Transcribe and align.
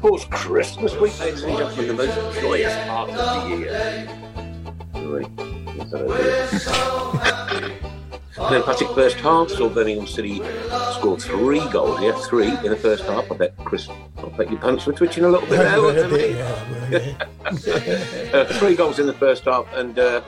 Of 0.00 0.08
course, 0.08 0.24
Christmas 0.30 0.96
week, 0.96 1.20
ladies 1.20 1.42
and 1.42 1.58
gentlemen, 1.58 1.88
the 1.88 1.94
most 2.06 2.40
joyous 2.40 2.74
part 2.88 3.10
of 3.10 3.50
the 3.50 3.54
year. 3.54 4.08
Right. 4.94 5.28
Yes, 5.76 5.92
I 5.92 6.02
We're 6.02 6.50
do. 6.50 6.58
so 6.58 7.10
happy. 7.18 7.74
An 8.38 8.54
emphatic 8.54 8.88
first 8.94 9.18
half, 9.18 9.50
saw 9.50 9.68
Birmingham 9.68 10.06
City 10.06 10.40
score 10.94 11.20
three 11.20 11.60
goals. 11.68 12.00
Yeah, 12.00 12.12
three 12.12 12.48
in 12.48 12.70
the 12.70 12.76
first 12.76 13.04
half. 13.04 13.30
I 13.30 13.36
bet 13.36 13.54
Chris, 13.58 13.90
I 13.90 14.24
bet 14.38 14.50
your 14.50 14.58
pants 14.58 14.86
were 14.86 14.94
twitching 14.94 15.24
a 15.24 15.28
little 15.28 15.46
bit 15.46 15.58
there, 15.58 15.82
wasn't 15.82 16.12
uh, 18.34 18.44
three 18.54 18.74
goals 18.74 18.98
in 19.00 19.06
the 19.06 19.12
first 19.12 19.44
half 19.44 19.66
and 19.74 19.98
uh, 19.98 20.22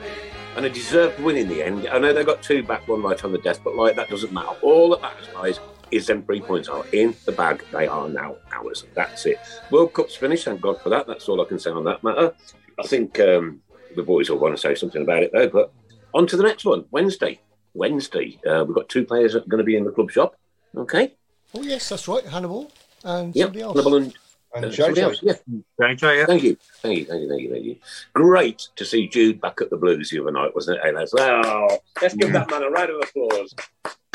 and 0.55 0.67
a 0.67 0.69
deserved 0.69 1.19
win 1.19 1.35
in 1.35 1.47
the 1.47 1.63
end. 1.63 1.87
I 1.87 1.97
know 1.97 2.13
they 2.13 2.23
got 2.23 2.43
two 2.43 2.61
back, 2.61 2.87
one 2.87 3.01
right 3.01 3.23
on 3.23 3.31
the 3.31 3.39
desk, 3.39 3.61
but 3.63 3.75
like 3.75 3.95
that 3.95 4.09
doesn't 4.09 4.31
matter. 4.31 4.55
All 4.61 4.91
that 4.91 5.01
matters, 5.01 5.27
guys, 5.33 5.59
is 5.93 6.07
them 6.07 6.23
three 6.23 6.41
points 6.41 6.67
are 6.69 6.83
in 6.91 7.15
the 7.25 7.31
bag. 7.31 7.63
They 7.71 7.87
are 7.87 8.09
now 8.09 8.35
ours. 8.51 8.85
That's 8.95 9.25
it. 9.25 9.37
World 9.71 9.93
Cup's 9.93 10.15
finished. 10.15 10.45
Thank 10.45 10.61
God 10.61 10.81
for 10.81 10.89
that. 10.89 11.07
That's 11.07 11.27
all 11.29 11.41
I 11.41 11.45
can 11.45 11.59
say 11.59 11.71
on 11.71 11.83
that 11.85 12.03
matter. 12.03 12.33
I 12.79 12.87
think 12.87 13.19
um, 13.19 13.61
the 13.95 14.03
boys 14.03 14.29
will 14.29 14.39
want 14.39 14.55
to 14.55 14.61
say 14.61 14.75
something 14.75 15.01
about 15.03 15.23
it 15.23 15.31
though. 15.33 15.47
But 15.49 15.71
on 16.13 16.27
to 16.27 16.37
the 16.37 16.43
next 16.43 16.65
one. 16.65 16.85
Wednesday. 16.91 17.39
Wednesday. 17.73 18.39
Uh, 18.47 18.63
we've 18.65 18.75
got 18.75 18.89
two 18.89 19.05
players 19.05 19.33
that 19.33 19.45
are 19.45 19.49
going 19.49 19.59
to 19.59 19.63
be 19.63 19.75
in 19.77 19.83
the 19.83 19.91
club 19.91 20.11
shop. 20.11 20.35
Okay. 20.75 21.13
Oh 21.55 21.61
yes, 21.61 21.89
that's 21.89 22.07
right. 22.07 22.25
Hannibal 22.25 22.71
and 23.03 23.35
Yep. 23.35 23.45
somebody 23.47 23.61
else. 23.61 23.75
Hannibal 23.77 23.95
and 23.97 24.13
And 24.55 24.65
uh, 24.65 24.71
somebody 24.71 25.01
JJ. 25.01 25.03
else, 25.03 25.19
Yeah. 25.23 25.33
JJ, 25.79 26.17
yeah. 26.17 26.25
Thank 26.25 26.43
you. 26.43 26.57
Thank 26.81 26.97
you. 26.99 27.05
Thank 27.05 27.21
you. 27.21 27.29
Thank 27.29 27.41
you. 27.41 27.49
Thank 27.51 27.65
you. 27.65 27.75
Great 28.13 28.67
to 28.75 28.85
see 28.85 29.07
Jude 29.07 29.39
back 29.41 29.61
at 29.61 29.69
the 29.69 29.77
Blues 29.77 30.09
the 30.09 30.19
other 30.21 30.31
night, 30.31 30.53
wasn't 30.55 30.77
it? 30.77 30.83
Hey, 30.83 30.91
lads? 30.91 31.13
Well, 31.13 31.81
let's 32.01 32.13
give 32.15 32.31
that 32.33 32.49
man 32.51 32.63
a 32.63 32.69
round 32.69 32.89
of 32.91 33.01
applause. 33.01 33.53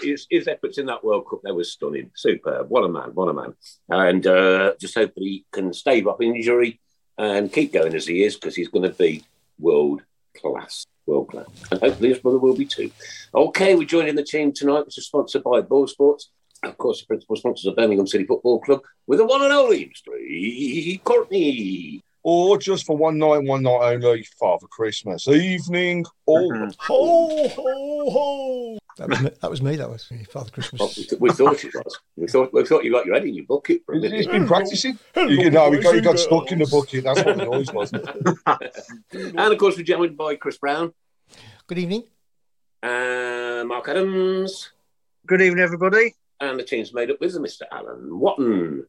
His, 0.03 0.27
his 0.31 0.47
efforts 0.49 0.79
in 0.79 0.87
that 0.87 1.03
World 1.05 1.27
Cup, 1.29 1.41
they 1.43 1.51
were 1.53 1.65
stunning. 1.65 2.11
Superb. 2.15 2.69
What 2.71 2.85
a 2.85 2.89
man. 2.89 3.11
What 3.15 3.29
a 3.29 3.33
man. 3.33 3.55
And 3.89 4.27
uh, 4.27 4.75
just 4.81 4.95
hope 4.95 5.15
that 5.15 5.21
he 5.23 5.45
can 5.53 5.73
stave 5.73 6.07
off 6.07 6.21
injury 6.21 6.81
and 7.17 7.53
keep 7.53 7.73
going 7.73 7.95
as 7.95 8.07
he 8.07 8.23
is 8.23 8.35
because 8.37 8.55
he's 8.55 8.69
going 8.69 8.85
to 8.91 8.97
be 8.97 9.25
world 9.59 10.03
class. 10.41 10.87
World 11.07 11.31
class. 11.31 11.47
And 11.73 11.81
hopefully 11.81 12.11
his 12.11 12.19
brother 12.19 12.39
will 12.39 12.57
be 12.57 12.65
too. 12.67 12.91
Okay, 13.35 13.75
we're 13.75 13.85
joining 13.85 14.15
the 14.15 14.23
team 14.23 14.53
tonight, 14.53 14.87
which 14.87 14.99
is 14.99 15.07
sponsored 15.07 15.43
by 15.43 15.63
Boylesports. 15.63 16.25
Of 16.63 16.77
course, 16.77 17.01
the 17.01 17.07
principal 17.07 17.37
sponsors 17.37 17.67
of 17.67 17.77
Birmingham 17.77 18.07
City 18.07 18.25
Football 18.25 18.61
Club 18.61 18.83
with 19.07 19.19
the 19.19 19.27
one 19.27 19.43
and 19.43 19.53
only 19.53 19.93
Street 19.95 21.01
Courtney. 21.05 22.03
Or 22.25 22.59
just 22.59 22.85
for 22.85 22.97
one 22.97 23.17
night, 23.17 23.39
one 23.45 23.63
night 23.63 23.95
only, 23.95 24.25
Father 24.39 24.67
Christmas 24.67 25.29
evening. 25.29 26.05
Or 26.27 26.41
Mhm. 26.53 26.75
ho, 26.79 27.49
ho, 27.49 28.11
ho. 28.11 28.78
That 28.99 29.09
was 29.09 29.21
me. 29.21 29.31
That 29.41 29.51
was 29.51 29.63
me. 29.63 29.77
That 29.77 29.89
was 29.91 30.05
Father 30.05 30.27
Well, 30.35 30.45
Christmas. 30.53 30.97
we, 30.99 31.05
th- 31.05 31.21
we 31.21 31.31
thought 31.31 31.65
it 31.65 31.73
was. 31.75 31.99
We 32.17 32.27
thought 32.27 32.53
we 32.53 32.65
thought 32.67 32.85
you 32.85 32.91
got 32.93 33.07
your 33.07 33.15
head 33.15 33.25
in 33.27 33.35
your 33.35 33.47
bucket 33.47 33.83
for 33.87 33.95
a 33.95 34.01
He's, 34.01 34.11
he's 34.11 34.27
minute. 34.27 34.33
been 34.41 34.47
practicing. 34.49 34.99
You 35.17 35.51
know, 35.51 35.71
he 35.73 35.79
got, 35.81 35.95
he 35.95 36.01
got 36.01 36.19
stuck 36.19 36.51
in 36.53 36.59
the 36.59 36.67
bucket. 36.67 37.05
That's 37.05 37.23
what 37.25 37.37
the 37.39 37.45
noise 37.45 37.73
was. 37.73 37.93
And 39.13 39.53
of 39.53 39.59
course, 39.59 39.77
we're 39.77 39.85
joined 39.85 40.17
by 40.17 40.35
Chris 40.37 40.59
Browne, 40.59 40.93
Good 41.67 41.79
evening. 41.79 42.05
uh, 42.83 43.65
Mark 43.67 43.89
Adams, 43.89 44.71
Good 45.27 45.43
evening, 45.43 45.63
everybody. 45.63 46.15
and 46.41 46.59
the 46.59 46.65
team's 46.65 46.93
made 46.95 47.11
up 47.11 47.21
with 47.21 47.35
Mr. 47.37 47.63
Alan 47.71 48.19
Watton. 48.19 48.87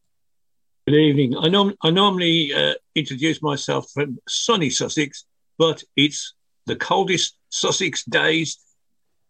Good 0.86 0.96
evening. 0.96 1.36
I, 1.36 1.48
norm- 1.48 1.74
I 1.82 1.90
normally 1.90 2.52
uh, 2.54 2.74
introduce 2.94 3.42
myself 3.42 3.90
from 3.92 4.18
sunny 4.28 4.70
Sussex, 4.70 5.24
but 5.58 5.82
it's 5.96 6.34
the 6.66 6.76
coldest 6.76 7.36
Sussex 7.50 8.04
days 8.04 8.58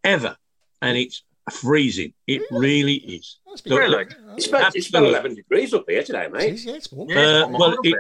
ever, 0.04 0.36
and 0.82 0.96
it's 0.96 1.22
freezing. 1.50 2.12
It 2.26 2.42
really 2.50 2.94
is. 2.94 3.38
So, 3.56 3.76
Really? 3.76 4.06
It's 4.36 4.46
about, 4.46 4.76
it's 4.76 4.88
about 4.88 5.04
11 5.04 5.34
degrees 5.34 5.74
up 5.74 5.84
here 5.88 6.02
today, 6.04 6.24
It 6.26 6.32
mate. 6.32 6.54
is, 6.54 6.64
yeah, 6.64 6.74
it's 6.74 6.92
warm. 6.92 7.10
Yeah, 7.10 7.18
Uh, 7.18 7.44
I'm 7.46 7.52
well, 7.52 7.76
it- 7.82 7.94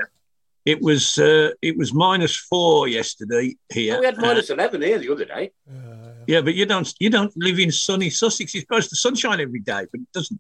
It 0.66 0.82
was 0.82 1.18
uh, 1.18 1.50
it 1.62 1.74
was 1.78 1.94
minus 1.94 2.36
four 2.36 2.86
yesterday 2.86 3.56
here. 3.72 3.96
Oh, 3.96 4.00
we 4.00 4.04
had 4.06 4.18
Uh, 4.18 4.20
minus 4.20 4.50
11 4.50 4.82
here 4.82 4.98
the 4.98 5.10
other 5.10 5.24
day. 5.24 5.50
Uh, 5.66 6.12
yeah, 6.26 6.42
but 6.42 6.54
you 6.54 6.66
don't 6.66 6.92
you 7.00 7.08
don't 7.08 7.32
live 7.34 7.58
in 7.58 7.72
sunny 7.72 8.10
Sussex. 8.10 8.54
It's 8.54 8.64
supposed 8.64 8.90
to 8.90 8.96
sunshine 8.96 9.40
every 9.40 9.60
day, 9.60 9.86
but 9.90 10.00
it 10.02 10.12
doesn't. 10.12 10.38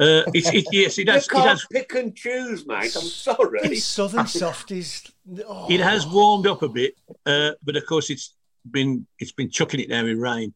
Uh, 0.00 0.22
it's 0.32 0.48
it, 0.54 0.64
yes, 0.72 0.96
it 0.96 1.06
You 1.06 1.12
has, 1.12 1.26
it 1.26 1.30
can't 1.30 1.44
has 1.50 1.66
pick 1.70 1.94
and 1.94 2.16
choose, 2.16 2.66
mate. 2.66 2.96
I'm 2.96 3.10
sorry. 3.26 3.60
it's 3.64 3.84
southern 3.84 4.26
softies. 4.26 5.02
Oh. 5.46 5.66
it 5.70 5.80
has 5.80 6.06
warmed 6.06 6.46
up 6.46 6.62
a 6.62 6.68
bit, 6.70 6.94
uh, 7.26 7.50
but 7.62 7.76
of 7.76 7.84
course 7.84 8.08
it's 8.08 8.34
been 8.68 9.06
it's 9.18 9.32
been 9.32 9.50
chucking 9.50 9.80
it 9.80 9.90
down 9.90 10.06
with 10.06 10.16
rain. 10.16 10.54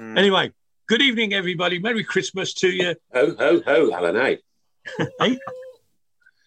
Mm. 0.00 0.18
Anyway, 0.18 0.52
good 0.88 1.02
evening, 1.02 1.32
everybody. 1.34 1.78
Merry 1.78 2.04
Christmas 2.04 2.54
to 2.54 2.68
you. 2.68 2.94
Ho, 3.14 3.34
ho, 3.38 3.62
ho, 3.64 3.92
Alan, 3.92 4.16
eh? 4.16 4.36
Hey. 5.20 5.38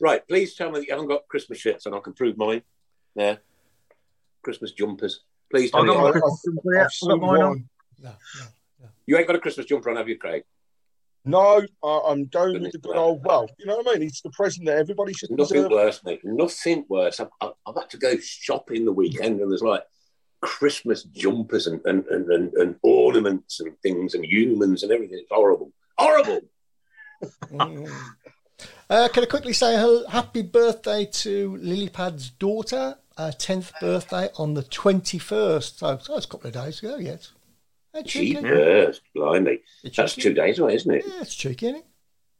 Right, 0.02 0.26
please 0.28 0.56
tell 0.56 0.72
me 0.72 0.80
that 0.80 0.88
you 0.88 0.94
haven't 0.94 1.08
got 1.10 1.28
Christmas 1.28 1.58
shirts 1.60 1.86
and 1.86 1.94
I 1.96 2.00
can 2.00 2.14
prove 2.14 2.38
mine. 2.38 2.62
There. 3.16 3.40
Christmas 4.42 4.72
jumpers. 4.72 5.22
Please 5.52 5.72
tell 5.72 5.82
I've 5.82 5.88
me. 5.88 5.94
got 5.94 5.98
you 5.98 6.02
my 6.02 6.08
haven't- 6.08 6.22
Christmas 6.22 7.04
I've 7.04 7.12
I've 7.12 7.20
got 7.20 7.28
mine 7.28 7.42
on. 7.42 7.48
one. 7.50 7.70
No, 8.02 8.10
no. 8.82 8.88
You 9.08 9.18
ain't 9.18 9.28
got 9.28 9.36
a 9.36 9.40
Christmas 9.40 9.66
jumper 9.66 9.90
on, 9.90 9.98
have 9.98 10.08
you, 10.08 10.18
Craig? 10.18 10.44
No, 11.26 11.62
I- 11.84 12.02
I'm 12.08 12.26
going 12.28 12.62
with 12.62 12.72
the 12.72 12.78
good 12.78 12.96
old. 12.96 13.26
Well, 13.26 13.50
you 13.58 13.66
know 13.66 13.78
what 13.78 13.88
I 13.90 14.00
mean. 14.00 14.08
It's 14.08 14.22
the 14.22 14.30
present 14.30 14.68
that 14.68 14.78
everybody 14.78 15.12
should 15.14 15.32
Nothing 15.32 15.58
deserve. 15.64 15.72
worse, 15.72 16.04
mate. 16.06 16.22
Nothing 16.24 16.86
worse. 16.88 17.20
I've, 17.20 17.28
I've, 17.42 17.52
I've 17.66 17.76
had 17.76 17.90
to 17.90 17.98
go 17.98 18.18
shopping 18.20 18.86
the 18.86 18.94
weekend 18.94 19.42
and 19.42 19.52
there's 19.52 19.62
like 19.62 19.84
Christmas 20.42 21.04
jumpers 21.04 21.68
and, 21.68 21.82
and, 21.86 22.06
and, 22.08 22.30
and, 22.30 22.54
and 22.54 22.76
ornaments 22.82 23.60
and 23.60 23.78
things 23.82 24.14
and 24.14 24.26
humans 24.26 24.84
and 24.84 24.92
everything. 24.92 25.20
It's 25.20 25.30
horrible. 25.32 25.72
Horrible. 25.98 26.42
Mm. 27.52 27.92
Uh, 28.90 29.08
can 29.08 29.22
I 29.24 29.28
quickly 29.28 29.54
say 29.54 29.76
hel- 29.76 30.08
happy 30.08 30.42
birthday 30.42 31.06
to 31.06 31.60
Lilypad's 31.62 32.32
daughter? 32.32 32.98
Uh, 33.18 33.32
10th 33.38 33.72
birthday 33.80 34.30
on 34.38 34.56
the 34.56 34.64
21st. 34.64 35.78
So, 35.78 36.00
so 36.02 36.16
it's 36.18 36.26
a 36.26 36.28
couple 36.28 36.48
of 36.48 36.54
days 36.56 36.80
ago, 36.80 36.98
yes. 36.98 37.32
Hey, 37.94 38.02
cheeky. 38.04 38.34
Jeepers, 38.36 39.02
blimey. 39.14 39.60
It's 39.84 39.96
That's 39.96 40.16
cheeky. 40.16 40.30
two 40.30 40.34
days 40.34 40.58
away, 40.58 40.74
isn't 40.74 40.92
it? 40.92 41.06
Yeah, 41.08 41.22
it's 41.22 41.36
cheeky, 41.36 41.68
isn't 41.68 41.78
it? 41.82 41.86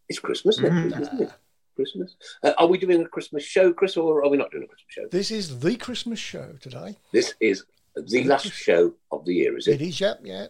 It's 0.10 0.18
Christmas, 0.20 0.58
isn't 0.58 0.66
it? 0.66 0.82
Christmas, 0.82 1.08
isn't 1.10 1.22
it? 1.22 1.34
Christmas. 1.76 2.16
Uh, 2.44 2.54
are 2.58 2.68
we 2.68 2.78
doing 2.80 3.04
a 3.04 3.08
Christmas 3.08 3.44
show, 3.44 3.72
Chris, 3.72 3.96
or 3.96 4.24
are 4.24 4.30
we 4.30 4.38
not 4.38 4.50
doing 4.50 4.64
a 4.64 4.68
Christmas 4.68 4.90
show? 4.90 5.08
This 5.12 5.30
is 5.30 5.60
the 5.60 5.76
Christmas 5.76 6.18
show 6.18 6.56
today. 6.60 6.98
This 7.14 7.36
is 7.40 7.64
the 8.08 8.24
last 8.26 8.52
show 8.52 8.94
of 9.12 9.26
the 9.26 9.34
year, 9.36 9.58
is 9.58 9.68
It 9.68 9.82
it? 9.82 9.88
is, 9.88 10.00
yep, 10.00 10.20
yeah. 10.24 10.48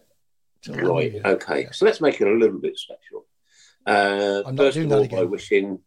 The 0.63 0.73
Right. 0.73 1.11
year. 1.13 1.21
Okay. 1.25 1.61
Yeah. 1.63 1.71
So 1.71 1.85
let's 1.85 2.01
make 2.01 2.19
it 2.19 2.27
a 2.27 2.31
little 2.31 2.59
bit 2.59 2.77
special. 2.77 3.25
Uh, 3.85 4.43
I'm 4.45 4.55
not 4.55 4.63
first 4.63 4.75
doing 4.75 4.85
of 4.85 4.89
that 4.91 4.95
all, 4.97 5.03
again. 5.03 5.19
by 5.19 5.23
wishing 5.25 5.79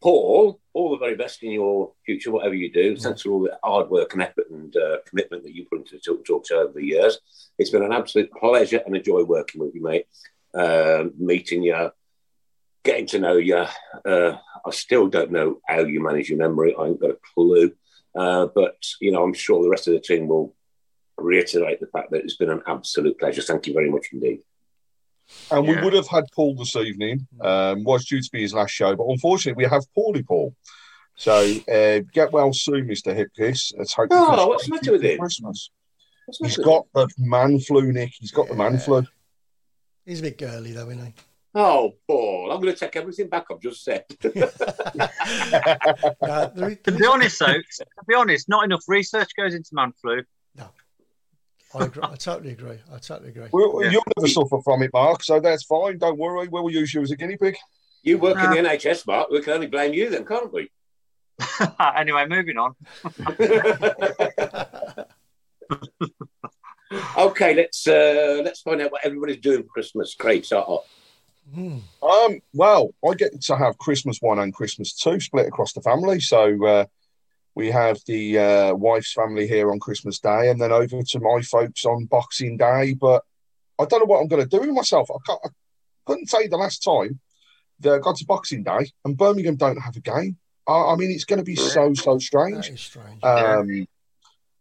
Paul 0.00 0.60
all 0.72 0.90
the 0.92 0.96
very 0.98 1.16
best 1.16 1.42
in 1.42 1.50
your 1.50 1.92
future, 2.06 2.30
whatever 2.30 2.54
you 2.54 2.72
do. 2.72 2.96
Thanks 2.96 3.22
for 3.22 3.30
all 3.30 3.42
the 3.42 3.58
hard 3.62 3.90
work 3.90 4.12
and 4.14 4.22
effort 4.22 4.48
and 4.50 4.74
uh, 4.76 4.98
commitment 5.06 5.42
that 5.42 5.54
you 5.54 5.66
put 5.70 5.80
into 5.80 5.96
the 5.96 6.00
Talk 6.00 6.24
Talk 6.24 6.46
Show 6.46 6.60
over 6.62 6.72
the 6.72 6.84
years. 6.86 7.18
It's 7.58 7.70
been 7.70 7.82
an 7.82 7.92
absolute 7.92 8.30
pleasure 8.32 8.80
and 8.86 8.94
a 8.96 9.00
joy 9.00 9.24
working 9.24 9.60
with 9.60 9.74
you, 9.74 9.82
mate. 9.82 10.06
Um, 10.54 11.12
meeting 11.18 11.62
you, 11.62 11.90
getting 12.84 13.06
to 13.08 13.18
know 13.18 13.36
you. 13.36 13.66
Uh, 14.04 14.36
I 14.64 14.70
still 14.70 15.08
don't 15.08 15.32
know 15.32 15.60
how 15.66 15.80
you 15.80 16.00
manage 16.02 16.30
your 16.30 16.38
memory. 16.38 16.74
I 16.78 16.86
ain't 16.86 17.00
got 17.00 17.10
a 17.10 17.18
clue. 17.34 17.72
Uh, 18.14 18.46
but, 18.54 18.76
you 19.00 19.12
know, 19.12 19.22
I'm 19.22 19.34
sure 19.34 19.62
the 19.62 19.68
rest 19.68 19.86
of 19.88 19.94
the 19.94 20.00
team 20.00 20.28
will 20.28 20.54
reiterate 21.18 21.80
the 21.80 21.86
fact 21.88 22.10
that 22.10 22.22
it's 22.22 22.36
been 22.36 22.50
an 22.50 22.62
absolute 22.66 23.18
pleasure. 23.18 23.42
Thank 23.42 23.66
you 23.66 23.74
very 23.74 23.90
much 23.90 24.06
indeed. 24.12 24.40
And 25.50 25.66
Yeah. 25.66 25.76
we 25.80 25.84
would 25.84 25.92
have 25.92 26.08
had 26.08 26.24
Paul 26.34 26.54
this 26.54 26.74
evening. 26.76 27.26
Um, 27.40 27.84
was 27.84 28.06
due 28.06 28.20
to 28.22 28.30
be 28.32 28.42
his 28.42 28.54
last 28.54 28.70
show, 28.70 28.96
but 28.96 29.04
unfortunately, 29.06 29.62
we 29.64 29.68
have 29.70 29.82
Paulie 29.96 30.26
Paul. 30.26 30.54
So 31.16 31.32
uh, 31.68 32.00
get 32.12 32.32
well 32.32 32.52
soon, 32.52 32.86
Mister 32.86 33.12
Hipkiss. 33.14 33.74
Let's 33.76 33.92
hope. 33.92 34.08
Oh, 34.10 34.46
what's 34.48 34.66
the 34.66 34.70
matter 34.74 34.92
with 34.92 35.02
him? 35.02 35.18
Christmas. 35.18 35.70
What's 36.26 36.38
He's 36.38 36.56
that? 36.56 36.64
got 36.64 36.86
the 36.94 37.08
man 37.18 37.58
flu, 37.58 37.92
Nick. 37.92 38.12
He's 38.18 38.30
got 38.30 38.48
the 38.48 38.54
man 38.54 38.78
flu. 38.78 39.04
He's 40.06 40.20
a 40.20 40.22
bit 40.22 40.38
girly 40.38 40.72
though, 40.72 40.88
isn't 40.88 41.04
he? 41.06 41.14
Oh, 41.54 41.94
Paul, 42.06 42.52
I'm 42.52 42.60
going 42.60 42.72
to 42.72 42.78
take 42.78 42.94
everything 42.94 43.28
back 43.28 43.46
I've 43.50 43.60
just 43.60 43.82
said. 43.82 44.04
Uh, 46.20 46.46
there, 46.54 46.74
To 46.76 46.92
be 46.92 47.06
honest, 47.06 47.38
though, 47.38 47.46
to 47.54 47.86
be 48.06 48.14
honest, 48.14 48.48
not 48.48 48.64
enough 48.64 48.82
research 48.88 49.30
goes 49.36 49.54
into 49.54 49.70
man 49.72 49.92
flu. 50.00 50.22
I, 51.74 51.84
agree, 51.84 52.02
I 52.02 52.16
totally 52.16 52.52
agree. 52.52 52.78
I 52.92 52.98
totally 52.98 53.30
agree. 53.30 53.48
Well, 53.52 53.82
Yeah. 53.82 53.90
You'll 53.90 54.04
never 54.16 54.28
suffer 54.28 54.60
from 54.62 54.82
it, 54.82 54.90
Mark. 54.92 55.22
So 55.22 55.40
that's 55.40 55.64
fine. 55.64 55.98
Don't 55.98 56.18
worry. 56.18 56.48
We'll 56.48 56.70
use 56.70 56.94
you 56.94 57.02
as 57.02 57.10
a 57.10 57.16
guinea 57.16 57.36
pig. 57.36 57.56
you 58.02 58.18
work 58.18 58.38
in 58.38 58.50
the 58.50 58.68
NHS, 58.68 59.06
Mark. 59.06 59.30
We 59.30 59.42
can 59.42 59.54
only 59.54 59.66
blame 59.66 59.92
you 59.92 60.10
then, 60.10 60.24
can't 60.24 60.52
we? 60.52 60.70
anyway, 61.96 62.26
moving 62.26 62.56
on. 62.56 62.74
okay, 67.18 67.54
let's 67.54 67.86
uh, 67.86 68.40
let's 68.44 68.60
find 68.60 68.80
out 68.80 68.92
what 68.92 69.04
everybody's 69.04 69.38
doing 69.38 69.62
for 69.62 69.68
Christmas. 69.68 70.14
Craig, 70.14 70.44
start 70.44 70.68
off. 70.68 70.86
Hmm. 71.54 71.78
Um, 72.02 72.40
well, 72.52 72.94
I 73.08 73.14
get 73.14 73.40
to 73.42 73.56
have 73.56 73.78
Christmas 73.78 74.18
one 74.20 74.38
and 74.38 74.52
Christmas 74.52 74.94
two 74.94 75.20
split 75.20 75.46
across 75.46 75.72
the 75.72 75.80
family. 75.80 76.20
So 76.20 76.66
uh, 76.66 76.84
we 77.58 77.72
have 77.72 77.98
the 78.06 78.38
uh, 78.38 78.74
wife's 78.74 79.12
family 79.12 79.48
here 79.48 79.72
on 79.72 79.80
Christmas 79.80 80.20
Day, 80.20 80.48
and 80.48 80.60
then 80.60 80.70
over 80.70 81.02
to 81.02 81.20
my 81.20 81.42
folks 81.42 81.84
on 81.84 82.04
Boxing 82.04 82.56
Day. 82.56 82.94
But 82.94 83.24
I 83.80 83.84
don't 83.84 83.98
know 83.98 84.06
what 84.06 84.20
I'm 84.20 84.28
going 84.28 84.48
to 84.48 84.48
do 84.48 84.60
with 84.60 84.76
myself. 84.76 85.10
I, 85.10 85.18
can't, 85.26 85.40
I 85.44 85.48
couldn't 86.06 86.28
tell 86.28 86.40
you 86.40 86.48
the 86.48 86.56
last 86.56 86.84
time 86.84 87.18
that 87.80 87.94
I 87.94 87.98
got 87.98 88.14
to 88.18 88.24
Boxing 88.26 88.62
Day, 88.62 88.92
and 89.04 89.16
Birmingham 89.16 89.56
don't 89.56 89.80
have 89.80 89.96
a 89.96 90.00
game. 90.00 90.36
I, 90.68 90.92
I 90.92 90.94
mean, 90.94 91.10
it's 91.10 91.24
going 91.24 91.40
to 91.40 91.44
be 91.44 91.56
so 91.56 91.94
so 91.94 92.20
strange. 92.20 92.80
Strange. 92.80 93.24
Um, 93.24 93.88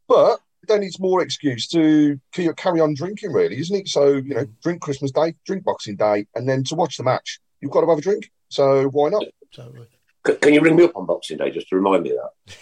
but 0.08 0.40
then 0.68 0.82
it's 0.82 1.00
more 1.00 1.22
excuse 1.22 1.68
to 1.68 2.20
carry 2.34 2.80
on 2.80 2.96
drinking, 2.96 3.32
really, 3.32 3.60
isn't 3.60 3.76
it? 3.76 3.90
So, 3.90 4.14
you 4.14 4.34
know, 4.34 4.48
drink 4.64 4.82
Christmas 4.82 5.12
Day, 5.12 5.36
drink 5.46 5.64
Boxing 5.64 5.98
Day, 5.98 6.26
and 6.34 6.50
then 6.50 6.64
to 6.64 6.74
watch 6.74 6.98
the 6.98 7.04
match, 7.04 7.40
you've 7.62 7.72
got 7.72 7.82
to 7.82 7.90
have 7.90 8.00
a 8.00 8.02
drink. 8.02 8.32
So 8.50 8.86
why 8.86 9.10
not? 9.10 9.24
totally. 9.54 9.86
Can 10.24 10.54
you 10.54 10.62
ring 10.62 10.76
me 10.76 10.84
up 10.84 10.96
on 10.96 11.06
Boxing 11.06 11.38
Day 11.38 11.52
just 11.52 11.70
to 11.70 11.76
remind 11.76 12.02
me 12.02 12.10
of 12.10 12.18
that? 12.18 12.58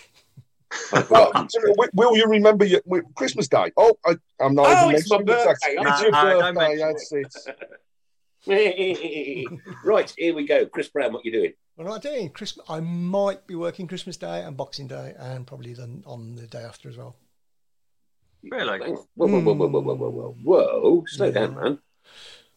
well, 1.09 1.47
will 1.93 2.17
you 2.17 2.25
remember 2.25 2.65
your, 2.65 2.81
Christmas 3.15 3.47
Day? 3.47 3.71
Oh, 3.77 3.97
I, 4.05 4.15
am 4.39 4.55
not 4.55 4.67
oh, 4.67 4.85
even 4.85 4.95
it's 4.95 5.09
my 5.09 5.21
birthday. 5.21 5.75
It's 5.77 6.01
your 6.01 6.11
birthday. 6.11 6.77
That's 6.77 7.11
it. 7.11 7.33
right, 9.83 10.13
here 10.17 10.35
we 10.35 10.45
go. 10.45 10.65
Chris 10.67 10.87
Browne, 10.89 11.13
what 11.13 11.25
you 11.25 11.31
doing? 11.31 11.53
What 11.75 11.87
am 11.87 11.93
I 11.93 11.99
doing? 11.99 12.29
Christmas. 12.29 12.65
I 12.69 12.79
might 12.79 13.47
be 13.47 13.55
working 13.55 13.87
Christmas 13.87 14.17
Day 14.17 14.41
and 14.41 14.55
Boxing 14.55 14.87
Day, 14.87 15.13
and 15.17 15.45
probably 15.45 15.73
then 15.73 16.03
on 16.05 16.35
the 16.35 16.47
day 16.47 16.63
after 16.63 16.87
as 16.89 16.97
well. 16.97 17.15
Really? 18.43 18.79
Whoa, 18.79 19.07
whoa, 19.15 19.27
whoa, 19.27 19.53
whoa, 19.53 19.67
whoa, 19.67 19.81
whoa, 19.81 20.09
whoa, 20.09 20.35
whoa! 20.43 21.03
Slow 21.07 21.25
yeah. 21.27 21.31
down, 21.31 21.55
man. 21.55 21.79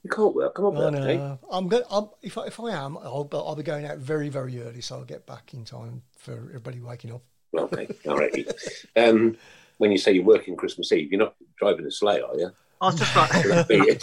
You 0.04 0.10
can't 0.10 0.34
work. 0.34 0.54
Come 0.54 0.66
on, 0.66 0.74
no, 0.74 0.90
birthday. 0.90 1.16
No. 1.16 1.38
I'm 1.50 1.68
going. 1.68 1.84
I'm, 1.90 2.08
if 2.22 2.38
I, 2.38 2.46
if 2.46 2.60
I 2.60 2.70
am, 2.70 2.96
I'll, 2.98 3.28
I'll 3.32 3.56
be 3.56 3.62
going 3.62 3.86
out 3.86 3.98
very 3.98 4.28
very 4.28 4.62
early, 4.62 4.82
so 4.82 4.96
I'll 4.96 5.04
get 5.04 5.26
back 5.26 5.54
in 5.54 5.64
time 5.64 6.02
for 6.16 6.32
everybody 6.50 6.80
waking 6.80 7.12
up. 7.12 7.22
Okay, 7.56 7.88
all 8.06 8.18
right. 8.18 8.48
Um, 8.96 9.36
when 9.78 9.92
you 9.92 9.98
say 9.98 10.12
you're 10.12 10.24
working 10.24 10.56
Christmas 10.56 10.92
Eve, 10.92 11.12
you're 11.12 11.20
not 11.20 11.34
driving 11.58 11.86
a 11.86 11.90
sleigh, 11.90 12.20
are 12.20 12.36
you? 12.36 12.50
I 12.80 12.86
was 12.86 12.98
just 12.98 13.16
like, 13.16 13.30
That'd 13.30 13.68
be 13.68 13.74
it. 13.76 14.02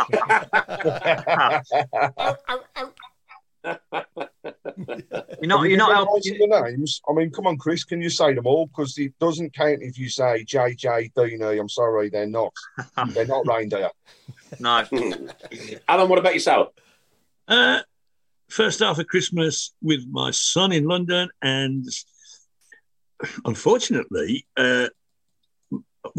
you're 5.41 5.47
not, 5.47 5.69
you're 5.69 5.77
not 5.77 5.93
helping. 5.93 6.13
Writing 6.13 6.49
the 6.49 6.61
names. 6.61 7.01
I 7.07 7.13
mean, 7.13 7.31
come 7.31 7.47
on, 7.47 7.57
Chris, 7.57 7.83
can 7.83 8.01
you 8.01 8.09
say 8.09 8.33
them 8.33 8.45
all? 8.45 8.67
Because 8.67 8.97
it 8.97 9.13
doesn't 9.19 9.53
count 9.53 9.81
if 9.81 9.97
you 9.97 10.09
say 10.09 10.43
JJ, 10.45 11.13
Dina. 11.15 11.49
I'm 11.49 11.69
sorry, 11.69 12.09
they're 12.09 12.25
not. 12.27 12.53
they're 13.09 13.25
not 13.25 13.47
reindeer. 13.47 13.89
No. 14.59 14.85
Alan, 15.87 16.09
what 16.09 16.19
about 16.19 16.33
yourself? 16.33 16.69
Uh, 17.47 17.79
first 18.49 18.79
half 18.79 18.99
of 18.99 19.07
Christmas 19.07 19.73
with 19.81 20.05
my 20.09 20.31
son 20.31 20.71
in 20.71 20.85
London, 20.85 21.29
and 21.41 21.85
unfortunately, 23.45 24.45
uh, 24.57 24.87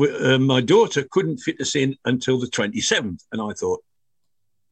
uh, 0.00 0.38
my 0.38 0.60
daughter 0.60 1.06
couldn't 1.10 1.38
fit 1.38 1.60
us 1.60 1.76
in 1.76 1.96
until 2.04 2.38
the 2.38 2.46
27th. 2.46 3.22
And 3.32 3.40
I 3.40 3.52
thought, 3.52 3.82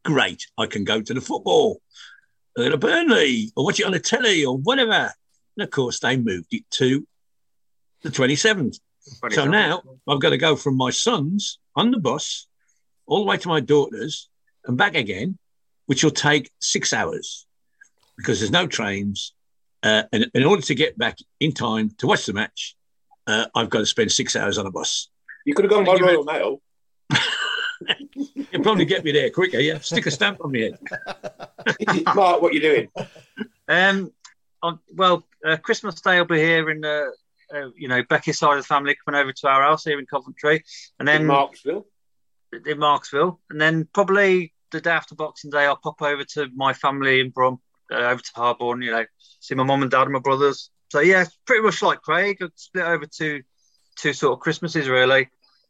great, 0.03 0.45
I 0.57 0.65
can 0.67 0.83
go 0.83 1.01
to 1.01 1.13
the 1.13 1.21
football, 1.21 1.81
uh, 2.57 2.69
to 2.69 2.77
Burnley, 2.77 3.51
or 3.55 3.65
watch 3.65 3.79
it 3.79 3.85
on 3.85 3.93
the 3.93 3.99
telly, 3.99 4.45
or 4.45 4.57
whatever. 4.57 5.11
And 5.57 5.63
of 5.63 5.71
course, 5.71 5.99
they 5.99 6.17
moved 6.17 6.53
it 6.53 6.63
to 6.71 7.05
the 8.03 8.09
27th. 8.09 8.79
So 9.31 9.45
now 9.45 9.83
I've 10.07 10.19
got 10.19 10.31
to 10.31 10.37
go 10.37 10.55
from 10.55 10.77
my 10.77 10.89
son's 10.89 11.59
on 11.75 11.91
the 11.91 11.99
bus 11.99 12.47
all 13.05 13.19
the 13.19 13.29
way 13.29 13.37
to 13.37 13.47
my 13.47 13.59
daughter's 13.59 14.29
and 14.65 14.77
back 14.77 14.95
again, 14.95 15.37
which 15.85 16.03
will 16.03 16.11
take 16.11 16.51
six 16.59 16.91
hours 16.91 17.45
because 18.17 18.39
there's 18.39 18.51
no 18.51 18.65
trains. 18.65 19.33
Uh, 19.83 20.03
and 20.11 20.27
in 20.33 20.43
order 20.43 20.61
to 20.63 20.75
get 20.75 20.97
back 20.97 21.17
in 21.39 21.51
time 21.51 21.91
to 21.97 22.07
watch 22.07 22.25
the 22.25 22.33
match, 22.33 22.75
uh, 23.27 23.45
I've 23.55 23.69
got 23.69 23.79
to 23.79 23.85
spend 23.85 24.11
six 24.11 24.35
hours 24.35 24.57
on 24.57 24.65
a 24.65 24.71
bus. 24.71 25.09
You 25.45 25.53
could 25.53 25.65
have 25.65 25.71
gone 25.71 25.85
by 25.85 25.95
Royal 25.95 26.23
Mail. 26.23 26.61
You'll 28.15 28.63
probably 28.63 28.85
get 28.85 29.03
me 29.03 29.11
there 29.11 29.29
quicker. 29.29 29.59
Yeah, 29.59 29.79
stick 29.79 30.05
a 30.05 30.11
stamp 30.11 30.39
on 30.43 30.51
me 30.51 30.61
head. 30.61 30.79
Mark, 32.15 32.41
what 32.41 32.53
you 32.53 32.61
doing? 32.61 32.89
Um, 33.67 34.11
on, 34.63 34.79
well, 34.93 35.27
uh, 35.45 35.57
Christmas 35.57 35.99
Day 36.01 36.11
I'll 36.17 36.25
be 36.25 36.37
here 36.39 36.69
in 36.69 36.81
the, 36.81 37.11
uh, 37.53 37.69
you 37.75 37.87
know, 37.87 38.01
Becky's 38.03 38.39
side 38.39 38.57
of 38.57 38.63
the 38.63 38.67
family 38.67 38.95
coming 39.05 39.19
over 39.19 39.31
to 39.31 39.47
our 39.47 39.61
house 39.61 39.83
here 39.83 39.99
in 39.99 40.05
Coventry, 40.05 40.63
and 40.99 41.07
then 41.07 41.21
In 41.21 41.27
Marksville. 41.27 41.85
in 42.53 42.77
Marksville, 42.77 43.37
and 43.49 43.59
then 43.59 43.87
probably 43.93 44.53
the 44.71 44.81
day 44.81 44.91
after 44.91 45.13
Boxing 45.15 45.51
Day, 45.51 45.65
I'll 45.65 45.75
pop 45.75 46.01
over 46.01 46.23
to 46.23 46.47
my 46.55 46.73
family 46.73 47.19
in 47.19 47.29
Brum, 47.29 47.59
uh, 47.91 47.95
over 47.95 48.21
to 48.21 48.31
Harborne, 48.35 48.81
you 48.81 48.91
know, 48.91 49.05
see 49.39 49.55
my 49.55 49.63
mum 49.63 49.81
and 49.81 49.91
dad 49.91 50.03
and 50.03 50.13
my 50.13 50.19
brothers. 50.19 50.69
So 50.91 50.99
yeah, 50.99 51.21
it's 51.23 51.37
pretty 51.45 51.63
much 51.63 51.81
like 51.81 52.01
Craig. 52.01 52.37
I'd 52.41 52.49
split 52.55 52.85
over 52.85 53.05
to 53.05 53.41
two 53.97 54.13
sort 54.13 54.33
of 54.33 54.39
Christmases 54.39 54.87
really. 54.87 55.29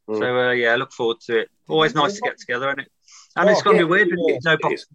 Mm. 0.10 0.19
So 0.19 0.39
uh, 0.39 0.51
yeah, 0.51 0.75
look 0.75 0.91
forward 0.91 1.17
to 1.27 1.39
it. 1.39 1.50
Always 1.67 1.95
nice 1.95 2.15
to 2.15 2.22
get 2.22 2.38
together, 2.38 2.67
isn't 2.69 2.79
it? 2.81 2.91
And 3.36 3.50
it's 3.50 3.62
Oh, 3.62 3.63
going 3.63 3.77
to 3.77 3.84
yeah, 3.84 3.88
be 3.88 3.89
weird 3.91 4.07
yeah, 4.10 4.15
with 4.36 4.43
no 4.45 4.51
It 4.53 4.62
box. 4.62 4.74
is. 4.81 4.88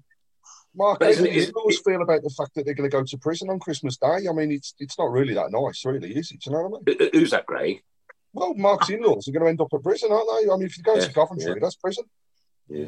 Mark, 0.74 1.00
But 1.00 1.06
how 1.06 1.10
isn't 1.10 1.24
do 1.24 1.30
you 1.32 1.52
always 1.56 1.80
feel 1.80 2.00
about 2.00 2.22
the 2.22 2.30
fact 2.30 2.54
that 2.54 2.64
they're 2.64 2.74
going 2.74 2.88
to 2.88 2.96
go 2.96 3.02
to 3.02 3.18
prison 3.18 3.50
on 3.50 3.58
Christmas 3.58 3.96
Day? 3.96 4.28
I 4.28 4.32
mean, 4.32 4.52
it's 4.52 4.74
it's 4.78 4.96
not 4.98 5.10
really 5.10 5.34
that 5.34 5.50
nice, 5.50 5.84
really, 5.84 6.14
is 6.14 6.30
it? 6.30 6.40
Do 6.42 6.50
you 6.50 6.56
know 6.56 6.68
what 6.68 6.82
I 6.86 6.96
mean? 6.96 7.10
Who's 7.12 7.32
that, 7.32 7.46
Craig? 7.46 7.82
Well, 8.32 8.54
Mark's 8.54 8.88
in-laws 8.88 9.26
are 9.26 9.32
going 9.32 9.42
to 9.44 9.48
end 9.50 9.60
up 9.60 9.74
at 9.74 9.82
prison, 9.82 10.12
aren't 10.12 10.28
they? 10.46 10.48
I 10.52 10.56
mean, 10.56 10.66
if 10.66 10.78
you 10.78 10.84
go 10.84 10.94
Yeah, 10.94 11.06
to 11.06 11.12
Coventry, 11.12 11.48
yeah. 11.54 11.54
that's 11.60 11.74
prison. 11.74 12.04
Yeah, 12.68 12.86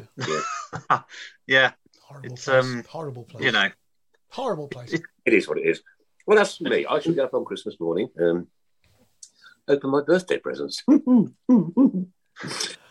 yeah. 0.89 0.99
Yeah, 1.47 1.71
Horrible 2.03 2.31
It's, 2.33 2.45
place. 2.45 2.63
um, 2.63 2.83
horrible 2.87 3.23
place. 3.25 3.43
you 3.43 3.51
know. 3.51 3.67
Horrible 4.33 4.67
place. 4.67 4.93
It 5.25 5.33
is 5.33 5.47
what 5.47 5.57
it 5.57 5.61
is. 5.65 5.81
Well, 6.27 6.37
that's 6.37 6.59
me. 6.59 6.85
I 6.85 6.99
should 6.99 7.15
get 7.15 7.25
up 7.25 7.33
on 7.33 7.45
Christmas 7.45 7.79
morning, 7.79 8.09
um, 8.19 8.47
open 9.69 9.89
my 9.89 10.01
birthday 10.01 10.37
presents. 10.37 10.83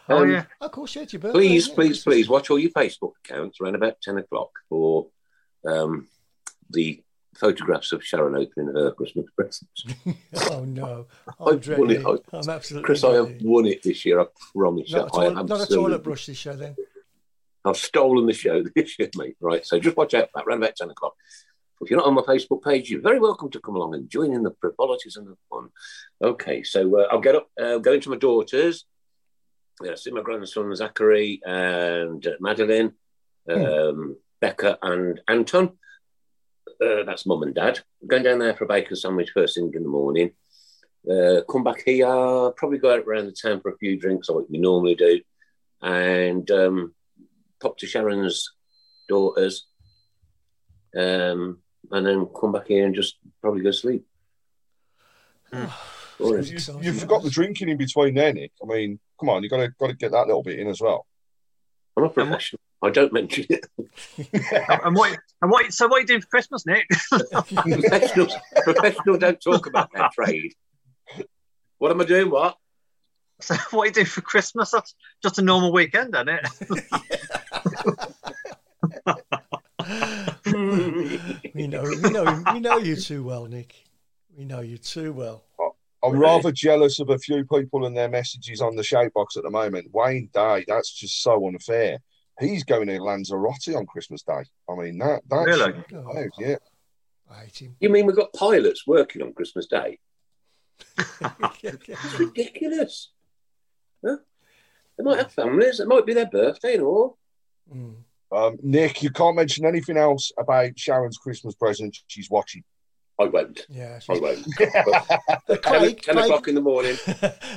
Oh 0.09 0.23
Um, 0.23 0.31
yeah. 0.33 0.45
Of 0.61 0.73
course, 0.73 0.97
yeah, 0.97 1.03
it's 1.03 1.13
your 1.13 1.21
birthday. 1.21 1.39
Please, 1.39 1.65
isn't 1.65 1.75
please, 1.77 2.03
please 2.03 2.29
watch 2.29 2.51
all 2.51 2.59
your 2.59 2.71
Facebook 2.73 3.13
accounts 3.25 3.61
around 3.61 3.77
about 3.77 4.01
10 4.03 4.19
o'clock 4.19 4.51
for 4.69 5.07
um, 5.65 6.09
the 6.71 7.03
photographs 7.37 7.93
of 7.93 8.05
Sharon 8.05 8.35
opening 8.35 8.75
her 8.75 8.91
Christmas 8.93 9.27
presents. 9.37 9.85
Oh 10.51 10.65
no, 10.65 11.07
I've 11.41 11.69
I'm 11.69 11.79
won 11.79 11.91
it. 11.91 12.01
it. 12.01 12.07
I- 12.07 12.37
I'm 12.39 12.49
absolutely. 12.49 12.85
Chris, 12.87 13.05
I 13.05 13.13
have 13.15 13.33
won 13.43 13.67
it 13.67 13.83
this 13.83 14.05
year, 14.05 14.21
I 14.21 14.27
promise 14.55 14.91
you. 14.91 14.97
Not 14.97 15.11
a, 15.11 15.15
I 15.15 15.25
toilet, 15.29 15.29
am 15.41 15.47
not 15.47 15.59
a 15.59 15.63
absolutely- 15.63 15.77
toilet 15.91 16.03
brush 16.03 16.27
this 16.27 16.37
show 16.37 16.55
then. 16.57 16.75
I've 17.65 17.77
stolen 17.77 18.27
the 18.27 18.33
show 18.33 18.63
this 18.75 18.99
year, 18.99 19.11
mate. 19.17 19.37
Right, 19.41 19.65
so 19.65 19.79
just 19.79 19.97
watch 19.97 20.15
out 20.15 20.31
for 20.31 20.41
that 20.41 20.47
around 20.47 20.63
about 20.63 20.77
10 20.77 20.91
o'clock. 20.91 21.15
If 21.81 21.91
you're 21.91 21.99
not 21.99 22.07
on 22.07 22.15
my 22.15 22.23
Facebook 22.23 22.63
page, 22.63 22.91
you're 22.91 23.01
very 23.01 23.19
welcome 23.19 23.51
to 23.51 23.61
come 23.61 23.75
along 23.75 23.95
and 23.95 24.09
join 24.09 24.33
in 24.33 24.45
the 24.45 24.55
frivolities 24.61 25.17
and 25.17 25.27
the 25.27 25.37
fun. 25.51 25.69
Okay, 26.23 26.63
so 26.63 27.01
uh, 27.01 27.09
I'll 27.11 27.21
get 27.21 27.35
up, 27.35 27.49
uh, 27.61 27.79
go 27.79 27.95
into 27.95 28.11
my 28.11 28.17
daughters, 28.17 28.85
uh, 29.85 29.97
see 29.97 30.13
my 30.13 30.23
grandson 30.23 30.75
Zachary 30.77 31.41
and 31.45 32.25
uh, 32.25 32.31
Madeline, 32.39 32.93
um, 33.51 34.17
Becca 34.41 34.79
and 34.81 35.21
Anton. 35.27 35.73
Uh, 36.81 37.03
that's 37.05 37.27
mum 37.27 37.43
and 37.43 37.55
dad. 37.55 37.81
Going 38.07 38.23
down 38.23 38.39
there 38.39 38.55
for 38.55 38.65
a 38.65 38.69
bacon 38.69 38.95
sandwich 38.95 39.31
first 39.35 39.57
thing 39.57 39.73
in 39.75 39.83
the 39.83 39.89
morning. 39.89 40.31
Uh, 41.11 41.41
come 41.51 41.65
back 41.65 41.83
here, 41.85 42.07
probably 42.57 42.79
go 42.79 42.95
out 42.95 43.05
around 43.07 43.27
the 43.27 43.33
town 43.33 43.61
for 43.61 43.73
a 43.73 43.79
few 43.79 43.99
drinks, 43.99 44.29
like 44.29 44.45
we 44.49 44.59
normally 44.59 44.95
do, 44.95 45.21
and 45.81 46.49
um, 46.53 46.95
pop 47.63 47.79
to 47.79 47.87
Sharon's 47.87 48.53
daughters, 49.09 49.67
um, 50.97 51.59
and 51.91 52.07
then 52.07 52.27
come 52.39 52.53
back 52.53 52.69
here 52.69 52.85
and 52.85 52.95
just 52.95 53.17
probably 53.41 53.63
go 53.63 53.71
to 53.71 53.77
sleep. 53.77 54.05
Boring. 56.19 56.45
You, 56.45 56.59
you 56.81 56.93
forgot 56.93 57.23
the 57.23 57.31
drinking 57.31 57.69
in 57.69 57.77
between 57.77 58.15
there, 58.15 58.33
Nick. 58.33 58.53
I 58.63 58.67
mean, 58.67 58.99
come 59.19 59.29
on, 59.29 59.43
you 59.43 59.49
got 59.49 59.59
to 59.59 59.69
got 59.79 59.89
to 59.89 59.95
get 59.95 60.13
that 60.13 60.27
little 60.27 60.43
bit 60.43 60.59
in 60.59 60.69
as 60.69 60.81
well. 60.81 61.07
I'm 61.97 62.05
a 62.05 62.09
professional. 62.09 62.61
I 62.83 62.91
don't 62.91 63.13
mention 63.13 63.47
it. 63.49 63.67
and 64.85 64.97
what? 64.97 65.17
And 65.41 65.51
what? 65.51 65.73
So 65.73 65.87
what 65.87 65.99
are 65.99 66.01
you 66.01 66.07
doing 66.07 66.21
for 66.21 66.27
Christmas, 66.29 66.67
Nick? 66.67 66.89
Professionals, 66.89 68.35
professionals 68.65 69.19
don't 69.19 69.41
talk 69.41 69.67
about 69.67 69.91
their 69.93 70.09
trade. 70.15 70.55
What 71.79 71.93
am 71.93 72.01
I 72.01 72.05
doing? 72.05 72.31
What? 72.31 72.57
so 73.41 73.57
what 73.71 73.83
are 73.83 73.87
you 73.87 73.93
doing 73.93 74.07
for 74.07 74.21
Christmas? 74.21 74.71
That's 74.71 74.95
just 75.23 75.39
a 75.39 75.43
normal 75.43 75.73
weekend, 75.73 76.15
isn't 76.15 76.29
it? 76.29 76.47
We 81.55 81.67
know, 81.67 81.83
we 81.83 82.11
know, 82.11 82.43
we 82.53 82.61
know 82.61 82.79
you 82.79 82.97
too 82.97 83.23
well, 83.23 83.47
Nick. 83.47 83.85
We 84.37 84.45
know 84.45 84.61
you 84.61 84.79
too 84.79 85.13
well. 85.13 85.45
I'm 86.03 86.19
rather 86.19 86.51
jealous 86.51 86.99
of 86.99 87.11
a 87.11 87.19
few 87.19 87.45
people 87.45 87.87
and 87.87 87.97
their 87.97 88.09
messages 88.09 88.61
on 88.61 88.75
the 88.75 88.83
shout 88.83 89.13
box 89.13 89.37
at 89.37 89.45
the 89.45 89.51
moment. 89.51 89.89
Wayne 89.93 90.29
Day, 90.33 90.65
that's 90.67 90.93
just 90.93 91.23
so 91.23 91.47
unfair. 91.47 91.99
He's 92.41 92.65
going 92.65 92.89
to 92.89 92.99
Lanzarote 92.99 93.77
on 93.77 93.87
Christmas 93.87 94.23
Day. 94.23 94.43
I 94.69 94.75
mean, 94.75 94.99
that 94.99 95.23
that's 95.29 95.47
Really? 95.47 95.85
Oh, 95.95 96.25
yeah. 96.39 96.57
I 97.31 97.45
hate 97.45 97.59
him. 97.59 97.77
You 97.81 97.89
mean 97.89 98.07
we've 98.07 98.17
got 98.17 98.33
pilots 98.33 98.87
working 98.87 99.23
on 99.23 99.33
Christmas 99.33 99.67
Day? 99.67 99.99
It's 100.99 101.21
ridiculous. 102.19 103.11
Huh? 104.05 104.17
They 104.97 105.05
might 105.05 105.19
have 105.19 105.33
families. 105.33 105.79
It 105.79 105.89
might 105.89 106.07
be 106.07 106.15
their 106.15 106.27
birthday 106.27 106.75
and 106.75 106.83
all. 106.83 107.19
Mm. 107.73 107.95
Um, 108.31 108.57
Nick, 108.63 109.03
you 109.03 109.11
can't 109.11 109.37
mention 109.37 109.67
anything 109.67 109.97
else 109.97 110.33
about 110.39 110.79
Sharon's 110.79 111.19
Christmas 111.19 111.55
present. 111.55 111.97
She's 112.07 112.31
watching. 112.31 112.65
I 113.21 113.25
won't. 113.25 113.67
Yeah. 113.69 114.01
I 114.09 114.19
won't. 114.19 114.47
Uh, 115.29 115.37
But 115.47 115.63
10, 115.63 115.79
Craig, 115.81 116.03
10 116.03 116.15
Craig- 116.15 116.25
o'clock 116.27 116.49
in 116.49 116.55
the 116.55 116.61
morning. 116.63 116.97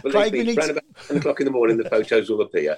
Believe 0.04 0.12
Craig, 0.12 0.34
we 0.34 0.44
need 0.44 0.56
to- 0.60 0.72
about 0.72 0.84
10 1.08 1.18
o'clock 1.18 1.40
in 1.40 1.46
the 1.46 1.52
morning, 1.52 1.78
the 1.78 1.90
photos 1.90 2.30
will 2.30 2.42
appear. 2.42 2.78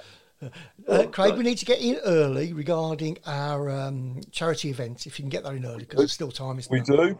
Uh, 0.86 1.06
Craig, 1.10 1.34
we 1.36 1.42
need 1.42 1.58
to 1.58 1.64
get 1.66 1.80
in 1.80 1.96
early 2.04 2.52
regarding 2.52 3.18
our 3.26 3.68
um, 3.68 4.20
charity 4.30 4.70
event. 4.70 5.06
If 5.06 5.18
you 5.18 5.24
can 5.24 5.28
get 5.30 5.42
that 5.42 5.54
in 5.54 5.66
early, 5.66 5.80
because 5.80 5.98
there's 5.98 6.12
still 6.12 6.30
time. 6.30 6.58
Isn't 6.60 6.70
We 6.70 6.80
there? 6.80 7.08
do. 7.14 7.18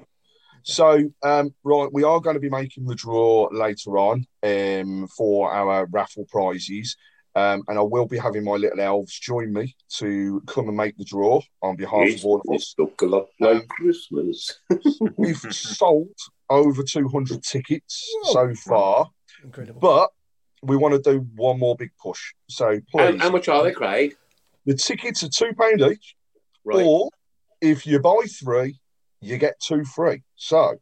So, 0.63 1.11
um, 1.25 1.53
right, 1.65 1.89
we 1.93 2.05
are 2.05 2.21
going 2.21 2.35
to 2.35 2.41
be 2.41 2.51
making 2.51 2.87
the 2.87 2.95
draw 2.95 3.49
later 3.51 3.99
on 3.99 4.27
um, 4.45 5.09
for 5.09 5.51
our 5.53 5.87
raffle 5.87 6.27
prizes. 6.29 6.97
Um, 7.39 7.63
and 7.69 7.79
I 7.79 7.83
will 7.83 8.07
be 8.07 8.19
having 8.19 8.43
my 8.43 8.55
little 8.55 8.81
elves 8.81 9.17
join 9.19 9.53
me 9.53 9.77
to 9.99 10.43
come 10.47 10.67
and 10.67 10.77
make 10.77 10.97
the 10.97 11.05
draw 11.05 11.41
on 11.63 11.77
behalf 11.77 12.01
It's, 12.07 12.23
of 12.23 12.27
all 12.27 12.41
of 12.41 12.55
us. 12.55 12.63
it's 12.63 12.75
look 12.79 13.01
a 13.03 13.07
lot 13.07 13.29
like 13.39 13.69
Christmas. 13.69 14.59
We've 15.17 15.37
sold 15.37 16.09
over 16.51 16.83
200 16.83 17.43
tickets 17.45 18.11
Whoa. 18.23 18.33
so 18.33 18.55
far, 18.69 19.11
Incredible. 19.45 19.81
but 19.81 20.11
we 20.63 20.77
want 20.77 20.95
to 21.03 21.13
do 21.13 21.27
one 21.37 21.59
more 21.61 21.77
big 21.77 21.91
push. 22.03 22.33
So, 22.49 22.81
How, 22.97 23.11
please, 23.13 23.23
how 23.23 23.31
much 23.31 23.49
are 23.49 23.63
they, 23.63 23.73
Craig? 23.73 24.17
the 24.67 24.75
tickets 24.75 25.23
are 25.23 25.29
£2 25.29 25.93
each. 25.93 26.17
Right. 26.65 26.85
Or 26.85 27.11
if 27.61 27.87
you 27.87 28.01
buy 28.01 28.23
three, 28.43 28.81
you 29.21 29.39
get 29.39 29.61
two 29.61 29.85
free. 29.85 30.23
So 30.37 30.77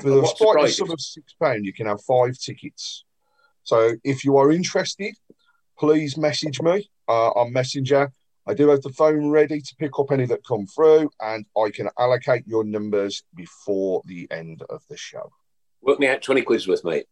for 0.00 0.08
And 0.08 0.16
the 0.16 0.20
what's 0.20 0.38
the 0.38 0.68
sum 0.68 0.90
of 0.90 1.00
six 1.00 1.34
pound, 1.42 1.64
you 1.64 1.72
can 1.72 1.86
have 1.86 2.02
five 2.02 2.36
tickets. 2.38 3.04
So 3.64 3.94
if 4.04 4.24
you 4.24 4.36
are 4.36 4.52
interested, 4.52 5.14
please 5.78 6.16
message 6.16 6.60
me 6.60 6.88
uh, 7.08 7.28
on 7.30 7.52
Messenger. 7.52 8.10
I 8.48 8.54
do 8.54 8.68
have 8.68 8.82
the 8.82 8.90
phone 8.90 9.30
ready 9.30 9.60
to 9.60 9.76
pick 9.76 9.98
up 9.98 10.12
any 10.12 10.26
that 10.26 10.46
come 10.46 10.66
through, 10.66 11.10
and 11.20 11.44
I 11.56 11.70
can 11.70 11.88
allocate 11.98 12.46
your 12.46 12.64
numbers 12.64 13.24
before 13.34 14.02
the 14.06 14.28
end 14.30 14.62
of 14.70 14.82
the 14.88 14.96
show. 14.96 15.30
Work 15.82 15.98
me 15.98 16.06
out 16.06 16.22
20 16.22 16.42
quid's 16.42 16.68
worth, 16.68 16.84
mate. 16.84 17.06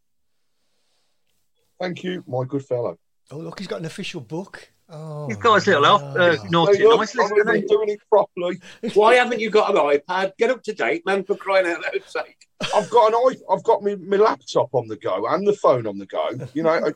Thank 1.80 2.04
you, 2.04 2.22
my 2.26 2.44
good 2.44 2.64
fellow. 2.64 2.96
oh, 3.32 3.38
look, 3.38 3.58
he's 3.58 3.68
got 3.68 3.80
an 3.80 3.86
official 3.86 4.20
book. 4.20 4.72
Oh, 4.90 5.26
He's 5.28 5.38
got 5.38 5.54
his 5.54 5.66
little 5.66 5.86
elf, 5.86 6.02
uh, 6.18 6.36
naughty 6.50 6.78
Hey, 6.78 6.84
look, 6.84 7.00
nicely, 7.00 7.24
I'm 7.24 7.30
hasn't 7.30 7.56
even 7.56 7.66
doing 7.68 7.88
it 7.88 8.00
properly. 8.10 8.60
Why 8.92 9.14
haven't 9.14 9.40
you 9.40 9.48
got 9.48 9.70
an 9.70 9.76
iPad? 9.76 10.32
Get 10.36 10.50
up 10.50 10.62
to 10.64 10.74
date, 10.74 11.06
man, 11.06 11.24
for 11.24 11.36
crying 11.36 11.66
out 11.66 11.80
loud 11.82 12.02
sake. 12.06 12.46
I've 12.74 12.90
got 12.90 13.08
an 13.12 13.14
i- 13.14 13.52
I've 13.54 13.62
got 13.62 13.82
my, 13.82 13.94
my 13.96 14.16
laptop 14.18 14.74
on 14.74 14.86
the 14.88 14.96
go 14.96 15.26
and 15.26 15.46
the 15.46 15.54
phone 15.54 15.86
on 15.86 15.96
the 15.98 16.06
go. 16.06 16.28
You 16.52 16.62
know, 16.64 16.70
I, 16.70 16.92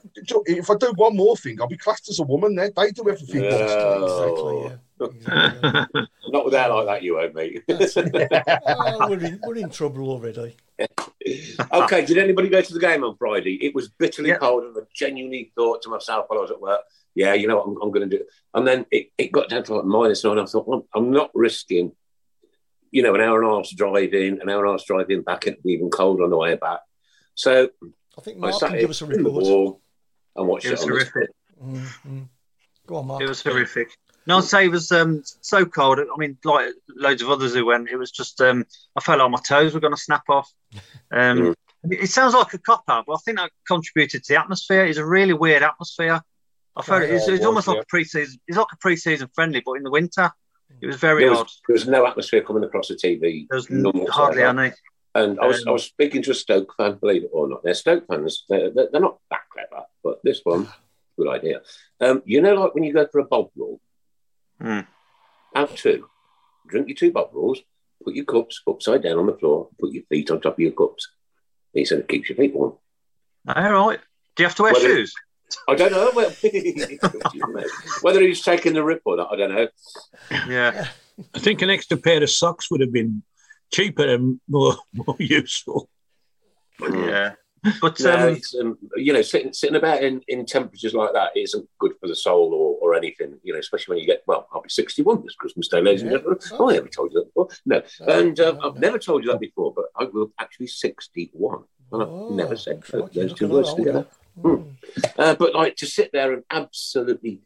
if 0.46 0.70
I 0.70 0.74
do 0.74 0.92
one 0.96 1.16
more 1.16 1.36
thing, 1.36 1.60
I'll 1.60 1.66
be 1.68 1.76
classed 1.78 2.08
as 2.10 2.18
a 2.18 2.24
woman. 2.24 2.54
They 2.56 2.70
they 2.76 2.90
do 2.90 3.08
everything. 3.08 3.42
Yeah. 3.44 3.50
Exactly, 3.54 4.64
yeah. 4.64 4.76
Exactly, 5.00 5.94
yeah. 6.02 6.06
Not 6.28 6.44
with 6.44 6.52
that 6.52 6.70
like 6.70 6.86
that, 6.86 7.02
you 7.02 7.14
won't, 7.14 7.34
mate. 7.34 7.62
oh, 7.68 9.06
we're, 9.08 9.24
in, 9.24 9.40
we're 9.44 9.56
in 9.56 9.70
trouble 9.70 10.10
already. 10.10 10.56
okay, 11.72 12.04
did 12.04 12.18
anybody 12.18 12.48
go 12.48 12.60
to 12.60 12.72
the 12.74 12.80
game 12.80 13.04
on 13.04 13.16
Friday? 13.16 13.54
It 13.64 13.74
was 13.74 13.88
bitterly 13.88 14.30
Yeah. 14.30 14.36
cold, 14.38 14.64
and 14.64 14.76
I 14.76 14.80
genuinely 14.94 15.52
thought 15.54 15.82
to 15.82 15.88
myself 15.90 16.26
while 16.28 16.38
I 16.38 16.42
was 16.42 16.50
at 16.50 16.60
work, 16.60 16.80
yeah, 17.14 17.34
you 17.34 17.48
know 17.48 17.56
what, 17.56 17.66
I'm, 17.66 17.82
I'm 17.82 17.90
going 17.90 18.08
to 18.08 18.18
do. 18.18 18.24
And 18.54 18.66
then 18.66 18.86
it, 18.90 19.08
it 19.18 19.32
got 19.32 19.48
down 19.48 19.64
to 19.64 19.74
like 19.74 19.84
minus 19.84 20.24
nine. 20.24 20.38
I 20.38 20.44
thought, 20.44 20.68
well, 20.68 20.86
I'm 20.94 21.10
not 21.10 21.30
risking, 21.34 21.92
you 22.90 23.02
know, 23.02 23.14
an 23.14 23.20
hour 23.20 23.42
and 23.42 23.50
a 23.50 23.54
half's 23.54 23.74
drive 23.74 24.14
in, 24.14 24.40
an 24.40 24.48
hour 24.48 24.60
and 24.60 24.68
a 24.68 24.72
half's 24.72 24.84
drive 24.84 25.10
in 25.10 25.22
back, 25.22 25.46
it'd 25.46 25.62
be 25.62 25.72
even 25.72 25.90
cold 25.90 26.20
on 26.20 26.30
the 26.30 26.36
way 26.36 26.56
back. 26.56 26.80
So 27.34 27.70
I 28.16 28.20
think 28.20 28.38
I 28.38 28.40
Mark 28.40 28.54
sat 28.54 28.70
can 28.70 28.80
give 28.80 28.90
us 28.90 29.02
a 29.02 29.10
in 29.10 29.24
report. 29.24 29.76
and 30.36 30.48
watched 30.48 30.66
It 30.66 30.68
it, 30.68 30.72
was 30.72 30.82
on 30.82 30.88
the 30.88 30.94
horrific. 30.94 31.30
Mm, 31.62 31.86
mm. 32.06 32.28
Go 32.86 32.96
on, 32.96 33.06
Mark. 33.06 33.22
It 33.22 33.28
was 33.28 33.42
horrific. 33.42 33.88
No, 34.26 34.38
I'd 34.38 34.44
say 34.44 34.66
it 34.66 34.70
was 34.70 34.92
um, 34.92 35.22
so 35.24 35.64
cold. 35.64 35.98
I 35.98 36.04
mean, 36.18 36.36
like 36.44 36.68
loads 36.94 37.22
of 37.22 37.30
others 37.30 37.54
who 37.54 37.64
went, 37.64 37.88
it 37.88 37.96
was 37.96 38.10
just 38.10 38.40
um, 38.42 38.66
I 38.94 39.00
felt 39.00 39.20
like 39.20 39.30
my 39.30 39.40
toes 39.40 39.72
were 39.72 39.80
going 39.80 39.94
to 39.94 40.00
snap 40.00 40.24
off. 40.28 40.52
Um, 41.10 41.54
it, 41.90 42.02
it 42.02 42.10
sounds 42.10 42.34
like 42.34 42.52
a 42.52 42.58
cop 42.58 42.84
out, 42.88 43.04
but 43.06 43.14
I 43.14 43.18
think 43.24 43.38
that 43.38 43.50
contributed 43.66 44.24
to 44.24 44.34
the 44.34 44.38
atmosphere. 44.38 44.84
It's 44.84 44.98
a 44.98 45.06
really 45.06 45.32
weird 45.32 45.62
atmosphere. 45.62 46.20
I 46.78 46.82
felt 46.82 47.02
it, 47.02 47.10
it's, 47.10 47.28
it 47.28 47.34
it's 47.34 47.44
almost 47.44 47.66
like 47.68 47.82
a 47.82 47.86
pre-season. 47.88 48.38
It's 48.46 48.56
like 48.56 48.66
a 48.72 48.76
pre-season 48.76 49.28
friendly, 49.34 49.62
but 49.64 49.72
in 49.74 49.82
the 49.82 49.90
winter, 49.90 50.30
it 50.80 50.86
was 50.86 50.96
very 50.96 51.24
There 51.24 51.32
odd. 51.32 51.38
was, 51.44 51.60
there 51.66 51.74
was 51.74 51.86
no 51.88 52.06
atmosphere 52.06 52.42
coming 52.42 52.62
across 52.64 52.88
the 52.88 52.94
TV. 52.94 53.46
There 53.50 53.56
was 53.58 53.68
hardly 54.10 54.42
any. 54.42 54.72
And 55.14 55.40
I 55.40 55.46
was, 55.46 55.62
Um, 55.62 55.68
I 55.68 55.72
was 55.72 55.84
speaking 55.84 56.22
to 56.22 56.30
a 56.30 56.34
Stoke 56.34 56.72
fan, 56.76 56.94
believe 57.00 57.24
it 57.24 57.30
or 57.32 57.48
not. 57.48 57.62
They're 57.64 57.74
Stoke 57.74 58.06
fans. 58.06 58.44
They're, 58.48 58.70
they're, 58.70 58.88
they're 58.92 59.00
not 59.00 59.18
that 59.30 59.40
clever, 59.52 59.84
but 60.04 60.20
this 60.22 60.40
one, 60.44 60.68
good 61.18 61.28
idea. 61.28 61.62
Um, 62.00 62.22
you 62.26 62.40
know, 62.40 62.54
like 62.54 62.74
when 62.74 62.84
you 62.84 62.92
go 62.92 63.06
for 63.10 63.18
a 63.20 63.24
bob 63.24 63.48
roll, 63.56 63.80
Hmm. 64.60 64.80
have 65.54 65.74
two, 65.74 66.08
drink 66.68 66.88
your 66.88 66.96
two 66.96 67.10
bob 67.12 67.30
rolls, 67.32 67.60
put 68.04 68.14
your 68.14 68.24
cups 68.24 68.60
upside 68.68 69.02
down 69.02 69.18
on 69.18 69.26
the 69.26 69.36
floor, 69.38 69.68
put 69.80 69.92
your 69.92 70.02
feet 70.08 70.30
on 70.30 70.40
top 70.40 70.54
of 70.54 70.60
your 70.60 70.72
cups. 70.72 71.08
He 71.72 71.84
said 71.84 72.00
it 72.00 72.08
keeps 72.08 72.28
your 72.28 72.36
feet 72.36 72.54
warm. 72.54 72.74
All 73.48 73.72
right. 73.72 73.98
Do 74.36 74.42
you 74.42 74.46
have 74.48 74.56
to 74.56 74.62
wear 74.62 74.72
Well, 74.74 74.82
it- 74.82 74.86
shoes? 74.86 75.14
I 75.68 75.74
don't 75.74 75.92
know 75.92 76.10
well, 76.14 76.30
whether 78.02 78.20
he's 78.20 78.42
taking 78.42 78.74
the 78.74 78.84
rip 78.84 79.02
or 79.04 79.16
not. 79.16 79.32
I 79.32 79.36
don't 79.36 79.54
know. 79.54 79.68
Yeah. 80.48 80.88
I 81.34 81.38
think 81.38 81.62
an 81.62 81.70
extra 81.70 81.96
pair 81.96 82.22
of 82.22 82.30
socks 82.30 82.70
would 82.70 82.80
have 82.80 82.92
been 82.92 83.22
cheaper 83.72 84.06
and 84.06 84.40
more 84.48 84.76
more 84.94 85.16
useful. 85.18 85.88
Yeah. 86.80 87.32
But 87.80 87.98
No, 87.98 88.28
um, 88.28 88.40
um, 88.60 88.78
you 88.96 89.12
know, 89.12 89.20
sitting 89.22 89.52
sitting 89.52 89.74
about 89.74 90.02
in, 90.02 90.20
in 90.28 90.46
temperatures 90.46 90.94
like 90.94 91.12
that 91.12 91.36
isn't 91.36 91.68
good 91.80 91.92
for 92.00 92.06
the 92.06 92.14
soul 92.14 92.54
or, 92.54 92.78
or 92.92 92.94
anything. 92.96 93.36
You 93.42 93.52
know, 93.54 93.58
especially 93.58 93.94
when 93.96 94.00
you 94.00 94.06
get 94.06 94.22
well, 94.28 94.46
I'll 94.52 94.62
be 94.62 94.68
sixty 94.68 95.02
one 95.02 95.22
this 95.22 95.34
Christmas 95.34 95.66
day, 95.68 95.80
ladies 95.80 96.02
and 96.02 96.12
gentlemen. 96.12 96.38
Oh, 96.52 96.68
I 96.70 96.74
haven't 96.74 96.92
told 96.92 97.12
you 97.12 97.18
that 97.20 97.26
before. 97.26 97.48
No, 97.66 97.82
No, 98.06 98.18
and 98.20 98.38
um, 98.40 98.58
no, 98.58 98.68
I've 98.68 98.74
no. 98.74 98.80
never 98.80 98.98
told 98.98 99.24
you 99.24 99.32
that 99.32 99.40
before, 99.40 99.72
but 99.74 99.86
I 99.96 100.04
will 100.04 100.30
actually 100.38 100.68
sixty 100.68 101.30
one, 101.32 101.64
and 101.90 102.02
I've 102.02 102.08
Oh, 102.08 102.28
never 102.32 102.54
said 102.56 102.80
those 103.12 103.34
two 103.34 103.48
words 103.48 103.74
together. 103.74 104.06
Mm. 104.42 104.76
Uh, 105.18 105.34
but 105.34 105.54
like 105.54 105.76
to 105.76 105.86
sit 105.86 106.10
there 106.12 106.32
and 106.32 106.44
absolutely 106.50 107.42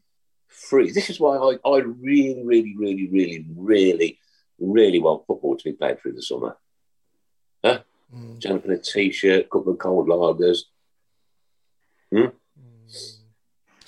free. 0.48 0.90
This 0.90 1.10
is 1.10 1.18
why 1.18 1.36
I, 1.36 1.68
I 1.68 1.78
really, 1.78 2.42
really, 2.44 2.74
really, 2.76 3.08
really, 3.08 3.46
really, 3.56 4.18
really 4.58 5.00
want 5.00 5.26
football 5.26 5.56
to 5.56 5.64
be 5.64 5.72
played 5.72 6.00
through 6.00 6.12
the 6.12 6.22
summer. 6.22 6.56
Mm. 8.14 8.38
Jump 8.38 8.64
in 8.64 8.72
a 8.72 8.78
t-shirt, 8.78 9.50
couple 9.50 9.72
of 9.72 9.78
cold 9.78 10.08
lagers. 10.08 10.60
Mm. 12.12 12.32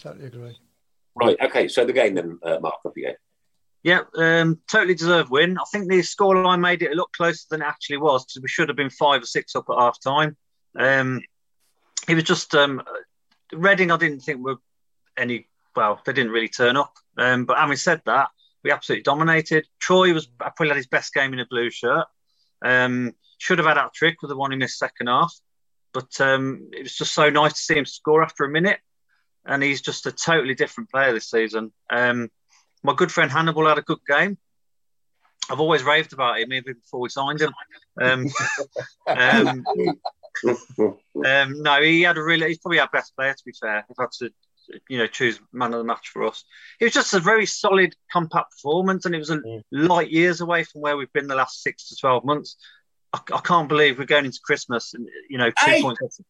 Totally 0.00 0.26
agree. 0.26 0.58
Right. 1.14 1.37
Okay. 1.40 1.68
So 1.68 1.84
the 1.84 1.92
game 1.92 2.14
then, 2.14 2.38
uh, 2.42 2.58
Mark, 2.61 2.76
off 2.84 2.92
you 2.96 3.08
go. 3.08 3.14
Yeah, 3.82 4.00
um, 4.16 4.61
totally 4.70 4.94
deserved 4.94 5.30
win. 5.30 5.58
I 5.58 5.64
think 5.70 5.90
the 5.90 5.99
scoreline 5.99 6.61
made 6.61 6.80
it 6.80 6.92
look 6.92 7.12
closer 7.12 7.44
than 7.50 7.61
it 7.61 7.66
actually 7.66 7.99
was 7.99 8.25
because 8.25 8.40
we 8.40 8.49
should 8.49 8.70
have 8.70 8.76
been 8.76 8.88
five 8.88 9.23
or 9.23 9.26
six 9.26 9.54
up 9.54 9.66
at 9.68 9.78
half 9.78 10.00
time. 10.00 10.38
Um, 10.78 11.20
it 12.08 12.14
was 12.14 12.25
just 12.25 12.54
um, 12.54 12.82
Reading. 13.52 13.90
I 13.90 13.96
didn't 13.96 14.20
think 14.20 14.44
were 14.44 14.56
any. 15.16 15.49
Well, 15.76 16.00
they 16.04 16.12
didn't 16.12 16.32
really 16.32 16.49
turn 16.49 16.76
up. 16.76 16.94
Um, 17.16 17.44
but 17.44 17.58
having 17.58 17.76
said 17.76 18.02
that, 18.06 18.28
we 18.62 18.70
absolutely 18.70 19.02
dominated. 19.02 19.66
Troy 19.80 20.12
was 20.12 20.26
probably 20.26 20.68
had 20.68 20.76
his 20.76 20.87
best 20.87 21.12
game 21.12 21.32
in 21.32 21.40
a 21.40 21.46
blue 21.46 21.70
shirt. 21.70 22.06
Um, 22.64 23.12
should 23.38 23.58
have 23.58 23.66
had 23.66 23.76
that 23.76 23.92
trick 23.92 24.23
with 24.23 24.30
the 24.30 24.37
one 24.37 24.50
he 24.50 24.56
missed 24.56 24.78
second 24.78 25.08
half, 25.08 25.34
but 25.92 26.20
um, 26.20 26.70
it 26.73 26.82
was 26.84 26.94
just 26.94 27.12
so 27.12 27.28
nice 27.28 27.52
to 27.54 27.58
see 27.58 27.76
him 27.76 27.84
score 27.84 28.23
after 28.23 28.44
a 28.44 28.49
minute. 28.49 28.78
And 29.44 29.62
he's 29.62 29.82
just 29.82 30.06
a 30.06 30.12
totally 30.12 30.54
different 30.54 30.90
player 30.90 31.12
this 31.12 31.30
season. 31.30 31.73
Um, 31.90 32.30
my 32.82 32.94
good 32.94 33.12
friend 33.12 33.30
Hannibal 33.30 33.68
had 33.68 33.78
a 33.78 33.82
good 33.82 33.99
game. 34.08 34.38
I've 35.50 35.61
always 35.61 35.82
raved 35.82 36.14
about 36.14 36.38
him 36.38 36.52
even 36.52 36.75
before 36.75 37.00
we 37.00 37.11
signed 37.11 37.42
him. 37.42 37.52
Um, 38.00 38.26
um, 39.06 39.64
um, 40.44 41.62
no, 41.62 41.82
he 41.82 42.02
had 42.02 42.18
a 42.18 42.22
really. 42.22 42.48
He's 42.48 42.58
probably 42.58 42.80
our 42.80 42.88
best 42.92 43.14
player. 43.16 43.32
To 43.32 43.44
be 43.44 43.52
fair, 43.60 43.84
if 43.88 43.98
I 43.98 44.02
had 44.02 44.12
to, 44.18 44.30
you 44.88 44.98
know, 44.98 45.06
choose 45.06 45.40
man 45.52 45.72
of 45.72 45.78
the 45.78 45.84
match 45.84 46.08
for 46.08 46.24
us, 46.24 46.44
it 46.80 46.84
was 46.84 46.92
just 46.92 47.14
a 47.14 47.20
very 47.20 47.46
solid, 47.46 47.94
compact 48.12 48.52
performance, 48.52 49.06
and 49.06 49.14
it 49.14 49.18
was 49.18 49.30
a 49.30 49.40
light 49.70 50.10
years 50.10 50.40
away 50.40 50.64
from 50.64 50.80
where 50.80 50.96
we've 50.96 51.12
been 51.12 51.28
the 51.28 51.34
last 51.34 51.62
six 51.62 51.88
to 51.88 51.96
twelve 51.96 52.24
months. 52.24 52.56
I, 53.12 53.20
I 53.32 53.40
can't 53.40 53.68
believe 53.68 53.98
we're 53.98 54.06
going 54.06 54.26
into 54.26 54.40
Christmas 54.44 54.94
and 54.94 55.08
you 55.28 55.38
know 55.38 55.50
two 55.50 55.70
Hey! 55.70 55.82
points. 55.82 56.20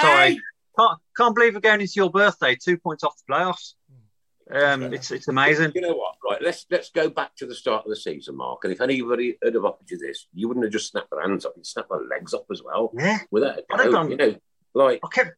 Sorry, 0.00 0.30
Hey! 0.34 0.40
can't 0.78 0.98
can't 1.16 1.34
believe 1.34 1.54
we're 1.54 1.60
going 1.60 1.80
into 1.80 1.94
your 1.96 2.10
birthday 2.10 2.56
two 2.56 2.78
points 2.78 3.04
off 3.04 3.14
the 3.26 3.32
playoffs. 3.32 3.74
Um, 4.50 4.92
it's 4.92 5.10
it's 5.10 5.28
amazing. 5.28 5.72
You 5.74 5.80
know 5.80 5.94
what? 5.94 6.16
Right, 6.28 6.42
let's 6.42 6.66
let's 6.70 6.90
go 6.90 7.08
back 7.08 7.34
to 7.36 7.46
the 7.46 7.54
start 7.54 7.84
of 7.84 7.90
the 7.90 7.96
season, 7.96 8.36
Mark. 8.36 8.64
And 8.64 8.72
if 8.72 8.80
anybody 8.80 9.36
had 9.42 9.54
have 9.54 9.64
offered 9.64 9.90
you 9.90 9.98
this, 9.98 10.26
you 10.34 10.48
wouldn't 10.48 10.64
have 10.64 10.72
just 10.72 10.90
snapped 10.90 11.10
their 11.10 11.22
hands 11.22 11.46
up; 11.46 11.54
you'd 11.56 11.66
snap 11.66 11.88
their 11.88 12.02
legs 12.06 12.34
up 12.34 12.44
as 12.52 12.62
well. 12.62 12.92
Yeah, 12.96 13.18
Without 13.30 13.58
a 13.58 13.64
I'd 13.72 13.80
have 13.80 13.92
doubt, 13.92 13.92
done- 13.92 14.10
you 14.10 14.16
know, 14.18 14.36
like 14.74 15.00
I 15.02 15.08
kept 15.12 15.32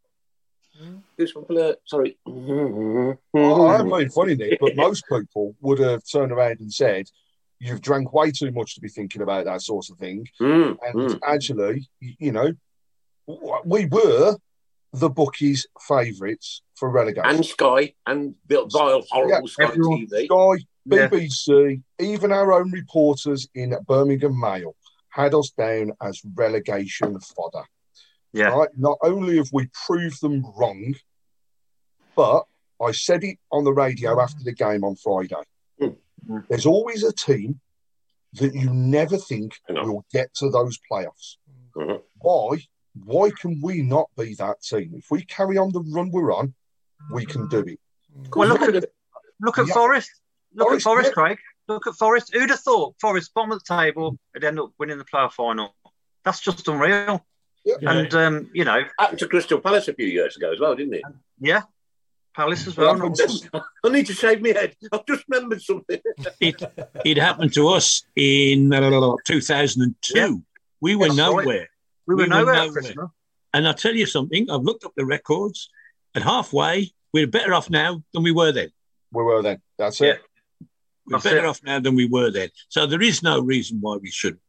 goosebump 1.19 1.49
alert. 1.51 1.79
Sorry. 1.87 2.19
Well, 2.27 3.67
I'm 3.69 3.89
being 3.91 4.11
funny, 4.11 4.35
Nick, 4.35 4.59
but 4.61 4.77
most 4.77 5.05
people 5.09 5.55
would 5.61 5.79
have 5.79 6.03
turned 6.11 6.33
around 6.33 6.61
and 6.61 6.73
said, 6.73 7.07
"You've 7.61 7.81
drank 7.83 8.13
way 8.13 8.33
too 8.33 8.51
much 8.51 8.75
to 8.75 8.81
be 8.81 8.89
thinking 8.89 9.23
about 9.23 9.45
that 9.45 9.63
sort 9.63 9.89
of 9.89 9.99
thing." 9.99 10.27
Mm, 10.41 10.77
And 10.83 10.95
mm. 11.11 11.21
actually, 11.25 11.89
you 12.01 12.33
know, 12.33 12.53
we 13.65 13.87
were 13.87 14.37
the 14.99 15.11
bookies' 15.11 15.67
favourites 15.89 16.63
for 16.75 16.91
relegation. 16.91 17.29
And 17.37 17.45
Sky 17.47 17.95
and 18.07 18.35
Bill 18.47 18.67
Vile, 18.69 19.03
horrible 19.11 19.49
Sky 19.49 19.65
everyone- 19.65 20.07
TV. 20.07 20.27
Sky, 20.27 20.65
Yeah. 20.89 21.09
BBC, 21.09 21.83
even 21.99 22.31
our 22.33 22.53
own 22.53 22.71
reporters 22.71 23.49
in 23.55 23.75
Birmingham 23.89 24.39
Mail 24.39 24.77
had 25.11 25.35
us 25.35 25.51
down 25.51 25.93
as 26.03 26.21
relegation 26.35 27.19
fodder. 27.21 27.65
yeah. 28.33 28.49
Right? 28.49 28.69
Not 28.77 28.99
only 29.03 29.37
have 29.39 29.49
we 29.53 29.69
proved 29.87 30.21
them 30.21 30.45
wrong, 30.57 30.95
but 32.15 32.45
I 32.81 32.93
said 32.93 33.25
it 33.25 33.39
on 33.51 33.65
the 33.65 33.73
radio 33.73 34.21
after 34.21 34.43
the 34.45 34.53
game 34.53 34.85
on 34.85 34.95
Friday. 34.97 35.43
Mm. 35.81 35.97
There's 36.49 36.67
always 36.67 37.03
a 37.03 37.13
team 37.13 37.61
that 38.35 38.55
you 38.55 38.73
never 38.73 39.17
think 39.17 39.55
I 39.69 39.73
know. 39.73 39.85
will 39.85 40.07
get 40.13 40.35
to 40.35 40.51
those 40.51 40.79
playoffs. 40.91 41.37
Mhm. 41.75 42.03
Why? 42.21 42.59
Why 43.05 43.31
can 43.31 43.61
we 43.63 43.83
not 43.83 44.09
be 44.17 44.35
that 44.35 44.63
team? 44.63 44.93
If 44.97 45.11
we 45.11 45.23
carry 45.25 45.59
on 45.59 45.73
the 45.73 45.81
run 45.81 46.11
we're 46.11 46.33
on, 46.35 46.55
we 47.13 47.27
can 47.27 47.49
do 47.49 47.61
it. 47.61 47.79
Well, 48.35 48.49
look 48.49 48.63
at 48.63 48.85
look 49.41 49.59
at 49.59 49.67
Yeah. 49.69 49.75
Forest. 49.75 50.11
Look 50.55 50.69
Forest, 50.69 50.87
at 50.87 50.91
Forest, 50.91 51.09
yeah. 51.09 51.13
Craig. 51.13 51.39
Look 51.69 51.87
at 51.87 51.95
Forest. 51.95 52.31
Who'd 52.33 52.51
have 52.51 52.61
thought 52.61 52.95
Forest 53.01 53.35
bottom 53.35 53.53
of 53.53 53.63
the 53.63 53.77
table 53.77 54.19
would 54.35 54.45
end 54.45 54.59
up 54.59 54.71
winning 54.79 54.99
the 54.99 55.05
playoff 55.05 55.33
final? 55.33 55.75
That's 56.25 56.41
just 56.41 56.67
unreal. 56.69 57.25
Yeah. 57.65 57.77
And 57.83 58.15
um, 58.15 58.51
you 58.55 58.65
know, 58.65 58.83
Happened 58.99 59.19
to 59.19 59.29
Crystal 59.29 59.61
Palace 59.61 59.89
a 59.89 59.95
few 59.95 60.07
years 60.07 60.37
ago 60.37 60.53
as 60.53 60.61
well, 60.61 60.75
didn't 60.77 60.95
it? 60.95 61.03
yeah, 61.41 61.63
Palace 62.35 62.67
as 62.69 62.77
Well, 62.77 62.97
well. 62.97 63.67
I 63.85 63.89
need 63.89 64.07
to 64.07 64.13
shave 64.15 64.41
my 64.41 64.51
head. 64.51 64.77
I've 64.93 65.05
just 65.07 65.25
remembered 65.29 65.61
something. 65.63 66.01
It 66.41 66.63
it 67.05 67.17
happened 67.19 67.53
to 67.55 67.69
us 67.69 68.05
in 68.15 68.73
uh, 68.73 69.17
2002. 69.25 70.15
Yeah. 70.15 70.31
We 70.81 70.95
were 70.95 71.09
That's 71.09 71.19
right. 71.19 71.67
Nowhere. 72.07 72.15
We 72.15 72.15
were 72.15 72.17
we 72.17 72.23
were 72.23 72.29
nowhere 72.29 72.55
at 72.55 72.59
nowhere. 72.67 72.73
Christmas. 72.73 73.09
And 73.55 73.67
I'll 73.67 73.75
tell 73.75 73.95
you 73.95 74.07
something, 74.07 74.51
I've 74.51 74.63
looked 74.63 74.85
up 74.85 74.93
the 74.97 75.07
records, 75.07 75.71
and 76.15 76.23
halfway, 76.23 76.93
we're 77.13 77.27
better 77.27 77.55
off 77.55 77.71
now 77.71 78.03
than 78.13 78.23
we 78.23 78.33
were 78.33 78.53
then. 78.53 78.71
We 79.13 79.23
were 79.23 79.43
then. 79.43 79.63
That's 79.79 80.01
it. 80.01 80.21
We're 81.07 81.13
That's 81.19 81.25
better 81.25 81.39
it. 81.39 81.45
off 81.47 81.63
now 81.65 81.79
than 81.81 81.95
we 81.95 82.07
were 82.07 82.31
then. 82.31 82.51
So 82.69 82.87
there 82.87 83.01
is 83.01 83.23
no 83.23 83.41
reason 83.41 83.79
why 83.81 83.97
we 83.97 84.11
shouldn't. 84.11 84.43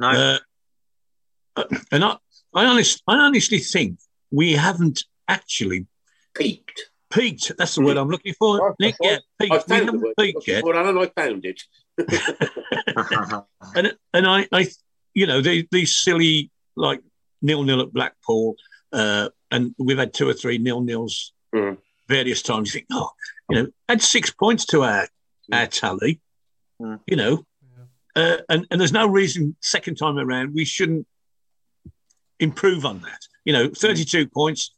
No, 0.00 0.38
Uh, 1.56 1.64
and 1.92 2.04
I, 2.04 2.16
I, 2.54 2.64
honest, 2.64 3.02
I 3.06 3.16
honestly 3.16 3.58
think 3.58 3.98
we 4.32 4.52
haven't 4.54 5.04
actually 5.28 5.86
Peaked. 6.34 6.90
peaked. 7.10 7.52
That's 7.58 7.74
the 7.74 7.82
word 7.82 7.98
I'm 7.98 8.08
looking 8.08 8.34
for. 8.38 8.58
Right, 8.58 8.74
Nick, 8.80 8.96
that's 9.00 9.12
yeah, 9.12 9.18
I 9.40 9.44
peaked. 9.44 9.52
We 9.52 9.58
found 9.58 9.68
the 9.68 9.92
haven't 9.92 10.00
word. 10.02 10.14
peaked 10.18 10.48
yet. 10.48 10.64
Well, 10.64 10.76
Alan, 10.76 10.98
I 10.98 11.06
found 11.20 11.44
it. 11.44 11.62
and 13.76 13.94
and 14.14 14.26
I, 14.26 14.48
I 14.52 14.68
you 15.14 15.26
know, 15.26 15.40
these, 15.42 15.64
these 15.70 15.94
silly 15.96 16.50
like 16.80 17.00
nil 17.42 17.62
nil 17.62 17.80
at 17.80 17.92
Blackpool, 17.92 18.56
uh, 18.92 19.28
and 19.50 19.74
we've 19.78 19.98
had 19.98 20.12
two 20.14 20.28
or 20.28 20.34
three 20.34 20.58
nil 20.58 20.80
nils 20.80 21.32
Mm. 21.54 21.78
various 22.08 22.42
times. 22.42 22.68
You 22.68 22.80
think, 22.80 22.86
oh, 22.92 23.10
you 23.50 23.56
know, 23.62 23.68
add 23.88 24.02
six 24.02 24.30
points 24.30 24.64
to 24.66 24.82
our 24.82 25.08
our 25.52 25.66
tally, 25.66 26.20
Mm. 26.80 27.00
you 27.06 27.16
know, 27.16 27.44
uh, 28.16 28.38
and 28.48 28.66
and 28.70 28.80
there's 28.80 28.92
no 28.92 29.06
reason 29.06 29.56
second 29.60 29.96
time 29.96 30.16
around 30.18 30.54
we 30.54 30.64
shouldn't 30.64 31.06
improve 32.38 32.84
on 32.84 33.00
that. 33.02 33.20
You 33.44 33.52
know, 33.52 33.68
32 33.68 34.26
points, 34.28 34.74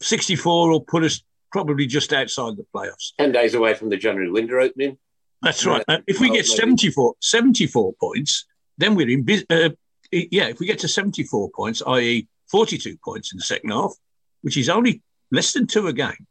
64 0.00 0.70
will 0.70 0.80
put 0.80 1.04
us 1.04 1.22
probably 1.52 1.86
just 1.86 2.12
outside 2.12 2.56
the 2.56 2.66
playoffs. 2.74 3.12
10 3.18 3.32
days 3.32 3.54
away 3.54 3.74
from 3.74 3.90
the 3.90 3.96
January 3.96 4.30
window 4.30 4.58
opening. 4.60 4.96
That's 5.42 5.66
right. 5.66 5.84
Uh, 5.88 5.98
if 6.06 6.20
we 6.20 6.28
get 6.28 6.46
maybe. 6.48 6.56
74, 6.62 7.14
74 7.20 7.92
points, 8.00 8.46
then 8.78 8.94
we're 8.94 9.08
in. 9.10 9.22
bus- 9.24 9.44
Uh, 9.50 9.70
yeah, 10.12 10.48
if 10.48 10.60
we 10.60 10.66
get 10.66 10.78
to 10.80 10.88
74 10.88 11.50
points, 11.50 11.82
i.e., 11.86 12.28
42 12.50 12.98
points 13.02 13.32
in 13.32 13.38
the 13.38 13.44
second 13.44 13.70
half, 13.70 13.94
which 14.42 14.56
is 14.56 14.68
only 14.68 15.02
less 15.30 15.52
than 15.52 15.66
two 15.66 15.86
a 15.88 15.92
game, 15.92 16.26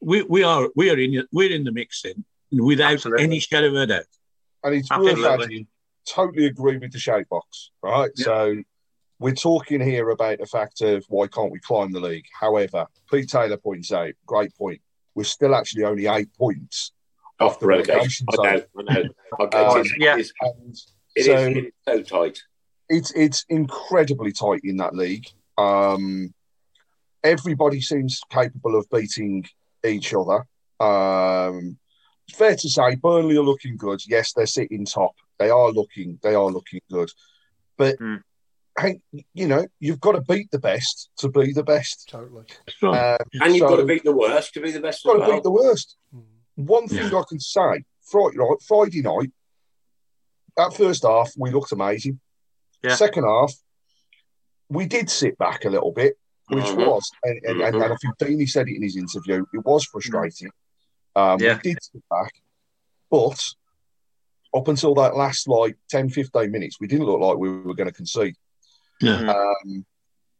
we, 0.00 0.22
we 0.22 0.42
are 0.42 0.68
we 0.74 0.90
are 0.90 0.98
in 0.98 1.26
we're 1.32 1.52
in 1.52 1.64
the 1.64 1.72
mix 1.72 2.02
then, 2.02 2.24
without 2.52 2.92
Absolutely. 2.94 3.24
any 3.24 3.38
shadow 3.40 3.68
of 3.68 3.74
a 3.74 3.86
doubt. 3.86 4.04
And 4.64 4.74
it's 4.74 4.90
worth 4.90 5.24
adding, 5.24 5.66
totally 6.08 6.46
agree 6.46 6.78
with 6.78 6.92
the 6.92 6.98
shape 6.98 7.28
box, 7.28 7.70
right? 7.82 8.10
Yeah. 8.16 8.24
So 8.24 8.62
we're 9.18 9.34
talking 9.34 9.80
here 9.80 10.10
about 10.10 10.38
the 10.38 10.46
fact 10.46 10.80
of 10.82 11.04
why 11.08 11.26
can't 11.26 11.52
we 11.52 11.58
climb 11.60 11.92
the 11.92 12.00
league? 12.00 12.26
However, 12.38 12.86
Pete 13.10 13.28
Taylor 13.28 13.56
points 13.56 13.92
out, 13.92 14.12
great 14.26 14.56
point. 14.56 14.80
We're 15.14 15.24
still 15.24 15.54
actually 15.54 15.84
only 15.84 16.06
eight 16.06 16.28
points 16.38 16.92
Off 17.40 17.58
the 17.60 17.66
relegation. 17.66 18.26
I 18.30 18.36
know, 18.36 18.62
I 18.78 18.82
know. 18.82 19.04
I 19.40 19.44
know. 19.52 19.68
Um, 19.70 19.78
It 19.80 19.86
is- 19.86 19.94
Yeah. 19.98 20.14
it 20.16 20.20
is- 20.20 20.32
And 20.40 20.76
it 21.14 21.20
is- 21.20 21.26
so 21.26 21.32
it 21.36 21.56
is 21.56 21.72
so 21.86 22.02
tight. 22.02 22.38
It's 22.88 23.10
it's 23.12 23.44
incredibly 23.48 24.32
tight 24.32 24.60
in 24.64 24.76
that 24.78 24.94
league. 24.94 25.26
Um, 25.58 26.32
everybody 27.24 27.80
seems 27.80 28.20
capable 28.30 28.76
of 28.78 28.86
beating 28.90 29.44
each 29.84 30.14
other. 30.14 30.46
Um, 30.78 31.78
fair 32.32 32.54
to 32.56 32.68
say 32.68 32.94
Burnley 32.96 33.36
are 33.36 33.42
looking 33.42 33.76
good. 33.76 34.00
Yes, 34.06 34.32
they're 34.32 34.46
sitting 34.46 34.84
top. 34.84 35.12
They 35.38 35.50
are 35.50 35.70
looking. 35.70 36.18
They 36.22 36.34
are 36.34 36.50
looking 36.50 36.80
good. 36.90 37.10
But 37.76 37.96
Hmm. 37.98 38.16
hey, 38.78 39.00
you 39.34 39.46
know, 39.48 39.66
you've 39.80 40.00
got 40.00 40.12
to 40.12 40.20
beat 40.22 40.50
the 40.50 40.58
best 40.58 41.10
to 41.18 41.28
be 41.28 41.52
the 41.52 41.62
best. 41.64 42.08
Totally. 42.08 42.44
Um, 42.82 43.16
And 43.40 43.54
you've 43.54 43.58
so- 43.60 43.68
got 43.68 43.76
to 43.76 43.84
beat 43.84 44.04
the 44.04 44.16
worst 44.16 44.54
to 44.54 44.60
be 44.60 44.70
the 44.70 44.80
best 44.80 44.98
as 45.00 45.04
got 45.04 45.12
to 45.14 45.18
well. 45.20 45.32
beat 45.32 45.42
the 45.42 45.50
worst. 45.50 45.96
Mm. 46.14 46.22
One 46.56 46.88
thing 46.88 47.06
I 47.14 47.22
can 47.28 47.40
say, 47.40 47.84
Friday 48.02 48.36
night, 48.36 48.62
Friday 48.66 49.02
night, 49.02 49.30
that 50.56 50.74
first 50.74 51.02
half 51.02 51.32
we 51.36 51.50
looked 51.50 51.72
amazing. 51.72 52.20
Yeah. 52.82 52.94
Second 52.94 53.24
half, 53.24 53.52
we 54.68 54.86
did 54.86 55.10
sit 55.10 55.36
back 55.38 55.64
a 55.64 55.70
little 55.70 55.92
bit, 55.92 56.18
which 56.48 56.64
Mhm. 56.64 56.86
was, 56.86 57.10
and, 57.22 57.40
and, 57.44 57.60
and, 57.60 57.74
and 57.76 57.84
I 57.92 57.96
think 57.96 58.16
Deeney 58.18 58.48
said 58.48 58.68
it 58.68 58.76
in 58.76 58.82
his 58.82 58.96
interview, 58.96 59.44
it 59.52 59.64
was 59.64 59.84
frustrating. 59.84 60.50
Um, 61.14 61.40
Yeah. 61.40 61.56
We 61.62 61.70
did 61.72 61.82
sit 61.82 62.02
back, 62.10 62.32
but 63.10 63.40
up 64.54 64.68
until 64.68 64.94
that 64.94 65.16
last 65.16 65.48
like 65.48 65.76
10, 65.90 66.10
15 66.10 66.50
minutes, 66.50 66.78
we 66.80 66.86
didn't 66.86 67.06
look 67.06 67.20
like 67.20 67.36
we 67.38 67.48
were 67.50 67.74
going 67.74 67.88
to 67.88 67.92
concede. 67.92 68.34
Yeah. 69.00 69.30
Um, 69.32 69.84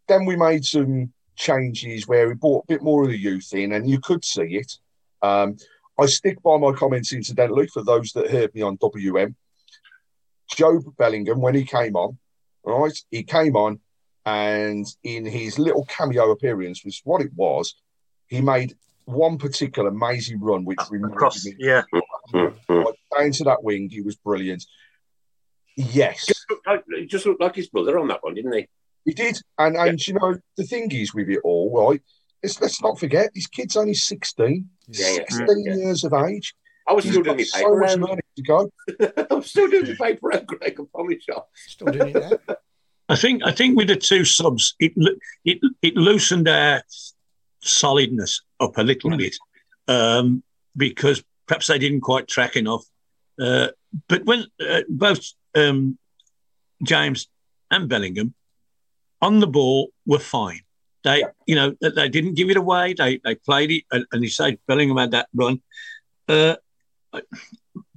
then 0.09 0.25
we 0.25 0.37
made 0.37 0.65
some 0.65 1.13
changes 1.37 2.07
where 2.09 2.29
we 2.29 2.35
brought 2.35 2.65
a 2.65 2.67
bit 2.69 2.83
more 2.83 3.03
of 3.03 3.09
the 3.11 3.19
youth 3.19 3.53
in, 3.53 3.73
and 3.73 3.89
you 3.89 4.01
could 4.01 4.25
see 4.25 4.57
it. 4.57 4.73
Um, 5.23 5.57
I 5.99 6.07
stick 6.07 6.43
by 6.43 6.57
my 6.59 6.73
comments, 6.73 7.13
incidentally, 7.13 7.67
for 7.69 7.83
those 7.83 8.13
that 8.13 8.31
heard 8.31 8.55
me 8.55 8.63
on 8.63 8.77
WM. 8.77 9.35
Jobe 10.55 10.97
Bellingham, 10.97 11.41
when 11.41 11.55
he 11.55 11.65
came 11.65 11.97
on, 11.97 12.19
right, 12.67 12.99
he 13.11 13.23
came 13.23 13.57
on, 13.57 13.81
and 14.25 14.87
in 15.05 15.25
his 15.25 15.59
little 15.59 15.85
cameo 15.87 16.31
appearance, 16.31 16.85
was 16.85 17.01
what 17.05 17.23
it 17.23 17.31
was. 17.35 17.75
He 18.27 18.41
made 18.41 18.75
one 19.05 19.39
particular 19.39 19.89
amazing 19.89 20.41
run, 20.41 20.65
which 20.65 20.81
reminded 20.91 21.17
Across, 21.17 21.45
me 21.47 21.55
yeah. 21.59 21.83
Down 22.33 23.31
to 23.33 23.45
that 23.45 23.63
wing. 23.63 23.89
He 23.89 24.01
was 24.01 24.17
brilliant. 24.17 24.65
Yes, 25.77 26.27
Just 26.27 26.47
looked 26.51 26.67
like, 26.67 26.85
he 26.99 27.07
just 27.07 27.27
looked 27.27 27.41
like 27.41 27.55
his 27.55 27.69
brother 27.69 27.99
on 27.99 28.09
that 28.09 28.23
one, 28.25 28.35
didn't 28.35 28.53
he? 28.55 28.67
He 29.05 29.13
did, 29.13 29.39
and 29.59 29.77
and 29.77 30.05
you 30.09 30.15
know 30.15 30.37
the 30.57 30.65
thing 30.65 30.91
is 30.91 31.15
with 31.15 31.29
it 31.29 31.39
all, 31.45 31.71
right? 31.91 32.03
Is 32.43 32.61
let's 32.61 32.83
not 32.83 32.99
forget 32.99 33.31
this 33.35 33.47
kid's 33.47 33.77
only 33.77 33.95
sixteen. 33.95 34.71
Yeah, 34.89 35.09
yeah. 35.19 35.25
16 35.31 35.65
Yeah. 35.65 35.75
years 35.77 36.03
of 36.05 36.13
age. 36.15 36.55
I 36.89 36.93
was 36.93 37.05
He's 37.05 37.13
still 37.13 37.23
doing 37.23 37.37
my 37.37 37.43
so 37.45 37.59
paper 37.59 37.77
much 37.79 37.89
round. 37.91 38.03
learning 38.03 38.21
to 38.37 38.43
go. 38.43 38.71
I'm 39.31 39.43
still 39.43 39.69
doing 39.69 39.85
the 39.87 39.97
paper 39.97 40.29
round, 40.29 40.47
Greg, 40.47 40.79
I 40.81 40.85
promise 40.95 41.25
you. 41.29 41.37
Still 41.55 41.89
doing 41.89 42.17
it 42.17 42.41
now. 42.49 42.55
I 43.09 43.15
think 43.17 43.43
I 43.45 43.53
think 43.53 43.77
with 43.77 43.89
the 43.89 43.97
two 43.97 44.25
subs, 44.25 44.75
it 44.81 44.93
it 45.45 45.59
it 45.81 45.95
loosened 45.97 46.49
our 46.49 46.83
solidness 47.61 48.43
up 48.61 48.79
a 48.79 48.83
little 48.83 49.17
bit 49.17 49.37
um, 49.89 50.43
because 50.77 51.23
perhaps 51.47 51.69
they 51.69 51.79
didn't 51.79 52.01
quite 52.01 52.27
track 52.27 52.57
enough. 52.57 52.85
Uh, 53.41 53.69
but 54.09 54.25
when 54.25 54.45
uh, 54.61 54.81
both 54.89 55.21
um, 55.55 55.97
James 56.83 57.29
and 57.71 57.89
Bellingham 57.89 58.35
on 59.23 59.39
the 59.41 59.47
ball 59.47 59.91
were 60.05 60.19
fine. 60.19 60.61
They, 61.05 61.23
you 61.47 61.55
know, 61.55 61.75
they- 61.81 61.91
they 61.91 62.09
didn't 62.09 62.35
give 62.35 62.51
it 62.51 62.57
away. 62.57 62.93
They 62.95 63.21
they 63.25 63.37
played 63.37 63.71
it, 63.71 63.85
and, 63.93 64.05
and 64.11 64.23
you 64.25 64.29
say 64.31 64.59
Bellingham 64.67 64.97
had 64.97 65.13
that 65.13 65.29
run, 65.33 65.63
uh, 66.29 66.57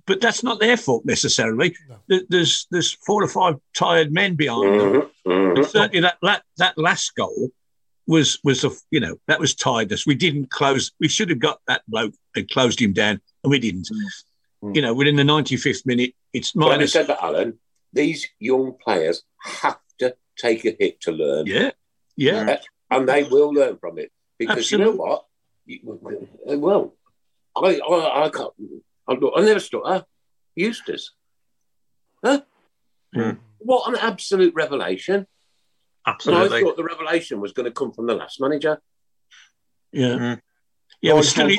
but 0.10 0.20
that's 0.20 0.44
not 0.44 0.60
their 0.60 0.76
fault 0.76 1.06
necessarily. 1.06 1.74
There- 2.10 2.26
There's 2.28 2.68
there's 2.72 2.92
four 3.08 3.24
or 3.24 3.28
five 3.30 3.56
tired 3.74 4.12
men 4.12 4.36
behind 4.36 4.80
them. 4.80 4.92
Mhm, 4.92 5.10
mhm. 5.26 5.56
And 5.58 5.66
certainly 5.66 6.02
that, 6.02 6.18
that 6.22 6.44
that 6.58 6.78
last 6.78 7.16
goal 7.16 7.50
was 8.08 8.40
was 8.44 8.64
a 8.66 8.72
you 8.92 9.00
know 9.00 9.16
that 9.28 9.40
was 9.40 9.54
tiredness. 9.56 10.06
We 10.06 10.16
didn't 10.16 10.50
close. 10.50 10.92
We 11.00 11.08
should 11.08 11.30
have 11.30 11.40
got 11.40 11.60
that 11.68 11.84
bloke 11.88 12.16
and 12.36 12.50
closed 12.50 12.82
him 12.82 12.92
down, 12.94 13.22
and 13.44 13.52
we 13.52 13.60
didn't. 13.60 13.88
You 14.62 14.82
know, 14.82 14.94
within 14.94 15.16
the 15.16 15.24
ninety 15.24 15.56
fifth 15.56 15.86
minute, 15.86 16.14
it's 16.34 16.52
But 16.52 16.64
having 16.66 16.78
minus. 16.80 16.92
said 16.92 17.08
that, 17.08 17.24
Alan, 17.24 17.58
these 17.94 18.28
young 18.40 18.74
players 18.84 19.24
have 19.44 19.80
to 20.00 20.16
take 20.38 20.66
a 20.66 20.76
hit 20.78 21.00
to 21.02 21.12
learn. 21.14 21.46
Yeah, 21.46 21.72
yeah, 22.18 22.60
and 22.92 23.08
they 23.08 23.24
will 23.24 23.52
learn 23.54 23.78
from 23.78 23.98
it 24.00 24.12
because 24.38 24.70
you 24.72 24.80
know 24.80 24.92
what? 24.92 25.26
You- 25.66 25.80
Well, 26.68 26.94
I 27.56 27.80
I, 27.80 28.26
I 28.26 28.30
can't. 28.30 28.54
I, 29.10 29.14
I 29.14 29.42
never 29.42 29.60
stutter. 29.60 30.06
Eustace, 30.56 31.12
huh? 32.24 32.42
Hmm. 33.14 33.32
What 33.60 33.90
an 33.90 33.96
absolute 34.00 34.54
revelation! 34.56 35.26
And 36.06 36.36
I 36.36 36.48
thought 36.62 36.76
the 36.78 36.84
revelation 36.84 37.40
was 37.42 37.52
going 37.54 37.66
to 37.66 37.72
come 37.72 37.92
from 37.92 38.08
the 38.08 38.16
last 38.16 38.40
manager. 38.40 38.80
yeah, 39.92 40.08
Mm. 40.08 40.42
yeah. 41.02 41.12
It 41.12 41.16
was 41.16 41.30
still 41.30 41.48
Tom. 41.50 41.58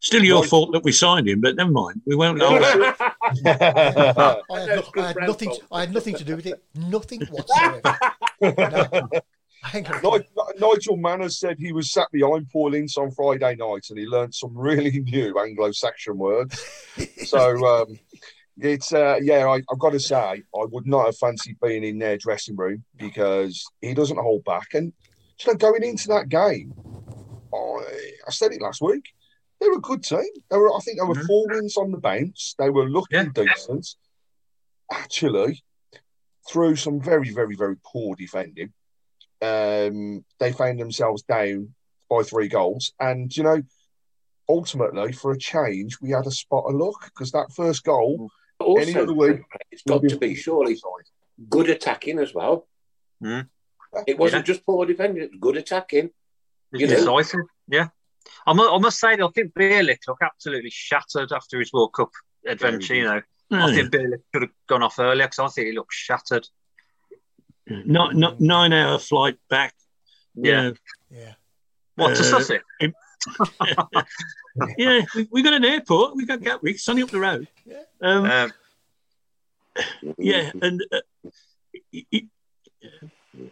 still 0.00 0.24
your 0.24 0.40
Right. 0.40 0.50
fault 0.50 0.72
that 0.72 0.84
we 0.84 0.92
signed 0.92 1.28
him, 1.28 1.40
but 1.40 1.56
never 1.56 1.70
mind. 1.70 2.02
We 2.06 2.14
won't. 2.16 2.40
Oh, 2.42 2.56
I 2.56 2.60
had, 3.44 4.16
no, 4.16 4.82
I 4.96 5.06
had 5.08 5.16
nothing. 5.26 5.52
I 5.72 5.80
had 5.80 5.92
nothing 5.92 6.14
to 6.16 6.24
do 6.24 6.36
with 6.36 6.46
it. 6.46 6.62
Nothing 6.74 7.20
whatsoever. 7.26 7.98
No. 8.42 9.08
I 9.64 9.78
ain't 9.78 9.86
got 9.86 10.04
a 10.04 10.18
Ni- 10.18 10.60
Nigel 10.60 10.96
Manners 10.96 11.38
said 11.38 11.56
he 11.58 11.72
was 11.72 11.92
sat 11.92 12.08
behind 12.12 12.48
Paul 12.52 12.74
Ince 12.74 12.96
on 12.98 13.10
Friday 13.10 13.56
night 13.56 13.86
and 13.90 13.98
he 13.98 14.06
learnt 14.06 14.34
some 14.34 14.56
really 14.56 15.00
new 15.04 15.38
Anglo-Saxon 15.38 16.18
words. 16.18 16.54
So 17.24 17.64
um, 17.66 17.98
it's 18.58 18.92
uh, 18.92 19.18
yeah, 19.22 19.46
I, 19.48 19.62
I've 19.70 19.78
got 19.78 19.92
to 19.92 20.00
say 20.00 20.16
I 20.16 20.42
would 20.52 20.86
not 20.86 21.06
have 21.06 21.16
fancied 21.16 21.56
being 21.62 21.82
in 21.84 21.98
their 21.98 22.18
dressing 22.18 22.56
room 22.56 22.84
because 22.96 23.64
he 23.80 23.94
doesn't 23.94 24.18
hold 24.18 24.44
back. 24.44 24.74
And 24.74 24.92
you 25.40 25.52
know, 25.52 25.56
going 25.56 25.82
into 25.82 26.08
that 26.08 26.28
game, 26.28 26.74
I, 27.52 27.56
I 28.26 28.30
said 28.30 28.52
it 28.52 28.60
last 28.62 28.80
week. 28.82 29.06
They 29.60 29.68
were 29.68 29.78
a 29.78 29.80
good 29.80 30.02
team. 30.02 30.24
They 30.50 30.56
were, 30.58 30.74
I 30.74 30.80
think, 30.80 30.98
they 31.00 31.06
were 31.06 31.14
Mhm. 31.14 31.26
four 31.26 31.48
wins 31.48 31.76
on 31.76 31.90
the 31.90 31.98
bounce. 31.98 32.54
They 32.58 32.68
were 32.70 32.88
looking 32.88 33.30
decent. 33.32 33.88
Actually, 34.92 35.64
through 36.48 36.76
some 36.76 37.00
very, 37.00 37.30
very, 37.30 37.54
very 37.56 37.76
poor 37.84 38.14
defending, 38.14 38.72
um, 39.44 40.24
they 40.38 40.52
found 40.52 40.80
themselves 40.80 41.22
down 41.22 41.74
by 42.08 42.22
three 42.22 42.48
goals. 42.48 42.92
And, 42.98 43.34
you 43.36 43.42
know, 43.42 43.62
ultimately, 44.48 45.12
for 45.12 45.32
a 45.32 45.38
change, 45.38 45.98
we 46.00 46.10
had 46.10 46.26
a 46.26 46.30
spot 46.30 46.64
of 46.66 46.74
luck 46.74 47.04
because 47.04 47.32
that 47.32 47.52
first 47.54 47.84
goal, 47.84 48.30
any 48.60 48.66
Also, 48.66 49.02
other 49.02 49.14
way, 49.14 49.40
it's 49.70 49.82
got 49.82 50.02
to 50.08 50.16
be 50.16 50.34
surely 50.34 50.76
good 51.48 51.70
attacking 51.70 52.18
as 52.18 52.34
well. 52.34 52.66
Mm. 53.22 53.48
It 54.06 54.18
wasn't 54.18 54.46
just 54.46 54.64
poor 54.66 54.86
defending; 54.86 55.22
it 55.22 55.30
was 55.30 55.40
good 55.40 55.56
attacking. 55.56 56.10
It's 56.72 56.80
You 56.80 56.86
know? 56.88 56.96
decisive. 56.96 57.40
Yeah. 57.68 57.88
I 58.46 58.52
must, 58.52 58.72
I 58.72 58.78
must 58.78 58.98
say, 58.98 59.12
I 59.12 59.28
think 59.34 59.54
Bielik 59.54 59.98
looked 60.08 60.22
absolutely 60.22 60.70
shattered 60.70 61.32
after 61.32 61.58
his 61.58 61.72
World 61.72 61.92
Cup 61.92 62.10
adventure. 62.46 62.94
You 62.94 63.04
know, 63.04 63.22
I 63.50 63.74
think 63.74 63.92
Bielik 63.92 64.22
should 64.32 64.42
have 64.42 64.50
gone 64.68 64.82
off 64.82 64.98
earlier 64.98 65.26
because 65.26 65.38
I 65.38 65.48
think 65.48 65.68
he 65.68 65.72
looked 65.74 65.92
shattered. 65.92 66.46
Not, 67.66 68.14
not 68.14 68.40
nine 68.40 68.72
hour 68.72 68.98
flight 68.98 69.38
back. 69.48 69.74
Yeah. 70.34 70.62
know. 70.62 70.74
Yeah. 71.10 71.32
What 71.96 72.14
to 72.16 72.20
Uh, 72.20 72.24
Sussex? 72.24 72.64
yeah, 74.78 75.00
we, 75.14 75.28
we 75.30 75.42
got 75.42 75.54
an 75.54 75.64
airport. 75.64 76.14
We 76.16 76.26
got 76.26 76.42
Gatwick. 76.42 76.74
It's 76.74 76.88
only 76.88 77.02
up 77.02 77.10
the 77.10 77.20
road. 77.20 77.48
Um, 78.02 78.24
Um, 78.26 78.52
yeah, 80.18 80.50
and 80.62 80.80
uh, 80.92 81.00
y- 81.92 82.06
y- 82.12 82.28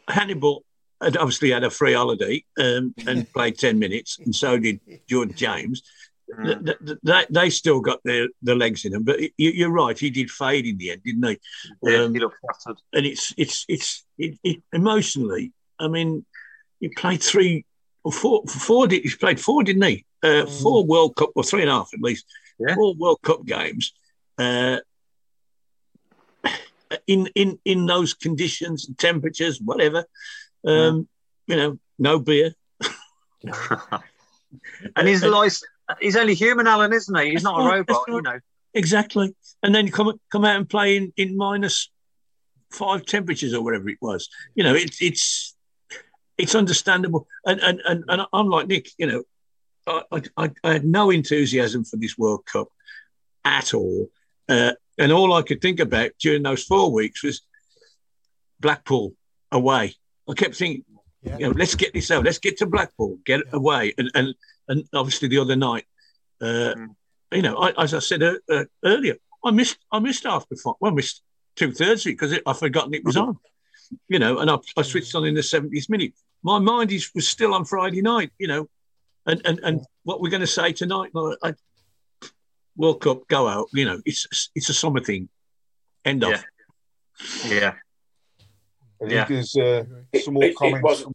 Hannibal 0.08 0.64
had 1.02 1.16
obviously 1.16 1.50
had 1.50 1.64
a 1.64 1.70
free 1.70 1.94
holiday 1.94 2.44
um, 2.58 2.94
and 3.06 3.30
played 3.32 3.58
ten 3.58 3.78
minutes, 3.78 4.18
and 4.18 4.34
so 4.34 4.58
did 4.58 4.80
George 5.08 5.34
James. 5.34 5.82
Mm. 6.32 6.64
Th- 6.66 6.78
th- 6.86 6.98
They, 7.02 7.26
they 7.30 7.50
still 7.50 7.80
got 7.80 8.00
their 8.04 8.28
the 8.42 8.54
legs 8.54 8.84
in 8.84 8.92
them, 8.92 9.04
but 9.04 9.20
you, 9.20 9.30
you're 9.36 9.70
right. 9.70 9.98
He 9.98 10.10
did 10.10 10.30
fade 10.30 10.66
in 10.66 10.78
the 10.78 10.90
end, 10.90 11.02
didn't 11.04 11.26
he? 11.28 11.40
yeah, 11.82 12.02
Um, 12.04 12.14
he 12.14 12.20
looked 12.20 12.36
and 12.92 13.06
it's 13.06 13.32
it's 13.36 13.64
it's 13.68 14.04
it, 14.18 14.38
it, 14.42 14.62
emotionally. 14.72 15.52
I 15.78 15.88
mean, 15.88 16.24
he 16.80 16.88
played 16.88 17.22
three 17.22 17.64
or 18.04 18.12
four. 18.12 18.44
Four 18.46 18.86
did 18.86 19.02
he 19.02 19.10
played 19.10 19.40
four, 19.40 19.62
didn't 19.62 19.82
he? 19.82 20.04
Uh, 20.22 20.46
Four 20.46 20.84
World 20.86 21.16
Cup 21.16 21.30
or 21.34 21.42
three 21.42 21.62
and 21.62 21.70
a 21.70 21.74
half 21.74 21.90
at 21.92 22.00
least. 22.00 22.24
Yeah. 22.58 22.74
Four 22.76 22.94
World 22.94 23.20
Cup 23.22 23.44
games. 23.44 23.92
Uh, 24.38 24.78
in 27.06 27.28
in 27.34 27.58
in 27.64 27.86
those 27.86 28.14
conditions, 28.14 28.88
temperatures, 28.98 29.60
whatever. 29.60 30.04
Um, 30.64 31.08
You 31.46 31.56
know, 31.56 31.78
no 31.98 32.18
beer. 32.20 32.54
and 34.96 35.08
he's 35.08 35.24
like, 35.24 35.52
he's 36.00 36.16
only 36.16 36.34
human, 36.34 36.66
Alan, 36.66 36.92
isn't 36.92 37.18
he? 37.18 37.30
He's 37.30 37.42
not 37.42 37.60
a 37.60 37.64
robot, 37.64 38.04
right. 38.08 38.14
you 38.14 38.22
know. 38.22 38.38
Exactly. 38.74 39.34
And 39.62 39.74
then 39.74 39.90
come 39.90 40.18
come 40.30 40.44
out 40.44 40.56
and 40.56 40.68
play 40.68 40.96
in, 40.96 41.12
in 41.16 41.36
minus 41.36 41.90
five 42.70 43.04
temperatures 43.04 43.54
or 43.54 43.62
whatever 43.62 43.88
it 43.88 43.98
was. 44.00 44.28
You 44.54 44.64
know, 44.64 44.74
it's 44.74 45.00
it's 45.02 45.54
it's 46.38 46.54
understandable. 46.54 47.26
And 47.44 47.60
and 47.60 47.80
and, 47.84 48.04
and 48.08 48.22
I'm 48.32 48.48
like 48.48 48.66
Nick, 48.66 48.88
you 48.98 49.06
know, 49.06 49.22
I, 49.86 50.22
I, 50.36 50.50
I 50.64 50.72
had 50.72 50.84
no 50.84 51.10
enthusiasm 51.10 51.84
for 51.84 51.96
this 51.96 52.16
World 52.16 52.46
Cup 52.46 52.68
at 53.44 53.74
all. 53.74 54.08
Uh, 54.48 54.72
and 54.98 55.12
all 55.12 55.32
I 55.32 55.42
could 55.42 55.60
think 55.60 55.80
about 55.80 56.10
during 56.20 56.42
those 56.42 56.64
four 56.64 56.92
weeks 56.92 57.22
was 57.22 57.42
Blackpool 58.60 59.14
away. 59.50 59.94
I 60.28 60.34
kept 60.34 60.56
thinking, 60.56 60.84
Yeah. 61.22 61.38
you 61.38 61.46
know, 61.46 61.54
let's 61.56 61.74
get 61.74 61.92
this 61.92 62.10
out. 62.10 62.24
Let's 62.24 62.38
get 62.38 62.58
to 62.58 62.66
Blackpool, 62.66 63.18
get 63.24 63.40
it 63.40 63.46
Yeah. 63.52 63.56
away. 63.56 63.94
And, 63.98 64.10
and 64.14 64.34
and 64.68 64.84
obviously 64.94 65.28
the 65.28 65.38
other 65.38 65.56
night, 65.56 65.84
uh, 66.40 66.74
Mm. 66.76 66.88
you 67.32 67.42
know, 67.42 67.56
I, 67.56 67.82
as 67.82 67.94
I 67.94 67.98
said 68.00 68.22
uh, 68.22 68.34
uh, 68.50 68.64
earlier, 68.84 69.16
I 69.44 69.50
missed 69.50 69.78
I 69.90 69.98
missed 69.98 70.24
half 70.24 70.48
the 70.48 70.56
fight. 70.56 70.74
Well, 70.80 70.92
I 70.92 70.94
missed 70.94 71.22
two 71.56 71.72
thirds 71.72 72.06
of 72.06 72.10
it 72.10 72.18
because 72.18 72.32
I'd 72.46 72.56
forgotten 72.56 72.94
it 72.94 73.04
was 73.04 73.16
on. 73.16 73.38
You 74.08 74.18
know, 74.18 74.38
and 74.38 74.50
I, 74.50 74.56
I 74.76 74.82
switched 74.82 75.14
on 75.14 75.26
in 75.26 75.34
the 75.34 75.42
70th 75.42 75.90
minute. 75.90 76.14
My 76.42 76.58
mind 76.58 76.90
is 76.92 77.10
was 77.14 77.28
still 77.28 77.52
on 77.54 77.64
Friday 77.64 78.00
night. 78.02 78.30
You 78.38 78.48
know, 78.48 78.68
and 79.26 79.40
and, 79.44 79.60
and 79.62 79.80
what 80.04 80.20
we're 80.20 80.30
going 80.30 80.40
to 80.40 80.46
say 80.46 80.72
tonight, 80.72 81.10
like, 81.14 81.38
I, 81.42 81.54
World 82.76 83.00
Cup, 83.02 83.28
go 83.28 83.48
out. 83.48 83.68
You 83.72 83.84
know, 83.84 84.00
it's 84.06 84.48
it's 84.54 84.68
a 84.70 84.74
summer 84.74 85.00
thing. 85.00 85.28
End 86.04 86.24
of. 86.24 86.30
Yeah. 86.30 86.42
Yeah. 87.48 87.72
I 89.00 89.04
think 89.04 89.10
Yeah. 89.12 89.24
there's 89.26 89.56
uh, 89.56 89.84
It, 90.12 90.24
some 90.24 90.34
more 90.34 90.44
it- 90.44 90.50
it 90.50 90.56
comments. 90.56 90.82
wasn't. 90.84 91.12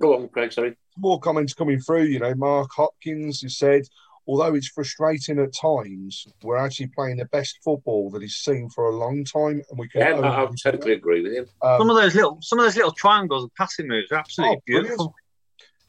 Go 0.00 0.14
on, 0.16 0.28
Craig. 0.28 0.52
Sorry. 0.52 0.76
More 0.98 1.18
comments 1.20 1.54
coming 1.54 1.80
through. 1.80 2.04
You 2.04 2.18
know, 2.20 2.34
Mark 2.34 2.70
Hopkins 2.76 3.40
has 3.42 3.56
said, 3.58 3.82
although 4.26 4.54
it's 4.54 4.68
frustrating 4.68 5.38
at 5.38 5.54
times, 5.54 6.26
we're 6.42 6.56
actually 6.58 6.88
playing 6.88 7.16
the 7.16 7.24
best 7.26 7.58
football 7.64 8.10
that 8.10 8.22
he's 8.22 8.36
seen 8.36 8.68
for 8.70 8.86
a 8.90 8.96
long 8.96 9.24
time, 9.24 9.62
and 9.70 9.78
we 9.78 9.88
can. 9.88 10.00
Yeah, 10.00 10.20
I, 10.20 10.44
I 10.44 10.48
totally 10.62 10.92
agree 10.94 11.22
with 11.22 11.32
him. 11.32 11.46
um, 11.62 11.78
Some 11.78 11.90
of 11.90 11.96
those 11.96 12.14
little, 12.14 12.38
some 12.42 12.58
of 12.58 12.64
those 12.64 12.76
little 12.76 12.92
triangles 12.92 13.44
and 13.44 13.54
passing 13.54 13.88
moves 13.88 14.10
are 14.12 14.16
absolutely 14.16 14.56
Oh, 14.56 14.60
brilliant. 14.66 14.86
beautiful. 14.88 15.14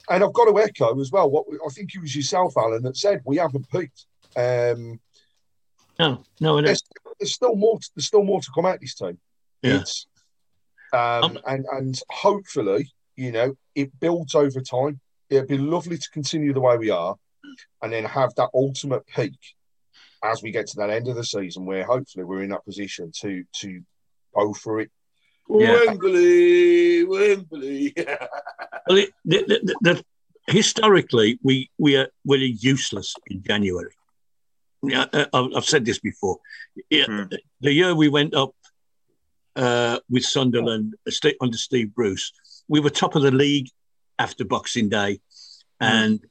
and 0.10 0.24
I've 0.24 0.34
got 0.34 0.46
to 0.46 0.60
echo 0.60 1.00
as 1.00 1.12
well 1.12 1.30
what 1.30 1.46
I 1.66 1.70
think 1.70 1.94
it 1.94 2.02
was 2.02 2.16
yourself, 2.16 2.54
Alan, 2.58 2.82
that 2.84 2.98
said 2.98 3.22
we 3.26 3.38
haven't 3.38 3.70
peaked. 3.70 4.06
Um, 4.36 5.00
No, 6.00 6.24
no, 6.40 6.54
I 6.54 6.62
don't. 6.62 6.66
there's, 6.66 6.84
there's 7.20 7.34
still 7.34 7.56
more. 7.56 7.78
To, 7.80 7.90
there's 7.96 8.08
still 8.08 8.24
more 8.24 8.40
to 8.42 8.52
come 8.56 8.66
out 8.66 8.80
this 8.80 8.96
team. 8.96 9.18
Yeah. 9.62 9.82
It's, 9.82 10.08
um, 10.94 11.38
and 11.46 11.66
and 11.72 12.00
hopefully, 12.10 12.90
you 13.20 13.32
know, 13.32 13.56
it 13.76 13.92
builds 14.00 14.34
over 14.34 14.62
time. 14.62 15.00
It'd 15.30 15.48
be 15.48 15.58
lovely 15.58 15.98
to 15.98 16.10
continue 16.12 16.54
the 16.54 16.62
way 16.62 16.78
we 16.78 16.90
are, 16.90 17.16
and 17.82 17.92
then 17.92 18.06
have 18.06 18.34
that 18.36 18.50
ultimate 18.54 19.06
peak 19.08 19.38
as 20.24 20.42
we 20.42 20.52
get 20.52 20.68
to 20.68 20.78
that 20.78 20.90
end 20.90 21.08
of 21.08 21.16
the 21.16 21.24
season, 21.24 21.66
where 21.66 21.84
hopefully 21.84 22.24
we're 22.26 22.44
in 22.44 22.50
that 22.50 22.66
position 22.66 23.12
to 23.22 23.44
to 23.62 23.82
go 24.36 24.54
for 24.54 24.80
it. 24.80 24.90
Yeah. 25.50 25.86
Wembley, 25.86 27.04
Wembley. 27.04 27.94
Well, 28.88 28.98
it, 28.98 29.12
the, 29.24 29.38
the, 29.48 29.60
the, 29.62 29.76
the, 29.82 30.04
historically, 30.52 31.38
we 31.44 31.70
we 31.78 31.96
are 31.96 32.08
we're 32.26 32.40
useless 32.40 33.14
in 33.28 33.44
January. 33.44 33.92
Yeah, 34.82 35.06
uh, 35.14 35.26
I've 35.32 35.52
I've 35.58 35.66
said 35.66 35.86
this 35.86 36.00
before. 36.00 36.40
Yeah, 36.90 37.06
Hmm. 37.06 37.24
The 37.62 37.72
year 37.72 37.94
we 37.94 38.10
went 38.10 38.34
up 38.34 38.56
uh, 39.56 40.00
with 40.10 40.24
Sunderland 40.24 40.96
uh, 41.08 41.30
under 41.40 41.58
Steve 41.58 41.94
Bruce, 41.94 42.32
we 42.70 42.80
were 42.80 42.90
top 42.90 43.16
of 43.16 43.24
the 43.24 43.32
league 43.32 43.68
after 44.18 44.46
Boxing 44.46 44.88
Day, 44.88 45.20
and 45.82 46.22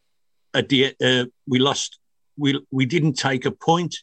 at 0.55 0.71
the 0.71 0.95
uh, 1.05 1.27
we 1.47 1.59
lost. 1.59 1.99
We 2.39 2.65
we 2.71 2.87
didn't 2.87 3.15
take 3.15 3.45
a 3.45 3.51
point 3.51 3.97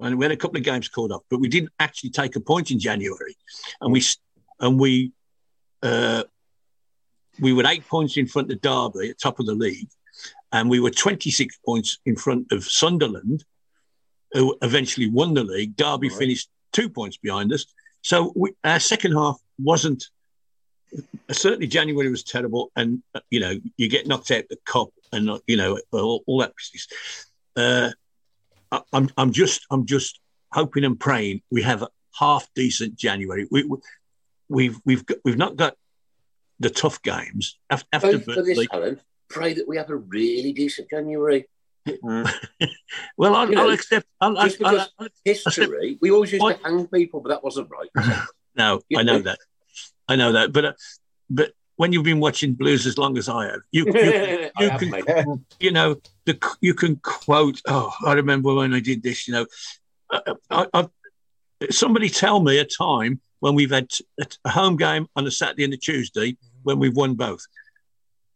and 0.00 0.18
we 0.18 0.24
had 0.24 0.32
a 0.32 0.36
couple 0.36 0.56
of 0.56 0.64
games 0.64 0.88
called 0.88 1.12
up, 1.12 1.24
but 1.30 1.40
we 1.40 1.48
didn't 1.48 1.72
actually 1.80 2.10
take 2.10 2.36
a 2.36 2.40
point 2.40 2.70
in 2.70 2.78
January, 2.78 3.36
and 3.80 3.92
we 3.92 4.02
and 4.60 4.78
we 4.78 5.12
uh, 5.82 6.24
we 7.40 7.52
were 7.52 7.66
eight 7.66 7.86
points 7.86 8.16
in 8.16 8.26
front 8.26 8.50
of 8.50 8.60
Derby 8.60 9.10
at 9.10 9.18
top 9.18 9.40
of 9.40 9.46
the 9.46 9.54
league, 9.54 9.88
and 10.52 10.70
we 10.70 10.80
were 10.80 10.90
26 10.90 11.58
points 11.64 11.98
in 12.06 12.16
front 12.16 12.52
of 12.52 12.64
Sunderland, 12.64 13.44
who 14.32 14.56
eventually 14.62 15.08
won 15.08 15.34
the 15.34 15.44
league. 15.44 15.76
Derby 15.76 16.08
right. 16.08 16.18
finished 16.18 16.48
two 16.72 16.88
points 16.88 17.16
behind 17.16 17.52
us, 17.52 17.66
so 18.02 18.32
we, 18.36 18.52
our 18.64 18.80
second 18.80 19.12
half 19.12 19.40
wasn't. 19.58 20.04
Certainly, 21.30 21.66
January 21.66 22.10
was 22.10 22.22
terrible, 22.22 22.70
and 22.76 23.02
uh, 23.14 23.20
you 23.30 23.40
know 23.40 23.54
you 23.76 23.88
get 23.88 24.06
knocked 24.06 24.30
out 24.30 24.44
the 24.48 24.58
cup, 24.64 24.88
and 25.12 25.28
uh, 25.28 25.38
you 25.46 25.56
know 25.56 25.78
all, 25.92 26.22
all 26.26 26.38
that. 26.38 26.52
Uh, 27.56 27.90
I, 28.72 28.80
I'm 28.92 29.10
I'm 29.16 29.32
just 29.32 29.66
I'm 29.70 29.86
just 29.86 30.20
hoping 30.52 30.84
and 30.84 30.98
praying 30.98 31.42
we 31.50 31.62
have 31.62 31.82
a 31.82 31.88
half 32.18 32.48
decent 32.54 32.96
January. 32.96 33.46
We, 33.50 33.64
we 33.64 33.78
we've 34.48 34.80
we've 34.84 35.06
got, 35.06 35.18
we've 35.24 35.38
not 35.38 35.56
got 35.56 35.74
the 36.60 36.70
tough 36.70 37.02
games 37.02 37.58
after. 37.70 37.86
after 37.92 38.18
for 38.20 38.42
this, 38.42 38.66
Alan, 38.72 39.00
pray 39.28 39.54
that 39.54 39.68
we 39.68 39.76
have 39.76 39.90
a 39.90 39.96
really 39.96 40.52
decent 40.52 40.90
January. 40.90 41.46
Mm. 41.86 42.30
well, 43.16 43.34
I'll, 43.34 43.58
I'll, 43.58 43.70
accept. 43.70 44.06
I'll, 44.20 44.34
just 44.34 44.62
I'll, 44.62 44.72
because 44.72 44.88
I'll, 44.98 45.08
history, 45.24 45.98
we 46.00 46.10
always 46.10 46.32
used 46.32 46.44
to 46.44 46.58
hang 46.62 46.86
people, 46.88 47.20
but 47.20 47.30
that 47.30 47.44
wasn't 47.44 47.68
right. 47.70 48.18
no, 48.56 48.80
I 48.96 49.02
know 49.02 49.20
that. 49.20 49.38
I 50.08 50.16
know 50.16 50.32
that, 50.32 50.52
but 50.52 50.64
uh, 50.64 50.72
but 51.30 51.52
when 51.76 51.92
you've 51.92 52.04
been 52.04 52.20
watching 52.20 52.54
blues 52.54 52.86
as 52.86 52.98
long 52.98 53.16
as 53.18 53.28
I 53.28 53.46
have, 53.46 53.60
you 53.70 53.86
you, 53.86 53.92
you, 53.94 54.50
you 54.60 54.70
can 54.78 55.44
you 55.60 55.70
know 55.70 55.96
the 56.24 56.38
you 56.60 56.74
can 56.74 56.96
quote. 56.96 57.60
Oh, 57.66 57.92
I 58.04 58.14
remember 58.14 58.54
when 58.54 58.74
I 58.74 58.80
did 58.80 59.02
this. 59.02 59.28
You 59.28 59.34
know, 59.34 59.46
uh, 60.10 60.34
I, 60.50 60.66
I, 60.74 60.88
somebody 61.70 62.08
tell 62.08 62.40
me 62.40 62.58
a 62.58 62.64
time 62.64 63.20
when 63.40 63.54
we've 63.54 63.70
had 63.70 63.90
a 64.44 64.50
home 64.50 64.76
game 64.76 65.06
on 65.14 65.26
a 65.26 65.30
Saturday 65.30 65.64
and 65.64 65.74
a 65.74 65.76
Tuesday 65.76 66.36
when 66.62 66.78
we've 66.78 66.96
won 66.96 67.14
both. 67.14 67.46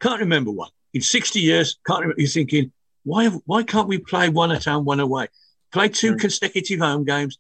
Can't 0.01 0.21
remember 0.21 0.51
one 0.51 0.71
in 0.95 1.01
sixty 1.01 1.41
years. 1.41 1.79
Can't 1.87 2.01
remember. 2.01 2.21
You're 2.21 2.29
thinking 2.29 2.73
why 3.05 3.29
why 3.29 3.63
can't 3.63 3.89
we 3.89 3.99
play 3.99 4.29
one 4.29 4.53
at 4.53 4.65
home, 4.65 4.85
one 4.85 5.01
away? 5.01 5.29
Play 5.73 5.89
two 5.89 6.15
mm. 6.15 6.21
consecutive 6.21 6.81
home 6.81 7.05
games. 7.05 7.39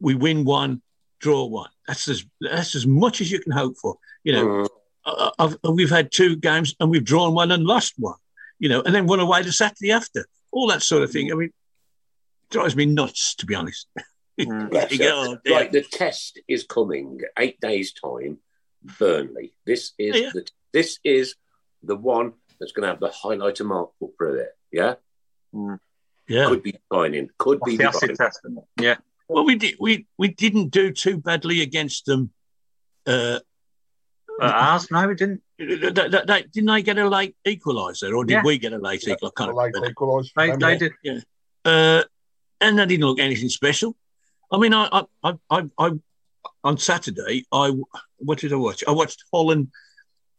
We 0.00 0.14
win 0.14 0.44
one, 0.44 0.82
draw 1.24 1.46
one. 1.46 1.70
That's 1.88 2.06
as 2.08 2.24
that's 2.40 2.74
as 2.74 2.86
much 2.86 3.20
as 3.20 3.30
you 3.30 3.40
can 3.40 3.52
hope 3.52 3.76
for. 3.78 3.96
You 4.22 4.32
know, 4.34 4.68
mm. 5.06 5.30
uh, 5.38 5.72
we've 5.72 5.90
had 5.90 6.12
two 6.12 6.36
games 6.36 6.74
and 6.78 6.90
we've 6.90 7.04
drawn 7.04 7.34
one 7.34 7.50
and 7.50 7.64
lost 7.64 7.94
one. 7.96 8.18
You 8.58 8.68
know, 8.68 8.82
and 8.82 8.94
then 8.94 9.06
won 9.06 9.20
away 9.20 9.42
the 9.42 9.52
Saturday 9.52 9.90
after. 9.90 10.26
All 10.52 10.68
that 10.68 10.82
sort 10.82 11.02
of 11.02 11.10
thing. 11.10 11.32
I 11.32 11.34
mean, 11.34 11.50
drives 12.50 12.76
me 12.76 12.86
nuts 12.86 13.34
to 13.36 13.46
be 13.46 13.54
honest. 13.54 13.88
Mm. 14.36 14.98
go, 14.98 15.36
oh, 15.46 15.52
right, 15.54 15.70
the 15.70 15.82
test 15.82 16.40
is 16.48 16.64
coming. 16.64 17.20
Eight 17.38 17.60
days 17.60 17.92
time. 17.92 18.38
Burnley. 18.98 19.54
This 19.64 19.92
is 19.96 20.16
yeah. 20.16 20.30
the 20.34 20.44
this 20.72 20.98
is 21.04 21.36
the 21.84 21.94
one 21.94 22.32
that's 22.58 22.72
going 22.72 22.82
to 22.82 22.88
have 22.88 22.98
the 22.98 23.10
highlighter 23.10 23.64
mark 23.64 23.90
put 24.00 24.10
through 24.18 24.40
it. 24.40 24.48
Yeah. 24.72 24.94
Mm. 25.54 25.78
Yeah. 26.26 26.46
Could 26.46 26.64
be 26.64 26.74
signing. 26.92 27.30
Could 27.38 27.60
be 27.64 27.76
the 27.76 27.84
acid 27.84 28.16
testament. 28.16 28.66
Yeah. 28.80 28.96
Well, 29.28 29.44
we 29.44 29.56
did. 29.56 29.76
We 29.80 30.06
we 30.18 30.28
didn't 30.28 30.68
do 30.68 30.92
too 30.92 31.18
badly 31.18 31.62
against 31.62 32.06
them. 32.06 32.30
Uh, 33.06 33.40
uh, 34.40 34.44
ours, 34.44 34.90
no, 34.90 35.06
we 35.06 35.14
didn't. 35.14 35.42
That, 35.58 36.24
that, 36.26 36.52
didn't 36.52 36.66
they 36.66 36.82
get 36.82 36.98
a 36.98 37.08
late 37.08 37.36
equaliser, 37.46 38.14
or 38.14 38.24
did 38.24 38.34
yeah. 38.34 38.42
we 38.44 38.58
get 38.58 38.72
a 38.72 38.78
late 38.78 39.02
equaliser? 39.02 39.30
I 39.36 39.44
can't 39.44 39.54
late 39.54 39.74
equaliser. 39.74 40.30
They, 40.36 40.56
they 40.56 40.78
did. 40.78 40.92
Yeah. 41.02 41.20
Uh, 41.64 42.02
and 42.60 42.78
they 42.78 42.86
didn't 42.86 43.06
look 43.06 43.20
anything 43.20 43.48
special. 43.48 43.96
I 44.50 44.58
mean, 44.58 44.74
I, 44.74 45.04
I, 45.22 45.34
I, 45.50 45.62
I, 45.78 45.90
on 46.62 46.78
Saturday, 46.78 47.44
I 47.52 47.72
what 48.18 48.38
did 48.38 48.52
I 48.52 48.56
watch? 48.56 48.84
I 48.86 48.90
watched 48.90 49.24
Holland, 49.32 49.68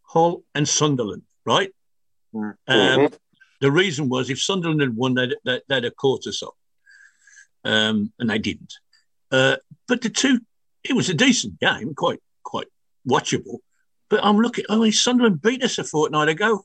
Hull 0.03 0.43
and 0.53 0.67
Sunderland, 0.67 1.23
right? 1.45 1.71
Mm-hmm. 2.33 3.01
Um, 3.01 3.09
the 3.61 3.71
reason 3.71 4.09
was 4.09 4.29
if 4.29 4.41
Sunderland 4.41 4.81
had 4.81 4.95
won, 4.95 5.13
they'd, 5.13 5.35
they'd, 5.45 5.61
they'd 5.67 5.83
have 5.85 5.95
caught 5.95 6.27
us 6.27 6.43
up. 6.43 6.55
Um, 7.65 8.13
and 8.19 8.29
they 8.29 8.37
didn't. 8.37 8.73
Uh, 9.31 9.57
but 9.87 10.01
the 10.01 10.09
two, 10.09 10.39
it 10.83 10.93
was 10.93 11.09
a 11.09 11.13
decent 11.13 11.59
game, 11.59 11.93
quite 11.95 12.21
quite 12.43 12.67
watchable. 13.09 13.57
But 14.09 14.23
I'm 14.23 14.37
looking, 14.37 14.65
oh, 14.69 14.89
Sunderland 14.91 15.41
beat 15.41 15.63
us 15.63 15.79
a 15.79 15.83
fortnight 15.83 16.29
ago 16.29 16.63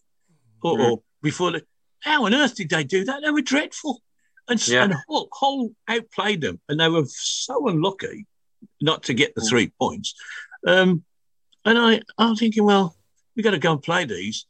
or, 0.62 0.72
mm-hmm. 0.74 0.82
or 0.82 1.02
before. 1.22 1.52
The, 1.52 1.62
how 2.00 2.26
on 2.26 2.34
earth 2.34 2.54
did 2.54 2.70
they 2.70 2.84
do 2.84 3.04
that? 3.04 3.22
They 3.24 3.30
were 3.30 3.40
dreadful. 3.40 4.02
And, 4.48 4.66
yeah. 4.68 4.84
and 4.84 4.94
Hull, 5.08 5.28
Hull 5.32 5.70
outplayed 5.88 6.40
them, 6.40 6.60
and 6.68 6.78
they 6.78 6.88
were 6.88 7.04
so 7.06 7.68
unlucky 7.68 8.26
not 8.80 9.04
to 9.04 9.14
get 9.14 9.34
the 9.34 9.40
mm. 9.40 9.48
three 9.48 9.72
points. 9.80 10.14
Um, 10.66 11.04
and 11.64 11.78
I, 11.78 12.02
I'm 12.18 12.36
thinking, 12.36 12.64
well, 12.64 12.94
we 13.36 13.42
got 13.42 13.52
to 13.52 13.58
go 13.58 13.72
and 13.72 13.82
play 13.82 14.04
these 14.04 14.46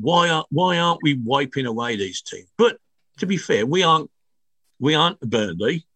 why 0.00 0.28
are 0.28 0.44
why 0.50 0.78
aren't 0.78 1.02
we 1.02 1.14
wiping 1.14 1.66
away 1.66 1.96
these 1.96 2.22
teams? 2.22 2.48
But 2.56 2.78
to 3.18 3.26
be 3.26 3.36
fair, 3.36 3.64
we 3.66 3.82
aren't 3.82 4.10
we 4.78 4.94
aren't 4.94 5.20
Burnley. 5.20 5.86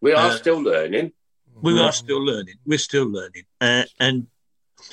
We 0.00 0.12
are 0.12 0.30
uh, 0.30 0.36
still 0.36 0.58
learning. 0.58 1.12
We 1.62 1.78
are 1.78 1.92
still 1.92 2.24
learning. 2.24 2.54
We're 2.64 2.78
still 2.78 3.06
learning, 3.06 3.44
uh, 3.60 3.84
and 3.98 4.26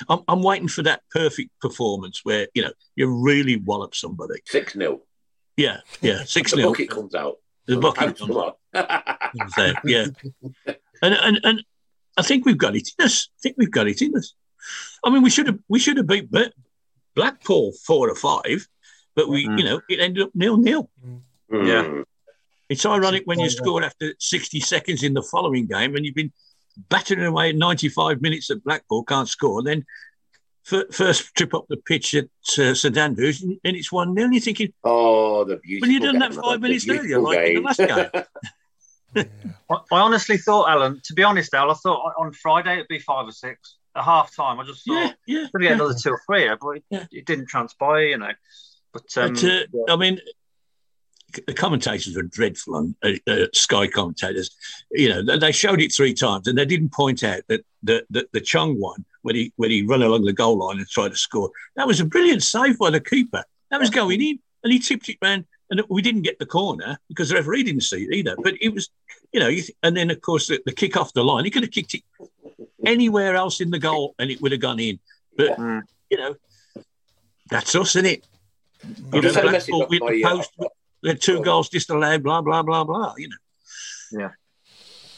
I'm, 0.08 0.20
I'm 0.28 0.42
waiting 0.42 0.68
for 0.68 0.82
that 0.82 1.02
perfect 1.10 1.50
performance 1.60 2.20
where 2.24 2.48
you 2.54 2.62
know 2.62 2.72
you 2.94 3.08
really 3.08 3.56
wallop 3.56 3.94
somebody. 3.94 4.40
Six 4.46 4.74
0 4.74 5.00
Yeah, 5.56 5.78
yeah, 6.00 6.24
six 6.24 6.52
0 6.52 6.62
The 6.62 6.68
bucket 6.68 6.90
comes 6.90 7.14
out. 7.14 7.36
The 7.66 7.78
bucket 7.78 8.18
comes 8.18 8.36
out. 8.36 8.58
yeah, 9.84 10.06
and 11.02 11.14
and 11.14 11.40
and 11.42 11.64
I 12.16 12.22
think 12.22 12.44
we've 12.44 12.58
got 12.58 12.76
it 12.76 12.88
in 12.98 13.04
us. 13.04 13.28
I 13.38 13.38
think 13.42 13.56
we've 13.58 13.70
got 13.70 13.88
it 13.88 14.02
in 14.02 14.14
us. 14.16 14.34
I 15.04 15.10
mean, 15.10 15.22
we 15.22 15.30
should 15.30 15.46
have 15.46 15.58
we 15.68 15.78
should 15.78 15.96
have 15.96 16.06
beat 16.06 16.28
Blackpool 17.14 17.72
four 17.84 18.10
or 18.10 18.14
five, 18.14 18.66
but 19.14 19.28
we, 19.28 19.46
mm. 19.46 19.58
you 19.58 19.64
know, 19.64 19.80
it 19.88 20.00
ended 20.00 20.24
up 20.24 20.30
nil 20.34 20.56
nil. 20.56 20.90
Mm. 21.04 21.20
Yeah. 21.66 22.02
It's 22.68 22.84
ironic 22.84 23.22
when 23.24 23.40
you 23.40 23.48
score 23.48 23.82
after 23.82 24.14
60 24.18 24.60
seconds 24.60 25.02
in 25.02 25.14
the 25.14 25.22
following 25.22 25.66
game 25.66 25.96
and 25.96 26.04
you've 26.04 26.14
been 26.14 26.32
battering 26.88 27.24
away 27.24 27.52
95 27.52 28.20
minutes 28.20 28.50
at 28.50 28.62
Blackpool, 28.62 29.04
can't 29.04 29.28
score. 29.28 29.62
Then 29.62 29.84
first 30.64 31.34
trip 31.34 31.54
up 31.54 31.64
the 31.68 31.78
pitch 31.78 32.14
at 32.14 32.28
uh, 32.58 32.74
St 32.74 32.96
Andrews 32.96 33.42
and 33.42 33.58
it's 33.64 33.90
1 33.90 34.14
0. 34.14 34.28
You're 34.30 34.40
thinking, 34.40 34.72
oh, 34.84 35.44
the 35.44 35.56
beautiful. 35.56 35.88
When 35.88 35.90
you 35.90 36.00
done 36.00 36.18
that 36.18 36.34
five 36.34 36.60
minutes 36.60 36.88
earlier, 36.88 37.18
like 37.18 37.38
in 37.38 37.54
the 37.54 37.60
last 37.60 37.78
game. 37.78 38.24
I 39.70 39.78
honestly 39.90 40.36
thought, 40.36 40.68
Alan, 40.68 41.00
to 41.04 41.14
be 41.14 41.22
honest, 41.22 41.54
Al, 41.54 41.70
I 41.70 41.74
thought 41.74 42.12
on 42.18 42.32
Friday 42.32 42.74
it'd 42.74 42.88
be 42.88 42.98
five 42.98 43.26
or 43.26 43.32
six 43.32 43.76
at 43.96 44.04
half 44.04 44.34
time. 44.36 44.60
I 44.60 44.64
just 44.64 44.84
thought, 44.86 45.16
yeah, 45.26 45.40
yeah, 45.40 45.46
we 45.54 45.62
get 45.62 45.68
yeah. 45.70 45.74
another 45.74 45.94
two 45.94 46.10
or 46.10 46.20
three, 46.26 46.50
but 46.60 46.68
it, 46.70 46.84
yeah. 46.90 47.06
it 47.10 47.24
didn't 47.24 47.46
transpire, 47.46 48.06
you 48.06 48.18
know. 48.18 48.32
But, 48.92 49.16
um, 49.16 49.34
but 49.34 49.44
uh, 49.44 49.60
yeah. 49.72 49.94
I 49.94 49.96
mean, 49.96 50.20
the 51.46 51.54
commentators 51.54 52.16
were 52.16 52.22
dreadful 52.22 52.76
on 52.76 52.96
uh, 53.02 53.10
uh, 53.26 53.46
Sky 53.52 53.86
commentators. 53.86 54.50
You 54.90 55.10
know, 55.10 55.36
they 55.36 55.52
showed 55.52 55.80
it 55.80 55.92
three 55.92 56.14
times, 56.14 56.48
and 56.48 56.56
they 56.56 56.64
didn't 56.64 56.92
point 56.92 57.22
out 57.22 57.42
that 57.48 57.64
the 57.82 58.04
the, 58.10 58.26
the 58.32 58.40
Chong 58.40 58.80
one 58.80 59.04
when 59.22 59.36
he 59.36 59.52
when 59.56 59.70
he 59.70 59.82
run 59.82 60.02
along 60.02 60.24
the 60.24 60.32
goal 60.32 60.58
line 60.58 60.78
and 60.78 60.88
tried 60.88 61.10
to 61.10 61.16
score. 61.16 61.50
That 61.76 61.86
was 61.86 62.00
a 62.00 62.04
brilliant 62.04 62.42
save 62.42 62.78
by 62.78 62.90
the 62.90 63.00
keeper. 63.00 63.44
That 63.70 63.80
was 63.80 63.90
going 63.90 64.22
in, 64.22 64.38
and 64.64 64.72
he 64.72 64.78
tipped 64.78 65.08
it 65.08 65.18
round. 65.22 65.44
And 65.70 65.82
we 65.90 66.00
didn't 66.00 66.22
get 66.22 66.38
the 66.38 66.46
corner 66.46 66.98
because 67.08 67.28
the 67.28 67.34
referee 67.34 67.62
didn't 67.62 67.82
see 67.82 68.04
it 68.04 68.14
either. 68.14 68.36
But 68.42 68.54
it 68.58 68.70
was, 68.70 68.88
you 69.32 69.40
know, 69.40 69.50
and 69.82 69.94
then 69.94 70.10
of 70.10 70.18
course 70.22 70.46
the, 70.46 70.62
the 70.64 70.72
kick 70.72 70.96
off 70.96 71.12
the 71.12 71.22
line, 71.22 71.44
he 71.44 71.50
could 71.50 71.62
have 71.62 71.72
kicked 71.72 71.92
it 71.92 72.02
anywhere 72.86 73.34
else 73.34 73.60
in 73.60 73.70
the 73.70 73.78
goal 73.78 74.14
and 74.18 74.30
it 74.30 74.40
would 74.40 74.52
have 74.52 74.62
gone 74.62 74.80
in. 74.80 74.98
But 75.36 75.58
mm. 75.58 75.82
you 76.08 76.16
know, 76.16 76.36
that's 77.50 77.74
us, 77.74 77.96
isn't 77.96 78.06
it? 78.06 78.26
You 79.12 79.20
know, 79.20 79.32
Blackpool 79.32 79.82
uh, 79.82 80.10
post, 80.22 80.52
uh, 81.06 81.14
two 81.18 81.42
goals 81.42 81.68
just 81.68 81.88
disallowed, 81.88 82.22
blah 82.22 82.42
blah 82.42 82.62
blah 82.62 82.84
blah. 82.84 83.14
You 83.16 83.28
know. 83.28 84.20
Yeah. 84.20 84.30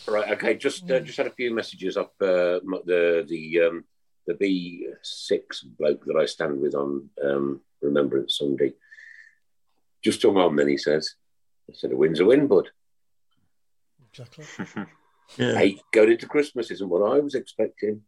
Right. 0.09 0.31
Okay. 0.33 0.55
Just 0.57 0.91
uh, 0.91 1.01
just 1.01 1.19
had 1.19 1.27
a 1.27 1.33
few 1.33 1.55
messages 1.55 1.97
up 1.97 2.13
uh, 2.21 2.61
the 2.85 3.25
the 3.29 3.61
um, 3.61 3.85
the 4.27 4.35
B 4.35 4.89
six 5.03 5.63
bloke 5.63 6.05
that 6.07 6.17
I 6.17 6.27
stand 6.27 6.61
with 6.61 6.75
on 6.75 7.11
um, 7.23 7.61
Remembrance 7.81 8.39
Sunday. 8.39 8.75
Just 10.03 10.25
on 10.25 10.35
one, 10.35 10.57
then 10.57 10.69
he 10.69 10.79
says, 10.79 11.15
"I 11.71 11.75
said 11.75 11.93
a 11.93 11.97
win's 11.97 12.21
a 12.21 12.25
win, 12.25 12.47
bud." 12.47 12.71
Exactly. 14.13 14.45
Yeah. 15.37 15.55
Hey, 15.55 15.81
going 15.93 16.13
into 16.13 16.27
Christmas 16.27 16.71
isn't 16.71 16.89
what 16.89 17.09
I 17.09 17.21
was 17.21 17.35
expecting. 17.35 18.03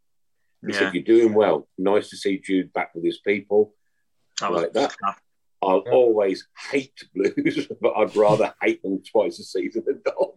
He 0.66 0.72
yeah. 0.72 0.78
said, 0.78 0.94
You're 0.94 1.04
doing 1.04 1.34
well. 1.34 1.68
Nice 1.78 2.10
to 2.10 2.16
see 2.16 2.38
Jude 2.38 2.72
back 2.72 2.94
with 2.94 3.04
his 3.04 3.18
people. 3.18 3.74
That 4.40 4.52
like 4.52 4.72
that. 4.72 4.94
I'll 5.62 5.82
yeah. 5.86 5.92
always 5.92 6.48
hate 6.70 7.04
blues, 7.14 7.68
but 7.80 7.92
I'd 7.96 8.16
rather 8.16 8.52
hate 8.60 8.82
them 8.82 9.02
twice 9.10 9.38
a 9.38 9.44
season 9.44 9.84
than 9.86 10.02
not 10.04 10.32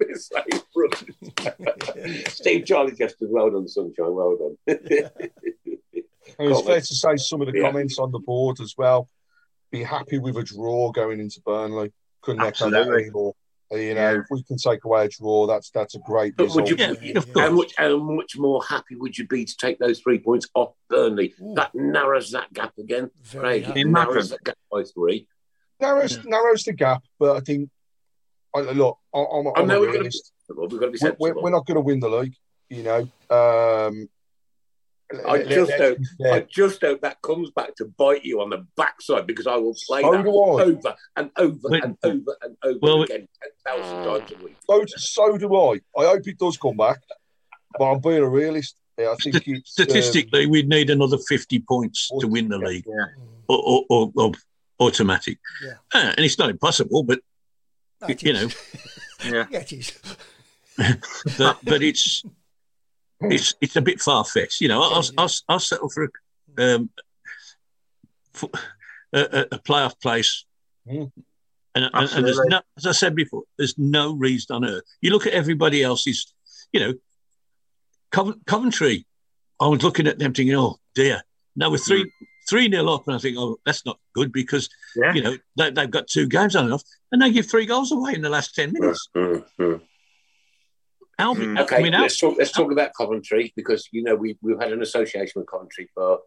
Derby. 0.75 2.23
Steve 2.29 2.65
Charlie 2.65 2.95
just 2.95 3.21
as 3.21 3.29
well 3.29 3.49
done, 3.51 3.67
Sunshine. 3.67 4.13
Well 4.13 4.37
done. 4.37 4.57
it's 4.67 6.61
fair 6.61 6.81
to 6.81 6.95
say 6.95 7.17
some 7.17 7.41
of 7.41 7.47
the 7.51 7.57
yeah. 7.57 7.63
comments 7.63 7.99
on 7.99 8.11
the 8.11 8.19
board 8.19 8.59
as 8.59 8.75
well. 8.77 9.09
Be 9.71 9.83
happy 9.83 10.19
with 10.19 10.37
a 10.37 10.43
draw 10.43 10.91
going 10.91 11.19
into 11.19 11.41
Burnley. 11.41 11.91
Couldn't 12.21 12.43
echo 12.43 12.69
that 12.69 12.87
anymore. 12.87 13.33
You 13.75 13.95
know, 13.95 14.15
if 14.15 14.25
we 14.29 14.43
can 14.43 14.57
take 14.57 14.83
away 14.85 15.05
a 15.05 15.09
draw, 15.09 15.47
that's 15.47 15.69
that's 15.69 15.95
a 15.95 15.99
great 15.99 16.35
But 16.35 16.49
would 16.55 16.69
result. 16.69 17.01
you, 17.01 17.13
Yeah, 17.13 17.17
of 17.17 17.29
how 17.35 17.51
much 17.51 17.73
how 17.77 17.97
much 17.97 18.37
more 18.37 18.63
happy 18.63 18.95
would 18.95 19.17
you 19.17 19.27
be 19.27 19.45
to 19.45 19.57
take 19.57 19.79
those 19.79 19.99
three 19.99 20.19
points 20.19 20.47
off 20.53 20.73
Burnley? 20.89 21.33
That 21.55 21.73
narrows 21.73 22.31
that 22.31 22.51
gap 22.53 22.73
again. 22.77 23.11
Very 23.23 23.61
Craig, 23.61 23.77
it 23.77 23.87
narrows 23.87 24.29
that 24.29 24.43
gap 24.43 24.57
by 24.71 24.83
three. 24.83 25.27
narrows 25.79 26.23
narrows 26.25 26.63
the 26.63 26.73
gap, 26.73 27.03
but 27.19 27.35
I 27.35 27.39
think 27.41 27.69
I, 28.55 28.61
look, 28.61 28.97
I, 29.13 29.19
I'm, 29.19 29.47
I 29.47 29.51
I'm 29.57 29.67
know 29.67 29.77
a 29.77 29.79
we're 29.81 29.91
going 29.91 30.09
to 30.09 30.09
be 30.09 30.57
We've 30.57 30.79
got 30.79 30.85
to 30.85 30.91
be 30.91 30.97
sensible. 30.97 31.17
we're, 31.19 31.41
we're 31.41 31.49
not 31.49 31.65
going 31.65 31.75
to 31.75 31.81
win 31.81 31.99
the 31.99 32.09
league, 32.09 32.35
you 32.69 32.83
know. 32.83 32.99
Um, 33.29 34.07
I 35.27 35.43
just 35.43 35.71
hope. 35.73 35.97
I 36.31 36.39
just 36.49 36.81
hope 36.81 37.01
that 37.01 37.21
comes 37.21 37.51
back 37.51 37.75
to 37.75 37.85
bite 37.85 38.25
you 38.25 38.41
on 38.41 38.49
the 38.49 38.65
backside 38.75 39.27
because 39.27 39.45
I 39.47 39.55
will 39.55 39.75
play 39.87 40.01
So 40.01 40.11
that 40.11 40.25
over 40.27 40.95
and 41.15 41.31
over 41.37 41.59
But- 41.69 41.83
and 41.83 41.97
over 42.03 42.37
and 42.41 42.57
over 42.63 42.79
Well, 42.81 43.03
again 43.03 43.27
ten 43.41 43.51
thousand 43.79 44.03
times 44.03 44.31
a 44.31 44.43
week. 44.43 44.55
So, 44.67 44.83
so 44.97 45.37
do 45.37 45.53
I. 45.55 45.79
I 45.97 46.05
hope 46.07 46.27
it 46.27 46.39
does 46.39 46.57
come 46.57 46.77
back, 46.77 47.01
but 47.77 47.85
I'm 47.91 47.99
being 48.01 48.23
a 48.23 48.29
realist. 48.29 48.75
Yeah, 48.97 49.11
I 49.11 49.15
think 49.15 49.35
it's 49.35 49.47
um, 49.47 49.61
Statistically, 49.65 50.45
we'd 50.47 50.69
need 50.69 50.89
another 50.89 51.17
50 51.17 51.59
points 51.67 52.09
to 52.21 52.27
win 52.27 52.47
the 52.47 52.57
league, 52.57 52.85
Yeah. 52.87 53.07
or, 53.49 53.61
or, 53.61 53.83
or, 53.89 54.11
or 54.15 54.31
automatic. 54.79 55.37
Yeah. 55.61 55.73
Uh, 55.93 56.13
and 56.15 56.25
it's 56.25 56.39
not 56.39 56.49
impossible, 56.49 57.03
but 57.03 57.19
No, 58.01 58.07
you, 58.07 58.13
it 58.13 58.23
you 58.23 58.31
is. 58.31 58.41
know, 58.41 59.29
Yeah. 59.37 59.45
yeah, 59.51 59.59
it 59.59 59.73
is. 59.73 59.99
but, 61.37 61.57
but 61.63 61.83
it's 61.83 62.23
it's 63.31 63.53
it's 63.61 63.75
a 63.75 63.81
bit 63.81 63.99
far 64.01 64.23
fetched. 64.25 64.61
You 64.61 64.67
know, 64.67 64.81
I'll, 64.81 64.89
Yeah, 65.03 65.09
yeah. 65.13 65.21
I'll 65.23 65.31
I'll 65.49 65.59
settle 65.59 65.89
for 65.89 66.11
a, 66.57 66.75
um, 66.75 66.89
for 68.33 68.49
a, 69.13 69.19
a, 69.19 69.41
a 69.53 69.59
playoff 69.59 69.99
place. 70.01 70.45
Mm. 70.87 71.11
And, 71.75 71.89
and, 71.93 72.09
and 72.13 72.25
there's 72.25 72.39
no, 72.45 72.61
as 72.77 72.85
I 72.85 72.93
said 72.93 73.15
before, 73.15 73.43
there's 73.57 73.77
no 73.77 74.13
reason 74.13 74.55
on 74.55 74.63
earth. 74.65 74.83
You 75.01 75.11
look 75.11 75.27
at 75.27 75.33
everybody 75.33 75.83
else's, 75.83 76.33
you 76.71 76.79
know, 76.79 76.93
Cov- 78.11 78.37
Coventry. 78.45 79.05
I 79.59 79.67
was 79.67 79.83
looking 79.83 80.07
at 80.07 80.17
them 80.19 80.33
thinking, 80.33 80.55
oh 80.55 80.77
dear. 80.93 81.21
Now 81.55 81.69
we're 81.71 81.77
three 81.77 82.11
three 82.49 82.67
nil 82.67 82.89
up, 82.89 83.07
and 83.07 83.15
I 83.15 83.19
think, 83.19 83.37
oh, 83.37 83.57
that's 83.65 83.85
not 83.85 83.99
good 84.13 84.31
because 84.31 84.69
Yeah. 84.95 85.13
you 85.13 85.21
know 85.21 85.37
they, 85.57 85.71
they've 85.71 85.89
got 85.91 86.07
two 86.07 86.27
games 86.27 86.55
on 86.55 86.65
and 86.65 86.73
off, 86.73 86.83
and 87.11 87.21
they 87.21 87.31
give 87.31 87.45
three 87.45 87.65
goals 87.65 87.91
away 87.91 88.13
in 88.13 88.21
the 88.21 88.29
last 88.29 88.55
ten 88.55 88.71
minutes. 88.73 89.09
Mm, 89.15 89.43
mm. 89.59 89.81
Albion, 91.17 91.55
Mm. 91.55 91.61
Okay, 91.63 91.77
I 91.77 91.81
mean, 91.83 91.93
Al- 91.93 92.01
let's 92.01 92.19
talk. 92.19 92.35
Let's 92.37 92.51
talk 92.51 92.71
about 92.71 92.91
Coventry 92.97 93.53
because 93.55 93.87
you 93.91 94.03
know 94.03 94.15
we 94.15 94.37
we've 94.41 94.59
had 94.59 94.73
an 94.73 94.81
association 94.81 95.39
with 95.41 95.49
Coventry 95.49 95.89
for 95.93 96.19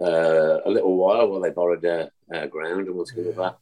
uh, 0.00 0.58
a 0.64 0.70
little 0.70 0.96
while 0.96 1.28
while 1.28 1.40
they 1.40 1.50
borrowed 1.50 1.82
their 1.82 2.10
uh, 2.34 2.46
ground 2.46 2.86
and 2.86 2.96
what's 2.96 3.14
with 3.14 3.36
that. 3.36 3.56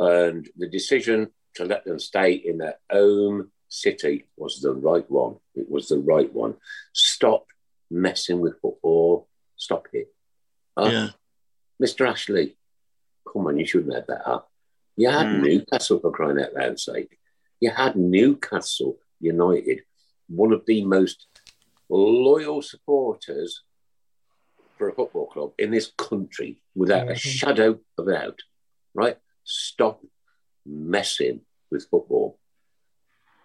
And 0.00 0.48
the 0.56 0.68
decision 0.68 1.28
to 1.56 1.64
let 1.64 1.84
them 1.84 1.98
stay 1.98 2.32
in 2.32 2.58
their 2.58 2.76
own 2.90 3.50
city 3.68 4.26
was 4.36 4.60
the 4.60 4.72
right 4.72 5.08
one. 5.10 5.36
It 5.54 5.68
was 5.70 5.88
the 5.88 5.98
right 5.98 6.32
one. 6.32 6.54
Stop 6.92 7.46
messing 7.90 8.40
with 8.40 8.60
football. 8.60 9.28
Stop 9.56 9.88
it. 9.92 10.14
Huh? 10.78 10.88
yeah. 10.90 11.08
Mr. 11.84 12.08
Ashley, 12.08 12.56
come 13.30 13.46
on, 13.48 13.58
you 13.58 13.66
should 13.66 13.86
know 13.86 14.00
better. 14.06 14.40
You 14.96 15.10
had 15.10 15.26
Mm. 15.26 15.42
Newcastle 15.42 16.00
for 16.00 16.10
crying 16.10 16.40
out 16.40 16.54
loud 16.54 16.78
sake. 16.80 17.18
You 17.60 17.70
had 17.70 17.96
Newcastle 17.96 18.98
United, 19.20 19.82
one 20.28 20.52
of 20.52 20.64
the 20.66 20.84
most 20.84 21.26
loyal 21.88 22.62
supporters 22.62 23.62
for 24.76 24.88
a 24.88 24.94
football 24.94 25.26
club 25.26 25.52
in 25.58 25.70
this 25.70 25.92
country, 25.96 26.60
without 26.74 27.08
a 27.08 27.12
Mhm. 27.12 27.18
shadow 27.18 27.80
of 27.96 28.06
a 28.08 28.12
doubt. 28.12 28.40
Right? 28.94 29.18
Stop 29.44 30.04
messing 30.64 31.40
with 31.70 31.88
football. 31.88 32.38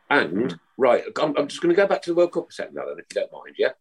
And 0.10 0.60
right, 0.78 1.04
I'm, 1.20 1.36
I'm 1.38 1.48
just 1.48 1.62
going 1.62 1.74
to 1.76 1.82
go 1.82 1.88
back 1.88 2.02
to 2.04 2.12
the 2.12 2.16
World 2.16 2.34
Cup 2.34 2.50
a 2.50 2.52
second, 2.54 2.78
Alan, 2.78 3.00
if 3.00 3.06
you 3.16 3.22
don't 3.22 3.32
mind. 3.32 3.56
Yeah, 3.58 3.72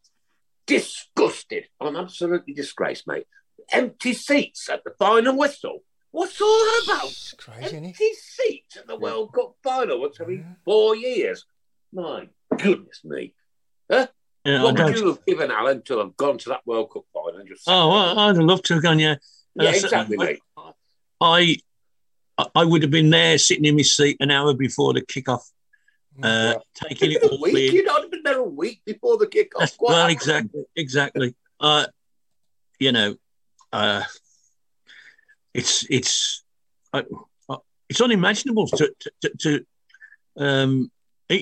disgusted. 0.65 1.67
I'm 1.79 1.95
absolutely 1.95 2.53
disgraced, 2.53 3.07
mate. 3.07 3.27
Empty 3.71 4.13
seats 4.13 4.69
at 4.69 4.83
the 4.83 4.91
final 4.97 5.37
whistle. 5.37 5.83
What's 6.11 6.39
all 6.41 6.47
that 6.47 6.81
about? 6.85 7.05
It's 7.11 7.33
crazy? 7.33 7.77
Empty 7.77 8.13
seats 8.13 8.77
at 8.77 8.87
the 8.87 8.95
World 8.97 9.33
Cup 9.33 9.55
final 9.63 9.99
once 10.01 10.19
every 10.19 10.37
Yeah. 10.37 10.53
four 10.65 10.95
years. 10.95 11.45
My 11.93 12.27
goodness 12.57 13.01
me. 13.03 13.33
Huh? 13.91 14.07
Yeah, 14.45 14.59
I 14.61 14.63
what 14.65 14.79
would 14.83 14.97
you 14.97 15.07
have 15.07 15.25
given 15.25 15.51
Alan 15.51 15.81
to 15.83 15.99
have 15.99 16.17
gone 16.17 16.37
to 16.39 16.49
that 16.49 16.65
World 16.65 16.91
Cup 16.91 17.03
final 17.13 17.39
and 17.39 17.47
just 17.47 17.63
Oh, 17.67 17.89
well, 17.89 18.19
I'd 18.19 18.35
have 18.35 18.43
loved 18.45 18.65
to 18.65 18.73
have 18.73 18.83
gone. 18.83 18.99
Yeah, 18.99 19.15
yeah, 19.55 19.63
That's- 19.65 19.83
exactly, 19.83 20.17
mate. 20.17 20.41
I 21.21 21.57
I 22.55 22.65
would 22.65 22.81
have 22.81 22.91
been 22.91 23.11
there, 23.11 23.37
sitting 23.37 23.63
in 23.65 23.75
my 23.75 23.83
seat 23.83 24.17
an 24.19 24.31
hour 24.31 24.53
before 24.53 24.93
the 24.93 25.01
kickoff, 25.01 25.43
uh, 26.21 26.55
taking 26.73 27.11
it 27.11 27.23
A 27.23 27.29
all 27.29 27.39
week, 27.39 27.69
in. 27.69 27.75
you'd 27.75 27.87
have 27.87 28.09
been 28.09 28.23
there 28.23 28.39
a 28.39 28.43
week 28.43 28.81
before 28.85 29.17
the 29.17 29.27
kickoff. 29.27 29.75
Well, 29.79 29.95
happened? 29.95 30.11
exactly, 30.17 30.63
exactly. 30.75 31.35
Uh, 31.59 31.85
you 32.79 32.91
know, 32.91 33.15
uh, 33.71 34.03
it's 35.53 35.85
it's 35.89 36.43
uh, 36.91 37.03
uh, 37.47 37.57
it's 37.87 38.01
unimaginable 38.01 38.67
to 38.67 38.91
to, 38.99 39.11
to, 39.21 39.29
to 39.37 39.65
um, 40.37 40.91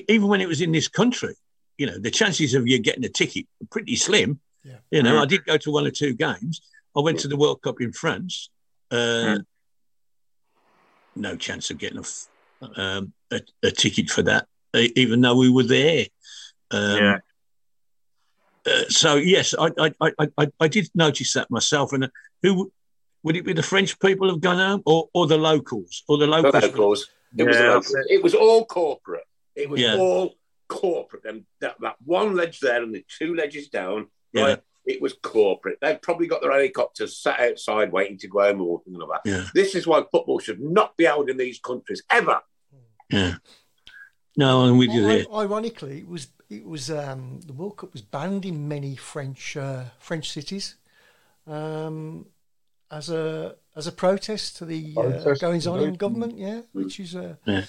even 0.08 0.28
when 0.28 0.40
it 0.40 0.48
was 0.48 0.60
in 0.60 0.72
this 0.72 0.88
country. 0.88 1.34
You 1.78 1.86
know, 1.86 1.98
the 1.98 2.10
chances 2.10 2.54
of 2.54 2.66
you 2.68 2.78
getting 2.78 3.04
a 3.04 3.08
ticket 3.08 3.46
are 3.62 3.66
pretty 3.70 3.96
slim. 3.96 4.40
Yeah. 4.64 4.76
You 4.90 5.02
know. 5.02 5.20
I 5.22 5.26
did 5.26 5.44
go 5.44 5.56
to 5.56 5.70
one 5.72 5.86
or 5.86 5.90
two 5.90 6.14
games. 6.14 6.60
I 6.96 7.00
went 7.00 7.18
to 7.20 7.28
the 7.28 7.36
World 7.36 7.62
Cup 7.62 7.80
in 7.80 7.92
France. 7.92 8.50
Uh, 8.90 9.38
No 11.16 11.36
chance 11.36 11.70
of 11.70 11.78
getting 11.78 11.98
a, 11.98 12.02
f- 12.02 12.28
um, 12.76 13.12
a, 13.30 13.40
a 13.62 13.70
ticket 13.70 14.08
for 14.10 14.22
that, 14.22 14.46
even 14.74 15.20
though 15.20 15.36
we 15.36 15.50
were 15.50 15.62
there. 15.64 16.06
Um, 16.70 16.96
Yeah. 16.96 17.18
uh, 18.66 18.84
so 18.88 19.16
yes, 19.16 19.54
I, 19.58 19.70
I, 19.78 19.92
I, 20.00 20.28
I, 20.38 20.46
I 20.60 20.68
did 20.68 20.88
notice 20.94 21.32
that 21.34 21.50
myself. 21.50 21.92
And 21.92 22.04
uh, 22.04 22.08
who 22.42 22.72
would 23.22 23.36
it 23.36 23.44
be? 23.44 23.52
The 23.52 23.62
French 23.62 23.98
people 23.98 24.28
have 24.30 24.40
gone 24.40 24.58
home, 24.58 24.82
or, 24.86 25.08
or 25.14 25.26
the 25.26 25.38
locals, 25.38 26.02
or 26.08 26.18
the 26.18 26.26
The 26.26 26.30
locals? 26.30 26.62
locals. 26.64 27.06
It 27.36 27.44
was, 27.44 27.56
the 27.56 27.64
locals. 27.64 27.96
it 28.10 28.22
was 28.22 28.34
all 28.34 28.64
corporate. 28.66 29.24
It 29.54 29.68
was 29.68 29.80
Yeah. 29.80 29.96
all 29.96 30.34
corporate. 30.68 31.24
And 31.24 31.44
that, 31.60 31.76
that 31.80 31.96
one 32.04 32.34
ledge 32.34 32.60
there 32.60 32.82
and 32.82 32.94
the 32.94 33.04
two 33.18 33.34
ledges 33.34 33.68
down, 33.68 34.08
Yeah. 34.32 34.42
right? 34.42 34.62
It 34.84 35.00
was 35.00 35.12
corporate. 35.22 35.78
They've 35.80 36.00
probably 36.02 36.26
got 36.26 36.40
their 36.42 36.50
helicopters 36.50 37.16
sat 37.18 37.38
outside 37.38 37.92
waiting 37.92 38.18
to 38.18 38.28
go 38.28 38.40
home 38.40 38.60
or 38.62 38.80
something 38.84 39.00
like 39.00 39.22
that. 39.22 39.30
Yeah, 39.30 39.46
This 39.54 39.74
is 39.74 39.86
why 39.86 40.02
football 40.10 40.38
should 40.40 40.60
not 40.60 40.96
be 40.96 41.04
held 41.04 41.30
in 41.30 41.36
these 41.36 41.60
countries 41.60 42.02
ever. 42.10 42.40
yeah. 43.10 43.34
No, 44.36 44.62
I'm 44.62 44.78
with 44.78 44.90
you 44.90 45.02
there. 45.06 45.26
I- 45.30 45.42
Ironically, 45.42 45.98
it 45.98 46.08
was 46.08 46.28
it 46.48 46.64
was 46.66 46.90
um, 46.90 47.40
the 47.46 47.52
World 47.52 47.76
Cup 47.76 47.92
was 47.92 48.00
banned 48.02 48.44
in 48.46 48.66
many 48.66 48.96
French 48.96 49.58
uh, 49.58 49.84
French 49.98 50.30
cities 50.32 50.76
um, 51.46 52.26
as 52.90 53.10
a 53.10 53.56
as 53.76 53.86
a 53.86 53.92
protest 53.92 54.56
to 54.56 54.64
the 54.64 54.94
uh, 54.96 55.34
goings 55.34 55.66
on 55.66 55.80
in 55.82 55.94
government. 55.94 56.38
Yeah, 56.38 56.62
which 56.72 56.98
is 56.98 57.14
uh, 57.14 57.36
Yeah. 57.44 57.64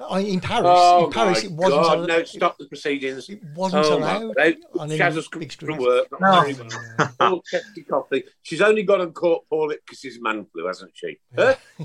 I, 0.00 0.20
in 0.20 0.40
Paris. 0.40 0.64
Oh, 0.66 1.06
in 1.06 1.12
Paris, 1.12 1.44
my 1.44 1.50
it 1.50 1.52
wasn't. 1.52 1.82
God. 1.82 1.98
al- 1.98 2.06
no, 2.06 2.24
stop 2.24 2.58
the 2.58 2.66
proceedings. 2.66 3.28
It 3.28 3.40
wasn't 3.54 3.86
Oh, 3.86 3.98
allowed. 3.98 4.34
God. 4.34 4.54
on 4.78 4.90
any 4.90 4.98
Shaz 4.98 5.14
has 5.14 5.28
come 5.28 5.48
from 5.48 5.76
work. 5.78 6.08
Not 6.20 6.48
No. 6.48 7.06
All 7.20 7.42
chesty 7.42 7.82
coffee. 7.84 8.24
She's 8.42 8.60
only 8.60 8.82
gone 8.82 9.00
and 9.02 9.14
caught 9.14 9.48
Paul 9.48 9.68
because 9.68 10.02
his 10.02 10.20
man 10.20 10.46
flu, 10.52 10.66
hasn't 10.66 10.90
she? 10.94 11.18
Huh? 11.36 11.54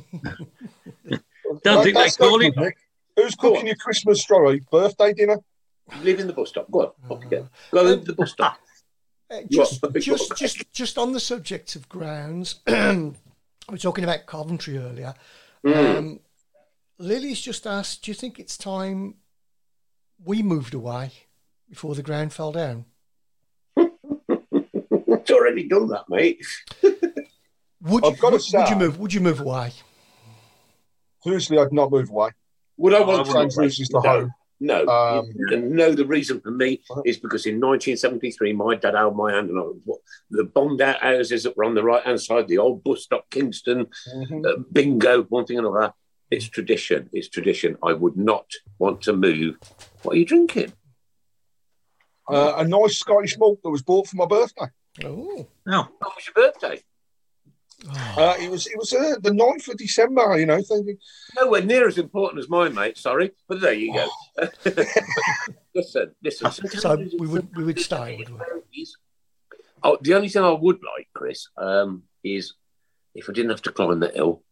Don't 1.63 1.83
think 1.83 1.97
they 1.97 2.09
call 2.09 2.41
it. 2.41 2.75
Who's 3.15 3.35
cooking 3.35 3.67
your 3.67 3.75
Christmas 3.75 4.21
story? 4.21 4.63
Birthday 4.71 5.13
dinner? 5.13 5.37
Live 6.01 6.19
in 6.19 6.27
the 6.27 6.33
bus 6.33 6.49
stop. 6.49 6.69
Go 6.71 6.81
on. 6.81 6.91
Off 7.17 7.23
you 7.23 7.29
go. 7.29 7.49
Go 7.71 7.87
in 7.87 8.03
the 8.03 8.13
bus 8.13 8.31
stop. 8.31 8.59
Uh, 9.31 9.41
just, 9.49 9.83
just, 9.99 10.35
just, 10.37 10.73
just 10.73 10.97
on 10.97 11.11
the 11.11 11.19
subject 11.19 11.75
of 11.75 11.87
grounds, 11.89 12.61
we 12.67 13.13
were 13.69 13.77
talking 13.77 14.03
about 14.03 14.25
Coventry 14.25 14.77
earlier. 14.77 15.13
Um, 15.65 16.19
Lily's 16.99 17.39
just 17.39 17.65
asked, 17.65 18.03
"Do 18.03 18.11
you 18.11 18.15
think 18.15 18.39
it's 18.39 18.57
time 18.57 19.15
we 20.23 20.43
moved 20.43 20.73
away 20.73 21.11
before 21.69 21.95
the 21.95 22.03
ground 22.03 22.33
fell 22.33 22.51
down?" 22.51 22.85
it's 23.77 25.31
already 25.31 25.67
done 25.67 25.87
that, 25.87 26.03
mate. 26.09 26.45
Would 27.81 28.03
you, 28.03 28.09
I've 28.11 28.19
gotta 28.19 28.35
would, 28.35 28.53
would 28.53 28.69
you 28.69 28.75
move? 28.75 28.99
Would 28.99 29.13
you 29.13 29.21
move 29.21 29.39
away? 29.39 29.71
Seriously, 31.23 31.57
I'd 31.57 31.71
not 31.71 31.91
move 31.91 32.09
away. 32.09 32.31
Would 32.77 32.93
I 32.93 32.97
I 32.97 32.99
want 33.01 33.27
wouldn't 33.27 33.51
to 33.51 33.55
Transitions 33.55 33.89
to 33.89 34.01
no, 34.03 34.09
home. 34.09 34.33
No, 34.61 34.87
Um, 34.87 35.25
no. 35.75 35.93
The 35.93 36.05
reason 36.05 36.41
for 36.41 36.51
me 36.51 36.81
is 37.05 37.17
because 37.17 37.45
in 37.45 37.55
1973, 37.61 38.51
my 38.53 38.75
dad 38.75 38.95
held 38.95 39.15
my 39.15 39.33
hand, 39.33 39.49
and 39.49 39.57
I 39.57 39.61
was 39.85 39.99
the 40.29 40.43
bombed 40.43 40.81
out 40.81 40.99
houses 40.99 41.43
that 41.43 41.55
were 41.55 41.63
on 41.63 41.75
the 41.75 41.83
right 41.83 42.03
hand 42.03 42.19
side, 42.21 42.49
the 42.49 42.57
old 42.57 42.83
bus 42.83 43.03
stop, 43.03 43.29
Kingston, 43.29 43.87
Mhm. 44.13 44.45
uh, 44.45 44.57
bingo, 44.73 45.23
one 45.23 45.45
thing 45.45 45.57
and 45.57 45.67
another. 45.67 45.93
It's 46.31 46.47
tradition. 46.47 47.09
It's 47.11 47.29
tradition. 47.29 47.77
I 47.83 47.93
would 47.93 48.17
not 48.17 48.45
want 48.77 49.01
to 49.03 49.13
move. 49.13 49.57
What 50.03 50.13
are 50.13 50.17
you 50.17 50.25
drinking? 50.25 50.73
Uh, 52.29 52.53
a 52.57 52.63
nice 52.67 52.97
Scottish 52.99 53.37
malt 53.39 53.59
that 53.63 53.69
was 53.69 53.81
bought 53.81 54.07
for 54.07 54.15
my 54.17 54.25
birthday. 54.27 54.67
Oh, 55.03 55.47
No. 55.65 55.87
What 55.99 56.15
was 56.15 56.27
your 56.27 56.51
birthday? 56.51 56.83
Uh, 57.87 58.35
it 58.39 58.51
was 58.51 58.67
it 58.67 58.77
was 58.77 58.91
uh, 58.91 59.15
the 59.21 59.31
9th 59.31 59.69
of 59.69 59.77
December, 59.77 60.37
you 60.37 60.45
know, 60.45 60.61
thinking, 60.61 60.97
Nowhere 61.37 61.63
near 61.63 61.87
as 61.87 61.97
important 61.97 62.39
as 62.39 62.49
mine, 62.49 62.75
mate. 62.75 62.97
Sorry, 62.97 63.31
but 63.47 63.61
there 63.61 63.73
you 63.73 63.93
go. 63.93 64.09
listen, 65.73 66.13
listen. 66.21 66.51
So 66.51 66.95
we 67.17 67.27
would 67.27 67.55
we 67.55 67.63
would 67.63 67.79
stay, 67.79 68.17
would 68.17 68.29
we? 68.73 68.87
Oh, 69.81 69.97
the 70.01 70.13
only 70.13 70.27
thing 70.27 70.43
I 70.43 70.51
would 70.51 70.81
like, 70.83 71.07
Chris, 71.13 71.47
um, 71.57 72.03
is 72.21 72.53
if 73.15 73.29
I 73.29 73.33
didn't 73.33 73.51
have 73.51 73.61
to 73.61 73.71
climb 73.71 74.01
that 74.01 74.13
hill. 74.15 74.43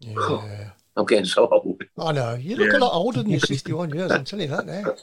Yeah. 0.00 0.70
I'm 0.98 1.04
getting 1.06 1.24
so 1.26 1.46
old. 1.48 1.82
I 1.98 2.12
know. 2.12 2.34
You 2.34 2.56
look 2.56 2.72
a 2.72 2.78
lot 2.78 2.92
older 2.94 3.22
than 3.22 3.30
you're 3.30 3.40
61 3.54 3.90
years. 3.94 4.10
I'm 4.10 4.24
telling 4.24 4.48
you 4.48 4.56
that 4.56 4.66
now. 4.66 4.94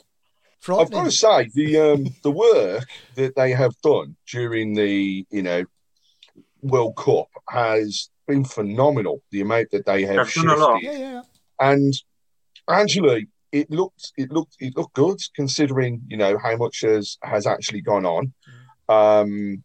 I've 0.78 0.90
got 0.90 1.04
to 1.04 1.10
say 1.10 1.50
the 1.54 1.78
um, 1.78 2.06
the 2.22 2.30
work 2.30 2.88
that 3.16 3.36
they 3.36 3.50
have 3.50 3.78
done 3.82 4.16
during 4.30 4.74
the 4.74 5.26
you 5.30 5.42
know 5.42 5.64
World 6.62 6.96
Cup 6.96 7.28
has 7.48 8.08
been 8.26 8.44
phenomenal. 8.44 9.22
The 9.30 9.42
amount 9.42 9.70
that 9.72 9.84
they 9.84 10.02
have 10.04 10.26
They've 10.26 10.44
done 10.44 10.48
a 10.48 10.56
lot. 10.56 10.80
shifted. 10.80 10.98
Yeah, 10.98 11.12
yeah. 11.12 11.22
and 11.60 11.94
actually 12.68 13.28
it 13.52 13.70
looked 13.70 14.12
it 14.16 14.32
looked 14.32 14.56
it 14.58 14.74
looked 14.74 14.94
good 14.94 15.20
considering 15.36 16.00
you 16.08 16.16
know 16.16 16.38
how 16.38 16.56
much 16.56 16.80
has 16.80 17.18
has 17.22 17.46
actually 17.46 17.82
gone 17.82 18.06
on 18.06 18.32
um 18.88 19.62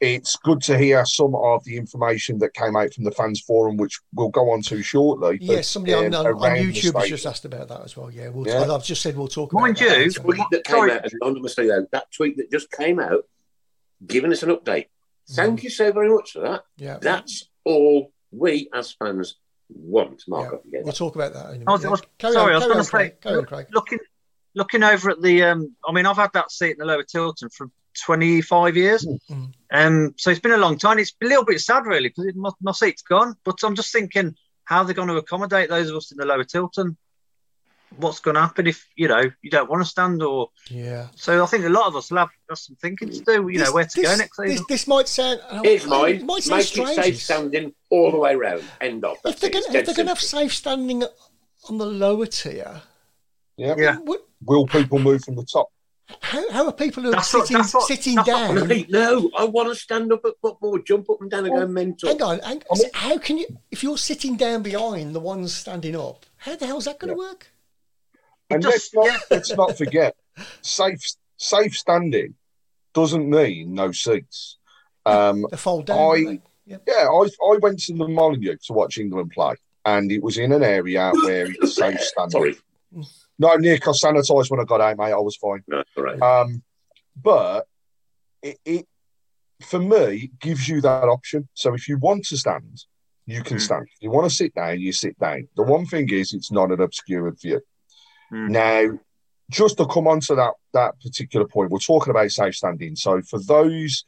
it's 0.00 0.36
good 0.36 0.60
to 0.62 0.76
hear 0.78 1.04
some 1.06 1.34
of 1.34 1.64
the 1.64 1.76
information 1.76 2.38
that 2.38 2.52
came 2.54 2.76
out 2.76 2.92
from 2.92 3.04
the 3.04 3.10
fans 3.10 3.40
forum 3.40 3.76
which 3.76 3.98
we'll 4.14 4.28
go 4.28 4.50
on 4.50 4.62
to 4.62 4.82
shortly 4.82 5.38
Yes, 5.40 5.56
but, 5.56 5.64
somebody 5.64 5.94
on, 5.94 6.14
um, 6.14 6.26
on, 6.26 6.32
on 6.50 6.56
YouTube 6.56 6.98
has 7.00 7.08
just 7.08 7.26
asked 7.26 7.44
about 7.44 7.68
that 7.68 7.82
as 7.82 7.96
well. 7.96 8.10
Yeah, 8.10 8.28
we'll, 8.28 8.46
Yeah. 8.46 8.72
I've 8.72 8.84
just 8.84 9.02
said 9.02 9.16
we'll 9.16 9.28
talk 9.28 9.52
Mind 9.52 9.76
about 9.80 9.88
that 9.88 9.98
you, 9.98 10.04
later. 10.06 10.20
tweet 10.20 10.42
that 10.50 10.64
came 10.64 10.76
Sorry. 10.76 10.92
out 10.92 11.12
anonymously 11.20 11.66
though, 11.68 11.86
that 11.92 12.12
tweet 12.12 12.36
that 12.36 12.50
just 12.50 12.70
came 12.70 12.98
out, 13.00 13.24
giving 14.06 14.32
us 14.32 14.42
an 14.42 14.50
update. 14.50 14.86
Thank 15.30 15.64
you 15.64 15.70
so 15.70 15.90
very 15.92 16.08
much 16.08 16.32
for 16.32 16.40
that. 16.40 16.62
Yeah, 16.76 16.98
That's 17.00 17.48
all 17.64 18.12
we 18.30 18.68
as 18.74 18.92
fans 18.92 19.36
want, 19.68 20.22
Mark. 20.28 20.60
Yeah. 20.70 20.80
up 20.80 20.84
we'll 20.84 20.92
talk 20.92 21.14
about 21.16 21.32
that 21.32 21.54
in 21.54 21.62
a 21.62 21.64
I 21.66 21.72
was- 21.72 21.80
minute. 21.82 21.88
I 21.88 21.90
was- 21.90 22.02
Carry 22.18 22.32
sorry, 22.34 22.52
I 22.54 22.58
was 22.58 22.64
going 22.66 22.78
to 22.78 22.84
say, 22.84 22.90
Craig. 22.90 23.20
Carry 23.20 23.38
on, 23.38 23.44
Craig. 23.46 23.66
looking 23.72 23.98
looking 24.54 24.82
over 24.82 25.10
at 25.10 25.20
the. 25.20 25.42
Um, 25.42 25.74
I 25.86 25.92
mean, 25.92 26.06
I've 26.06 26.16
had 26.16 26.30
that 26.34 26.50
seat 26.52 26.72
in 26.72 26.78
the 26.78 26.84
lower 26.86 27.02
Tilton 27.02 27.48
for 27.50 27.68
25 28.04 28.76
years. 28.76 29.06
Mm. 29.30 29.52
Um, 29.72 30.14
so 30.16 30.30
it's 30.30 30.40
been 30.40 30.52
a 30.52 30.56
long 30.58 30.78
time. 30.78 30.98
It's 30.98 31.14
a 31.22 31.26
little 31.26 31.44
bit 31.44 31.60
sad, 31.60 31.86
really, 31.86 32.08
because 32.08 32.34
my, 32.34 32.50
my 32.60 32.72
seat's 32.72 33.02
gone. 33.02 33.34
But 33.44 33.56
I'm 33.64 33.74
just 33.74 33.92
thinking 33.92 34.34
how 34.64 34.82
they're 34.84 34.94
going 34.94 35.08
to 35.08 35.16
accommodate 35.16 35.68
those 35.68 35.90
of 35.90 35.96
us 35.96 36.10
in 36.12 36.18
the 36.18 36.26
lower 36.26 36.44
Tilton. 36.44 36.96
What's 37.98 38.18
going 38.18 38.34
to 38.34 38.40
happen 38.40 38.66
if 38.66 38.84
you 38.96 39.06
know 39.06 39.22
you 39.42 39.50
don't 39.50 39.70
want 39.70 39.80
to 39.82 39.88
stand, 39.88 40.20
or 40.22 40.50
Yeah. 40.68 41.06
so? 41.14 41.42
I 41.42 41.46
think 41.46 41.64
a 41.64 41.68
lot 41.68 41.86
of 41.86 41.94
us 41.96 42.10
will 42.10 42.18
have, 42.18 42.30
have 42.48 42.58
some 42.58 42.74
thinking 42.82 43.10
to 43.10 43.20
do. 43.20 43.48
You 43.48 43.60
know 43.60 43.72
where 43.72 43.84
to 43.84 44.02
go 44.02 44.08
this- 44.08 44.18
next 44.18 44.36
This, 44.38 44.50
season. 44.50 44.66
this 44.68 44.86
might 44.88 45.06
sound. 45.08 45.40
oh, 45.50 45.62
Here's 45.62 45.84
it 45.84 45.88
mine. 45.88 46.26
might 46.26 46.42
sound 46.42 46.58
Make 46.58 46.76
it 46.98 47.02
safe 47.04 47.22
standing 47.22 47.72
all 47.90 48.10
the 48.10 48.18
way 48.18 48.34
round. 48.34 48.64
End 48.80 49.04
of. 49.04 49.18
If 49.24 49.38
they're 49.38 49.50
going 49.50 49.60
It's 49.60 49.66
if 49.68 49.72
dead 49.72 49.86
they're 49.86 49.94
going 49.94 50.06
to 50.06 50.10
have 50.14 50.20
safe 50.20 50.52
standing 50.52 51.04
on 51.68 51.78
the 51.78 51.86
lower 51.86 52.26
tier, 52.26 52.82
yeah. 53.56 53.74
Yeah. 53.78 53.96
will 54.44 54.66
people 54.66 54.98
move 54.98 55.22
from 55.22 55.36
the 55.36 55.44
top 55.44 55.68
how, 56.20 56.50
how 56.52 56.66
are 56.66 56.72
people 56.72 57.02
who 57.02 57.08
are 57.10 57.12
That's 57.12 57.32
what- 57.34 57.46
sitting, 57.46 57.62
that's 57.62 57.74
what- 57.74 57.86
sitting 57.88 58.14
that's 58.16 58.28
what- 58.28 58.54
down? 58.56 58.68
Mate, 58.68 58.90
no, 58.90 59.30
I 59.36 59.44
want 59.44 59.68
to 59.68 59.74
stand 59.74 60.12
up 60.12 60.24
at 60.24 60.34
football, 60.40 60.78
jump 60.78 61.10
up 61.10 61.20
and 61.20 61.30
down 61.30 61.46
and 61.46 61.54
go 61.56 61.66
mental. 61.66 62.08
Hang 62.08 62.22
on, 62.22 62.38
hang, 62.40 62.62
I 62.70 62.78
mean- 62.78 62.90
how 62.94 63.18
can 63.18 63.38
you? 63.38 63.46
If 63.70 63.82
you're 63.82 63.98
sitting 63.98 64.36
down 64.36 64.62
behind 64.62 65.14
the 65.14 65.20
ones 65.20 65.54
standing 65.54 65.96
up, 65.96 66.24
how 66.36 66.54
the 66.56 66.66
hell's 66.66 66.84
that 66.84 66.98
going 66.98 67.12
to 67.14 67.18
work? 67.18 67.48
and 68.50 68.62
just- 68.62 68.94
let's 68.94 68.94
not 68.94 69.06
yeah. 69.06 69.18
let's 69.36 69.52
not 69.56 69.76
forget 69.76 70.16
safe 70.62 71.02
safe 71.36 71.76
standing 71.76 72.34
doesn't 72.94 73.28
mean 73.28 73.74
no 73.74 73.90
seats 73.90 74.58
um 75.04 75.44
They 75.50 75.56
fold 75.66 75.86
down. 75.86 75.98
I- 76.28 76.40
Yep. 76.68 76.82
Yeah, 76.88 77.08
I, 77.08 77.28
I 77.52 77.58
went 77.62 77.78
to 77.84 77.92
the 77.94 78.08
Molineux 78.08 78.56
to 78.66 78.72
watch 78.72 78.98
England 78.98 79.30
play, 79.30 79.54
and 79.84 80.10
it 80.10 80.20
was 80.20 80.36
in 80.36 80.50
an 80.50 80.64
area 80.64 81.12
where 81.14 81.46
it 81.46 81.60
was 81.60 81.76
safe 81.76 82.00
standing. 82.00 82.30
Sorry. 82.32 82.56
No, 83.38 83.54
Nick, 83.56 83.86
I 83.86 83.90
sanitised 83.90 84.50
when 84.50 84.60
I 84.60 84.64
got 84.64 84.80
out, 84.80 84.96
mate. 84.96 85.12
I 85.12 85.16
was 85.16 85.36
fine. 85.36 85.62
No, 85.66 85.82
right. 85.96 86.20
Um, 86.20 86.62
but 87.20 87.66
it, 88.42 88.58
it, 88.64 88.86
for 89.62 89.78
me, 89.78 90.30
gives 90.40 90.68
you 90.68 90.80
that 90.80 91.04
option. 91.04 91.48
So 91.54 91.74
if 91.74 91.88
you 91.88 91.98
want 91.98 92.24
to 92.26 92.36
stand, 92.36 92.82
you 93.26 93.42
can 93.42 93.56
Mm. 93.56 93.60
stand. 93.60 93.82
If 93.92 94.02
you 94.02 94.10
want 94.10 94.28
to 94.28 94.34
sit 94.34 94.54
down, 94.54 94.80
you 94.80 94.92
sit 94.92 95.18
down. 95.18 95.48
The 95.56 95.62
one 95.62 95.86
thing 95.86 96.08
is, 96.10 96.32
it's 96.32 96.52
not 96.52 96.70
an 96.72 96.80
obscured 96.80 97.38
view. 97.40 97.60
Mm. 98.32 98.50
Now, 98.50 98.98
just 99.50 99.76
to 99.78 99.86
come 99.86 100.08
on 100.08 100.20
to 100.20 100.34
that 100.34 100.54
that 100.72 101.00
particular 101.00 101.46
point, 101.46 101.70
we're 101.70 101.78
talking 101.78 102.10
about 102.10 102.30
safe 102.30 102.56
standing. 102.56 102.96
So 102.96 103.22
for 103.22 103.40
those 103.40 104.04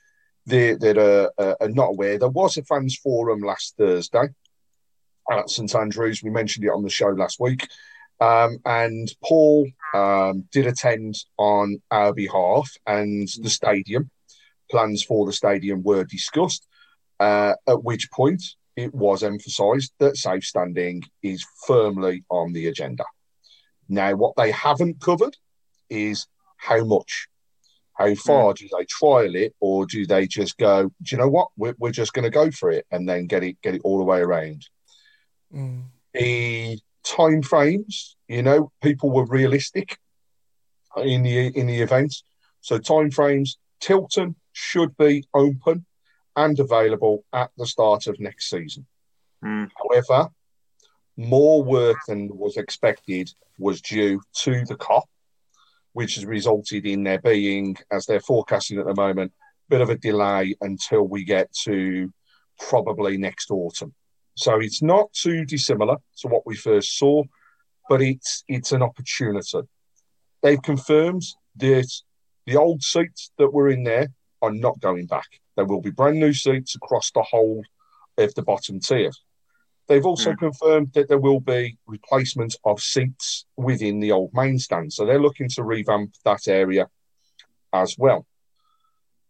that, 0.46 0.80
that 0.80 0.98
are, 0.98 1.32
uh, 1.38 1.54
are 1.60 1.68
not 1.68 1.90
aware, 1.90 2.18
there 2.18 2.28
was 2.28 2.56
a 2.56 2.62
fans 2.64 2.96
forum 2.96 3.40
last 3.40 3.76
Thursday 3.76 4.28
at 5.30 5.50
St 5.50 5.74
Andrews. 5.74 6.22
We 6.22 6.30
mentioned 6.30 6.64
it 6.64 6.72
on 6.72 6.82
the 6.82 6.90
show 6.90 7.08
last 7.08 7.38
week. 7.38 7.66
Um, 8.20 8.58
and 8.64 9.08
Paul 9.24 9.68
um, 9.94 10.48
did 10.52 10.66
attend 10.66 11.16
on 11.36 11.80
our 11.90 12.12
behalf, 12.12 12.70
and 12.86 13.28
the 13.40 13.50
stadium 13.50 14.10
plans 14.70 15.02
for 15.04 15.24
the 15.26 15.32
stadium 15.32 15.82
were 15.82 16.04
discussed. 16.04 16.66
Uh, 17.20 17.54
at 17.66 17.82
which 17.84 18.10
point, 18.12 18.42
it 18.76 18.94
was 18.94 19.22
emphasised 19.22 19.92
that 19.98 20.16
safe 20.16 20.44
standing 20.44 21.02
is 21.22 21.44
firmly 21.66 22.24
on 22.28 22.52
the 22.52 22.66
agenda. 22.68 23.04
Now, 23.88 24.14
what 24.14 24.34
they 24.36 24.50
haven't 24.50 25.00
covered 25.00 25.36
is 25.88 26.26
how 26.56 26.84
much. 26.84 27.28
How 27.94 28.14
far 28.14 28.54
do 28.54 28.68
they 28.78 28.84
trial 28.84 29.34
it, 29.34 29.54
or 29.58 29.84
do 29.84 30.06
they 30.06 30.28
just 30.28 30.56
go? 30.56 30.84
Do 30.84 30.92
you 31.10 31.18
know 31.18 31.28
what? 31.28 31.48
We're, 31.56 31.74
we're 31.78 31.90
just 31.90 32.12
going 32.12 32.22
to 32.24 32.30
go 32.30 32.52
for 32.52 32.70
it, 32.70 32.86
and 32.92 33.08
then 33.08 33.26
get 33.26 33.42
it 33.42 33.60
get 33.60 33.74
it 33.74 33.80
all 33.84 33.98
the 33.98 34.04
way 34.04 34.20
around 34.20 34.68
Mm. 35.52 35.84
the 36.12 36.78
time 37.08 37.42
frames 37.42 38.16
you 38.28 38.42
know 38.42 38.70
people 38.82 39.10
were 39.10 39.24
realistic 39.24 39.98
in 40.96 41.22
the 41.22 41.46
in 41.48 41.66
the 41.66 41.80
event. 41.80 42.14
So 42.60 42.78
time 42.78 43.10
frames 43.10 43.58
tilton 43.80 44.34
should 44.52 44.96
be 44.96 45.24
open 45.34 45.86
and 46.36 46.58
available 46.58 47.24
at 47.32 47.50
the 47.56 47.66
start 47.66 48.06
of 48.06 48.20
next 48.20 48.50
season. 48.50 48.86
Mm. 49.44 49.70
however 49.78 50.30
more 51.16 51.62
work 51.62 51.96
than 52.08 52.28
was 52.36 52.56
expected 52.56 53.30
was 53.56 53.80
due 53.80 54.20
to 54.32 54.64
the 54.64 54.74
cop 54.74 55.08
which 55.92 56.16
has 56.16 56.26
resulted 56.26 56.84
in 56.86 57.04
there 57.04 57.20
being 57.20 57.76
as 57.92 58.04
they're 58.06 58.18
forecasting 58.18 58.80
at 58.80 58.86
the 58.86 58.94
moment 58.96 59.32
a 59.32 59.70
bit 59.70 59.80
of 59.80 59.90
a 59.90 59.96
delay 59.96 60.56
until 60.60 61.02
we 61.02 61.22
get 61.22 61.52
to 61.52 62.12
probably 62.58 63.16
next 63.16 63.48
autumn 63.52 63.94
so 64.38 64.60
it's 64.60 64.82
not 64.82 65.12
too 65.12 65.44
dissimilar 65.44 65.96
to 66.18 66.28
what 66.28 66.46
we 66.46 66.54
first 66.54 66.96
saw, 66.96 67.24
but 67.88 68.00
it's 68.00 68.44
it's 68.46 68.70
an 68.70 68.82
opportunity. 68.82 69.58
They've 70.42 70.62
confirmed 70.62 71.24
that 71.56 71.90
the 72.46 72.56
old 72.56 72.82
seats 72.82 73.32
that 73.38 73.52
were 73.52 73.68
in 73.68 73.82
there 73.82 74.06
are 74.40 74.52
not 74.52 74.78
going 74.78 75.06
back. 75.06 75.26
There 75.56 75.64
will 75.64 75.80
be 75.80 75.90
brand 75.90 76.20
new 76.20 76.32
seats 76.32 76.76
across 76.76 77.10
the 77.10 77.22
whole 77.22 77.64
of 78.16 78.32
the 78.34 78.42
bottom 78.42 78.78
tier. 78.78 79.10
They've 79.88 80.06
also 80.06 80.36
confirmed 80.36 80.92
that 80.92 81.08
there 81.08 81.18
will 81.18 81.40
be 81.40 81.76
replacement 81.86 82.54
of 82.64 82.80
seats 82.80 83.44
within 83.56 83.98
the 83.98 84.12
old 84.12 84.30
main 84.34 84.58
stand. 84.60 84.92
So 84.92 85.04
they're 85.04 85.20
looking 85.20 85.48
to 85.50 85.64
revamp 85.64 86.12
that 86.24 86.46
area 86.46 86.88
as 87.72 87.96
well. 87.98 88.24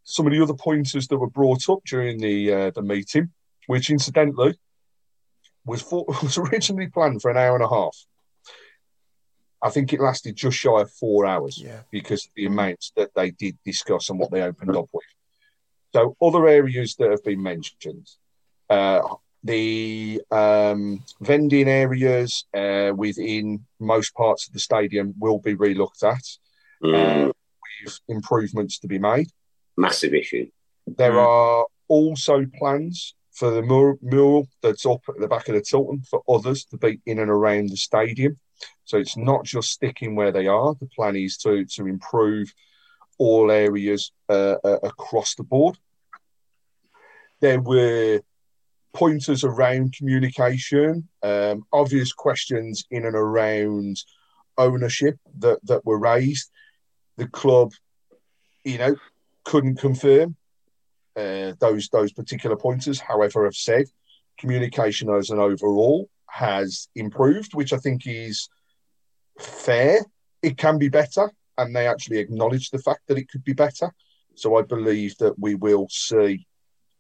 Some 0.04 0.26
of 0.26 0.32
the 0.32 0.42
other 0.42 0.54
pointers 0.54 1.08
that 1.08 1.16
were 1.16 1.30
brought 1.30 1.68
up 1.70 1.78
during 1.86 2.18
the 2.18 2.52
uh, 2.52 2.70
the 2.72 2.82
meeting, 2.82 3.30
which 3.68 3.88
incidentally 3.88 4.58
was 5.68 5.82
for, 5.82 6.04
was 6.22 6.38
originally 6.38 6.88
planned 6.88 7.22
for 7.22 7.30
an 7.30 7.36
hour 7.36 7.54
and 7.54 7.64
a 7.64 7.68
half. 7.68 7.96
I 9.62 9.70
think 9.70 9.92
it 9.92 10.00
lasted 10.00 10.36
just 10.36 10.56
shy 10.56 10.80
of 10.80 10.90
four 10.92 11.26
hours 11.26 11.58
Yeah. 11.58 11.80
because 11.90 12.24
of 12.26 12.30
the 12.36 12.46
amounts 12.46 12.92
that 12.96 13.10
they 13.14 13.30
did 13.32 13.58
discuss 13.64 14.08
and 14.08 14.18
what 14.18 14.30
they 14.30 14.42
opened 14.42 14.76
up 14.76 14.86
with. 14.92 15.04
So, 15.94 16.16
other 16.22 16.46
areas 16.46 16.94
that 16.96 17.10
have 17.10 17.24
been 17.24 17.42
mentioned, 17.42 18.06
uh, 18.70 19.00
the 19.42 20.20
um, 20.30 21.02
vending 21.20 21.68
areas 21.68 22.44
uh, 22.54 22.92
within 22.94 23.64
most 23.80 24.14
parts 24.14 24.46
of 24.46 24.52
the 24.52 24.60
stadium 24.60 25.14
will 25.18 25.38
be 25.38 25.54
relooked 25.56 26.02
at 26.02 26.22
Mm, 26.80 27.32
with 27.84 27.98
improvements 28.08 28.78
to 28.78 28.86
be 28.86 28.98
made. 29.00 29.28
massive 29.76 30.14
issue. 30.14 30.48
There 30.86 31.12
Mm. 31.12 31.26
are 31.26 31.66
also 31.88 32.46
plans 32.58 33.14
for 33.38 33.50
the 33.52 33.62
mur- 33.62 33.98
mural 34.02 34.48
that's 34.62 34.84
up 34.84 35.02
at 35.08 35.18
the 35.20 35.28
back 35.28 35.48
of 35.48 35.54
the 35.54 35.60
Tilton 35.60 36.02
for 36.02 36.22
others 36.28 36.64
to 36.66 36.76
be 36.76 37.00
in 37.06 37.20
and 37.20 37.30
around 37.30 37.68
the 37.68 37.76
stadium. 37.76 38.36
So 38.84 38.98
it's 38.98 39.16
not 39.16 39.44
just 39.44 39.70
sticking 39.70 40.16
where 40.16 40.32
they 40.32 40.48
are. 40.48 40.74
The 40.74 40.88
plan 40.88 41.14
is 41.14 41.36
to 41.38 41.64
to 41.64 41.86
improve 41.86 42.52
all 43.18 43.50
areas 43.50 44.12
uh, 44.28 44.56
uh, 44.64 44.78
across 44.82 45.34
the 45.36 45.44
board. 45.44 45.78
There 47.40 47.60
were 47.60 48.20
pointers 48.92 49.44
around 49.44 49.94
communication, 49.94 51.08
um, 51.22 51.64
obvious 51.72 52.12
questions 52.12 52.84
in 52.90 53.04
and 53.04 53.14
around 53.14 53.98
ownership 54.56 55.16
that, 55.38 55.64
that 55.64 55.84
were 55.84 55.98
raised. 55.98 56.50
The 57.16 57.28
club, 57.28 57.72
you 58.64 58.78
know, 58.78 58.96
couldn't 59.44 59.76
confirm 59.76 60.36
uh, 61.18 61.52
those 61.58 61.88
those 61.88 62.12
particular 62.12 62.56
pointers. 62.56 63.00
However, 63.00 63.46
I've 63.46 63.54
said 63.54 63.86
communication 64.38 65.10
as 65.10 65.30
an 65.30 65.38
overall 65.38 66.08
has 66.30 66.88
improved, 66.94 67.54
which 67.54 67.72
I 67.72 67.78
think 67.78 68.06
is 68.06 68.48
fair. 69.38 70.04
It 70.42 70.56
can 70.56 70.78
be 70.78 70.88
better, 70.88 71.30
and 71.56 71.74
they 71.74 71.88
actually 71.88 72.18
acknowledge 72.18 72.70
the 72.70 72.78
fact 72.78 73.02
that 73.08 73.18
it 73.18 73.28
could 73.28 73.44
be 73.44 73.54
better. 73.54 73.92
So 74.34 74.56
I 74.56 74.62
believe 74.62 75.16
that 75.18 75.38
we 75.38 75.56
will 75.56 75.88
see 75.90 76.46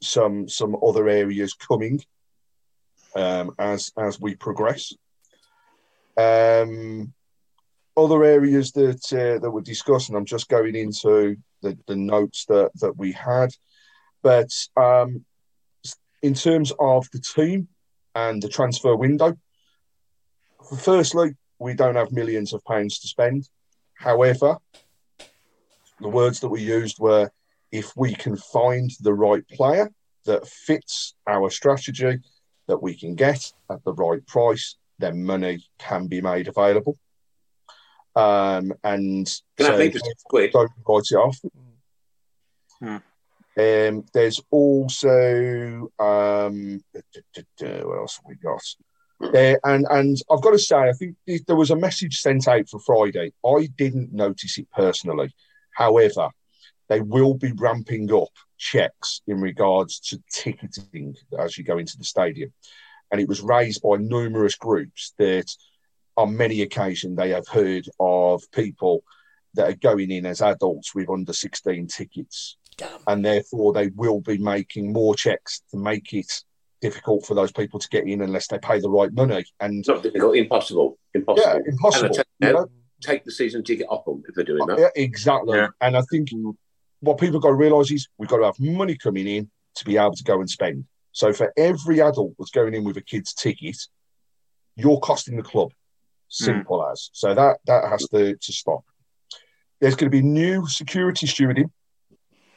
some 0.02 0.48
some 0.48 0.76
other 0.84 1.08
areas 1.08 1.54
coming 1.54 2.00
um, 3.14 3.52
as 3.58 3.92
as 3.96 4.20
we 4.20 4.34
progress. 4.34 4.92
Um, 6.16 7.12
other 7.96 8.24
areas 8.24 8.72
that 8.72 9.12
uh, 9.12 9.38
that 9.40 9.50
were 9.50 9.60
discussed, 9.60 10.08
and 10.08 10.18
I'm 10.18 10.24
just 10.24 10.48
going 10.48 10.74
into 10.74 11.36
the, 11.62 11.78
the 11.86 11.96
notes 11.96 12.44
that 12.46 12.70
that 12.80 12.96
we 12.96 13.12
had. 13.12 13.50
But 14.22 14.50
um, 14.76 15.24
in 16.22 16.34
terms 16.34 16.72
of 16.78 17.06
the 17.12 17.20
team 17.20 17.68
and 18.14 18.42
the 18.42 18.48
transfer 18.48 18.96
window, 18.96 19.36
firstly, 20.78 21.36
we 21.58 21.74
don't 21.74 21.96
have 21.96 22.12
millions 22.12 22.52
of 22.52 22.64
pounds 22.64 22.98
to 23.00 23.08
spend. 23.08 23.48
However, 23.94 24.58
the 26.00 26.08
words 26.08 26.40
that 26.40 26.48
we 26.48 26.62
used 26.62 26.98
were 26.98 27.30
if 27.72 27.92
we 27.96 28.14
can 28.14 28.36
find 28.36 28.90
the 29.00 29.12
right 29.12 29.46
player 29.48 29.90
that 30.24 30.46
fits 30.46 31.14
our 31.26 31.50
strategy 31.50 32.18
that 32.66 32.82
we 32.82 32.94
can 32.94 33.14
get 33.14 33.52
at 33.70 33.82
the 33.84 33.92
right 33.94 34.24
price, 34.26 34.76
then 34.98 35.24
money 35.24 35.64
can 35.78 36.06
be 36.06 36.20
made 36.20 36.48
available. 36.48 36.98
Um, 38.14 38.72
and 38.84 39.26
Can 39.56 39.66
I 39.66 39.70
so 39.70 39.76
think 39.76 39.92
just 39.94 40.24
quick? 40.24 40.52
don't 40.52 40.70
write 40.86 41.04
it 41.10 41.14
off. 41.14 41.38
Hmm. 42.80 42.96
Um, 43.58 44.04
there's 44.12 44.40
also 44.50 45.90
um, 45.98 46.80
what 46.92 47.98
else 47.98 48.16
have 48.16 48.24
we 48.26 48.36
got? 48.36 48.62
Uh, 49.20 49.56
and 49.64 49.84
and 49.90 50.16
I've 50.30 50.42
got 50.42 50.52
to 50.52 50.58
say, 50.58 50.76
I 50.76 50.92
think 50.92 51.16
there 51.46 51.56
was 51.56 51.72
a 51.72 51.76
message 51.76 52.20
sent 52.20 52.46
out 52.46 52.68
for 52.68 52.78
Friday. 52.78 53.32
I 53.44 53.68
didn't 53.76 54.12
notice 54.12 54.58
it 54.58 54.68
personally. 54.70 55.34
However, 55.74 56.30
they 56.88 57.00
will 57.00 57.34
be 57.34 57.52
ramping 57.52 58.12
up 58.12 58.30
checks 58.56 59.22
in 59.26 59.40
regards 59.40 60.00
to 60.00 60.22
ticketing 60.32 61.16
as 61.38 61.58
you 61.58 61.64
go 61.64 61.78
into 61.78 61.98
the 61.98 62.04
stadium. 62.04 62.52
And 63.10 63.20
it 63.20 63.28
was 63.28 63.40
raised 63.40 63.82
by 63.82 63.96
numerous 63.96 64.54
groups 64.54 65.14
that 65.18 65.50
on 66.16 66.36
many 66.36 66.62
occasions 66.62 67.16
they 67.16 67.30
have 67.30 67.48
heard 67.48 67.88
of 67.98 68.42
people 68.52 69.02
that 69.54 69.70
are 69.70 69.76
going 69.76 70.10
in 70.10 70.26
as 70.26 70.42
adults 70.42 70.94
with 70.94 71.08
under 71.08 71.32
16 71.32 71.86
tickets. 71.86 72.56
And 73.06 73.24
therefore, 73.24 73.72
they 73.72 73.88
will 73.88 74.20
be 74.20 74.38
making 74.38 74.92
more 74.92 75.14
checks 75.14 75.62
to 75.70 75.76
make 75.76 76.12
it 76.12 76.44
difficult 76.80 77.26
for 77.26 77.34
those 77.34 77.52
people 77.52 77.80
to 77.80 77.88
get 77.88 78.06
in 78.06 78.22
unless 78.22 78.46
they 78.48 78.58
pay 78.58 78.80
the 78.80 78.90
right 78.90 79.12
money. 79.12 79.44
And 79.60 79.80
It's 79.80 79.88
not 79.88 80.02
difficult, 80.02 80.36
impossible. 80.36 80.98
Impossible. 81.14 81.46
yeah, 81.46 81.58
impossible. 81.66 82.06
And 82.06 82.14
I 82.14 82.16
tell 82.16 82.24
you 82.40 82.46
you, 82.48 82.52
know? 82.54 82.66
take 83.00 83.24
the 83.24 83.32
season 83.32 83.64
ticket 83.64 83.86
off 83.88 84.04
them 84.04 84.22
if 84.28 84.34
they're 84.34 84.44
doing 84.44 84.62
uh, 84.62 84.66
that. 84.66 84.78
Yeah, 84.78 84.88
exactly. 84.94 85.58
Yeah. 85.58 85.68
And 85.80 85.96
I 85.96 86.02
think 86.10 86.28
what 87.00 87.18
people 87.18 87.40
got 87.40 87.48
to 87.48 87.54
realise 87.54 87.90
is 87.90 88.08
we've 88.18 88.28
got 88.28 88.38
to 88.38 88.44
have 88.44 88.60
money 88.60 88.96
coming 88.96 89.26
in 89.26 89.50
to 89.76 89.84
be 89.84 89.96
able 89.96 90.14
to 90.14 90.24
go 90.24 90.40
and 90.40 90.48
spend. 90.48 90.84
So 91.12 91.32
for 91.32 91.52
every 91.56 92.00
adult 92.00 92.34
that's 92.38 92.50
going 92.50 92.74
in 92.74 92.84
with 92.84 92.96
a 92.96 93.02
kid's 93.02 93.34
ticket, 93.34 93.76
you're 94.76 95.00
costing 95.00 95.36
the 95.36 95.42
club. 95.42 95.72
Simple 96.28 96.84
hmm. 96.84 96.92
as. 96.92 97.10
So 97.12 97.34
that 97.34 97.58
that 97.66 97.88
has 97.88 98.06
to, 98.08 98.36
to 98.36 98.52
stop. 98.52 98.84
There's 99.80 99.94
going 99.94 100.10
to 100.10 100.16
be 100.16 100.22
new 100.22 100.66
security 100.66 101.26
stewarding, 101.26 101.70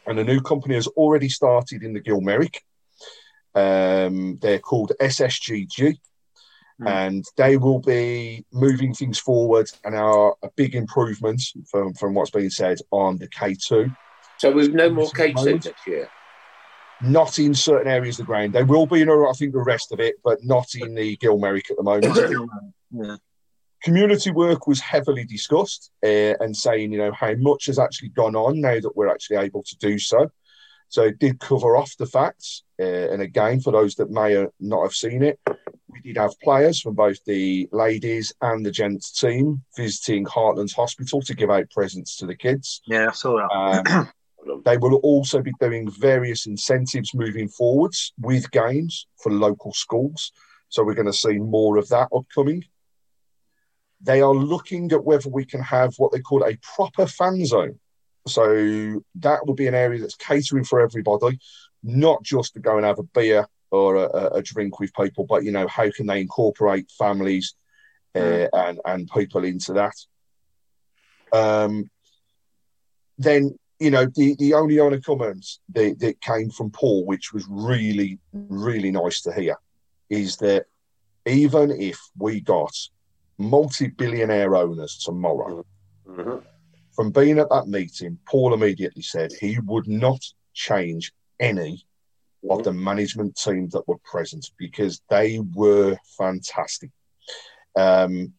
and 0.08 0.20
a 0.20 0.24
new 0.24 0.41
company 0.41 0.76
has 0.76 0.88
already 0.88 1.30
started 1.30 1.84
in 1.84 1.93
the 1.93 1.99
Gil 1.99 2.22
Merrick. 2.22 2.64
Um, 3.54 4.38
they're 4.41 4.60
called 4.60 4.93
SSGG, 4.99 5.97
and 6.86 7.26
they 7.38 7.58
will 7.58 7.80
be 7.80 8.45
moving 8.52 8.93
things 8.93 9.20
forward 9.20 9.70
and 9.84 9.95
are 9.95 10.36
a 10.41 10.49
big 10.56 10.76
improvement 10.76 11.41
from, 11.70 11.93
from 11.93 12.14
what's 12.14 12.32
being 12.32 12.49
said 12.49 12.80
on 12.91 13.18
the 13.18 13.28
K2. 13.28 13.95
So 14.38 14.52
we've 14.52 14.74
no 14.74 14.89
more 14.89 15.08
K2 15.10 15.36
moment. 15.36 15.66
next 15.66 15.88
year. 15.88 16.10
Not 17.04 17.39
in 17.39 17.54
certain 17.54 17.91
areas 17.91 18.20
of 18.20 18.26
the 18.26 18.32
ground. 18.32 18.54
They 18.54 18.64
will 18.64 18.86
be 18.86 19.02
in, 19.02 19.10
I 19.10 19.32
think, 19.38 19.54
the 19.54 19.60
rest 19.60 19.91
of 19.91 19.99
it, 19.99 20.16
but 20.24 20.43
not 20.43 20.74
in 20.76 20.95
the 20.95 21.16
Gil 21.18 21.38
Merrick 21.38 21.70
at 21.70 21.78
the 21.78 21.84
moment. 21.84 22.49
Yeah. 22.93 23.16
Community 23.84 24.32
work 24.32 24.67
was 24.67 24.79
heavily 24.79 25.25
discussed 25.25 25.91
uh, 26.03 26.36
and 26.39 26.55
saying, 26.55 26.91
you 26.91 26.99
know, 26.99 27.11
how 27.11 27.34
much 27.36 27.65
has 27.65 27.79
actually 27.79 28.09
gone 28.09 28.36
on 28.36 28.61
now 28.61 28.79
that 28.79 28.95
we're 28.95 29.09
actually 29.09 29.38
able 29.38 29.63
to 29.63 29.77
do 29.77 29.97
so. 29.97 30.29
So 30.89 31.03
it 31.03 31.19
did 31.19 31.39
cover 31.39 31.77
off 31.77 31.95
the 31.97 32.05
facts. 32.05 32.63
Uh, 32.79 32.84
and 32.84 33.21
again, 33.21 33.61
for 33.61 33.71
those 33.71 33.95
that 33.95 34.11
may 34.11 34.45
not 34.59 34.84
have 34.84 34.93
seen 34.93 35.23
it, 35.23 35.39
we 35.88 36.01
did 36.01 36.17
have 36.17 36.39
players 36.41 36.82
from 36.82 36.95
both 36.95 37.23
the 37.25 37.67
ladies 37.71 38.34
and 38.41 38.65
the 38.65 38.71
gents 38.71 39.11
team 39.11 39.63
visiting 39.77 40.25
Heartlands 40.25 40.75
Hospital 40.75 41.21
to 41.21 41.34
give 41.34 41.49
out 41.49 41.69
presents 41.71 42.17
to 42.17 42.25
the 42.25 42.36
kids. 42.36 42.82
Yeah, 42.86 43.07
I 43.09 43.11
saw 43.13 43.38
that. 43.38 43.88
Um, 43.88 44.09
they 44.65 44.77
will 44.77 44.95
also 44.95 45.41
be 45.41 45.53
doing 45.59 45.89
various 45.89 46.45
incentives 46.45 47.13
moving 47.13 47.47
forwards 47.47 48.13
with 48.19 48.51
games 48.51 49.07
for 49.21 49.32
local 49.32 49.73
schools. 49.73 50.32
So 50.69 50.84
we're 50.84 50.93
going 50.93 51.05
to 51.05 51.13
see 51.13 51.38
more 51.38 51.77
of 51.77 51.88
that 51.89 52.09
upcoming. 52.13 52.65
They 54.04 54.22
are 54.22 54.34
looking 54.34 54.91
at 54.91 55.04
whether 55.04 55.30
we 55.30 55.45
can 55.45 55.62
have 55.62 55.93
what 55.97 56.12
they 56.12 56.20
call 56.20 56.43
a 56.43 56.58
proper 56.76 57.08
fan 57.08 57.45
zone. 57.45 57.80
So 58.28 59.04
that 59.16 59.45
will 59.45 59.56
be 59.56 59.68
an 59.68 59.76
area 59.76 59.99
that's 59.99 60.16
catering 60.16 60.64
for 60.64 60.80
everybody, 60.80 61.39
not 61.84 62.24
just 62.24 62.54
to 62.54 62.60
go 62.60 62.78
and 62.78 62.86
have 62.86 62.99
a 62.99 63.04
beer 63.04 63.47
or 63.72 63.95
a, 63.95 64.36
a 64.36 64.41
drink 64.41 64.80
with 64.80 64.93
people, 64.93 65.26
but 65.26 65.43
you 65.43 65.52
know, 65.52 65.68
how 65.68 65.89
can 65.89 66.06
they 66.06 66.22
incorporate 66.22 66.91
families 66.97 67.56
uh, 68.14 68.47
and 68.54 68.80
and 68.86 69.10
people 69.10 69.43
into 69.43 69.74
that? 69.74 69.95
Um, 71.32 71.89
then 73.18 73.58
you 73.80 73.89
know 73.89 74.06
the 74.06 74.36
the 74.38 74.54
only 74.54 74.80
other 74.80 74.99
comments 74.99 75.60
that, 75.70 75.99
that 75.99 76.22
came 76.22 76.49
from 76.49 76.72
Paul, 76.72 77.06
which 77.06 77.34
was 77.34 77.45
really 77.49 78.20
really 78.34 78.91
nice 78.91 79.22
to 79.22 79.34
hear, 79.34 79.56
is 80.10 80.38
that 80.38 80.66
even 81.26 81.72
if 81.72 81.99
we 82.18 82.41
got 82.41 82.76
multi-billionaire 83.41 84.55
owners 84.55 84.97
tomorrow, 84.97 85.65
Mhm. 86.07 86.43
from 86.95 87.11
being 87.11 87.39
at 87.39 87.49
that 87.49 87.67
meeting, 87.67 88.17
Paul 88.27 88.53
immediately 88.53 89.01
said 89.01 89.31
he 89.33 89.59
would 89.59 89.87
not 89.87 90.21
change 90.53 91.13
any 91.39 91.85
of 92.49 92.63
the 92.63 92.73
management 92.73 93.35
team 93.35 93.69
that 93.69 93.87
were 93.87 93.99
present 93.99 94.51
because 94.57 95.01
they 95.09 95.39
were 95.53 95.97
fantastic. 96.17 96.91
Um, 97.75 98.33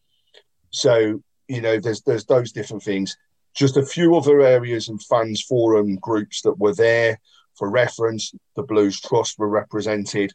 so 0.71 1.23
you 1.49 1.61
know, 1.61 1.79
there's 1.79 2.03
there's 2.03 2.25
those 2.25 2.53
different 2.53 2.83
things. 2.83 3.17
Just 3.55 3.77
a 3.77 3.85
few 3.85 4.17
other 4.17 4.41
areas 4.41 4.89
and 4.89 5.03
fans 5.03 5.43
forum 5.43 5.97
groups 5.97 6.41
that 6.43 6.59
were 6.59 6.75
there 6.75 7.21
for 7.57 7.69
reference. 7.69 8.33
The 8.57 8.63
Blues 8.63 9.01
Trust 9.01 9.39
were 9.39 9.49
represented, 9.49 10.33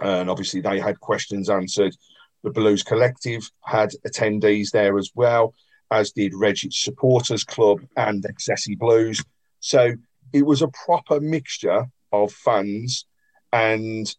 and 0.00 0.28
obviously 0.28 0.60
they 0.60 0.80
had 0.80 0.98
questions 0.98 1.48
answered. 1.48 1.94
The 2.44 2.50
Blues 2.50 2.82
Collective 2.82 3.50
had 3.64 3.90
attendees 4.06 4.70
there 4.70 4.98
as 4.98 5.10
well, 5.14 5.54
as 5.90 6.12
did 6.12 6.34
Redditch 6.34 6.74
Supporters 6.74 7.42
Club 7.42 7.80
and 7.96 8.22
Excessi 8.22 8.78
Blues. 8.78 9.24
So 9.60 9.92
it 10.32 10.44
was 10.44 10.60
a 10.60 10.68
proper 10.68 11.20
mixture 11.20 11.86
of 12.12 12.32
fans 12.32 13.06
and 13.50 14.14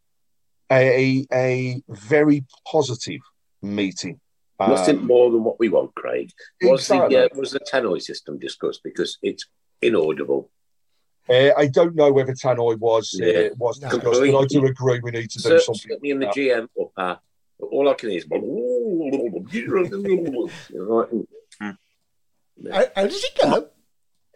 a, 0.71 1.27
a 1.31 1.81
very 1.87 2.43
positive 2.69 3.21
meeting. 3.61 4.19
Nothing 4.59 4.99
Um, 4.99 5.05
more 5.05 5.29
than 5.31 5.43
what 5.43 5.59
we 5.59 5.69
want, 5.69 5.93
Craig. 5.93 6.31
Was 6.63 6.81
Exactly. 6.81 7.15
the 7.17 7.25
uh, 7.25 7.27
was 7.35 7.51
the 7.51 7.59
tannoy 7.59 8.01
system 8.01 8.39
discussed 8.39 8.81
because 8.83 9.19
it's 9.21 9.45
inaudible? 9.83 10.49
Uh, 11.29 11.49
I 11.57 11.67
don't 11.67 11.95
know 11.95 12.11
whether 12.11 12.33
Tannoy 12.33 12.77
was 12.79 13.19
uh, 13.21 13.25
Yeah. 13.25 13.49
was 13.57 13.81
No. 13.81 13.89
discussed, 13.89 14.21
but 14.21 14.35
I 14.39 14.45
do 14.45 14.65
agree 14.65 14.99
we 15.03 15.11
need 15.11 15.29
to 15.31 15.39
do 15.39 15.49
Cer- 15.49 15.59
something. 15.59 15.89
Certainly 15.89 16.09
in 16.11 16.19
the 16.19 16.27
with 16.27 16.35
GM 16.35 16.67
upper, 16.81 17.19
all 17.59 17.89
I 17.89 17.93
can 17.93 18.09
hear 18.09 18.19
is. 18.19 18.25
How, 22.71 22.85
how 22.95 23.03
does 23.03 23.23
it 23.23 23.37
go? 23.41 23.67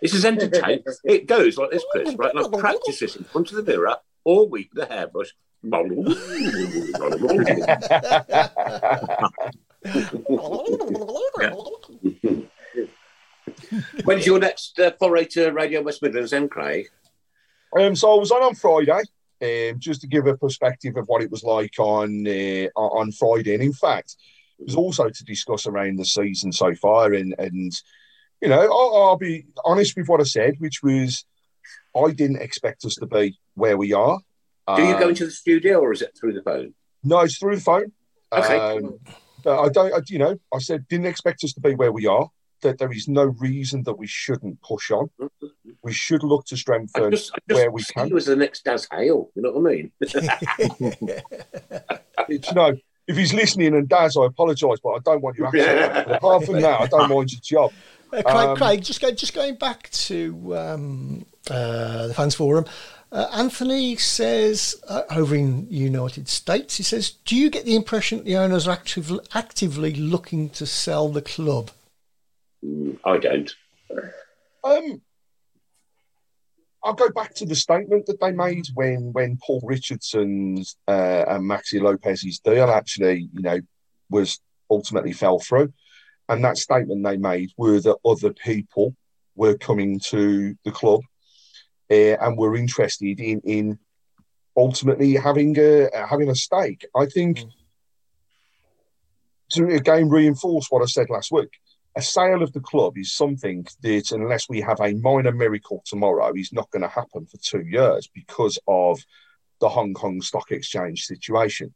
This 0.02 0.14
is 0.14 0.26
entertaining. 0.26 0.84
It 1.04 1.28
goes 1.28 1.58
like 1.58 1.72
this, 1.72 1.84
Chris, 1.92 2.16
right? 2.16 2.34
And 2.34 2.46
I've 2.46 2.60
practiced 2.60 3.02
this 3.02 3.16
in 3.16 3.24
front 3.24 3.52
of 3.52 3.58
the 3.58 3.64
mirror 3.64 3.98
all 4.24 4.50
week 4.50 4.72
with 4.74 4.90
a 4.90 4.94
hairbrush. 4.94 5.34
When's 14.06 14.26
your 14.26 14.40
next 14.40 14.80
uh, 14.80 14.92
foray 14.98 15.26
to 15.26 15.52
Radio 15.52 15.82
West 15.82 16.02
Midlands, 16.02 16.32
then, 16.32 16.48
Craig? 16.48 16.88
that. 17.74 17.86
Um, 17.86 17.96
so 17.96 18.16
I 18.16 18.20
was 18.20 18.32
on 18.32 18.42
on 18.42 18.56
Friday, 18.56 19.02
um, 19.42 19.80
just 19.80 20.02
to 20.02 20.08
give 20.08 20.28
a 20.28 20.38
perspective 20.38 20.96
of 20.98 21.08
what 21.08 21.22
it 21.22 21.32
was 21.32 21.44
like 21.44 21.74
on 21.80 22.28
uh, 22.28 22.68
on 22.76 23.12
Friday, 23.12 23.54
and 23.54 23.64
in 23.64 23.74
fact, 23.74 24.16
it 24.60 24.66
was 24.66 24.76
also 24.76 25.10
to 25.10 25.24
discuss 25.24 25.66
around 25.68 25.98
the 25.98 26.06
season 26.06 26.52
so 26.52 26.74
far, 26.76 27.14
and 27.14 27.34
and 27.38 27.72
you 28.42 28.50
know, 28.50 28.62
I'll, 28.62 29.04
I'll 29.10 29.18
be 29.18 29.46
honest 29.66 29.98
with 29.98 30.08
what 30.08 30.22
I 30.22 30.24
said, 30.24 30.56
which 30.60 30.82
was 30.82 31.26
I 31.96 32.12
didn't 32.12 32.42
expect 32.42 32.86
us 32.86 32.96
to 32.96 33.06
be 33.06 33.38
where 33.56 33.78
we 33.78 33.94
are. 33.94 34.20
Do 34.76 34.84
you 34.84 34.94
go 34.98 35.04
Um, 35.06 35.10
into 35.10 35.26
the 35.26 35.32
studio 35.32 35.80
or 35.80 35.92
is 35.92 36.02
it 36.02 36.16
through 36.18 36.34
the 36.34 36.44
phone? 36.44 36.74
No, 37.04 37.20
it's 37.22 37.38
through 37.38 37.56
the 37.56 37.62
phone. 37.62 37.92
Okay. 38.32 38.58
Um, 38.58 39.00
I 39.46 39.70
don't, 39.70 39.94
I, 39.94 40.00
you 40.08 40.20
know, 40.20 40.38
I 40.54 40.60
said 40.60 40.88
didn't 40.88 41.08
expect 41.08 41.44
us 41.44 41.54
to 41.54 41.62
be 41.62 41.74
where 41.74 41.92
we 41.92 42.06
are. 42.06 42.30
That 42.62 42.78
there 42.78 42.92
is 42.92 43.08
no 43.08 43.24
reason 43.24 43.84
that 43.84 43.94
we 43.94 44.06
shouldn't 44.08 44.62
push 44.62 44.92
on. 44.92 45.10
We 45.82 45.94
should 45.94 46.24
look 46.24 46.46
to 46.48 46.56
I 46.56 46.58
strengthen 46.58 47.12
just, 47.12 47.32
I 47.34 47.38
just 47.48 47.58
where 47.58 47.72
we 47.72 47.82
see 47.82 47.94
can. 47.94 48.08
you 48.10 48.18
as 48.18 48.26
the 48.26 48.36
next 48.36 48.66
Daz 48.66 48.88
Hale. 48.92 49.30
You 49.36 49.42
know 49.42 49.52
what 49.52 49.72
I 49.72 49.76
mean? 49.76 49.92
It's 52.30 52.54
no. 52.54 52.76
If 53.08 53.18
he's 53.18 53.34
listening 53.34 53.74
and 53.76 53.90
Daz, 53.90 54.16
I 54.16 54.26
apologise, 54.26 54.80
but 54.84 54.90
I 54.90 55.00
don't 55.04 55.22
want 55.22 55.38
you. 55.38 55.46
accent. 55.48 56.12
Apart 56.12 56.46
from 56.46 56.62
that, 56.62 56.82
I 56.82 56.86
don't 56.88 57.10
mind 57.10 57.32
your 57.32 57.42
job. 57.42 57.74
Uh, 58.14 58.22
Craig, 58.22 58.36
Um, 58.50 58.58
Craig, 58.58 58.84
just 58.84 59.02
go, 59.02 59.12
just 59.12 59.34
going 59.34 59.56
back 59.56 59.90
to 59.92 60.56
um, 60.58 61.26
uh, 61.50 62.08
the 62.08 62.14
fans 62.14 62.36
forum. 62.36 62.66
Uh, 63.12 63.28
Anthony 63.34 63.96
says 63.96 64.76
uh, 64.88 65.02
over 65.10 65.36
in 65.36 65.66
United 65.72 66.28
States, 66.28 66.78
he 66.78 66.84
says, 66.84 67.10
"Do 67.26 67.36
you 67.36 67.50
get 67.50 67.66
the 67.66 67.76
impression 67.76 68.20
that 68.20 68.26
the 68.26 68.38
owners 68.38 68.68
are 68.68 68.72
active, 68.72 69.12
actively 69.34 69.96
looking 69.96 70.50
to 70.52 70.68
sell 70.68 71.10
the 71.10 71.22
club?" 71.24 71.72
Mm, 72.64 73.00
I 73.06 73.18
don't. 73.18 73.56
Um, 74.64 75.02
I'll 76.84 76.94
go 76.94 77.10
back 77.10 77.34
to 77.36 77.46
the 77.46 77.56
statement 77.56 78.06
that 78.06 78.20
they 78.22 78.32
made 78.32 78.68
when 78.74 79.12
when 79.14 79.38
Paul 79.46 79.62
Richardson's 79.64 80.78
uh, 80.88 81.26
and 81.28 81.44
Maxi 81.50 81.82
Lopez's 81.82 82.40
deal 82.40 82.70
actually, 82.70 83.30
you 83.34 83.42
know, 83.42 83.60
was 84.10 84.40
ultimately 84.70 85.14
fell 85.14 85.40
through, 85.40 85.74
and 86.28 86.44
that 86.44 86.58
statement 86.58 87.04
they 87.04 87.18
made 87.18 87.52
were 87.58 87.80
that 87.82 87.98
other 88.06 88.34
people 88.34 88.96
were 89.36 89.58
coming 89.58 90.00
to 90.08 90.56
the 90.64 90.72
club 90.72 91.02
uh, 91.92 92.16
and 92.22 92.38
were 92.38 92.56
interested 92.56 93.20
in 93.20 93.42
in 93.42 93.80
ultimately 94.56 95.16
having 95.16 95.58
a 95.60 95.90
having 96.08 96.30
a 96.30 96.36
stake. 96.36 96.86
I 96.96 97.06
think 97.06 97.44
to 99.52 99.68
again 99.68 100.10
reinforce 100.10 100.68
what 100.70 100.82
I 100.82 100.86
said 100.86 101.10
last 101.10 101.32
week 101.32 101.50
a 101.96 102.02
sale 102.02 102.44
of 102.44 102.54
the 102.54 102.60
club 102.60 102.98
is 102.98 103.14
something 103.14 103.66
that, 103.82 104.12
unless 104.12 104.48
we 104.48 104.62
have 104.62 104.80
a 104.80 104.94
minor 104.94 105.32
miracle 105.32 105.82
tomorrow, 105.86 106.32
is 106.36 106.54
not 106.54 106.70
going 106.72 106.84
to 106.84 106.88
happen 106.88 107.26
for 107.26 107.38
two 107.38 107.62
years 107.62 108.10
because 108.14 108.60
of 108.68 109.00
the 109.60 109.70
Hong 109.70 109.94
Kong 109.94 110.22
Stock 110.22 110.52
Exchange 110.52 111.06
situation. 111.06 111.74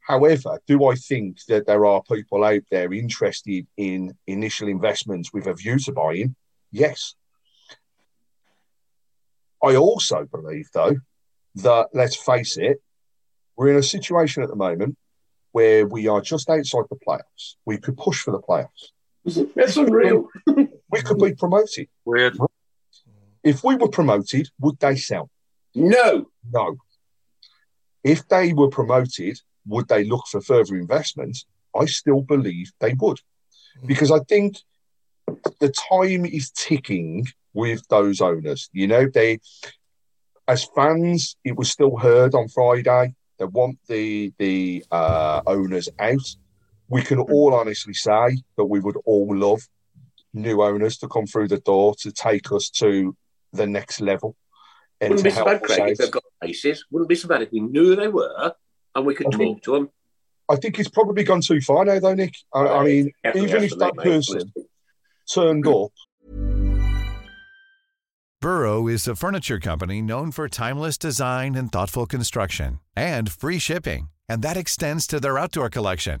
However, 0.00 0.60
do 0.66 0.86
I 0.86 0.94
think 0.94 1.38
that 1.48 1.66
there 1.66 1.84
are 1.84 2.02
people 2.02 2.44
out 2.44 2.62
there 2.70 2.92
interested 2.92 3.66
in 3.76 4.16
initial 4.26 4.68
investments 4.68 5.32
with 5.32 5.46
a 5.46 5.54
view 5.54 5.78
to 5.80 5.92
buying? 5.92 6.34
Yes. 6.70 7.14
I 9.62 9.76
also 9.76 10.24
believe, 10.24 10.68
though, 10.72 10.96
that 11.56 11.88
let's 11.92 12.16
face 12.16 12.56
it, 12.56 12.78
we're 13.56 13.70
in 13.70 13.76
a 13.76 13.82
situation 13.82 14.42
at 14.42 14.48
the 14.48 14.56
moment 14.56 14.96
where 15.52 15.86
we 15.86 16.06
are 16.06 16.20
just 16.20 16.48
outside 16.50 16.84
the 16.88 16.96
playoffs. 16.96 17.56
We 17.64 17.78
could 17.78 17.96
push 17.96 18.20
for 18.22 18.30
the 18.30 18.40
playoffs 18.40 18.90
That's 19.56 19.76
unreal. 19.76 20.28
we 20.46 21.02
could 21.02 21.18
be 21.18 21.34
promoted. 21.34 21.88
Weird. 22.04 22.38
If 23.42 23.64
we 23.64 23.76
were 23.76 23.88
promoted, 23.88 24.48
would 24.60 24.78
they 24.78 24.96
sell? 24.96 25.30
No. 25.74 26.26
No. 26.50 26.76
If 28.04 28.28
they 28.28 28.52
were 28.52 28.68
promoted, 28.68 29.40
would 29.66 29.88
they 29.88 30.04
look 30.04 30.26
for 30.30 30.40
further 30.40 30.76
investment? 30.76 31.38
I 31.74 31.86
still 31.86 32.22
believe 32.22 32.72
they 32.80 32.94
would. 32.94 33.18
Because 33.84 34.10
I 34.10 34.20
think 34.20 34.56
the 35.60 35.72
time 35.90 36.24
is 36.24 36.50
ticking 36.50 37.26
with 37.52 37.86
those 37.88 38.20
owners. 38.20 38.70
You 38.72 38.86
know, 38.86 39.08
they, 39.12 39.40
as 40.46 40.68
fans, 40.74 41.36
it 41.44 41.56
was 41.56 41.70
still 41.70 41.96
heard 41.96 42.34
on 42.34 42.48
Friday. 42.48 43.14
They 43.38 43.44
want 43.44 43.78
the 43.88 44.32
the 44.38 44.84
uh, 44.90 45.42
owners 45.46 45.88
out. 45.98 46.26
We 46.88 47.02
can 47.02 47.18
all 47.18 47.54
honestly 47.54 47.94
say 47.94 48.38
that 48.56 48.64
we 48.64 48.80
would 48.80 48.96
all 49.04 49.34
love 49.36 49.62
new 50.32 50.62
owners 50.62 50.98
to 50.98 51.08
come 51.08 51.26
through 51.26 51.48
the 51.48 51.58
door 51.58 51.94
to 52.00 52.12
take 52.12 52.52
us 52.52 52.70
to 52.70 53.16
the 53.52 53.66
next 53.66 54.00
level 54.00 54.36
and 55.00 55.10
Wouldn't 55.10 55.24
to 55.24 55.30
be 55.30 55.34
so 55.34 55.44
bad, 55.44 55.62
Craig, 55.62 55.80
out. 55.80 55.88
if 55.90 55.98
they've 55.98 56.10
got 56.10 56.22
places. 56.40 56.84
Wouldn't 56.90 57.08
be 57.08 57.14
so 57.14 57.28
bad 57.28 57.42
if 57.42 57.52
we 57.52 57.60
knew 57.60 57.86
who 57.86 57.96
they 57.96 58.08
were 58.08 58.54
and 58.94 59.06
we 59.06 59.14
could 59.14 59.28
I 59.28 59.30
talk 59.30 59.40
mean- 59.40 59.60
to 59.60 59.72
them. 59.72 59.90
I 60.48 60.54
think 60.54 60.78
it's 60.78 60.88
probably 60.88 61.24
gone 61.24 61.40
too 61.40 61.60
far 61.60 61.84
now, 61.84 61.98
though, 61.98 62.14
Nick. 62.14 62.34
I, 62.54 62.60
I 62.60 62.78
oh, 62.78 62.84
mean, 62.84 63.10
Definitely 63.24 63.50
even 63.50 63.64
if 63.64 63.78
that 63.78 63.96
mate, 63.96 64.04
person 64.04 64.36
honestly. 64.42 64.62
turned 65.28 65.66
up 65.66 65.90
Burrow 68.40 68.86
is 68.86 69.08
a 69.08 69.16
furniture 69.16 69.58
company 69.58 70.00
known 70.00 70.30
for 70.30 70.48
timeless 70.48 70.96
design 70.96 71.56
and 71.56 71.72
thoughtful 71.72 72.06
construction 72.06 72.78
and 72.94 73.32
free 73.32 73.58
shipping, 73.58 74.08
and 74.28 74.40
that 74.42 74.56
extends 74.56 75.06
to 75.08 75.18
their 75.18 75.36
outdoor 75.36 75.68
collection. 75.68 76.20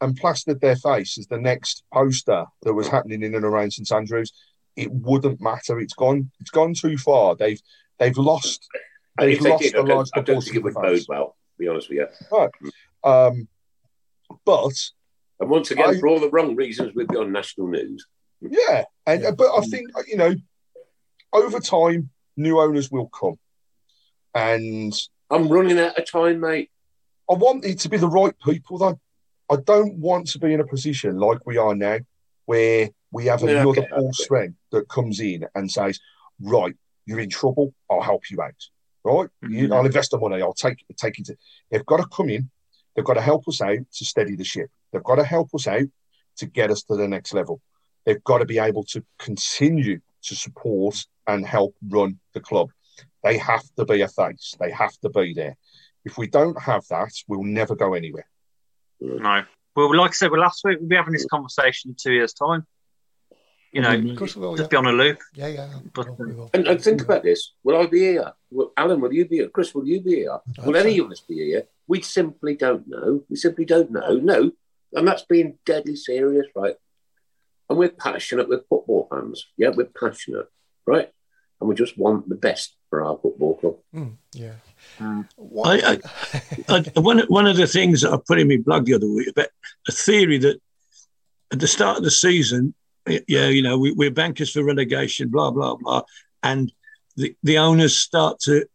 and 0.00 0.16
plastered 0.16 0.60
their 0.60 0.76
face 0.76 1.18
as 1.18 1.26
the 1.26 1.38
next 1.38 1.82
poster 1.92 2.44
that 2.62 2.74
was 2.74 2.88
happening 2.88 3.22
in 3.22 3.34
and 3.34 3.44
around 3.44 3.72
St 3.72 3.90
Andrews, 3.92 4.32
it 4.76 4.90
wouldn't 4.92 5.40
matter. 5.40 5.80
It's 5.80 5.94
gone. 5.94 6.30
It's 6.40 6.50
gone 6.50 6.74
too 6.74 6.98
far. 6.98 7.34
They've 7.34 7.60
they've 7.98 8.16
lost. 8.16 8.66
They've 9.18 9.42
they 9.42 9.50
lost 9.50 9.62
did, 9.62 9.74
a 9.74 9.78
I 9.78 9.80
don't, 9.82 9.88
large 9.96 10.08
I 10.14 10.20
don't 10.20 10.42
think 10.42 10.56
it 10.56 10.62
would 10.62 10.76
of 10.76 10.82
bode 10.82 11.04
well, 11.08 11.28
to 11.28 11.58
be 11.58 11.68
honest 11.68 11.88
with 11.88 11.98
you. 11.98 12.06
Right. 12.30 12.50
Um, 13.02 13.48
but 14.44 14.72
And 15.40 15.48
once 15.48 15.70
again, 15.70 15.96
I- 15.96 15.98
for 15.98 16.08
all 16.08 16.20
the 16.20 16.30
wrong 16.30 16.56
reasons, 16.56 16.94
we'd 16.94 17.08
be 17.08 17.16
on 17.16 17.32
national 17.32 17.68
news. 17.68 18.06
Yeah, 18.42 18.84
and 19.06 19.24
uh, 19.24 19.32
but 19.32 19.56
I 19.56 19.62
think 19.62 19.90
you 20.06 20.18
know, 20.18 20.34
over 21.32 21.58
time, 21.58 22.10
new 22.36 22.60
owners 22.60 22.90
will 22.90 23.08
come, 23.08 23.38
and 24.34 24.92
I'm 25.30 25.48
running 25.48 25.78
out 25.78 25.98
of 25.98 26.10
time, 26.10 26.40
mate. 26.40 26.70
I 27.30 27.34
want 27.34 27.64
it 27.64 27.78
to 27.80 27.88
be 27.88 27.96
the 27.96 28.08
right 28.08 28.34
people. 28.44 28.76
Though 28.78 29.00
I 29.50 29.56
don't 29.56 29.96
want 29.98 30.26
to 30.28 30.38
be 30.38 30.52
in 30.52 30.60
a 30.60 30.66
position 30.66 31.18
like 31.18 31.46
we 31.46 31.56
are 31.56 31.74
now, 31.74 31.98
where 32.46 32.90
we 33.12 33.26
have 33.26 33.42
Yeah, 33.42 33.60
another 33.62 33.82
okay. 33.82 34.10
strength 34.12 34.58
that 34.72 34.88
comes 34.88 35.20
in 35.20 35.46
and 35.54 35.70
says, 35.70 36.00
"Right, 36.40 36.74
you're 37.06 37.20
in 37.20 37.30
trouble. 37.30 37.72
I'll 37.90 38.02
help 38.02 38.30
you 38.30 38.42
out. 38.42 38.54
Right, 39.04 39.28
you, 39.42 39.68
Mhm. 39.68 39.72
I'll 39.76 39.86
invest 39.86 40.10
the 40.10 40.18
money. 40.18 40.42
I'll 40.42 40.52
take 40.52 40.84
take 40.96 41.18
it." 41.20 41.38
They've 41.70 41.86
got 41.86 41.98
to 41.98 42.08
come 42.08 42.28
in. 42.28 42.50
They've 42.94 43.04
got 43.04 43.14
to 43.14 43.20
help 43.20 43.46
us 43.46 43.60
out 43.60 43.78
to 43.92 44.04
steady 44.04 44.34
the 44.34 44.44
ship. 44.44 44.68
They've 44.92 45.02
got 45.04 45.16
to 45.16 45.24
help 45.24 45.54
us 45.54 45.66
out 45.68 45.86
to 46.36 46.46
get 46.46 46.70
us 46.70 46.82
to 46.84 46.96
the 46.96 47.06
next 47.06 47.32
level. 47.32 47.60
They've 48.04 48.22
got 48.24 48.38
to 48.38 48.46
be 48.46 48.58
able 48.58 48.84
to 48.84 49.04
continue 49.18 50.00
to 50.22 50.34
support 50.34 50.96
and 51.26 51.46
help 51.46 51.76
run 51.88 52.18
the 52.34 52.40
club. 52.40 52.70
They 53.22 53.38
have 53.38 53.64
to 53.76 53.84
be 53.84 54.00
a 54.00 54.08
face. 54.08 54.54
They 54.58 54.70
have 54.70 54.96
to 55.00 55.08
be 55.08 55.34
there. 55.34 55.56
If 56.04 56.18
we 56.18 56.26
don't 56.26 56.60
have 56.62 56.86
that, 56.88 57.12
we'll 57.28 57.42
never 57.44 57.74
go 57.76 57.94
anywhere. 57.94 58.28
No. 59.00 59.44
Well, 59.74 59.94
like 59.96 60.10
I 60.10 60.14
said, 60.14 60.30
well, 60.30 60.40
last 60.40 60.62
week 60.64 60.78
we'll 60.80 60.88
be 60.88 60.96
having 60.96 61.12
this 61.12 61.26
conversation 61.26 61.90
in 61.90 61.96
two 62.00 62.12
years' 62.12 62.32
time. 62.32 62.66
You 63.72 63.82
know, 63.82 63.92
Of 63.92 64.16
course 64.16 64.34
we 64.34 64.40
will. 64.40 64.56
just 64.56 64.72
Yeah, 64.72 64.80
be 64.80 64.86
on 64.88 64.94
a 64.94 64.96
loop. 64.96 65.18
yeah, 65.34 65.48
yeah. 65.48 65.68
But- 65.92 66.18
we. 66.18 66.32
And, 66.54 66.66
and 66.66 66.80
think 66.82 67.02
about 67.02 67.22
this: 67.24 67.52
Will 67.62 67.76
I 67.76 67.86
be 67.86 67.98
here? 67.98 68.32
Will, 68.50 68.72
Alan, 68.76 69.00
will 69.02 69.12
you 69.12 69.26
be 69.28 69.36
here? 69.36 69.48
Chris, 69.48 69.74
will 69.74 69.86
you 69.86 70.00
be 70.00 70.14
here? 70.16 70.30
hope 70.30 70.66
Will 70.66 70.76
any 70.76 70.96
so. 70.96 71.04
of 71.04 71.10
us 71.12 71.20
be 71.20 71.34
here? 71.34 71.64
We 71.86 72.00
simply 72.00 72.56
don't 72.56 72.88
know. 72.88 73.22
We 73.28 73.36
simply 73.36 73.66
don't 73.66 73.90
know. 73.90 74.16
No, 74.16 74.50
and 74.94 75.06
that's 75.06 75.24
being 75.24 75.58
deadly 75.66 75.94
serious, 75.96 76.46
right? 76.54 76.76
And 77.68 77.78
we're 77.78 77.90
passionate. 77.90 78.48
We're 78.48 78.62
football 78.70 79.08
fans. 79.10 79.44
Yeah, 79.58 79.70
we're 79.70 79.86
passionate, 80.00 80.46
right? 80.86 81.10
And 81.60 81.68
we 81.68 81.74
just 81.74 81.98
want 81.98 82.28
the 82.30 82.34
best 82.36 82.76
for 82.88 83.02
our 83.04 83.18
football 83.20 83.56
club. 83.56 83.76
Mm, 83.94 84.16
yeah. 84.32 84.52
I, 85.66 85.98
I, 86.68 86.84
I, 86.96 87.00
one, 87.00 87.20
one 87.28 87.46
of 87.46 87.56
the 87.56 87.66
things 87.66 88.02
that 88.02 88.12
I 88.12 88.18
put 88.26 88.38
in 88.38 88.48
my 88.48 88.56
blog 88.56 88.86
the 88.86 88.94
other 88.94 89.08
week 89.08 89.28
about 89.28 89.48
a 89.88 89.92
theory 89.92 90.38
that 90.38 90.60
at 91.52 91.60
the 91.60 91.66
start 91.66 91.98
of 91.98 92.04
the 92.04 92.10
season, 92.10 92.74
yeah, 93.06 93.48
you 93.48 93.62
know, 93.62 93.78
we, 93.78 93.92
we're 93.92 94.10
bankers 94.10 94.52
for 94.52 94.64
relegation, 94.64 95.28
blah, 95.28 95.50
blah, 95.50 95.76
blah. 95.76 96.02
And 96.42 96.72
the, 97.16 97.36
the 97.42 97.58
owners 97.58 97.96
start 97.96 98.40
to 98.40 98.66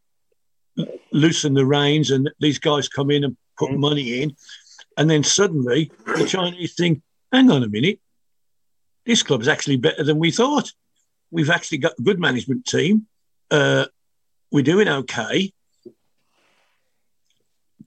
loosen 1.11 1.53
the 1.53 1.65
reins 1.65 2.11
and 2.11 2.29
these 2.39 2.59
guys 2.59 2.87
come 2.87 3.11
in 3.11 3.23
and 3.23 3.37
put 3.57 3.73
money 3.73 4.21
in. 4.21 4.35
And 4.97 5.09
then 5.09 5.23
suddenly 5.23 5.91
the 6.05 6.25
Chinese 6.25 6.75
think, 6.75 7.01
hang 7.31 7.49
on 7.49 7.63
a 7.63 7.67
minute, 7.67 7.99
this 9.05 9.23
club 9.23 9.41
is 9.41 9.47
actually 9.47 9.77
better 9.77 10.03
than 10.03 10.19
we 10.19 10.31
thought. 10.31 10.71
We've 11.31 11.49
actually 11.49 11.79
got 11.79 11.97
a 11.97 12.01
good 12.01 12.19
management 12.19 12.65
team. 12.65 13.07
Uh, 13.49 13.85
we're 14.51 14.63
doing 14.63 14.87
okay. 14.87 15.53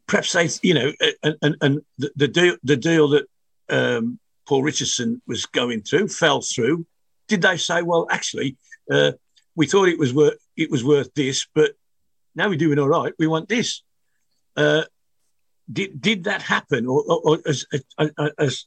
Perhaps 0.07 0.33
they, 0.33 0.49
you 0.63 0.75
know, 0.75 0.93
and, 1.23 1.37
and, 1.43 1.57
and 1.61 1.81
the, 1.99 2.11
the 2.17 2.29
deal, 2.29 2.57
the 2.63 2.77
deal 2.77 3.09
that 3.09 3.27
um, 3.71 4.19
Paul 4.47 4.63
Richardson 4.63 5.23
was 5.27 5.47
going 5.47 5.83
through 5.83 6.09
fell 6.09 6.43
through. 6.43 6.87
Did 7.29 7.43
they 7.43 7.57
say, 7.57 7.83
well, 7.83 8.07
actually, 8.11 8.57
uh, 8.91 9.13
we 9.57 9.67
thought 9.67 9.89
it 9.89 9.99
was 9.99 10.13
worth 10.13 10.35
it 10.57 10.71
was 10.71 10.85
worth 10.85 11.13
this, 11.15 11.47
but 11.55 11.73
now 12.35 12.49
we're 12.49 12.57
doing 12.57 12.79
all 12.79 12.89
right. 12.89 13.13
We 13.19 13.27
want 13.27 13.49
this. 13.49 13.83
Uh, 14.57 14.83
did 15.73 16.01
did 16.01 16.25
that 16.25 16.43
happen, 16.43 16.87
or, 16.87 17.03
or, 17.09 17.21
or 17.25 17.39
as, 17.47 17.65
as, 17.99 18.11
as, 18.39 18.67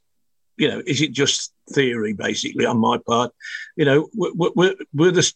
you 0.57 0.67
know, 0.67 0.81
is 0.87 1.01
it 1.01 1.11
just 1.11 1.53
theory 1.71 2.13
basically 2.13 2.65
on 2.65 2.79
my 2.79 2.97
part? 3.05 3.31
You 3.75 3.85
know, 3.85 4.09
were, 4.15 4.51
were, 4.55 4.75
were 4.93 5.11
the 5.11 5.31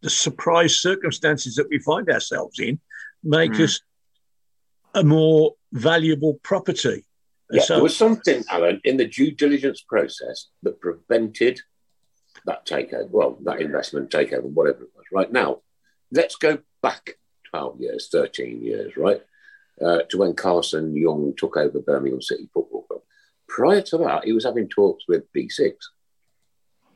the 0.00 0.10
surprise 0.10 0.76
circumstances 0.76 1.54
that 1.54 1.68
we 1.70 1.78
find 1.78 2.10
ourselves 2.10 2.58
in 2.58 2.80
make 3.22 3.52
mm. 3.52 3.60
us 3.60 3.80
a 4.94 5.04
more 5.04 5.54
valuable 5.72 6.34
property? 6.42 7.04
Yeah, 7.50 7.62
so, 7.62 7.74
there 7.74 7.82
was 7.82 7.96
something, 7.96 8.44
Alan, 8.50 8.80
in 8.84 8.96
the 8.96 9.06
due 9.06 9.30
diligence 9.30 9.82
process 9.82 10.48
that 10.62 10.80
prevented 10.80 11.60
that 12.46 12.66
takeover, 12.66 13.10
well, 13.10 13.38
that 13.44 13.60
investment 13.60 14.10
takeover, 14.10 14.44
whatever 14.44 14.84
it 14.84 14.90
was. 14.96 15.04
Right 15.12 15.30
now, 15.30 15.60
let's 16.10 16.36
go 16.36 16.58
back 16.82 17.18
12 17.50 17.80
years, 17.80 18.08
13 18.10 18.62
years, 18.62 18.96
right, 18.96 19.22
uh, 19.84 19.98
to 20.08 20.18
when 20.18 20.34
Carson 20.34 20.94
Yeung 20.94 21.36
took 21.36 21.56
over 21.56 21.80
Birmingham 21.80 22.22
City 22.22 22.48
Football 22.52 22.82
Club. 22.82 23.02
Prior 23.48 23.82
to 23.82 23.98
that, 23.98 24.24
he 24.24 24.32
was 24.32 24.44
having 24.44 24.68
talks 24.68 25.04
with 25.06 25.30
B6. 25.32 25.74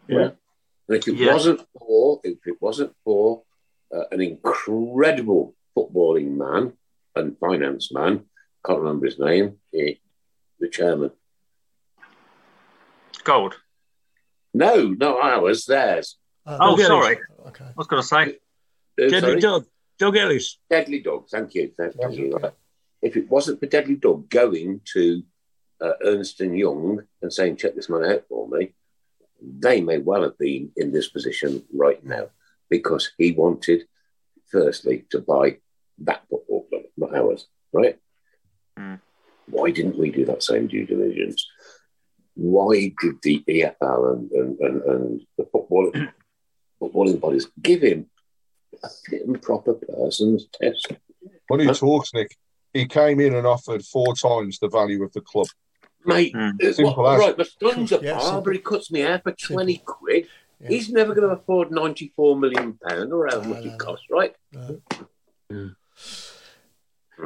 Yeah. 0.09 0.17
Right? 0.17 0.37
And 0.89 0.97
if 0.97 1.09
it 1.09 1.17
yeah. 1.17 1.33
wasn't 1.33 1.67
for, 1.79 2.21
if 2.25 2.39
it 2.47 2.57
wasn't 2.61 2.95
for 3.05 3.43
uh, 3.95 4.05
an 4.11 4.21
incredible 4.21 5.55
footballing 5.77 6.37
man 6.37 6.73
and 7.17 7.39
finance 7.39 7.93
man, 7.93 8.25
can't 8.65 8.81
remember 8.81 9.07
his 9.07 9.19
name, 9.19 9.57
he, 9.73 10.01
the 10.61 10.69
chairman. 10.69 11.11
Gold. 13.25 13.57
No, 14.55 14.89
not 14.89 15.23
ours, 15.23 15.67
theirs. 15.67 16.17
Uh, 16.47 16.59
oh, 16.61 16.77
sorry. 16.77 17.19
Okay. 17.49 17.65
I 17.65 17.73
was 17.77 17.87
going 17.87 18.03
to 18.03 18.09
say. 18.09 18.39
Uh, 19.03 19.09
Deadly 19.09 19.41
Doug. 19.41 19.67
Doug 19.99 20.17
Ellis. 20.17 20.59
Deadly 20.69 21.01
Doug, 21.01 21.29
thank 21.29 21.55
you. 21.55 21.73
Thank 21.77 21.95
you. 22.17 22.39
If 23.03 23.17
it 23.17 23.31
wasn't 23.31 23.61
for 23.61 23.67
Deadly 23.67 23.97
Doug 23.97 24.29
going 24.29 24.81
to 24.93 25.23
uh, 25.81 25.93
Ernst 26.05 26.41
and 26.41 26.57
Young 26.59 27.03
and 27.23 27.33
saying, 27.33 27.57
check 27.57 27.75
this 27.75 27.89
man 27.89 28.05
out 28.05 28.25
for 28.29 28.49
me, 28.49 28.75
they 29.41 29.81
may 29.81 29.99
well 29.99 30.23
have 30.23 30.39
been 30.39 30.71
in 30.77 30.93
this 30.93 31.09
position 31.09 31.63
right 31.75 32.03
now 32.05 32.29
because 32.69 33.13
he 33.19 33.33
wanted, 33.33 33.85
firstly, 34.51 35.05
to 35.11 35.21
buy 35.21 35.59
that 35.99 36.23
football 36.29 36.67
club, 36.69 36.83
not 37.07 37.19
ours, 37.19 37.47
right? 37.73 37.99
Mm. 38.79 39.01
Why 39.49 39.71
didn't 39.71 39.99
we 39.99 40.11
do 40.11 40.25
that 40.27 40.43
same 40.43 40.67
due 40.67 40.87
diligence? 40.87 41.47
Why 42.35 42.93
did 43.01 43.17
the 43.23 43.43
EFL 43.49 44.13
and, 44.13 44.31
and, 44.33 44.59
and, 44.61 44.83
and 44.83 45.21
the 45.39 45.45
football, 45.45 45.93
footballing 46.83 47.21
bodies 47.21 47.47
give 47.63 47.83
him 47.83 48.07
a 48.83 48.89
fit 48.89 49.27
and 49.27 49.41
proper 49.41 49.75
person's 49.75 50.47
test? 50.61 50.93
When 51.49 51.61
he 51.61 51.67
talks, 51.67 52.13
Nick, 52.13 52.37
he 52.73 52.87
came 52.87 53.21
in 53.21 53.35
and 53.35 53.47
offered 53.47 53.85
four 53.85 54.15
times 54.15 54.59
the 54.59 54.69
value 54.69 55.03
of 55.03 55.13
the 55.13 55.21
club. 55.21 55.47
Mate, 56.05 56.35
mm. 56.35 56.85
what, 56.85 57.19
right, 57.19 57.39
my 57.39 57.45
son's 57.61 57.91
a 57.91 57.99
yeah, 58.01 58.19
barber, 58.19 58.53
he 58.53 58.59
cuts 58.59 58.93
me 58.93 59.01
hair 59.01 59.21
for 59.21 59.33
20 59.33 59.79
quid. 59.85 60.29
Yeah. 60.61 60.69
He's 60.69 60.91
never 60.91 61.15
going 61.15 61.29
to 61.29 61.35
afford 61.35 61.71
94 61.71 62.37
million 62.37 62.75
pounds 62.75 63.13
or 63.13 63.27
how 63.27 63.41
much 63.41 63.65
it 63.65 63.79
costs, 63.79 64.07
right? 64.11 64.35
No. 64.53 64.81
Mm. 65.51 65.77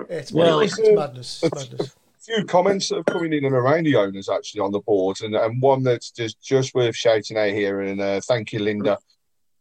It's, 0.08 0.32
well, 0.32 0.60
it's, 0.60 0.78
it's 0.78 0.96
madness. 0.96 1.42
It's 1.42 1.54
madness 1.54 1.96
few 2.20 2.44
comments 2.44 2.88
that 2.88 2.96
have 2.96 3.06
coming 3.06 3.32
in 3.32 3.44
and 3.44 3.54
around 3.54 3.84
the 3.84 3.96
owners 3.96 4.28
actually 4.28 4.60
on 4.60 4.72
the 4.72 4.80
board, 4.80 5.20
and, 5.22 5.34
and 5.34 5.60
one 5.62 5.82
that's 5.82 6.10
just, 6.10 6.40
just 6.42 6.74
worth 6.74 6.96
shouting 6.96 7.36
out 7.36 7.50
here. 7.50 7.80
And 7.80 8.00
uh, 8.00 8.20
thank 8.20 8.52
you, 8.52 8.60
Linda, 8.60 8.98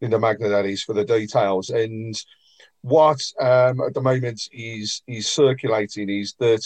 Linda 0.02 0.18
Magnadadis, 0.18 0.82
for 0.82 0.94
the 0.94 1.06
details. 1.06 1.70
And 1.70 2.16
what 2.82 3.20
um, 3.40 3.82
at 3.82 3.94
the 3.94 4.02
moment 4.02 4.42
is 4.52 5.02
is 5.08 5.28
circulating 5.28 6.10
is 6.10 6.36
that 6.40 6.62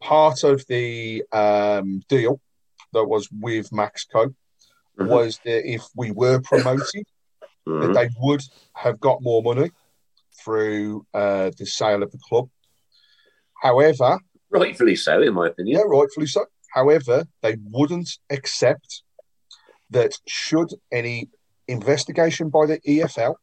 part 0.00 0.42
of 0.42 0.64
the 0.66 1.22
um, 1.32 2.02
deal 2.08 2.40
that 2.92 3.04
was 3.04 3.28
with 3.30 3.70
Maxco 3.70 4.26
mm-hmm. 4.26 5.06
was 5.06 5.38
that 5.44 5.70
if 5.70 5.82
we 5.96 6.12
were 6.12 6.40
promoted, 6.40 7.04
mm-hmm. 7.66 7.80
that 7.80 7.94
they 7.94 8.08
would 8.20 8.42
have 8.74 9.00
got 9.00 9.22
more 9.22 9.42
money 9.42 9.70
through 10.42 11.06
uh, 11.14 11.50
the 11.58 11.66
sale 11.66 12.02
of 12.02 12.10
the 12.10 12.18
club. 12.18 12.48
However, 13.64 14.20
Rightfully 14.50 14.94
so, 14.94 15.20
in 15.20 15.34
my 15.34 15.48
opinion. 15.48 15.78
Yeah, 15.78 15.84
rightfully 15.86 16.26
so. 16.26 16.44
However, 16.72 17.24
they 17.42 17.56
wouldn't 17.70 18.18
accept 18.30 19.02
that 19.90 20.12
should 20.28 20.68
any 20.92 21.28
investigation 21.66 22.50
by 22.50 22.66
the 22.66 22.78
EFL 22.86 23.34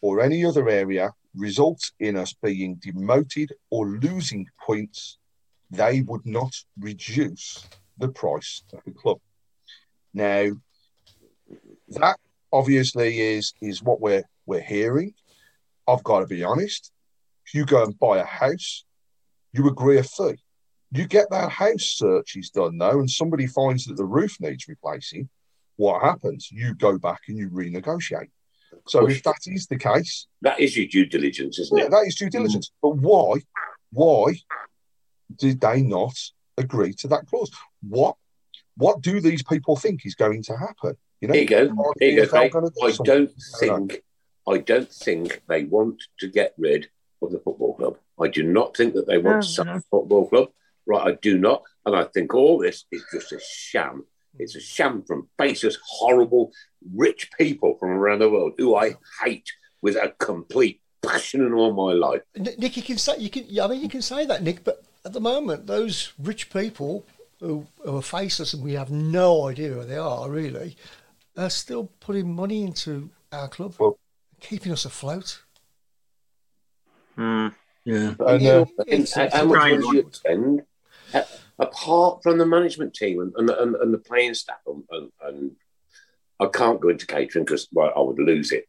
or 0.00 0.20
any 0.20 0.44
other 0.44 0.68
area 0.68 1.10
result 1.34 1.90
in 1.98 2.16
us 2.16 2.32
being 2.42 2.76
demoted 2.76 3.52
or 3.70 3.86
losing 3.86 4.46
points, 4.64 5.18
they 5.70 6.00
would 6.02 6.24
not 6.24 6.54
reduce 6.78 7.66
the 7.98 8.08
price 8.08 8.62
of 8.72 8.80
the 8.84 8.92
club. 8.92 9.18
Now, 10.14 10.52
that 11.88 12.18
obviously 12.52 13.20
is 13.20 13.52
is 13.60 13.82
what 13.82 14.00
we're 14.00 14.24
we're 14.46 14.60
hearing. 14.60 15.12
I've 15.86 16.04
got 16.04 16.20
to 16.20 16.26
be 16.26 16.44
honest. 16.44 16.92
If 17.46 17.54
you 17.54 17.64
go 17.66 17.84
and 17.84 17.98
buy 17.98 18.18
a 18.18 18.24
house 18.24 18.84
you 19.52 19.68
agree 19.68 19.98
a 19.98 20.02
fee. 20.02 20.36
You 20.92 21.06
get 21.06 21.30
that 21.30 21.50
house 21.50 21.94
search 21.96 22.36
is 22.36 22.50
done 22.50 22.76
now, 22.76 22.98
and 22.98 23.08
somebody 23.08 23.46
finds 23.46 23.84
that 23.84 23.96
the 23.96 24.04
roof 24.04 24.36
needs 24.40 24.66
replacing. 24.68 25.28
What 25.76 26.02
happens? 26.02 26.50
You 26.50 26.74
go 26.74 26.98
back 26.98 27.20
and 27.28 27.38
you 27.38 27.48
renegotiate. 27.48 28.30
So 28.86 29.08
if 29.08 29.22
that 29.22 29.38
is 29.46 29.66
the 29.66 29.78
case, 29.78 30.26
that 30.42 30.60
is 30.60 30.76
your 30.76 30.86
due 30.86 31.06
diligence, 31.06 31.58
isn't 31.58 31.76
yeah, 31.76 31.84
it? 31.84 31.90
That 31.90 32.06
is 32.06 32.14
due 32.14 32.30
diligence. 32.30 32.68
Mm. 32.68 32.72
But 32.82 32.96
why? 32.96 33.34
Why 33.92 34.34
did 35.36 35.60
they 35.60 35.82
not 35.82 36.16
agree 36.56 36.92
to 36.94 37.08
that 37.08 37.26
clause? 37.26 37.50
What? 37.88 38.16
What 38.76 39.00
do 39.00 39.20
these 39.20 39.42
people 39.42 39.76
think 39.76 40.06
is 40.06 40.14
going 40.14 40.42
to 40.44 40.56
happen? 40.56 40.96
You 41.20 41.28
know, 41.28 41.34
here 41.34 41.42
you 41.42 41.48
go. 41.48 41.92
Here 41.98 42.10
you 42.10 42.26
go. 42.26 42.38
I 42.38 42.92
don't 43.04 43.30
think. 43.58 44.02
I 44.48 44.58
don't 44.58 44.90
think 44.90 45.42
they 45.48 45.64
want 45.64 46.02
to 46.20 46.28
get 46.28 46.54
rid 46.56 46.88
of 47.22 47.32
the 47.32 47.38
football 47.38 47.74
club. 47.74 47.96
I 48.20 48.28
do 48.28 48.42
not 48.42 48.76
think 48.76 48.94
that 48.94 49.06
they 49.06 49.18
want 49.18 49.34
oh, 49.34 49.36
no, 49.36 49.40
to 49.40 49.48
sell 49.48 49.64
no. 49.64 49.80
football 49.90 50.28
club. 50.28 50.48
Right, 50.86 51.08
I 51.08 51.18
do 51.20 51.38
not. 51.38 51.62
And 51.86 51.94
I 51.94 52.04
think 52.04 52.34
all 52.34 52.58
this 52.58 52.84
is 52.90 53.04
just 53.12 53.32
a 53.32 53.40
sham. 53.40 54.04
It's 54.38 54.56
a 54.56 54.60
sham 54.60 55.02
from 55.02 55.28
faceless, 55.38 55.78
horrible, 55.84 56.52
rich 56.94 57.30
people 57.36 57.76
from 57.78 57.90
around 57.90 58.20
the 58.20 58.30
world 58.30 58.54
who 58.58 58.76
I 58.76 58.96
hate 59.22 59.50
with 59.82 59.96
a 59.96 60.14
complete 60.18 60.80
passion 61.02 61.44
in 61.44 61.52
all 61.52 61.72
my 61.72 61.92
life. 61.92 62.22
Nick, 62.36 62.76
you 62.76 62.82
can 62.82 62.98
say 62.98 63.16
you 63.18 63.30
can. 63.30 63.46
I 63.60 63.66
mean, 63.66 63.80
you 63.80 63.88
can 63.88 64.02
say 64.02 64.26
that, 64.26 64.42
Nick. 64.42 64.64
But 64.64 64.82
at 65.04 65.12
the 65.12 65.20
moment, 65.20 65.66
those 65.66 66.12
rich 66.18 66.50
people 66.50 67.04
who, 67.40 67.66
who 67.84 67.96
are 67.96 68.02
faceless 68.02 68.54
and 68.54 68.62
we 68.62 68.74
have 68.74 68.90
no 68.90 69.48
idea 69.48 69.70
who 69.70 69.84
they 69.84 69.96
are 69.96 70.30
really, 70.30 70.76
are 71.36 71.50
still 71.50 71.90
putting 72.00 72.32
money 72.32 72.62
into 72.62 73.10
our 73.32 73.48
club, 73.48 73.74
well, 73.78 73.98
keeping 74.40 74.72
us 74.72 74.84
afloat. 74.84 75.42
Mm. 77.16 77.54
Yeah. 77.84 78.14
And, 78.18 78.46
uh, 78.46 78.64
how 79.32 79.44
much 79.44 79.70
would 79.72 79.94
you 79.94 80.10
spend 80.12 80.62
apart 81.58 82.22
from 82.22 82.38
the 82.38 82.46
management 82.46 82.94
team 82.94 83.20
and, 83.20 83.32
and, 83.36 83.50
and, 83.50 83.76
and 83.76 83.94
the 83.94 83.98
playing 83.98 84.34
staff? 84.34 84.58
And, 84.66 85.10
and, 85.22 85.52
I 86.40 86.46
can't 86.46 86.80
go 86.80 86.88
into 86.88 87.06
catering 87.06 87.44
because 87.44 87.68
well, 87.70 87.92
I 87.94 88.00
would 88.00 88.18
lose 88.18 88.50
it 88.50 88.66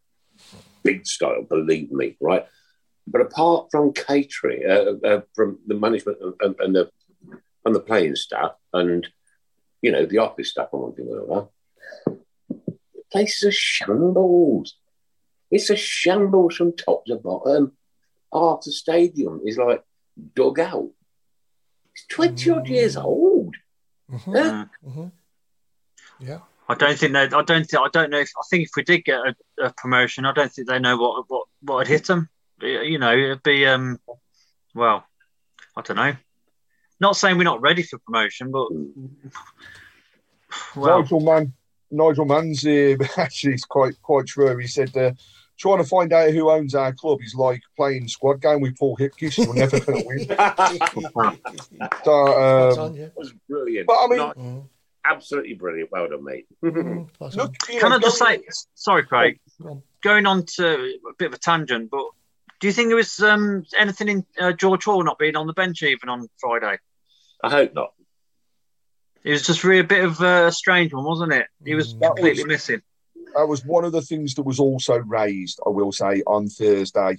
big 0.84 1.06
style, 1.06 1.44
believe 1.44 1.92
me, 1.92 2.18
right? 2.20 2.46
But 3.08 3.22
apart 3.22 3.68
from 3.72 3.94
catering, 3.94 4.64
uh, 4.70 5.08
uh, 5.08 5.22
from 5.34 5.60
the 5.66 5.76
management 5.76 6.18
and, 6.42 6.56
and, 6.60 6.76
the 6.76 6.89
and 7.66 7.76
the 7.76 7.80
playing 7.80 8.16
staff, 8.16 8.52
and 8.74 9.08
you 9.82 9.92
know 9.92 10.06
the 10.06 10.20
office 10.20 10.52
staff 10.52 10.70
and 10.74 10.82
one 10.82 10.94
thing 10.94 11.08
or 11.08 11.24
another, 11.24 11.48
the 12.68 13.04
place 13.12 13.38
is 13.38 13.44
a 13.44 13.52
shambles. 13.52 14.76
It's 15.50 15.70
a 15.70 15.76
shambles 15.76 16.56
from 16.56 16.76
top 16.76 17.06
to 17.06 17.16
bottom. 17.16 17.74
Half 18.34 18.62
the 18.64 18.72
stadium 18.72 19.42
is 19.46 19.58
like 19.58 19.84
dug 20.36 20.60
out. 20.60 20.90
It's 21.94 22.06
20 22.08 22.50
odd 22.52 22.68
years 22.68 22.98
old. 22.98 23.56
Yeah. 24.10 24.66
Mm-hmm. 24.86 25.08
Yeah. 26.20 26.40
I 26.70 26.76
don't 26.76 26.98
think 26.98 27.14
they. 27.14 27.24
I 27.24 27.28
don't 27.28 27.48
think. 27.48 27.82
I 27.82 27.90
don't 27.92 28.12
know 28.12 28.20
if. 28.20 28.32
I 28.38 28.44
think 28.50 28.64
if 28.64 28.72
we 28.78 28.84
did 28.84 29.04
get 29.04 29.20
a, 29.20 29.36
a 29.66 29.74
promotion, 29.74 30.26
I 30.26 30.32
don't 30.32 30.52
think 30.52 30.68
they 30.68 30.80
know 30.80 30.96
what 30.96 31.26
what 31.28 31.48
what 31.62 31.76
would 31.78 31.88
hit 31.88 32.06
them. 32.06 32.30
You 32.62 32.98
know, 32.98 33.14
it'd 33.14 33.44
be 33.44 33.66
um. 33.66 34.00
Well, 34.74 35.06
I 35.76 35.82
don't 35.82 35.98
know. 35.98 36.16
Not 37.02 37.18
saying 37.18 37.38
we're 37.38 37.44
not 37.44 37.62
ready 37.62 37.84
for 37.84 38.00
promotion, 38.00 38.52
but 38.52 38.70
well, 40.76 41.02
Nigel 41.02 41.20
Mann, 41.20 41.54
Nigel 41.90 42.26
Mann's 42.26 42.66
uh, 42.66 42.96
actually 43.18 43.56
is 43.56 43.66
quite 43.66 44.02
quite 44.02 44.28
true. 44.28 44.56
He 44.58 44.68
said, 44.68 44.96
uh, 44.96 45.12
"Trying 45.62 45.78
to 45.78 45.84
find 45.84 46.12
out 46.12 46.32
who 46.32 46.49
owns 46.49 46.74
our 46.74 46.91
club 46.91 47.20
is 47.22 47.36
like 47.36 47.62
playing 47.78 48.07
squad 48.07 48.41
game 48.41 48.62
with 48.62 48.78
Paul 48.78 48.97
Hipkiss. 48.97 49.38
You're 49.38 49.53
never 49.53 49.80
going 49.80 50.01
to 50.01 50.07
win." 50.07 50.28
so, 52.03 52.14
um. 52.82 52.97
That 52.97 53.14
was 53.16 53.32
brilliant. 53.47 53.86
But 53.88 53.93
I 54.03 54.07
mean- 54.07 54.18
Not- 54.18 54.38
absolutely 55.05 55.53
brilliant. 55.53 55.91
Well 55.91 56.07
done, 56.09 56.24
mate. 56.24 56.47
Spot 57.14 57.36
look, 57.36 57.57
can 57.59 57.89
know, 57.89 57.95
I 57.97 57.99
just 57.99 58.20
going- 58.20 58.39
say, 58.41 58.47
sorry, 58.76 59.03
Craig, 59.03 59.39
on. 59.64 59.84
going 60.01 60.26
on 60.26 60.45
to 60.57 60.66
a 61.09 61.14
bit 61.18 61.28
of 61.28 61.34
a 61.34 61.38
tangent, 61.38 61.89
but 61.91 62.05
do 62.59 62.68
you 62.68 62.74
think 62.74 62.89
there 62.89 62.95
was 62.97 63.20
um, 63.20 63.66
anything 63.78 64.07
in 64.07 64.26
uh, 64.39 64.51
George 64.53 64.84
Hall 64.84 65.03
not 65.03 65.18
being 65.20 65.36
on 65.36 65.47
the 65.47 65.53
bench 65.53 65.82
even 65.84 66.09
on 66.09 66.28
Friday? 66.39 66.78
I 67.43 67.49
hope 67.49 67.74
not. 67.74 67.93
It 69.24 69.32
was 69.32 69.45
just 69.45 69.64
really 69.64 69.80
a 69.82 69.84
bit 69.84 70.03
of 70.03 70.20
a 70.22 70.51
strange 70.51 70.93
one, 70.93 71.03
wasn't 71.03 71.34
it? 71.34 71.47
He 71.66 71.76
was 71.76 71.93
That 71.97 72.07
completely 72.16 72.43
was- 72.43 72.47
missing. 72.47 72.82
That 73.36 73.48
was 73.48 73.66
one 73.66 73.86
of 73.86 73.92
the 73.92 74.02
things 74.02 74.36
that 74.36 74.44
was 74.44 74.60
also 74.60 74.98
raised, 74.98 75.60
I 75.66 75.70
will 75.70 75.92
say, 75.92 76.22
on 76.28 76.48
Thursday. 76.48 77.18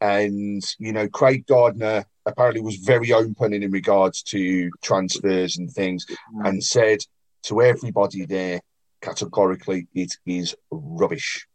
And, 0.00 0.62
you 0.78 0.92
know, 0.92 1.08
Craig 1.08 1.46
Gardner 1.46 2.04
apparently 2.26 2.60
was 2.60 2.76
very 2.76 3.12
open 3.12 3.52
in, 3.52 3.62
in 3.62 3.70
regards 3.70 4.22
to 4.24 4.70
transfers 4.82 5.56
and 5.56 5.70
things 5.70 6.06
and 6.44 6.62
said 6.62 6.98
to 7.44 7.62
everybody 7.62 8.24
there 8.24 8.60
categorically, 9.00 9.86
it 9.94 10.12
is 10.26 10.54
rubbish. 10.70 11.46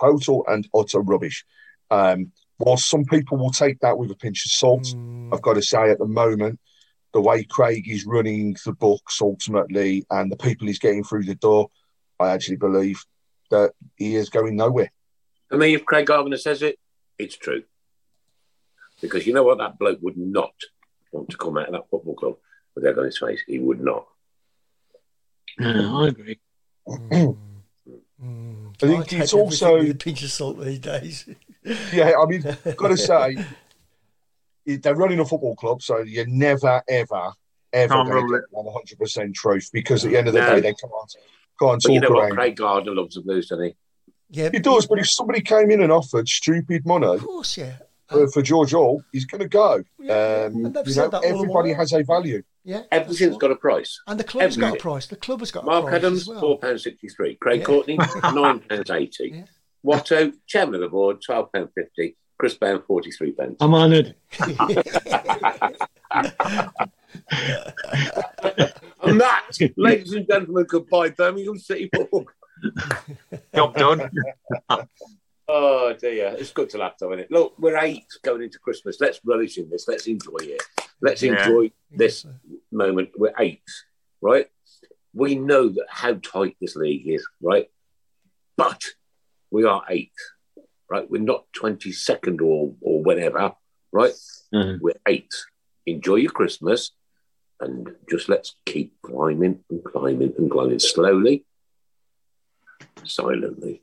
Total 0.00 0.44
and 0.48 0.68
utter 0.74 1.00
rubbish. 1.00 1.44
Um, 1.90 2.32
while 2.58 2.76
some 2.76 3.04
people 3.04 3.36
will 3.36 3.50
take 3.50 3.80
that 3.80 3.98
with 3.98 4.10
a 4.10 4.16
pinch 4.16 4.46
of 4.46 4.52
salt, 4.52 4.94
Mm, 5.24 5.34
I've 5.34 5.42
got 5.42 5.54
to 5.54 5.62
say 5.62 5.90
at 5.90 5.98
the 5.98 6.06
moment, 6.06 6.60
the 7.12 7.20
way 7.20 7.44
Craig 7.44 7.88
is 7.88 8.06
running 8.06 8.56
the 8.64 8.72
books 8.72 9.20
ultimately 9.22 10.04
and 10.10 10.30
the 10.30 10.36
people 10.36 10.66
he's 10.66 10.78
getting 10.78 11.04
through 11.04 11.24
the 11.24 11.36
door, 11.36 11.70
I 12.18 12.30
actually 12.30 12.56
believe 12.56 13.04
that 13.50 13.72
he 13.96 14.16
is 14.16 14.30
going 14.30 14.56
nowhere. 14.56 14.90
For 15.48 15.56
me, 15.58 15.74
if 15.74 15.84
Craig 15.84 16.06
Gardner 16.06 16.36
says 16.36 16.62
it, 16.62 16.78
it's 17.18 17.36
true. 17.36 17.62
Because 19.00 19.26
you 19.26 19.32
know 19.34 19.42
what? 19.44 19.58
That 19.58 19.78
bloke 19.78 19.98
would 20.02 20.16
not 20.16 20.54
want 21.12 21.28
to 21.30 21.36
come 21.36 21.56
out 21.58 21.66
of 21.68 21.72
that 21.72 21.88
football 21.90 22.14
club 22.14 22.36
with 22.74 22.84
egg 22.86 22.98
on 22.98 23.04
his 23.04 23.18
face. 23.18 23.42
He 23.46 23.58
would 23.58 23.80
not. 23.80 24.06
Yeah, 25.58 25.94
I 25.96 26.08
agree. 26.08 26.40
mm. 26.88 27.36
I 28.82 28.86
think 28.86 29.12
I 29.12 29.22
it's 29.22 29.34
everything 29.34 29.38
also- 29.40 29.78
with 29.78 29.90
a 29.90 29.94
pinch 29.94 30.22
of 30.22 30.30
salt 30.30 30.60
these 30.64 30.78
days. 30.78 31.28
Yeah, 31.94 32.12
I 32.22 32.26
mean, 32.26 32.42
got 32.76 32.88
to 32.88 32.96
say, 32.98 33.38
they're 34.66 34.94
running 34.94 35.18
a 35.20 35.24
football 35.24 35.56
club, 35.56 35.80
so 35.80 36.00
you're 36.00 36.26
never, 36.26 36.82
ever, 36.86 37.32
ever 37.72 38.04
going 38.04 38.26
to 38.28 38.38
get 38.38 38.98
100% 38.98 39.32
truth 39.32 39.70
because 39.72 40.04
at 40.04 40.10
the 40.10 40.18
end 40.18 40.28
of 40.28 40.34
the 40.34 40.40
No. 40.40 40.56
day, 40.56 40.60
they 40.60 40.74
can't, 40.74 40.92
can't 41.60 41.82
But 41.82 41.92
you 41.92 42.00
talk 42.00 42.10
know 42.10 42.14
what? 42.16 42.24
around. 42.24 42.32
Craig 42.36 42.56
Gardner 42.56 42.94
loves 42.94 43.14
the 43.14 43.22
blues, 43.22 43.48
doesn't 43.48 43.64
he? 43.66 43.74
Yeah, 44.30 44.50
He 44.52 44.58
does, 44.58 44.86
but 44.86 44.98
if 44.98 45.08
somebody 45.08 45.40
came 45.40 45.70
in 45.70 45.82
and 45.82 45.92
offered 45.92 46.28
stupid 46.28 46.84
money 46.86 47.06
of 47.06 47.24
course, 47.24 47.56
yeah. 47.56 47.74
for, 48.08 48.26
for 48.28 48.42
George 48.42 48.72
Hall, 48.72 49.02
he's 49.12 49.26
going 49.26 49.42
to 49.42 49.48
go. 49.48 49.84
Yeah, 50.00 50.46
Um, 50.48 50.56
you 50.56 50.62
know, 50.62 50.68
that 50.70 51.14
all 51.14 51.20
the 51.20 51.28
everybody 51.28 51.72
has 51.72 51.92
a 51.92 52.02
value. 52.02 52.42
Yeah, 52.64 52.82
Everything's 52.90 53.18
that's 53.32 53.36
got 53.36 53.50
a 53.50 53.56
price. 53.56 54.00
And 54.06 54.18
the 54.18 54.24
club's 54.24 54.56
got 54.56 54.74
a 54.74 54.78
price. 54.78 55.06
The 55.06 55.16
club 55.16 55.40
has 55.40 55.50
got 55.50 55.64
a 55.64 55.66
Mark 55.66 55.84
price 55.84 55.96
Adams, 55.96 56.22
as 56.22 56.28
well. 56.28 56.40
four 56.40 56.58
pounds 56.58 56.82
sixty-three. 56.82 57.34
Craig 57.36 57.60
Yeah. 57.60 57.66
Courtney, 57.66 57.98
nine 58.22 58.60
pounds 58.60 58.90
eighty. 58.90 59.32
Yeah. 59.34 59.44
Watto, 59.84 60.32
chairman 60.46 60.76
of 60.76 60.80
the 60.80 60.88
board, 60.88 61.20
twelve 61.22 61.52
pound 61.52 61.68
fifty. 61.74 62.16
Chris 62.38 62.54
Bound, 62.54 62.82
forty-three 62.86 63.32
pence. 63.32 63.56
I'm 63.60 63.74
honoured. 63.74 64.14
And 69.06 69.20
that, 69.20 69.44
ladies 69.76 70.12
and 70.14 70.26
gentlemen, 70.26 70.64
goodbye, 70.66 71.10
Birmingham 71.10 71.58
City 71.58 71.90
Football. 71.94 72.26
Job 73.54 73.74
done. 73.76 74.10
Oh 75.46 75.92
dear, 75.92 76.34
it's 76.38 76.52
good 76.52 76.70
to 76.70 76.78
laugh 76.78 76.94
though, 76.98 77.10
isn't 77.12 77.24
it? 77.24 77.30
Look, 77.30 77.52
we're 77.58 77.76
eight 77.76 78.06
going 78.22 78.42
into 78.42 78.58
Christmas. 78.58 78.96
Let's 79.00 79.20
relish 79.22 79.58
in 79.58 79.68
this. 79.68 79.86
Let's 79.86 80.06
enjoy 80.06 80.38
it. 80.40 80.62
Let's 81.02 81.22
Yeah. 81.22 81.32
enjoy 81.46 81.72
this 81.90 82.24
moment. 82.72 83.10
We're 83.18 83.34
eight, 83.38 83.62
right? 84.22 84.46
We 85.12 85.34
know 85.34 85.68
that 85.68 85.84
how 85.90 86.14
tight 86.14 86.56
this 86.62 86.74
league 86.76 87.06
is, 87.06 87.26
right? 87.42 87.70
But 88.56 88.82
we 89.50 89.64
are 89.64 89.84
eight, 89.90 90.12
right? 90.88 91.08
We're 91.10 91.20
not 91.20 91.44
twenty 91.52 91.92
second 91.92 92.40
or 92.40 92.74
or 92.80 93.02
whatever, 93.02 93.52
right? 93.92 94.14
Mhm. 94.54 94.80
We're 94.80 95.00
eight. 95.06 95.34
Enjoy 95.84 96.14
your 96.16 96.32
Christmas, 96.32 96.92
and 97.64 97.90
just 98.10 98.28
let's 98.28 98.56
keep 98.66 98.94
climbing 99.02 99.60
and 99.70 99.84
climbing 99.84 100.32
and 100.38 100.50
climbing 100.50 100.78
slowly, 100.78 101.44
silently. 103.04 103.82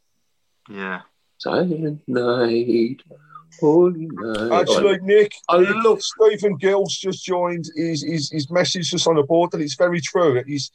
Yeah. 0.70 1.02
Silent 1.38 2.02
night, 2.08 2.98
holy 3.60 4.08
night. 4.12 4.52
Actually, 4.62 5.00
Nick, 5.02 5.34
I 5.50 5.60
Nick, 5.62 5.70
love- 5.84 6.02
Stephen 6.02 6.56
Gill's 6.58 6.96
just 6.96 7.26
joined. 7.26 7.66
His, 7.76 8.04
his, 8.04 8.30
his 8.32 8.52
message 8.52 8.92
just 8.92 9.08
on 9.08 9.16
the 9.16 9.24
board, 9.24 9.54
and 9.54 9.64
it's 9.64 9.76
very 9.76 10.02
true. 10.02 10.42
He's, 10.46 10.70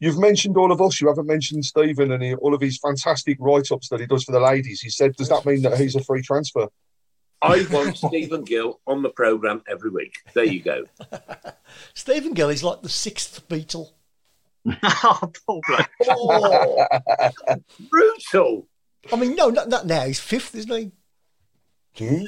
you've 0.00 0.18
mentioned 0.18 0.56
all 0.56 0.72
of 0.72 0.80
us. 0.80 1.00
You 1.02 1.08
haven't 1.08 1.26
mentioned 1.26 1.66
Stephen 1.66 2.12
and 2.12 2.22
he, 2.22 2.34
all 2.34 2.54
of 2.54 2.62
his 2.62 2.78
fantastic 2.78 3.36
write-ups 3.40 3.90
that 3.90 4.00
he 4.00 4.06
does 4.06 4.24
for 4.24 4.32
the 4.32 4.40
ladies. 4.40 4.80
He 4.80 4.88
said, 4.88 5.14
"Does 5.16 5.28
that 5.28 5.44
mean 5.44 5.60
that 5.62 5.78
he's 5.78 5.96
a 5.96 6.02
free 6.02 6.22
transfer?" 6.22 6.68
I 7.42 7.66
want 7.70 7.96
Stephen 7.96 8.44
Gill 8.44 8.80
on 8.86 9.02
the 9.02 9.10
program 9.10 9.62
every 9.68 9.90
week. 9.90 10.16
There 10.34 10.44
you 10.44 10.60
go. 10.62 10.84
Stephen 11.94 12.32
Gill 12.34 12.48
is 12.48 12.64
like 12.64 12.82
the 12.82 12.88
sixth 12.88 13.46
Beatle. 13.48 13.90
oh, 14.82 15.32
poor 15.46 15.60
bloke. 15.66 15.88
Oh, 16.08 16.86
brutal. 17.90 18.66
I 19.12 19.16
mean, 19.16 19.36
no, 19.36 19.50
not, 19.50 19.68
not 19.68 19.86
now. 19.86 20.04
He's 20.06 20.18
fifth, 20.18 20.54
isn't 20.54 20.92
he? 21.96 22.26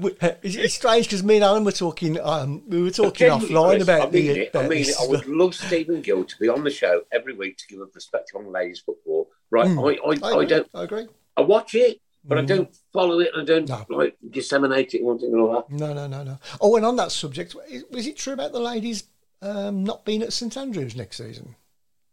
We- 0.00 0.16
uh, 0.20 0.32
It's, 0.42 0.54
it's 0.56 0.74
strange 0.74 1.06
because 1.06 1.22
me 1.22 1.36
and 1.36 1.44
Alan 1.44 1.64
were 1.64 1.72
talking. 1.72 2.18
Um, 2.20 2.62
we 2.68 2.82
were 2.82 2.90
talking 2.90 3.28
Genuinely, 3.28 3.54
offline 3.54 3.70
Chris, 3.70 3.82
about 3.82 4.08
I 4.08 4.10
mean 4.10 4.26
the. 4.26 4.38
it. 4.40 4.56
I 4.56 4.60
mean 4.60 4.68
this 4.78 4.88
it. 4.90 4.96
I 5.02 5.06
would 5.08 5.26
love 5.26 5.54
Stephen 5.54 6.00
Gill 6.02 6.24
to 6.24 6.38
be 6.38 6.48
on 6.48 6.64
the 6.64 6.70
show 6.70 7.02
every 7.12 7.34
week 7.34 7.56
to 7.58 7.66
give 7.68 7.80
a 7.80 7.86
perspective 7.86 8.36
on 8.36 8.50
ladies 8.52 8.80
football. 8.80 9.28
Right? 9.50 9.66
Mm. 9.66 10.22
I, 10.22 10.26
I, 10.26 10.30
I, 10.30 10.32
agree, 10.34 10.46
don't. 10.46 10.68
I 10.74 10.84
agree. 10.84 11.06
I 11.36 11.40
watch 11.42 11.74
it, 11.74 12.00
but 12.24 12.38
I 12.38 12.42
Mm. 12.42 12.46
don't 12.48 12.76
follow 12.92 13.20
it. 13.20 13.30
And 13.34 13.42
I 13.42 13.44
don't 13.44 13.68
No. 13.68 13.84
like 13.96 14.16
disseminate 14.30 14.94
it. 14.94 15.02
One 15.02 15.18
thing 15.18 15.34
or 15.34 15.50
another. 15.50 15.64
No, 15.70 15.92
no, 15.92 16.06
no, 16.06 16.22
no. 16.22 16.38
Oh, 16.60 16.76
and 16.76 16.84
on 16.86 16.96
that 16.96 17.12
subject, 17.12 17.54
is- 17.68 17.84
was 17.90 18.06
it 18.06 18.16
true 18.16 18.32
about 18.34 18.52
the 18.52 18.60
ladies 18.60 19.04
um, 19.42 19.82
not 19.82 20.04
being 20.04 20.22
at 20.22 20.32
St 20.32 20.56
Andrews 20.56 20.94
next 20.94 21.16
season? 21.16 21.56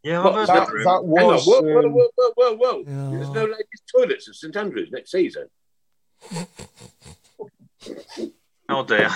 Yeah, 0.01 0.23
But 0.23 0.33
I've 0.33 0.47
That, 0.47 0.55
that. 0.67 0.71
that 0.71 0.87
Hang 0.87 0.95
on, 1.03 1.11
was. 1.11 1.45
whoa, 1.45 1.61
whoa, 1.61 1.79
um, 1.79 1.91
whoa, 1.93 2.09
whoa, 2.15 2.31
whoa, 2.35 2.55
whoa! 2.55 2.77
Yeah. 2.87 3.09
There's 3.17 3.29
no 3.29 3.43
ladies' 3.45 3.81
toilets 3.93 4.27
at 4.29 4.35
St 4.35 4.55
Andrews 4.57 4.89
next 4.91 5.11
season. 5.11 5.47
Oh 8.71 8.83
dear. 8.83 9.09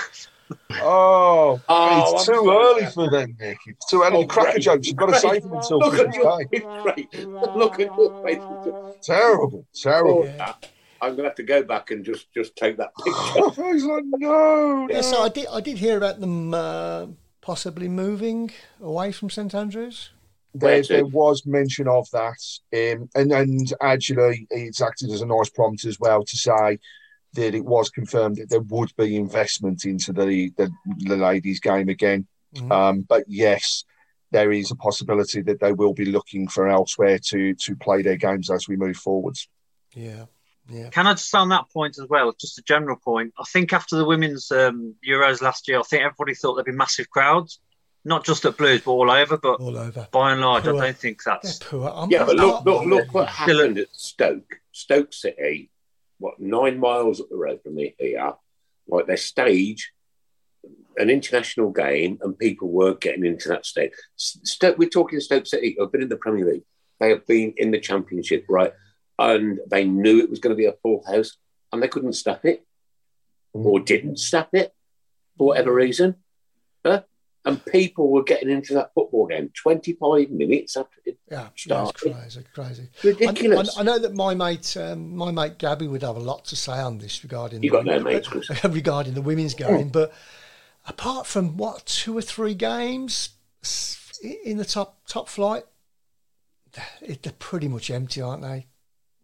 Oh, 0.82 1.62
Oh, 1.70 2.16
it's 2.16 2.30
I'm 2.30 2.34
too 2.36 2.44
sorry. 2.46 2.66
early 2.66 2.86
for 2.91 3.10
them, 3.10 3.36
Nick. 3.39 3.58
It's 3.68 3.86
too 3.89 4.02
early. 4.04 4.18
Oh, 4.18 4.22
The 4.22 4.28
cracker 4.28 4.52
great. 4.54 4.62
jokes, 4.64 4.88
you've 4.88 4.96
got 4.98 5.06
to 5.08 5.12
Great. 5.12 5.22
save 5.22 5.44
them 5.44 5.54
until 5.54 5.80
Look 5.80 5.94
at 5.94 6.00
Christmas 6.00 6.16
your 6.16 6.38
Day. 6.39 6.60
face, 6.60 6.82
great. 6.82 7.28
Look 7.56 7.74
at 7.74 7.80
your 7.80 8.24
face. 8.26 8.98
Terrible, 9.06 9.66
terrible. 9.74 10.30
Oh, 10.39 10.54
I'm 11.04 11.16
gonna 11.16 11.28
have 11.30 11.36
to 11.36 11.43
go 11.43 11.64
back 11.64 11.91
and 11.91 12.04
just 12.06 12.32
just 12.34 12.56
take 12.56 12.78
that 12.78 12.91
picture. 13.04 13.74
He's 13.74 13.84
like, 13.84 14.04
no, 14.06 14.88
Yeah, 14.89 14.95
no. 14.97 15.01
so 15.01 15.22
I 15.24 15.30
did. 15.30 15.47
I 15.51 15.62
did 15.62 15.78
hear 15.78 15.97
about 15.97 16.20
them 16.20 16.54
uh, 16.54 17.08
possibly 17.41 17.89
moving 17.89 18.51
away 18.82 19.12
from 19.12 19.30
St 19.30 19.54
Andrews. 19.54 20.10
there, 20.54 20.82
there 20.84 21.06
was 21.06 21.45
mention 21.45 21.88
of 21.88 22.08
that, 22.12 22.39
um, 22.74 23.10
and 23.16 23.32
and 23.32 23.74
actually, 23.82 24.47
it's 24.49 24.82
acted 24.82 25.10
as 25.12 25.22
a 25.22 25.26
nice 25.26 25.49
prompt 25.49 25.84
as 25.86 25.99
well 25.99 26.24
to 26.24 26.38
say 26.38 26.80
that 27.34 27.56
it 27.56 27.66
was 27.66 27.89
confirmed 27.89 28.36
that 28.38 28.49
there 28.49 28.62
would 28.62 28.91
be 28.97 29.16
investment 29.16 29.86
into 29.86 30.14
the 30.14 30.51
the, 30.58 30.70
the 30.99 31.18
ladies' 31.18 31.60
game 31.60 31.89
again. 31.89 32.28
Mhm. 32.56 32.72
Um, 32.72 33.01
but 33.01 33.24
yes, 33.28 33.84
there 34.32 34.51
is 34.51 34.70
a 34.72 34.76
possibility 34.76 35.41
that 35.41 35.60
they 35.60 35.74
will 35.74 35.93
be 35.93 36.06
looking 36.06 36.47
for 36.47 36.68
elsewhere 36.68 37.18
to 37.30 37.56
to 37.56 37.76
play 37.76 38.04
their 38.04 38.18
games 38.18 38.49
as 38.51 38.68
we 38.68 38.76
move 38.76 38.95
forwards. 38.97 39.49
Yeah, 39.95 40.26
yeah. 40.70 40.89
Can 40.89 41.07
I 41.07 41.14
just 41.14 41.34
on 41.36 41.49
that 41.49 41.70
point 41.72 41.97
as 41.99 42.07
well, 42.09 42.34
just 42.39 42.57
a 42.57 42.64
general 42.64 42.95
point? 42.97 43.34
I 43.39 43.43
think 43.51 43.74
after 43.74 43.95
the 43.97 44.05
women's 44.05 44.51
um, 44.51 44.95
Euros 45.07 45.41
last 45.41 45.68
year, 45.68 45.80
I 45.80 45.84
think 45.84 46.03
everybody 46.03 46.34
thought 46.36 46.55
there'd 46.55 46.66
be 46.66 46.72
massive 46.72 47.09
crowds, 47.09 47.59
not 48.05 48.26
just 48.26 48.45
at 48.45 48.57
Blues, 48.57 48.82
but 48.82 48.91
all 48.91 49.11
over. 49.11 49.38
But 49.38 49.59
All 49.59 49.78
over. 49.78 50.07
by 50.11 50.32
and 50.32 50.41
large, 50.41 50.64
I 50.68 50.72
don't 50.72 50.97
think 50.97 51.22
that's. 51.24 51.59
poor. 51.59 52.07
Yeah, 52.09 52.26
but 52.26 52.36
look, 52.36 52.55
I'm- 52.55 52.64
look, 52.66 52.86
look 52.86 53.14
what 53.14 53.30
Still 53.32 53.57
happened 53.59 53.78
at 53.78 53.88
Stoke. 53.91 54.55
Stoke 54.72 55.14
City 55.14 55.70
what 56.20 56.39
nine 56.39 56.80
miles 56.80 57.20
up 57.20 57.28
the 57.30 57.36
road 57.36 57.59
from 57.64 57.76
me 57.76 57.93
here. 57.99 58.32
Like 58.88 59.07
they 59.07 59.18
stage 59.18 59.91
an 60.97 61.09
international 61.09 61.72
game, 61.72 62.20
and 62.22 62.38
people 62.38 62.70
weren't 62.70 63.01
getting 63.01 63.26
into 63.26 63.49
that 63.49 63.66
state. 63.66 63.91
Stoke, 64.16 64.78
we're 64.78 64.88
talking 64.89 65.20
Stoke 65.20 65.47
City. 65.47 65.76
I've 65.82 65.91
been 65.91 66.03
in 66.03 66.09
the 66.09 66.16
Premier 66.18 66.45
League. 66.45 66.64
They 66.99 67.09
have 67.09 67.26
been 67.28 67.53
in 67.57 67.72
the 67.72 67.80
Championship, 67.80 68.45
right? 68.47 68.72
And 69.32 69.59
they 69.69 69.86
knew 69.86 70.19
it 70.19 70.30
was 70.30 70.39
going 70.39 70.55
to 70.55 70.57
be 70.57 70.65
a 70.65 70.74
full 70.82 71.03
house, 71.07 71.38
and 71.71 71.82
they 71.82 71.88
couldn't 71.88 72.13
stop 72.13 72.43
it, 72.45 72.65
or 73.53 73.80
didn't 73.80 74.17
stop 74.19 74.49
it 74.53 74.74
for 75.38 75.47
whatever 75.47 75.74
reason. 75.74 76.15
Huh? 76.86 77.03
And 77.45 77.63
people 77.65 78.09
were 78.09 78.24
getting 78.24 78.49
into 78.49 78.74
that 78.76 78.91
football 78.93 79.28
game 79.28 79.51
25 79.61 80.30
minutes 80.30 80.78
after 80.78 80.97
it 81.05 81.17
Yeah, 81.30 81.41
yeah, 81.41 81.49
started. 81.57 81.89
it's 82.07 82.15
crazy, 82.17 82.43
crazy. 82.53 82.89
Ridiculous. 83.03 83.78
I, 83.78 83.82
I 83.82 83.84
know 83.84 83.99
that 83.99 84.13
my 84.13 84.34
mate, 84.34 84.78
um, 84.78 85.15
my 85.15 85.30
mate 85.32 85.57
Gabby 85.57 85.88
would 85.88 86.03
have 86.03 86.15
a 86.15 86.21
lot 86.21 86.45
to 86.45 86.55
say 86.55 86.71
on 86.80 86.99
this 86.99 87.21
regarding 87.21 87.61
You 87.61 87.69
got 87.71 87.84
no 87.86 87.99
mates, 87.99 88.30
regarding 88.63 89.13
the 89.13 89.21
women's 89.21 89.55
game. 89.55 89.89
But 89.89 90.13
apart 90.88 91.28
from 91.28 91.57
what 91.57 91.86
two 91.86 92.17
or 92.17 92.21
three 92.21 92.53
games 92.55 93.30
in 94.45 94.57
the 94.57 94.65
top 94.65 95.05
top 95.07 95.28
flight, 95.28 95.63
they're 97.01 97.34
pretty 97.39 97.67
much 97.67 97.91
empty, 97.91 98.21
aren't 98.21 98.41
they? 98.41 98.67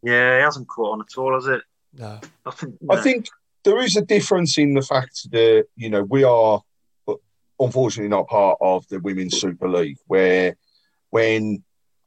Yeah, 0.02 0.38
he 0.38 0.42
hasn't 0.44 0.68
caught 0.68 0.94
on 0.94 1.02
at 1.02 1.18
all, 1.18 1.34
has 1.34 1.48
it? 1.48 1.62
No. 1.94 2.20
I 2.46 2.52
think. 2.52 2.76
I 2.90 3.02
think 3.02 3.28
there 3.64 3.80
is 3.80 3.98
a 3.98 4.02
difference 4.02 4.58
in 4.58 4.74
the 4.74 4.82
fact 4.82 5.30
that 5.32 5.66
you 5.76 5.90
know 5.90 6.04
we 6.04 6.24
are 6.24 6.62
uh, 7.08 7.14
unfortunately 7.60 8.10
not 8.10 8.28
part 8.28 8.58
of 8.62 8.88
the 8.90 9.00
women's 9.00 9.40
super 9.40 9.68
league 9.68 9.98
where 10.08 10.56
when 11.10 11.64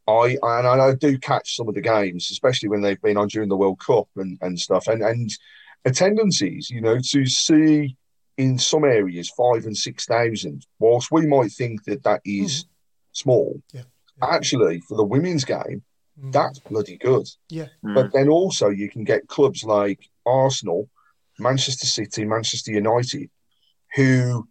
I 0.09 0.38
and 0.43 0.66
I 0.66 0.95
do 0.95 1.18
catch 1.18 1.57
some 1.57 1.68
of 1.68 1.74
the 1.74 1.80
games 1.80 2.30
especially 2.30 2.68
when 2.70 2.80
they've 2.80 3.01
been 3.03 3.16
on 3.16 3.28
during 3.28 3.49
the 3.49 3.57
World 3.57 3.80
Cup 3.80 4.09
and, 4.16 4.38
and 4.40 4.59
stuff 4.59 4.86
and 4.86 5.03
and 5.03 5.30
attendances 5.84 6.70
you 6.70 6.80
know 6.80 6.99
to 7.11 7.26
see 7.26 7.97
in 8.38 8.59
some 8.59 8.84
areas 8.84 9.30
five 9.30 9.64
and 9.64 9.76
six 9.76 10.07
thousand 10.07 10.64
whilst 10.78 11.11
we 11.11 11.26
might 11.26 11.53
think 11.53 11.84
that 11.84 12.03
that 12.05 12.20
is 12.24 12.64
small 13.12 13.61
Yeah. 13.72 13.82
actually 14.22 14.80
for 14.88 14.97
the 14.97 15.05
women's 15.05 15.45
game 15.45 15.82
that's 16.31 16.61
bloody 16.61 16.97
good 16.97 17.27
Yeah. 17.49 17.66
Hmm. 17.83 17.95
but 17.95 18.12
then 18.12 18.29
also 18.29 18.68
you 18.68 18.89
can 18.89 19.05
get 19.05 19.27
clubs 19.27 19.64
like 19.64 20.09
Arsenal, 20.25 20.89
Manchester 21.39 21.87
City, 21.87 22.25
Manchester 22.25 22.70
United, 22.73 23.29
who 23.97 24.47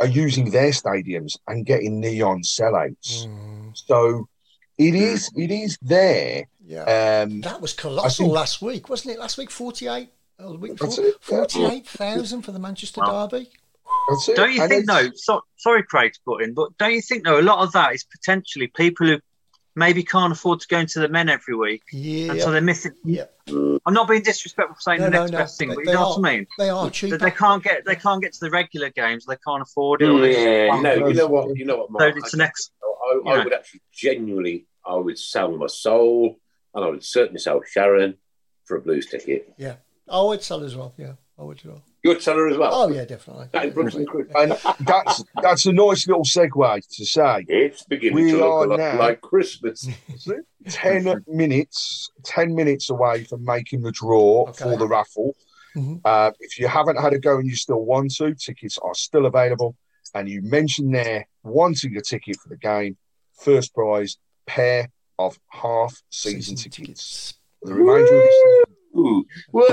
are 0.00 0.06
using 0.06 0.50
their 0.50 0.70
stadiums 0.70 1.36
and 1.46 1.64
getting 1.64 2.00
neon 2.00 2.42
sellouts. 2.42 3.26
Hmm. 3.26 3.68
So 3.74 4.28
it 4.76 4.94
is 4.94 5.28
hmm. 5.28 5.40
it 5.42 5.50
is 5.52 5.78
there. 5.80 6.48
Yeah. 6.66 7.22
Um, 7.22 7.42
That 7.42 7.60
was 7.60 7.74
colossal 7.74 8.24
think- 8.26 8.34
last 8.34 8.62
week, 8.62 8.88
wasn't 8.88 9.14
it? 9.14 9.20
Last 9.20 9.38
week, 9.38 9.50
48. 9.50 10.08
Oh, 10.40 10.52
the 10.52 10.58
week 10.58 10.76
That's 10.78 10.96
before, 10.96 11.44
it, 11.44 11.54
yeah. 11.54 11.68
48,000 11.68 12.42
for 12.42 12.52
the 12.52 12.58
Manchester 12.58 13.02
Derby. 13.06 13.50
Don't 14.34 14.52
you 14.52 14.62
And 14.62 14.70
think, 14.70 14.82
it's- 14.82 14.86
though? 14.86 15.10
So, 15.14 15.40
sorry, 15.56 15.84
Craig, 15.84 16.14
to 16.14 16.20
put 16.24 16.42
in, 16.42 16.54
but 16.54 16.76
don't 16.78 16.92
you 16.92 17.02
think, 17.02 17.24
though, 17.24 17.38
a 17.38 17.42
lot 17.42 17.60
of 17.60 17.72
that 17.72 17.94
is 17.94 18.04
potentially 18.04 18.66
people 18.68 19.06
who 19.06 19.20
maybe 19.76 20.02
can't 20.02 20.32
afford 20.32 20.60
to 20.60 20.68
go 20.68 20.78
into 20.78 21.00
the 21.00 21.08
men 21.08 21.28
every 21.28 21.54
week, 21.56 21.82
Yeah. 21.92 22.32
and 22.32 22.40
so 22.40 22.50
they're 22.50 22.60
missing. 22.60 22.92
Yeah. 23.04 23.24
I'm 23.48 23.92
not 23.92 24.08
being 24.08 24.22
disrespectful 24.22 24.74
for 24.76 24.80
saying 24.80 25.00
No, 25.00 25.06
the 25.06 25.10
next 25.10 25.30
no, 25.32 25.38
best 25.38 25.58
thing, 25.58 25.68
but 25.68 25.76
but 25.76 25.86
you 25.86 25.92
know 25.92 26.04
are- 26.04 26.18
what 26.20 26.28
I 26.30 26.36
mean. 26.36 26.46
They 26.58 26.68
are 26.70 26.84
That 26.84 26.92
cheaper. 26.92 27.18
they 27.18 27.30
can't 27.30 27.62
get 27.62 27.84
they 27.84 27.96
can't 27.96 28.22
get 28.22 28.32
to 28.34 28.40
the 28.40 28.50
regular 28.50 28.90
games. 28.90 29.26
They 29.26 29.36
can't 29.46 29.62
afford 29.62 30.02
it. 30.02 30.08
or 30.08 30.20
they- 30.20 30.66
Yeah, 30.66 30.80
no, 30.80 31.08
you 31.08 31.14
know 31.14 31.26
what? 31.26 31.56
You 31.56 31.64
know 31.66 31.76
what, 31.78 31.88
So 31.88 31.92
Mark? 31.92 32.16
it's 32.16 32.34
an 32.34 32.40
ex. 32.40 32.70
I, 32.82 33.20
I 33.30 33.36
Yeah. 33.36 33.44
would 33.44 33.52
actually 33.52 33.80
genuinely, 33.92 34.66
I 34.86 34.94
would 34.96 35.18
sell 35.18 35.50
my 35.56 35.66
soul, 35.66 36.36
and 36.74 36.84
I 36.84 36.88
would 36.88 37.04
certainly 37.04 37.40
sell 37.40 37.60
Sharon 37.66 38.16
for 38.64 38.76
a 38.76 38.80
blues 38.80 39.06
ticket. 39.06 39.52
Yeah. 39.58 39.76
I 40.08 40.22
would 40.22 40.42
sell 40.42 40.62
as 40.64 40.74
well. 40.76 40.94
Yeah. 40.96 41.14
I 41.38 41.42
would 41.42 41.58
as 41.58 41.64
well. 41.64 41.82
You 42.04 42.10
would 42.10 42.20
sell 42.22 42.36
her 42.36 42.48
as 42.48 42.58
well. 42.58 42.70
Oh, 42.72 42.88
yeah, 42.90 43.06
definitely. 43.06 43.46
That 43.52 43.64
is 43.64 43.72
Brooks 43.74 43.94
and 43.94 44.52
that's 44.80 45.24
that's 45.42 45.64
a 45.64 45.72
nice 45.72 46.06
little 46.06 46.22
segue 46.22 46.86
to 46.96 47.04
say 47.06 47.46
It's 47.48 47.82
beginning 47.84 48.14
We 48.26 48.30
to 48.32 48.36
look 48.36 48.46
are 48.52 48.64
a 48.64 48.68
lot 48.68 48.78
now- 48.78 48.98
like 48.98 49.22
Christmas. 49.22 49.88
10 50.68 51.24
minutes 51.26 52.10
10 52.24 52.54
minutes 52.54 52.90
away 52.90 53.24
from 53.24 53.44
making 53.44 53.80
the 53.82 53.90
draw 53.92 54.46
Okay. 54.48 54.64
for 54.64 54.76
the 54.76 54.86
raffle 54.86 55.34
Mhm. 55.76 56.00
uh, 56.04 56.30
if 56.40 56.58
you 56.58 56.68
haven't 56.68 56.96
had 56.96 57.12
a 57.14 57.18
go 57.18 57.38
and 57.38 57.46
you 57.48 57.56
still 57.56 57.82
want 57.84 58.14
to 58.16 58.34
tickets 58.34 58.78
are 58.78 58.94
still 58.94 59.26
available 59.26 59.74
and 60.14 60.28
you 60.28 60.40
mentioned 60.42 60.94
there 60.94 61.26
wanting 61.42 61.96
a 61.96 62.00
ticket 62.00 62.36
for 62.36 62.48
the 62.50 62.56
game 62.56 62.96
first 63.34 63.74
prize 63.74 64.16
pair 64.46 64.88
of 65.18 65.38
half 65.50 66.02
season, 66.10 66.56
tickets 66.56 67.34
for 67.60 67.68
the 67.68 67.74
remainder 67.74 68.02
of 68.04 68.08
the 68.10 68.30
season 68.30 68.76
Ooh. 68.96 69.24
Whoa, 69.50 69.64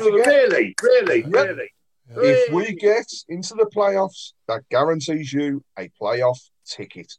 really, 0.00 0.74
really, 0.82 1.20
Yep. 1.22 1.32
really. 1.32 1.70
If 2.16 2.52
we 2.52 2.74
get 2.74 3.06
into 3.28 3.54
the 3.54 3.66
playoffs 3.74 4.32
that 4.48 4.62
guarantees 4.70 5.32
you 5.32 5.62
a 5.78 5.90
playoff 6.00 6.38
ticket 6.66 7.12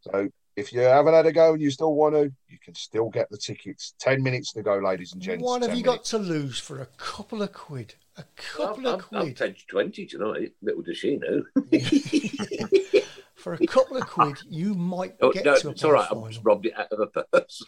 so 0.00 0.28
if 0.56 0.72
you 0.72 0.80
haven't 0.80 1.12
had 1.14 1.26
a 1.26 1.32
go 1.32 1.52
and 1.52 1.60
you 1.60 1.70
still 1.70 1.94
want 1.94 2.14
to 2.14 2.32
you 2.48 2.58
can 2.64 2.74
still 2.74 3.10
get 3.10 3.28
the 3.30 3.36
tickets 3.38 3.94
10 4.00 4.22
minutes 4.22 4.52
to 4.52 4.62
go 4.62 4.76
ladies 4.78 5.12
and 5.12 5.20
gents 5.20 5.42
What 5.44 5.62
have 5.62 5.70
10 5.70 5.78
you 5.78 5.84
got 5.84 6.04
to 6.06 6.18
lose 6.18 6.58
for 6.58 6.80
a 6.80 6.86
couple 6.96 7.42
of 7.42 7.52
quid? 7.52 7.94
A 8.16 8.24
couple 8.36 8.86
I'm, 8.88 8.94
of 8.94 9.06
I'm, 9.12 9.18
I'm 9.18 9.24
quid. 9.26 9.36
10 9.36 9.54
to 9.54 9.66
20 9.66 10.06
tonight. 10.06 10.52
Little 10.62 10.80
does 10.82 10.96
she 10.96 11.18
know. 11.18 11.42
For 13.34 13.52
a 13.52 13.66
couple 13.66 13.98
of 13.98 14.06
quid, 14.06 14.38
you 14.48 14.72
might 14.74 15.16
Oh, 15.20 15.30
get 15.30 15.44
no, 15.44 15.54
to 15.58 15.68
a 15.68 15.70
it's 15.72 15.84
all 15.84 15.92
right. 15.92 16.08
final. 16.08 16.24
I've 16.24 16.30
just 16.32 16.44
robbed 16.44 16.64
it 16.64 16.72
out 16.78 16.90
of 16.90 17.00
a 17.14 17.24
purse. 17.24 17.62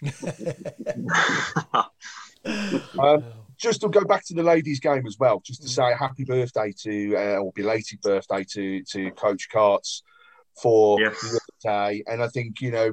Um, 2.99 3.25
just 3.59 3.81
to 3.81 3.89
go 3.89 4.05
back 4.05 4.25
to 4.27 4.35
the 4.35 4.43
ladies' 4.43 4.81
game 4.81 5.07
as 5.07 5.17
well, 5.19 5.41
just 5.45 5.63
to 5.63 5.69
say 5.69 5.93
happy 5.99 6.25
birthday 6.25 6.73
to, 6.85 7.17
uh, 7.17 7.39
or 7.39 7.53
belated 7.55 8.01
birthday 8.01 8.45
to 8.53 8.83
to 8.85 9.11
Coach 9.13 9.49
Carts 9.51 10.03
for 10.63 11.01
Yes. 11.01 11.21
the 11.21 11.41
day. 11.63 12.03
And 12.07 12.23
I 12.23 12.29
think 12.29 12.61
you 12.61 12.71
know, 12.71 12.93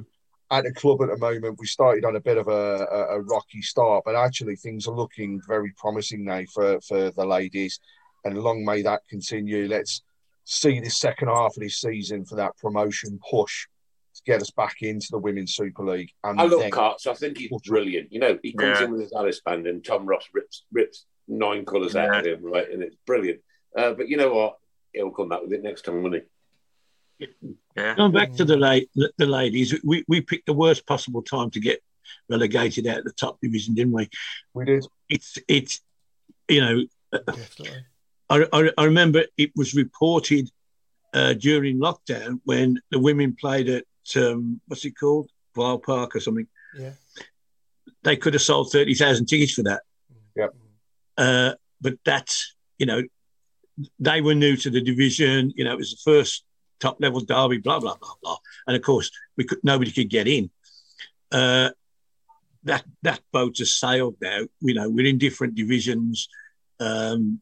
at 0.50 0.64
the 0.64 0.72
club 0.72 1.02
at 1.02 1.08
the 1.08 1.16
moment, 1.18 1.58
we 1.58 1.66
started 1.66 2.04
on 2.04 2.16
a 2.16 2.20
bit 2.20 2.38
of 2.38 2.48
a, 2.48 2.86
a, 2.90 3.16
a 3.16 3.20
rocky 3.22 3.62
start, 3.62 4.04
but 4.04 4.14
actually 4.16 4.56
things 4.56 4.86
are 4.86 4.94
looking 4.94 5.40
very 5.46 5.72
promising 5.76 6.24
now 6.24 6.42
for 6.52 6.80
for 6.80 7.10
the 7.10 7.24
ladies. 7.24 7.80
And 8.24 8.38
long 8.38 8.64
may 8.64 8.82
that 8.82 9.02
continue. 9.08 9.68
Let's 9.68 10.02
see 10.44 10.80
this 10.80 10.98
second 10.98 11.28
half 11.28 11.56
of 11.56 11.62
this 11.62 11.80
season 11.80 12.24
for 12.24 12.36
that 12.36 12.56
promotion 12.58 13.18
push 13.30 13.66
to 14.16 14.22
get 14.24 14.40
us 14.42 14.50
back 14.50 14.76
into 14.82 15.08
the 15.10 15.18
Women's 15.18 15.54
Super 15.54 15.84
League. 15.84 16.10
And 16.24 16.40
I 16.40 16.44
love 16.44 16.60
then- 16.60 16.70
Carts. 16.70 17.06
I 17.06 17.14
think 17.14 17.38
he's 17.38 17.50
brilliant. 17.66 18.12
You 18.12 18.20
know, 18.20 18.38
he 18.42 18.52
comes 18.52 18.78
Yeah. 18.80 18.84
in 18.86 18.92
with 18.92 19.00
his 19.02 19.12
Alice 19.12 19.40
band 19.44 19.66
and 19.66 19.84
Tom 19.84 20.06
Ross 20.06 20.26
rips 20.32 20.64
rips 20.72 21.06
nine 21.28 21.64
colours 21.64 21.96
out 21.96 22.20
of 22.20 22.26
him, 22.26 22.44
right? 22.44 22.70
And 22.70 22.82
it's 22.82 22.96
brilliant. 23.06 23.40
Uh, 23.76 23.92
but 23.92 24.08
you 24.08 24.16
know 24.16 24.32
what? 24.32 24.56
He'll 24.92 25.10
come 25.10 25.28
back 25.28 25.42
with 25.42 25.52
it 25.52 25.62
next 25.62 25.82
time, 25.82 26.02
won't 26.02 26.14
he? 27.18 27.26
Yeah. 27.76 27.94
Going 27.96 28.12
back 28.12 28.32
to 28.34 28.44
the, 28.44 28.56
la- 28.56 28.80
the, 28.94 29.10
the 29.18 29.26
ladies, 29.26 29.74
we, 29.84 30.04
we 30.08 30.20
picked 30.20 30.46
the 30.46 30.52
worst 30.52 30.86
possible 30.86 31.22
time 31.22 31.50
to 31.50 31.60
get 31.60 31.82
relegated 32.28 32.86
out 32.86 32.98
of 32.98 33.04
the 33.04 33.12
top 33.12 33.38
division, 33.40 33.74
didn't 33.74 33.92
we? 33.92 34.08
we 34.54 34.64
did. 34.64 34.86
It's 35.08 35.38
it's 35.48 35.80
you 36.48 36.60
know 36.60 36.84
Definitely. 37.26 37.70
I, 38.28 38.46
I, 38.52 38.70
I 38.78 38.84
remember 38.84 39.24
it 39.36 39.50
was 39.56 39.74
reported 39.74 40.50
uh, 41.14 41.34
during 41.34 41.78
lockdown 41.78 42.40
when 42.44 42.80
the 42.90 42.98
women 42.98 43.36
played 43.38 43.68
at 43.68 43.84
um, 44.14 44.60
what's 44.66 44.84
it 44.84 44.92
called, 44.92 45.30
Vile 45.54 45.78
Park 45.78 46.14
or 46.14 46.20
something. 46.20 46.46
Yeah. 46.78 46.92
They 48.02 48.16
could 48.16 48.34
have 48.34 48.42
sold 48.42 48.70
thirty 48.70 48.94
thousand 48.94 49.26
tickets 49.26 49.54
for 49.54 49.62
that. 49.64 49.82
Yep. 50.36 50.54
Uh, 51.16 51.52
but 51.80 51.94
that's 52.04 52.54
you 52.78 52.86
know 52.86 53.02
they 53.98 54.20
were 54.20 54.34
new 54.34 54.56
to 54.56 54.70
the 54.70 54.80
division. 54.80 55.52
You 55.56 55.64
know 55.64 55.72
it 55.72 55.78
was 55.78 55.90
the 55.92 56.10
first 56.10 56.44
top 56.78 56.98
level 57.00 57.20
derby. 57.20 57.58
Blah 57.58 57.80
blah 57.80 57.96
blah 57.96 58.14
blah. 58.22 58.36
And 58.66 58.76
of 58.76 58.82
course 58.82 59.10
we 59.36 59.44
could 59.44 59.58
nobody 59.64 59.90
could 59.90 60.10
get 60.10 60.28
in. 60.28 60.50
Uh, 61.32 61.70
that 62.64 62.84
that 63.02 63.20
boat 63.32 63.58
has 63.58 63.72
sailed 63.72 64.16
now. 64.20 64.40
You 64.60 64.74
know 64.74 64.88
we're 64.88 65.06
in 65.06 65.18
different 65.18 65.54
divisions. 65.54 66.28
Um, 66.78 67.40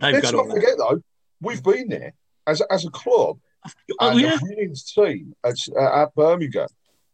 they've 0.00 0.14
Let's 0.14 0.30
got 0.30 0.36
not 0.36 0.40
all 0.40 0.48
that. 0.48 0.54
forget 0.54 0.78
though, 0.78 1.02
we've 1.40 1.62
been 1.62 1.88
there 1.88 2.14
as 2.46 2.60
as 2.62 2.84
a 2.84 2.90
club, 2.90 3.38
Oh, 4.00 4.16
yeah. 4.16 4.38
the 4.40 4.82
team 4.94 5.34
at, 5.44 5.56
uh, 5.76 6.02
at 6.02 6.14
Birmingham 6.14 6.68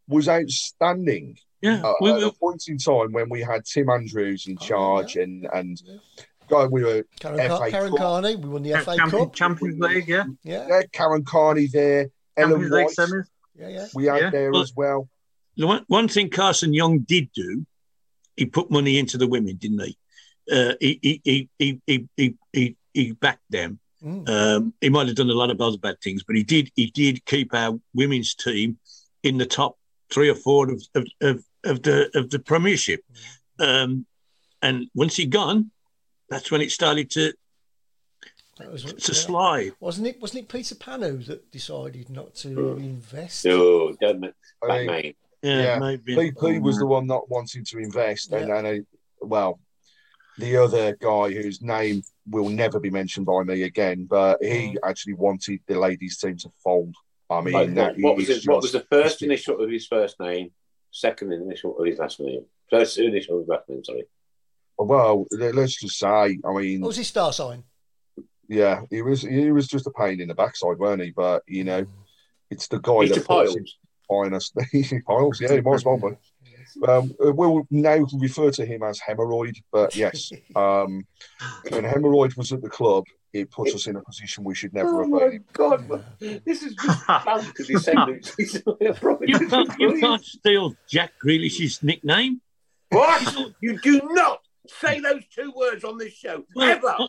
was 0.08 0.28
outstanding. 0.28 1.38
Yeah, 1.60 1.80
uh, 1.82 1.94
we, 2.00 2.12
we, 2.12 2.18
at 2.18 2.28
a 2.28 2.32
point 2.32 2.64
in 2.68 2.76
time 2.76 3.12
when 3.12 3.30
we 3.30 3.40
had 3.40 3.64
Tim 3.64 3.88
Andrews 3.88 4.46
in 4.46 4.58
oh, 4.60 4.64
charge 4.64 5.16
yeah. 5.16 5.22
and 5.22 5.48
and 5.52 5.82
yeah. 5.84 6.66
We 6.70 6.84
were 6.84 7.04
Karen, 7.18 7.48
Car- 7.48 7.70
Karen 7.70 7.96
Carney. 7.96 8.36
We 8.36 8.48
won 8.50 8.62
the 8.62 8.68
yeah, 8.68 8.80
FA 8.80 8.96
Champions, 8.96 9.24
Cup, 9.24 9.34
Champions 9.34 9.80
League. 9.80 10.06
Yeah, 10.06 10.24
yeah, 10.42 10.66
yeah 10.68 10.82
Karen 10.92 11.24
Carney 11.24 11.68
there. 11.68 12.10
Champions 12.38 12.70
Ellen 12.70 12.70
League 12.70 12.98
White. 12.98 13.24
Yeah, 13.56 13.68
yeah. 13.68 13.86
We 13.94 14.04
had 14.04 14.32
there 14.32 14.54
as 14.54 14.72
well. 14.76 15.08
The 15.56 15.66
one, 15.66 15.84
one 15.86 16.08
thing 16.08 16.30
Carson 16.30 16.72
Yeung 16.72 17.06
did 17.06 17.30
do, 17.32 17.64
he 18.36 18.46
put 18.46 18.70
money 18.70 18.98
into 18.98 19.16
the 19.16 19.26
women, 19.26 19.56
didn't 19.56 19.80
he? 19.80 19.98
Uh, 20.50 20.74
he, 20.80 20.98
he, 21.00 21.20
he, 21.58 21.80
he, 21.86 22.08
he, 22.16 22.36
he, 22.52 22.76
he 22.92 23.12
backed 23.12 23.50
them 23.50 23.78
Mm. 24.04 24.28
Um, 24.28 24.74
he 24.80 24.90
might 24.90 25.06
have 25.06 25.16
done 25.16 25.30
a 25.30 25.34
lot 25.34 25.50
of 25.50 25.60
other 25.60 25.78
bad 25.78 26.00
things, 26.02 26.22
but 26.22 26.36
he 26.36 26.42
did 26.42 26.70
he 26.76 26.90
did 26.90 27.24
keep 27.24 27.54
our 27.54 27.78
women's 27.94 28.34
team 28.34 28.78
in 29.22 29.38
the 29.38 29.46
top 29.46 29.78
three 30.12 30.28
or 30.28 30.34
four 30.34 30.70
of 30.70 30.82
of, 30.94 31.06
of, 31.22 31.44
of 31.64 31.82
the 31.82 32.10
of 32.14 32.30
the 32.30 32.38
Premiership. 32.38 33.00
Um, 33.58 34.04
and 34.60 34.86
once 34.94 35.16
he 35.16 35.26
gone, 35.26 35.70
that's 36.28 36.50
when 36.50 36.60
it 36.60 36.70
started 36.70 37.10
to 37.12 37.32
was, 38.70 38.84
to 38.84 38.92
yeah. 39.12 39.18
slide. 39.18 39.72
Wasn't 39.80 40.06
it? 40.06 40.20
Wasn't 40.20 40.42
it 40.42 40.48
Peter 40.48 40.74
Pannu 40.74 41.24
that 41.26 41.50
decided 41.50 42.10
not 42.10 42.34
to 42.36 42.48
Mm. 42.48 42.78
invest? 42.78 43.46
No, 43.46 43.92
doesn't 44.00 44.24
it? 44.24 44.34
I 44.62 44.66
mean, 44.66 44.86
Batman. 44.86 45.14
Yeah, 45.42 45.62
Yeah. 45.62 45.78
maybe. 45.78 46.14
BP 46.14 46.60
was 46.60 46.78
the 46.78 46.86
one 46.86 47.06
not 47.06 47.28
wanting 47.30 47.64
to 47.64 47.78
invest, 47.78 48.32
and 48.32 48.48
Yeah. 48.48 48.62
then, 48.62 48.86
uh, 49.20 49.26
well, 49.26 49.60
the 50.38 50.56
other 50.56 50.96
guy 50.96 51.32
whose 51.32 51.62
name 51.62 52.02
will 52.28 52.48
never 52.48 52.80
be 52.80 52.90
mentioned 52.90 53.26
by 53.26 53.42
me 53.42 53.62
again, 53.62 54.06
but 54.08 54.42
he 54.42 54.78
actually 54.84 55.14
wanted 55.14 55.60
the 55.66 55.78
ladies' 55.78 56.18
team 56.18 56.36
to 56.38 56.50
fold. 56.62 56.94
I 57.30 57.40
mean, 57.40 57.54
Like, 57.54 57.74
that 57.74 57.94
what, 57.94 58.02
what 58.02 58.16
was 58.16 58.28
is 58.28 58.36
his, 58.36 58.46
what 58.46 58.62
was 58.62 58.72
the 58.72 58.86
first 58.90 59.22
initial 59.22 59.60
of 59.60 59.70
his 59.70 59.86
first 59.86 60.20
name? 60.20 60.50
Second 60.90 61.32
initial 61.32 61.78
of 61.78 61.86
his 61.86 61.98
last 61.98 62.20
name? 62.20 62.44
First 62.70 62.98
initial 62.98 63.36
of 63.36 63.42
his 63.42 63.48
last 63.48 63.68
name, 63.68 63.84
sorry. 63.84 64.04
Well, 64.78 65.26
let's 65.30 65.80
just 65.80 65.98
say, 65.98 66.06
I 66.44 66.52
mean, 66.52 66.80
What 66.80 66.88
was 66.88 66.96
his 66.96 67.08
star 67.08 67.32
sign? 67.32 67.64
yeah, 68.48 68.82
he 68.90 69.02
was 69.02 69.22
he 69.22 69.50
was 69.52 69.68
just 69.68 69.86
a 69.86 69.90
pain 69.90 70.20
in 70.20 70.28
the 70.28 70.34
backside, 70.34 70.78
weren't 70.78 71.02
he? 71.02 71.10
But 71.10 71.42
you 71.46 71.64
know, 71.64 71.84
mm. 71.84 71.90
it's 72.50 72.68
the 72.68 72.78
guy 72.78 73.06
that 73.08 73.26
Piles. 73.26 73.56
finest 74.08 74.54
Piles. 75.06 75.40
Yeah, 75.40 75.52
he 75.54 75.60
might 75.60 75.74
as 75.74 75.84
well 75.84 75.96
be. 75.96 76.16
Um, 76.86 77.12
we'll 77.20 77.66
now 77.70 78.06
refer 78.18 78.50
to 78.52 78.64
him 78.66 78.82
as 78.82 79.00
hemorrhoid, 79.00 79.56
but 79.72 79.94
yes, 79.96 80.30
um, 80.56 81.06
when 81.68 81.84
hemorrhoid 81.84 82.36
was 82.36 82.52
at 82.52 82.62
the 82.62 82.68
club, 82.68 83.04
it 83.32 83.50
puts 83.50 83.74
us 83.74 83.86
in 83.86 83.96
a 83.96 84.02
position 84.02 84.44
we 84.44 84.54
should 84.54 84.72
never 84.74 84.94
Oh 84.96 84.98
have 85.00 85.08
my 85.08 85.18
been. 85.20 85.32
in. 85.32 85.44
God, 85.52 85.88
but 85.88 86.04
this 86.20 86.62
is 86.62 86.74
just 86.76 87.06
bad 87.06 87.44
to 87.56 87.64
descendants. 87.64 88.34
It's 88.38 88.98
probably- 89.00 89.28
You 89.30 89.48
can't, 89.48 89.70
you 89.78 89.98
can't 90.00 90.24
steal 90.24 90.74
Jack 90.88 91.12
Grealish's 91.22 91.82
nickname. 91.82 92.40
What? 92.90 93.52
You 93.60 93.78
do 93.80 94.00
not 94.12 94.40
say 94.68 95.00
those 95.00 95.22
two 95.34 95.52
words 95.56 95.82
on 95.84 95.98
this 95.98 96.12
show 96.12 96.44
Well, 96.54 96.70
ever. 96.70 96.94
I, 96.98 97.08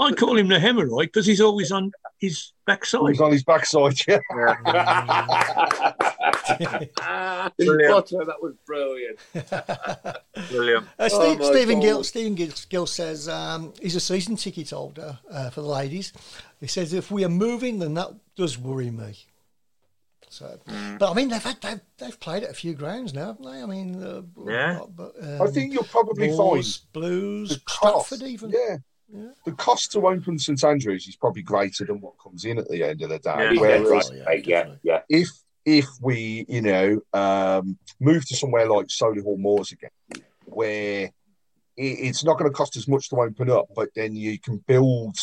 I 0.00 0.12
call 0.12 0.36
him 0.38 0.48
the 0.48 0.56
hemorrhoid 0.58 1.04
because 1.06 1.26
he's 1.26 1.40
always 1.42 1.70
on 1.72 1.92
his 2.18 2.52
backside. 2.66 3.10
He's 3.10 3.20
on 3.20 3.32
his 3.32 3.44
backside, 3.44 3.98
yeah. 4.08 4.20
Brilliant. 7.58 7.92
Potter, 7.92 8.24
that 8.24 8.40
was 8.42 8.54
brilliant. 8.66 9.18
Brilliant. 10.50 10.86
Uh, 10.98 11.08
Oh, 11.08 11.08
Steve, 11.08 11.38
my 11.40 11.44
Stephen 11.46 11.74
God. 11.76 11.82
Gill, 11.82 12.04
Stephen 12.04 12.34
Gill, 12.34 12.50
Gill 12.68 12.86
says 12.86 13.28
um, 13.28 13.72
he's 13.80 13.96
a 13.96 14.00
season 14.00 14.36
ticket 14.36 14.70
holder 14.70 15.18
uh, 15.30 15.50
for 15.50 15.60
the 15.62 15.66
ladies. 15.68 16.12
He 16.60 16.66
says 16.66 16.92
if 16.92 17.10
we 17.10 17.24
are 17.24 17.28
moving, 17.30 17.78
then 17.78 17.94
that 17.94 18.10
does 18.36 18.58
worry 18.58 18.90
me. 18.90 19.16
So, 20.28 20.58
Mm. 20.68 20.98
but 20.98 21.10
I 21.10 21.14
mean, 21.14 21.28
they've 21.28 21.42
had 21.42 21.60
they've, 21.62 21.80
they've 21.98 22.20
played 22.20 22.42
at 22.42 22.50
a 22.50 22.54
few 22.54 22.74
grounds 22.74 23.14
now, 23.14 23.26
haven't 23.28 23.44
they? 23.44 23.62
I 23.62 23.66
mean, 23.66 24.02
uh, 24.02 24.22
Yeah. 24.44 24.80
But, 24.94 25.14
I 25.22 25.38
um, 25.38 25.52
think 25.52 25.72
you'll 25.72 25.84
probably 25.84 26.28
Moors, 26.28 26.76
find 26.78 26.92
Blues, 26.92 27.48
the 27.50 27.60
cost, 27.64 28.06
Stratford, 28.08 28.28
even. 28.28 28.50
yeah. 28.50 28.76
Yeah. 29.14 29.28
The 29.44 29.52
cost 29.52 29.92
to 29.92 30.04
open 30.08 30.36
St 30.36 30.62
Andrews 30.64 31.06
is 31.06 31.14
probably 31.14 31.42
greater 31.42 31.84
than 31.84 32.00
what 32.00 32.14
comes 32.20 32.44
in 32.44 32.58
at 32.58 32.68
the 32.68 32.82
end 32.82 33.02
of 33.02 33.08
the 33.10 33.20
day. 33.20 33.30
Yeah. 33.36 33.50
Yeah, 33.52 33.60
Whereas 33.60 33.88
right, 33.88 34.04
yeah, 34.12 34.24
right, 34.24 34.46
yeah, 34.46 34.56
definitely. 34.62 34.80
yeah. 34.82 35.00
if 35.08 35.28
if 35.66 35.88
we, 36.00 36.46
you 36.48 36.62
know, 36.62 37.00
um, 37.12 37.76
move 38.00 38.24
to 38.28 38.36
somewhere 38.36 38.68
like 38.68 38.86
Solihull 38.86 39.38
Moors 39.38 39.72
again, 39.72 39.90
where 40.44 41.06
it, 41.06 41.12
it's 41.76 42.24
not 42.24 42.38
going 42.38 42.50
to 42.50 42.56
cost 42.56 42.76
as 42.76 42.86
much 42.86 43.10
to 43.10 43.16
open 43.16 43.50
up, 43.50 43.66
but 43.74 43.88
then 43.96 44.14
you 44.14 44.38
can 44.38 44.58
build 44.68 45.16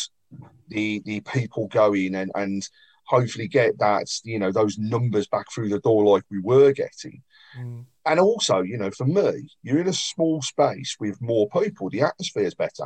the 0.68 1.02
the 1.04 1.20
people 1.20 1.66
going 1.68 2.14
and 2.14 2.30
and 2.34 2.68
hopefully 3.06 3.46
get 3.46 3.78
that 3.78 4.06
you 4.24 4.38
know 4.38 4.50
those 4.50 4.78
numbers 4.78 5.26
back 5.26 5.46
through 5.52 5.68
the 5.68 5.80
door 5.80 6.04
like 6.04 6.24
we 6.30 6.40
were 6.40 6.72
getting. 6.72 7.22
Mm. 7.58 7.86
And 8.06 8.20
also, 8.20 8.60
you 8.60 8.76
know, 8.76 8.90
for 8.90 9.06
me, 9.06 9.48
you're 9.62 9.80
in 9.80 9.88
a 9.88 9.94
small 9.94 10.42
space 10.42 10.96
with 11.00 11.22
more 11.22 11.48
people. 11.48 11.88
The 11.88 12.02
atmosphere's 12.02 12.54
better. 12.54 12.84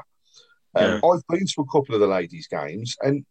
Um, 0.76 1.00
I've 1.04 1.26
been 1.28 1.46
to 1.46 1.62
a 1.62 1.66
couple 1.66 1.96
of 1.96 2.00
the 2.00 2.06
ladies' 2.06 2.46
games, 2.46 2.94
and 3.02 3.26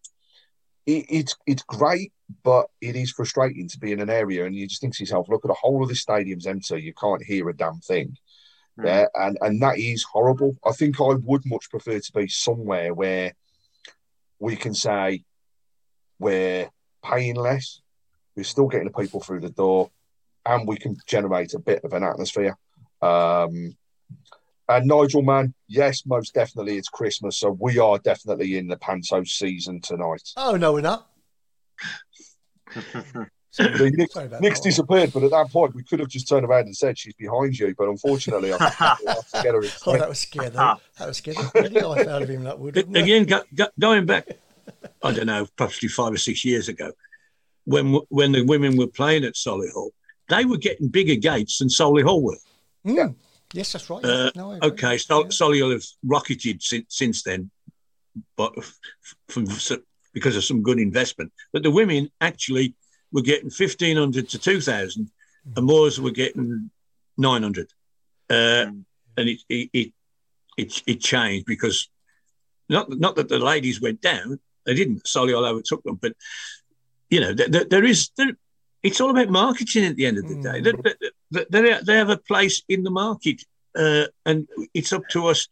it, 0.87 1.05
it's 1.09 1.35
it's 1.45 1.63
great, 1.63 2.13
but 2.43 2.67
it 2.81 2.95
is 2.95 3.11
frustrating 3.11 3.67
to 3.67 3.79
be 3.79 3.91
in 3.91 3.99
an 3.99 4.09
area 4.09 4.45
and 4.45 4.55
you 4.55 4.67
just 4.67 4.81
think 4.81 4.95
to 4.95 5.03
yourself, 5.03 5.29
look 5.29 5.45
at 5.45 5.49
the 5.49 5.53
whole 5.53 5.83
of 5.83 5.89
the 5.89 5.95
stadium's 5.95 6.47
empty. 6.47 6.81
You 6.81 6.93
can't 6.93 7.23
hear 7.23 7.47
a 7.49 7.55
damn 7.55 7.79
thing. 7.81 8.17
Yeah, 8.83 9.07
and 9.15 9.37
and 9.41 9.61
that 9.61 9.79
is 9.79 10.03
horrible. 10.03 10.55
I 10.63 10.71
think 10.71 11.01
I 11.01 11.15
would 11.15 11.45
much 11.45 11.69
prefer 11.69 11.99
to 11.99 12.13
be 12.13 12.27
somewhere 12.27 12.93
where 12.93 13.33
we 14.39 14.55
can 14.55 14.75
say 14.75 15.23
we're 16.19 16.69
paying 17.03 17.35
less, 17.35 17.81
we're 18.35 18.43
still 18.43 18.67
getting 18.67 18.87
the 18.87 18.93
people 18.93 19.19
through 19.19 19.39
the 19.39 19.49
door, 19.49 19.89
and 20.45 20.67
we 20.67 20.77
can 20.77 20.95
generate 21.07 21.55
a 21.55 21.59
bit 21.59 21.83
of 21.83 21.93
an 21.93 22.03
atmosphere. 22.03 22.55
Um, 23.01 23.75
and 24.69 24.85
Nigel, 24.85 25.21
man, 25.21 25.53
yes, 25.67 26.05
most 26.05 26.33
definitely 26.33 26.77
it's 26.77 26.89
Christmas, 26.89 27.37
so 27.39 27.57
we 27.59 27.79
are 27.79 27.97
definitely 27.99 28.57
in 28.57 28.67
the 28.67 28.77
Panto 28.77 29.23
season 29.23 29.81
tonight. 29.81 30.29
Oh 30.35 30.55
no, 30.55 30.73
we're 30.73 30.81
not. 30.81 31.09
The 33.57 33.91
Nick, 33.95 34.15
Nick's 34.39 34.59
that. 34.59 34.63
disappeared, 34.63 35.11
but 35.13 35.23
at 35.23 35.31
that 35.31 35.49
point 35.51 35.73
we 35.73 35.83
could 35.83 35.99
have 35.99 36.09
just 36.09 36.27
turned 36.27 36.45
around 36.45 36.65
and 36.65 36.77
said 36.77 36.97
she's 36.97 37.15
behind 37.15 37.57
you, 37.57 37.73
but 37.75 37.89
unfortunately 37.89 38.53
I 38.53 38.69
have 38.69 38.99
to 38.99 39.41
get 39.41 39.55
her 39.55 39.63
Oh, 39.87 39.97
that 39.97 40.07
was 40.07 40.19
scary. 40.19 40.49
That 40.49 40.79
was 40.99 41.17
scary. 41.17 41.37
Any 41.55 41.81
life 41.81 42.07
out 42.07 42.21
of 42.21 42.29
him, 42.29 42.43
that 42.43 42.59
would. 42.59 42.77
Again, 42.77 43.25
go, 43.25 43.41
go, 43.55 43.67
going 43.79 44.05
back, 44.05 44.27
I 45.01 45.11
don't 45.11 45.25
know, 45.25 45.47
possibly 45.57 45.89
five 45.89 46.13
or 46.13 46.17
six 46.17 46.45
years 46.45 46.69
ago, 46.69 46.91
when 47.65 47.95
when 48.09 48.31
the 48.31 48.43
women 48.45 48.77
were 48.77 48.87
playing 48.87 49.23
at 49.23 49.33
Solihull, 49.33 49.89
they 50.29 50.45
were 50.45 50.57
getting 50.57 50.89
bigger 50.89 51.15
gates 51.15 51.57
than 51.57 51.69
Solihull 51.69 52.21
were. 52.21 52.37
Mm. 52.85 53.15
Yes, 53.53 53.71
that's 53.71 53.89
right. 53.89 54.03
Uh, 54.03 54.31
no, 54.35 54.59
okay, 54.61 54.97
Sol- 54.97 55.23
Yeah. 55.23 55.27
Solihull 55.29 55.73
have 55.73 55.83
rocketed 56.03 56.61
since, 56.61 56.85
since 56.89 57.23
then, 57.23 57.49
but 58.35 58.53
from, 59.29 59.45
because 60.13 60.35
of 60.35 60.43
some 60.43 60.61
good 60.63 60.79
investment. 60.79 61.31
But 61.53 61.63
the 61.63 61.71
women 61.71 62.09
actually 62.19 62.75
were 63.11 63.21
getting 63.21 63.49
fifteen 63.49 63.97
hundred 63.97 64.29
to 64.29 64.39
two 64.39 64.59
thousand, 64.59 65.11
and 65.55 65.65
Moors 65.65 65.99
were 65.99 66.11
getting 66.11 66.71
nine 67.17 67.43
hundred, 67.43 67.71
uh, 68.29 68.67
and 69.17 69.29
it 69.29 69.39
it, 69.47 69.69
it 69.73 69.93
it 70.57 70.83
it 70.85 70.99
changed 71.01 71.45
because 71.45 71.89
not 72.67 72.89
not 72.89 73.15
that 73.15 73.29
the 73.29 73.39
ladies 73.39 73.79
went 73.79 74.01
down, 74.01 74.39
they 74.65 74.73
didn't. 74.73 75.03
Solihull 75.05 75.49
overtook 75.49 75.83
them, 75.83 75.95
but 76.01 76.13
you 77.09 77.21
know 77.21 77.33
there, 77.33 77.47
there, 77.47 77.63
there 77.63 77.85
is 77.85 78.09
there, 78.17 78.31
it's 78.83 78.99
all 78.99 79.11
about 79.11 79.29
marketing 79.29 79.85
at 79.85 79.95
the 79.95 80.05
end 80.05 80.17
of 80.17 80.27
the 80.27 80.41
day. 80.41 80.59
They, 80.59 80.73
they, 81.31 81.79
they 81.83 81.95
have 81.95 82.09
a 82.09 82.17
place 82.17 82.63
in 82.69 82.83
the 82.83 82.91
market, 82.91 83.43
uh, 83.75 84.05
and 84.25 84.47
it's 84.73 84.93
up 84.93 85.03
to 85.09 85.27
us 85.27 85.47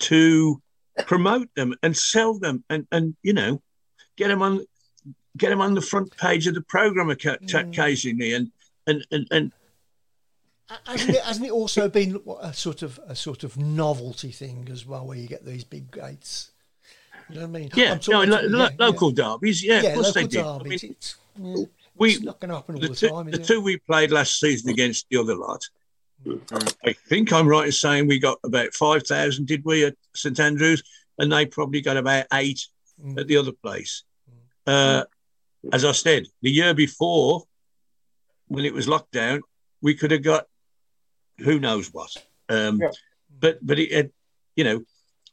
to 0.00 0.60
promote 1.06 1.48
them 1.54 1.74
and 1.82 1.96
sell 1.96 2.38
them, 2.38 2.64
and 2.70 2.86
and 2.92 3.14
you 3.22 3.32
know 3.32 3.62
get 4.16 4.28
them 4.28 4.42
on 4.42 4.64
get 5.36 5.50
them 5.50 5.60
on 5.60 5.74
the 5.74 5.80
front 5.80 6.16
page 6.16 6.46
of 6.46 6.54
the 6.54 6.62
program 6.62 7.08
occa- 7.08 7.38
occasionally, 7.54 8.34
and 8.34 8.50
and 8.86 9.06
and, 9.10 9.26
and 9.30 9.52
Hasn't 10.86 11.10
it, 11.10 11.22
hasn't 11.22 11.46
it 11.46 11.52
also 11.52 11.88
been 11.88 12.20
a 12.40 12.54
sort 12.54 12.82
of 12.82 12.98
a 13.06 13.14
sort 13.14 13.44
of 13.44 13.58
novelty 13.58 14.30
thing 14.30 14.68
as 14.72 14.86
well, 14.86 15.06
where 15.06 15.18
you 15.18 15.28
get 15.28 15.44
these 15.44 15.64
big 15.64 15.90
gates? 15.90 16.50
You 17.28 17.36
know 17.36 17.40
what 17.42 17.56
I 17.56 17.60
mean? 17.60 17.70
yeah, 17.74 17.92
I'm 17.92 18.00
no, 18.08 18.22
lo- 18.22 18.40
lo- 18.42 18.64
yeah, 18.64 18.70
local 18.78 19.10
derbies, 19.10 19.62
yeah, 19.62 19.82
yeah, 19.82 19.88
of 19.90 19.94
course 19.96 20.14
they 20.14 20.26
did. 20.26 20.40
I 20.42 20.58
mean, 20.62 20.72
it's, 20.72 21.16
yeah, 21.38 21.64
we 21.96 22.12
it's 22.12 22.22
not 22.22 22.40
going 22.40 22.48
to 22.50 22.56
happen 22.56 22.74
all 22.76 22.80
the, 22.80 22.88
the, 22.88 22.94
two, 22.94 23.08
time, 23.08 23.28
is 23.28 23.34
the 23.34 23.40
it? 23.42 23.46
two 23.46 23.60
we 23.60 23.76
played 23.78 24.10
last 24.10 24.38
season 24.40 24.70
against 24.70 25.06
the 25.10 25.18
other 25.18 25.34
lot. 25.36 25.60
I 26.84 26.92
think 27.08 27.32
I'm 27.32 27.48
right 27.48 27.66
in 27.66 27.72
saying 27.72 28.06
we 28.06 28.18
got 28.20 28.38
about 28.44 28.72
five 28.74 29.02
thousand, 29.04 29.46
did 29.46 29.64
we, 29.64 29.84
at 29.84 29.94
St 30.14 30.38
Andrews, 30.38 30.82
and 31.18 31.32
they 31.32 31.46
probably 31.46 31.80
got 31.80 31.96
about 31.96 32.26
eight 32.32 32.60
Mm. 33.02 33.18
at 33.18 33.26
the 33.26 33.38
other 33.38 33.52
place. 33.52 34.04
Uh, 34.66 35.04
as 35.72 35.82
I 35.84 35.92
said, 35.92 36.26
the 36.42 36.50
year 36.50 36.74
before, 36.74 37.44
when 38.48 38.64
it 38.66 38.74
was 38.74 38.86
locked 38.86 39.12
down, 39.12 39.40
we 39.80 39.94
could 39.94 40.10
have 40.10 40.22
got 40.22 40.44
who 41.38 41.58
knows 41.58 41.88
what. 41.92 42.14
Um, 42.50 42.78
Yeah. 42.80 42.90
But 43.40 43.58
but 43.66 43.78
it, 43.78 43.90
had- 43.92 44.12
you 44.56 44.62
know, 44.64 44.84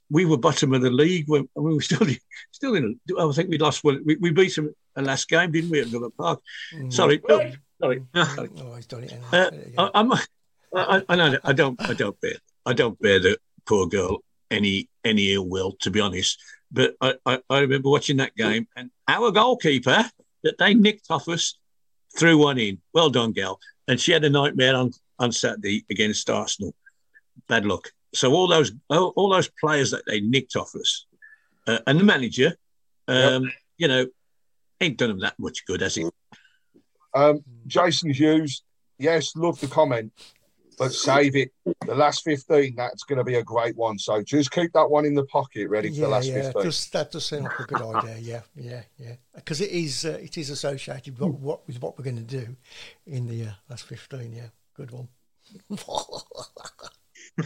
we 0.09 0.25
were 0.25 0.37
bottom 0.37 0.73
of 0.73 0.81
the 0.81 0.89
league 0.89 1.25
when 1.27 1.47
we 1.53 1.75
were 1.75 1.81
still 1.81 2.07
still 2.51 2.75
in. 2.75 2.99
I 3.19 3.29
think 3.33 3.49
we 3.49 3.57
lost 3.59 3.83
one. 3.83 4.01
We, 4.05 4.15
we 4.15 4.31
beat 4.31 4.55
them 4.55 4.73
a 4.99 5.01
last 5.01 5.27
game, 5.27 5.51
didn't 5.51 5.71
we, 5.71 5.81
at 5.81 5.87
Villa 5.87 6.09
Park? 6.11 6.41
Mm. 6.73 6.93
Sorry, 6.93 7.21
oh, 7.29 7.51
sorry. 7.81 8.07
Oh, 8.15 8.75
he's 8.75 8.85
done 8.85 9.03
it. 9.03 9.13
Uh, 9.31 9.49
There 9.49 9.53
you 9.53 9.75
go. 9.75 9.91
I, 9.93 9.99
I'm, 9.99 10.11
I, 10.11 11.03
I 11.09 11.15
know. 11.15 11.39
I 11.43 11.53
don't. 11.53 11.81
I 11.81 11.93
don't 11.93 12.19
bear. 12.21 12.35
I 12.65 12.73
don't 12.73 12.99
bear 12.99 13.19
the 13.19 13.37
poor 13.65 13.87
girl 13.87 14.23
any 14.51 14.89
any 15.03 15.33
ill 15.33 15.47
will, 15.47 15.73
to 15.81 15.91
be 15.91 15.99
honest. 15.99 16.41
But 16.71 16.95
I, 17.01 17.15
I, 17.25 17.41
I 17.49 17.59
remember 17.59 17.89
watching 17.89 18.17
that 18.17 18.35
game, 18.35 18.67
and 18.75 18.91
our 19.07 19.31
goalkeeper 19.31 20.05
that 20.43 20.57
they 20.57 20.73
nicked 20.73 21.07
off 21.09 21.27
us 21.27 21.57
threw 22.17 22.37
one 22.37 22.57
in. 22.57 22.79
Well 22.93 23.09
done, 23.09 23.31
gal. 23.31 23.59
And 23.87 23.99
she 23.99 24.11
had 24.11 24.23
a 24.23 24.29
nightmare 24.29 24.75
on 24.75 24.91
on 25.17 25.31
Saturday 25.31 25.85
against 25.89 26.29
Arsenal. 26.29 26.75
Bad 27.47 27.65
luck. 27.65 27.91
So 28.13 28.33
all 28.33 28.47
those 28.47 28.71
all, 28.89 29.13
all 29.15 29.29
those 29.29 29.49
players 29.59 29.91
that 29.91 30.03
they 30.05 30.19
nicked 30.21 30.55
off 30.55 30.75
us, 30.75 31.05
uh, 31.67 31.79
and 31.87 31.99
the 31.99 32.03
manager, 32.03 32.55
um, 33.07 33.51
you 33.77 33.87
know, 33.87 34.05
ain't 34.81 34.97
done 34.97 35.11
him 35.11 35.19
that 35.19 35.37
much 35.39 35.65
good, 35.65 35.81
has 35.81 35.95
he? 35.95 36.07
Um, 37.13 37.43
Jason 37.67 38.11
Hughes, 38.11 38.63
yes, 38.97 39.35
love 39.35 39.59
the 39.59 39.67
comment. 39.67 40.11
but 40.77 40.93
save 40.93 41.35
it. 41.35 41.51
The 41.85 41.95
last 41.95 42.23
15, 42.23 42.75
that's 42.75 43.03
going 43.03 43.17
to 43.17 43.23
be 43.23 43.35
a 43.35 43.43
great 43.43 43.75
one. 43.75 43.97
So 43.99 44.21
just 44.23 44.51
keep 44.51 44.71
that 44.73 44.89
one 44.89 45.05
in 45.05 45.13
the 45.15 45.25
pocket 45.25 45.67
ready 45.69 45.89
for 45.89 45.95
Yeah, 45.95 46.01
the 46.05 46.07
last 46.09 46.27
yeah, 46.27 46.41
15. 46.43 46.63
does, 46.63 46.89
that 46.91 47.11
does 47.11 47.25
sound 47.25 47.43
like 47.45 47.59
a 47.59 47.63
good 47.63 47.81
idea. 47.81 48.17
Yeah, 48.19 48.41
yeah, 48.55 48.81
yeah. 48.97 49.15
Because 49.35 49.59
it 49.59 49.71
is, 49.71 50.05
uh, 50.05 50.19
it 50.21 50.37
is 50.37 50.49
associated 50.49 51.19
with 51.19 51.31
what, 51.35 51.67
with 51.67 51.81
what 51.81 51.97
we're 51.97 52.05
going 52.05 52.15
to 52.25 52.37
do 52.37 52.55
in 53.05 53.27
the 53.27 53.47
uh, 53.47 53.51
last 53.69 53.85
fifteen. 53.85 54.31
Yeah, 54.33 54.47
good 54.75 54.91
one. 54.91 55.09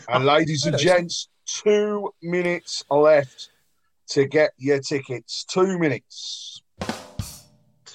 And 0.07 0.25
ladies 0.25 0.65
and 0.65 0.77
gents, 0.87 1.29
two 1.45 2.13
minutes 2.21 2.83
left 2.89 3.49
to 4.09 4.25
get 4.25 4.51
your 4.57 4.79
tickets. 4.79 5.43
Two 5.45 5.79
minutes. 5.79 6.61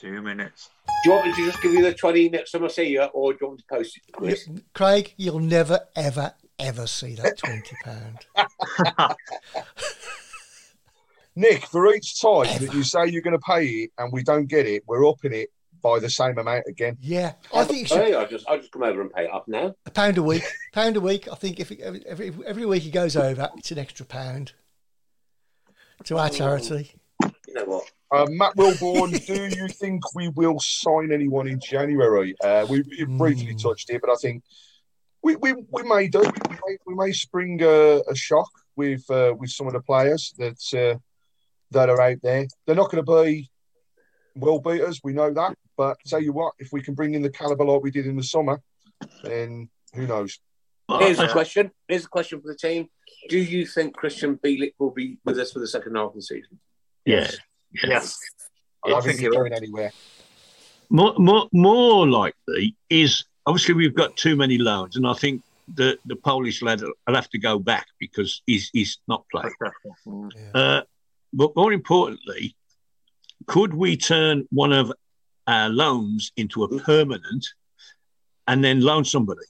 Two 0.00 0.22
minutes. 0.22 0.70
Do 1.04 1.10
you 1.10 1.16
want 1.16 1.26
me 1.26 1.34
to 1.34 1.46
just 1.50 1.60
give 1.62 1.72
you 1.72 1.82
the 1.82 1.92
20 1.92 2.28
next 2.28 2.52
time 2.52 2.64
I 2.64 2.68
see 2.68 2.88
you, 2.88 3.02
or 3.02 3.32
do 3.32 3.38
you 3.40 3.46
want 3.48 3.58
me 3.58 3.64
to 3.68 3.74
post 3.76 3.96
it 3.96 4.06
to 4.06 4.12
Chris? 4.12 4.48
Craig, 4.72 5.12
you'll 5.16 5.40
never, 5.40 5.80
ever, 5.96 6.34
ever 6.58 6.86
see 6.86 7.14
that 7.16 7.36
twenty 7.38 7.76
pound. 7.84 9.16
Nick, 11.36 11.66
for 11.66 11.92
each 11.94 12.20
time 12.20 12.46
that 12.64 12.72
you 12.74 12.82
say 12.82 13.06
you're 13.06 13.22
going 13.22 13.36
to 13.38 13.44
pay 13.44 13.64
it 13.66 13.90
and 13.98 14.12
we 14.12 14.22
don't 14.22 14.46
get 14.46 14.66
it, 14.66 14.82
we're 14.86 15.08
upping 15.08 15.32
it 15.32 15.50
by 15.82 15.98
the 16.00 16.10
same 16.10 16.36
amount 16.38 16.64
again. 16.66 16.96
Yeah, 17.00 17.34
I 17.54 17.62
think 17.64 17.80
you 17.80 17.86
should 17.86 17.98
Hey, 17.98 18.14
I'll 18.14 18.26
just, 18.26 18.48
I'll 18.48 18.58
just 18.58 18.72
come 18.72 18.82
over 18.82 19.00
and 19.00 19.12
pay 19.12 19.24
it 19.24 19.32
up 19.32 19.46
now. 19.46 19.74
a 19.86 19.90
pound 19.90 20.18
a 20.18 20.22
week. 20.22 20.42
Pound 20.72 20.96
a 20.96 21.00
week. 21.00 21.28
I 21.30 21.34
think 21.36 21.60
if 21.60 21.70
it, 21.70 21.80
every, 21.80 22.04
every 22.06 22.32
every 22.46 22.66
week 22.66 22.82
he 22.82 22.90
goes 22.90 23.16
over, 23.16 23.48
it's 23.56 23.70
an 23.70 23.78
extra 23.78 24.04
pound 24.04 24.52
to 26.04 26.18
our 26.18 26.28
charity. 26.30 26.92
You 27.58 27.66
know 27.66 27.72
what? 27.72 27.90
Uh, 28.10 28.26
Matt 28.30 28.56
Wilborn, 28.56 29.26
do 29.26 29.56
you 29.56 29.68
think 29.68 30.14
we 30.14 30.28
will 30.28 30.58
sign 30.60 31.12
anyone 31.12 31.48
in 31.48 31.60
January? 31.60 32.34
Uh, 32.42 32.66
we, 32.68 32.82
we 32.82 33.04
briefly 33.04 33.54
touched 33.54 33.90
it, 33.90 34.00
but 34.00 34.10
I 34.10 34.14
think 34.14 34.44
we, 35.22 35.36
we, 35.36 35.52
we 35.70 35.82
may 35.82 36.08
do. 36.08 36.20
We 36.20 36.56
may, 36.66 36.76
we 36.86 36.94
may 36.94 37.12
spring 37.12 37.60
a, 37.62 38.00
a 38.08 38.14
shock 38.14 38.48
with 38.76 39.08
uh, 39.10 39.34
with 39.38 39.50
some 39.50 39.66
of 39.66 39.74
the 39.74 39.80
players 39.80 40.32
that 40.38 40.58
uh, 40.74 40.98
that 41.72 41.90
are 41.90 42.00
out 42.00 42.18
there. 42.22 42.46
They're 42.64 42.76
not 42.76 42.90
going 42.90 43.04
to 43.04 43.24
be 43.24 43.50
world 44.38 44.64
beaters, 44.64 45.00
we 45.02 45.12
know 45.12 45.32
that. 45.32 45.56
But 45.76 45.98
tell 46.06 46.22
you 46.22 46.32
what, 46.32 46.54
if 46.58 46.72
we 46.72 46.82
can 46.82 46.94
bring 46.94 47.14
in 47.14 47.22
the 47.22 47.30
caliber 47.30 47.64
like 47.64 47.82
we 47.82 47.90
did 47.90 48.06
in 48.06 48.16
the 48.16 48.22
summer, 48.22 48.60
then 49.22 49.68
who 49.94 50.06
knows? 50.06 50.38
Here's 50.88 51.18
a 51.18 51.28
question. 51.28 51.70
Here's 51.86 52.06
a 52.06 52.08
question 52.08 52.40
for 52.40 52.48
the 52.48 52.56
team. 52.56 52.88
Do 53.28 53.38
you 53.38 53.66
think 53.66 53.96
Krystian 53.96 54.40
Bielik 54.40 54.72
will 54.78 54.90
be 54.90 55.18
with 55.24 55.38
us 55.38 55.52
for 55.52 55.58
the 55.58 55.68
second 55.68 55.96
half 55.96 56.10
of 56.10 56.14
the 56.14 56.22
season? 56.22 56.58
Yeah. 57.04 57.30
Yes. 57.72 58.18
I 58.84 58.90
don't 58.90 58.98
I 58.98 59.00
think 59.00 59.04
think 59.04 59.18
he's 59.20 59.26
it 59.26 59.30
will. 59.30 59.38
going 59.38 59.52
anywhere. 59.52 59.92
More, 60.90 61.14
more, 61.18 61.48
more 61.52 62.06
likely 62.08 62.74
is 62.88 63.24
obviously 63.46 63.74
we've 63.74 63.94
got 63.94 64.16
too 64.16 64.36
many 64.36 64.58
loans, 64.58 64.96
and 64.96 65.06
I 65.06 65.12
think 65.14 65.42
the, 65.74 65.98
the 66.06 66.16
Polish 66.16 66.62
lad 66.62 66.80
will 66.80 67.14
have 67.14 67.28
to 67.30 67.38
go 67.38 67.58
back 67.58 67.86
because 67.98 68.42
he's 68.46 68.70
he's 68.72 68.98
not 69.06 69.24
playing. 69.30 69.52
Uh, 70.54 70.82
but 71.32 71.54
more 71.56 71.72
importantly, 71.74 72.56
could 73.46 73.74
we 73.74 73.96
turn 73.96 74.46
one 74.50 74.72
of 74.72 74.92
our 75.46 75.68
loans 75.68 76.32
into 76.36 76.64
a 76.64 76.78
permanent 76.80 77.46
and 78.46 78.64
then 78.64 78.80
loan 78.80 79.04
somebody? 79.04 79.42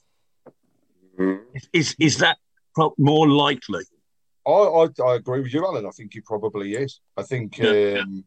Is 1.71 1.95
is 1.99 2.17
that 2.17 2.37
pro- 2.75 2.93
more 2.97 3.27
likely? 3.29 3.83
I, 4.47 4.51
I, 4.51 4.87
I 5.05 5.15
agree 5.15 5.41
with 5.41 5.53
you, 5.53 5.63
Alan. 5.65 5.85
I 5.85 5.91
think 5.91 6.13
he 6.13 6.21
probably 6.21 6.73
is. 6.73 6.99
I 7.17 7.23
think. 7.23 7.57
Yeah. 7.57 7.99
Um, 8.01 8.23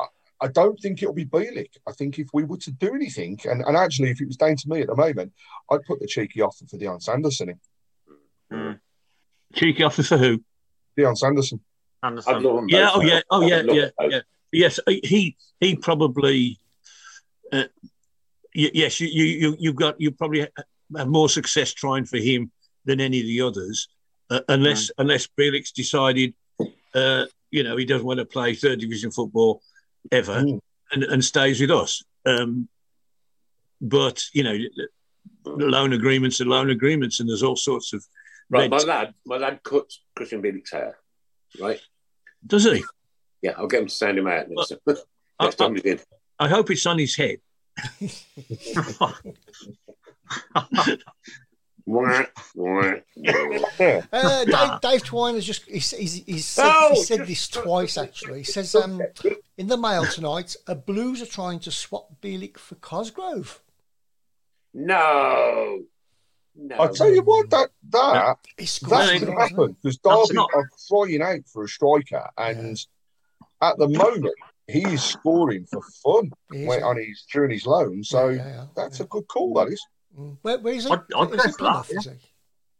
I, 0.00 0.06
I 0.42 0.48
don't 0.48 0.78
think 0.80 1.02
it'll 1.02 1.14
be 1.14 1.24
Bielik. 1.26 1.70
I 1.86 1.92
think 1.92 2.18
if 2.18 2.28
we 2.32 2.44
were 2.44 2.58
to 2.58 2.70
do 2.70 2.94
anything, 2.94 3.38
and, 3.44 3.62
and 3.62 3.76
actually, 3.76 4.10
if 4.10 4.20
it 4.20 4.26
was 4.26 4.36
down 4.36 4.56
to 4.56 4.68
me 4.68 4.82
at 4.82 4.86
the 4.88 4.94
moment, 4.96 5.32
I'd 5.70 5.84
put 5.84 6.00
the 6.00 6.06
cheeky 6.06 6.42
offer 6.42 6.64
for 6.66 6.76
Dion 6.76 7.00
Sanderson 7.00 7.58
in. 8.50 8.80
Cheeky 9.54 9.82
offer 9.82 10.02
for 10.02 10.16
who? 10.18 10.42
Dion 10.96 11.16
Sanderson. 11.16 11.60
Anderson. 12.02 12.34
I'd 12.34 12.42
love 12.42 12.64
Yeah, 12.68 12.90
oh 12.92 13.00
mate. 13.00 13.08
yeah, 13.08 13.20
oh 13.30 13.42
I'd 13.42 13.48
yeah, 13.48 13.56
love 13.62 13.76
yeah, 13.76 13.90
yeah. 14.08 14.20
Yes, 14.52 14.80
he 14.86 15.36
he 15.60 15.76
probably. 15.76 16.58
Uh, 17.52 17.64
y- 18.54 18.70
yes, 18.72 19.00
you 19.00 19.08
you 19.08 19.24
you 19.24 19.56
you 19.58 19.72
got 19.72 20.00
you 20.00 20.10
probably 20.12 20.46
have 20.96 21.08
more 21.08 21.28
success 21.28 21.72
trying 21.74 22.04
for 22.04 22.18
him 22.18 22.50
than 22.84 23.00
any 23.00 23.20
of 23.20 23.26
the 23.26 23.40
others, 23.40 23.88
uh, 24.30 24.40
unless 24.48 24.90
unless 24.98 25.26
Felix 25.36 25.72
decided, 25.72 26.34
uh, 26.94 27.24
you 27.50 27.62
know, 27.62 27.76
he 27.76 27.84
doesn't 27.84 28.06
want 28.06 28.18
to 28.18 28.24
play 28.24 28.54
third 28.54 28.80
division 28.80 29.10
football 29.10 29.62
ever, 30.12 30.42
Mm. 30.42 30.60
and, 30.92 31.04
and 31.04 31.24
stays 31.24 31.60
with 31.60 31.70
us. 31.70 32.02
Um, 32.26 32.68
but 33.80 34.22
you 34.32 34.42
know, 34.42 34.56
loan 35.44 35.92
agreements 35.92 36.40
and 36.40 36.50
loan 36.50 36.70
agreements, 36.70 37.20
and 37.20 37.28
there's 37.28 37.42
all 37.42 37.56
sorts 37.56 37.92
of. 37.92 38.04
Right, 38.50 38.62
red- 38.62 38.70
my 38.70 38.78
lad, 38.78 39.14
my 39.26 39.36
lad 39.36 39.62
cuts 39.62 40.00
Krystian 40.18 40.42
Bielik's 40.42 40.70
hair. 40.72 40.98
Right? 41.60 41.80
Does 42.46 42.64
he? 42.64 42.82
Yeah, 43.42 43.52
I'll 43.58 43.66
get 43.66 43.80
him 43.82 43.88
to 43.88 43.94
sound 43.94 44.18
him 44.18 44.26
out 44.26 44.46
next, 44.48 44.72
next 44.86 45.04
I- 45.38 45.50
time 45.50 45.74
he's 45.74 45.84
in. 45.84 46.00
I 46.38 46.48
hope 46.48 46.70
it's 46.70 46.86
on 46.86 46.98
his 46.98 47.14
head. 47.16 47.38
Uh, 54.12 54.44
Dave, 54.44 54.80
Dave 54.82 55.04
Twine 55.04 55.34
has 55.34 55.44
just 55.44 55.64
he's, 55.64 55.90
he's, 55.92 56.14
he's 56.24 56.44
said, 56.46 56.64
No, 56.64 56.90
he 56.90 57.02
said 57.02 57.26
this 57.26 57.48
twice 57.48 57.96
actually. 57.96 58.38
He 58.38 58.44
says 58.44 58.74
um, 58.74 59.00
in 59.56 59.66
the 59.68 59.76
mail 59.76 60.04
tonight, 60.06 60.54
uh, 60.66 60.74
Blues 60.74 61.22
are 61.22 61.26
trying 61.26 61.60
to 61.60 61.70
swap 61.70 62.08
Bielik 62.20 62.58
for 62.58 62.74
Cosgrove. 62.76 63.62
No. 64.74 65.82
No. 66.54 66.76
I 66.80 66.88
tell 66.88 67.10
you 67.12 67.22
what, 67.22 67.50
that 67.50 67.70
that 67.90 68.36
He 68.58 68.66
scored 68.66 68.92
that 68.92 69.06
No, 69.06 69.12
could 69.12 69.20
tonight, 69.20 69.40
hasn't 69.40 69.50
happen 69.58 69.76
because 69.82 69.98
That's 70.04 70.28
Derby 70.28 70.34
not- 70.34 70.50
are 70.54 70.68
crying 70.88 71.22
out 71.22 71.40
for 71.52 71.64
a 71.64 71.68
striker, 71.68 72.28
and 72.36 72.76
at 73.62 73.78
the 73.78 73.88
moment 73.88 74.34
he's 74.66 75.02
scoring 75.02 75.66
for 75.70 75.80
fun 76.02 76.32
he? 76.52 76.58
He 76.60 76.66
when, 76.66 76.82
on 76.82 76.96
his 76.98 77.24
during 77.32 77.52
his 77.52 77.64
loan. 77.66 78.02
So 78.04 78.28
Yeah, 78.28 78.36
yeah, 78.36 78.48
yeah. 78.54 78.66
that's 78.76 79.00
a 79.00 79.04
good 79.04 79.26
call. 79.28 79.54
That 79.54 79.68
is. 79.68 79.80
Where, 80.42 80.58
where 80.58 80.74
is 80.74 80.84
he? 80.84 80.90
I'd- 80.90 81.02
I'd 81.16 81.30
is 81.30 81.36
go 81.36 81.42
he 81.46 81.52
for 81.52 81.58
Plymouth? 81.58 81.88
that, 81.88 81.96
Is 81.96 82.04
he? 82.04 82.10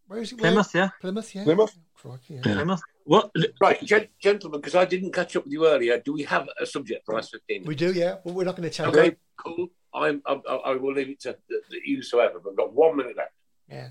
Where 0.06 0.20
is 0.20 0.30
he? 0.30 0.36
Where- 0.36 0.50
Plymouth, 0.50 0.74
yeah. 0.74 0.88
Plymouth, 1.00 1.34
yeah. 1.34 1.44
Plymouth. 1.44 1.78
Crikey, 1.94 2.34
yeah. 2.34 2.40
Yeah. 2.44 2.54
Plymouth. 2.54 2.80
What? 3.04 3.30
Right, 3.60 3.82
gen- 3.84 4.08
gentlemen, 4.20 4.60
because 4.60 4.74
I 4.74 4.84
didn't 4.84 5.12
catch 5.12 5.34
up 5.36 5.44
with 5.44 5.52
you 5.52 5.66
earlier, 5.66 6.00
do 6.04 6.12
we 6.12 6.22
have 6.24 6.48
a 6.60 6.66
subject 6.66 7.04
for 7.06 7.16
us 7.16 7.30
15 7.30 7.64
We 7.64 7.74
do, 7.74 7.92
yeah. 7.92 8.16
But 8.24 8.34
we're 8.34 8.44
not 8.44 8.56
going 8.56 8.68
to 8.68 8.74
tell 8.74 8.88
Okay, 8.90 9.06
you. 9.06 9.16
cool. 9.38 9.68
I'm, 9.94 10.22
I'm, 10.26 10.42
I 10.48 10.54
I 10.54 10.74
will 10.76 10.92
leave 10.92 11.08
it 11.08 11.20
to 11.20 11.36
the, 11.48 11.60
the 11.70 11.78
you 11.84 12.02
so 12.02 12.20
ever, 12.20 12.38
but 12.38 12.50
I've 12.50 12.56
got 12.56 12.72
one 12.74 12.96
minute 12.96 13.16
left. 13.16 13.32
Yeah. 13.68 13.88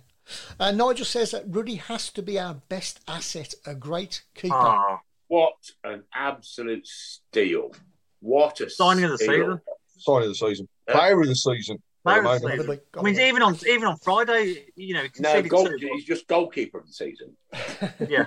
Uh, 0.60 0.72
Nigel 0.72 1.06
says 1.06 1.32
that 1.32 1.44
Ruddy 1.48 1.76
has 1.76 2.12
to 2.12 2.22
be 2.22 2.40
our 2.40 2.56
best 2.70 3.00
asset, 3.08 3.54
a 3.66 3.74
great 3.74 4.24
keeper. 4.36 4.54
Ah, 4.56 5.00
What 5.28 5.56
an 5.84 6.04
absolute 6.14 6.86
steal. 6.86 7.72
What 8.20 8.60
a 8.62 8.70
Signing 8.70 9.06
of 9.06 9.12
the 9.12 9.18
steal. 9.18 9.34
season. 9.34 9.62
sign 10.00 10.22
of 10.24 10.28
the 10.30 10.36
season, 10.36 10.68
Yeah. 10.88 10.94
player 10.94 11.22
of 11.22 11.28
the 11.28 11.36
season. 11.36 11.58
Player 11.58 11.58
of 11.58 11.58
the 11.58 11.58
season. 11.58 11.84
Gotta 12.08 12.82
I 12.98 13.02
mean, 13.04 13.20
even 13.20 13.42
on 13.42 13.58
even 13.68 13.86
on 13.88 13.98
Friday, 13.98 14.66
you 14.76 14.94
know, 14.94 15.04
No, 15.20 15.42
goal, 15.44 15.66
two- 15.68 15.78
he's 15.94 16.06
just 16.06 16.28
goalkeeper 16.28 16.80
of 16.80 16.88
the 16.88 16.94
season. 16.94 17.36
yeah, 18.10 18.26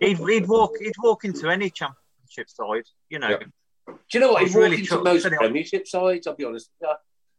he'd, 0.00 0.18
he'd 0.18 0.46
walk 0.48 0.72
he'd 0.80 0.92
walk 1.02 1.24
into 1.24 1.48
any 1.50 1.70
championship 1.70 2.48
side, 2.48 2.84
you 3.08 3.18
know. 3.18 3.30
Yeah. 3.30 3.38
Do 3.86 3.94
you 4.12 4.20
know 4.20 4.32
what? 4.32 4.38
I 4.38 4.44
He's 4.44 4.54
was 4.54 4.62
really 4.62 4.76
walking 4.76 4.86
to 4.86 5.02
most 5.04 5.22
Said 5.22 5.32
Premiership 5.32 5.86
sides, 5.86 6.26
I'll 6.26 6.34
be 6.36 6.44
honest. 6.44 6.70
with 6.80 6.88
you. 6.90 6.96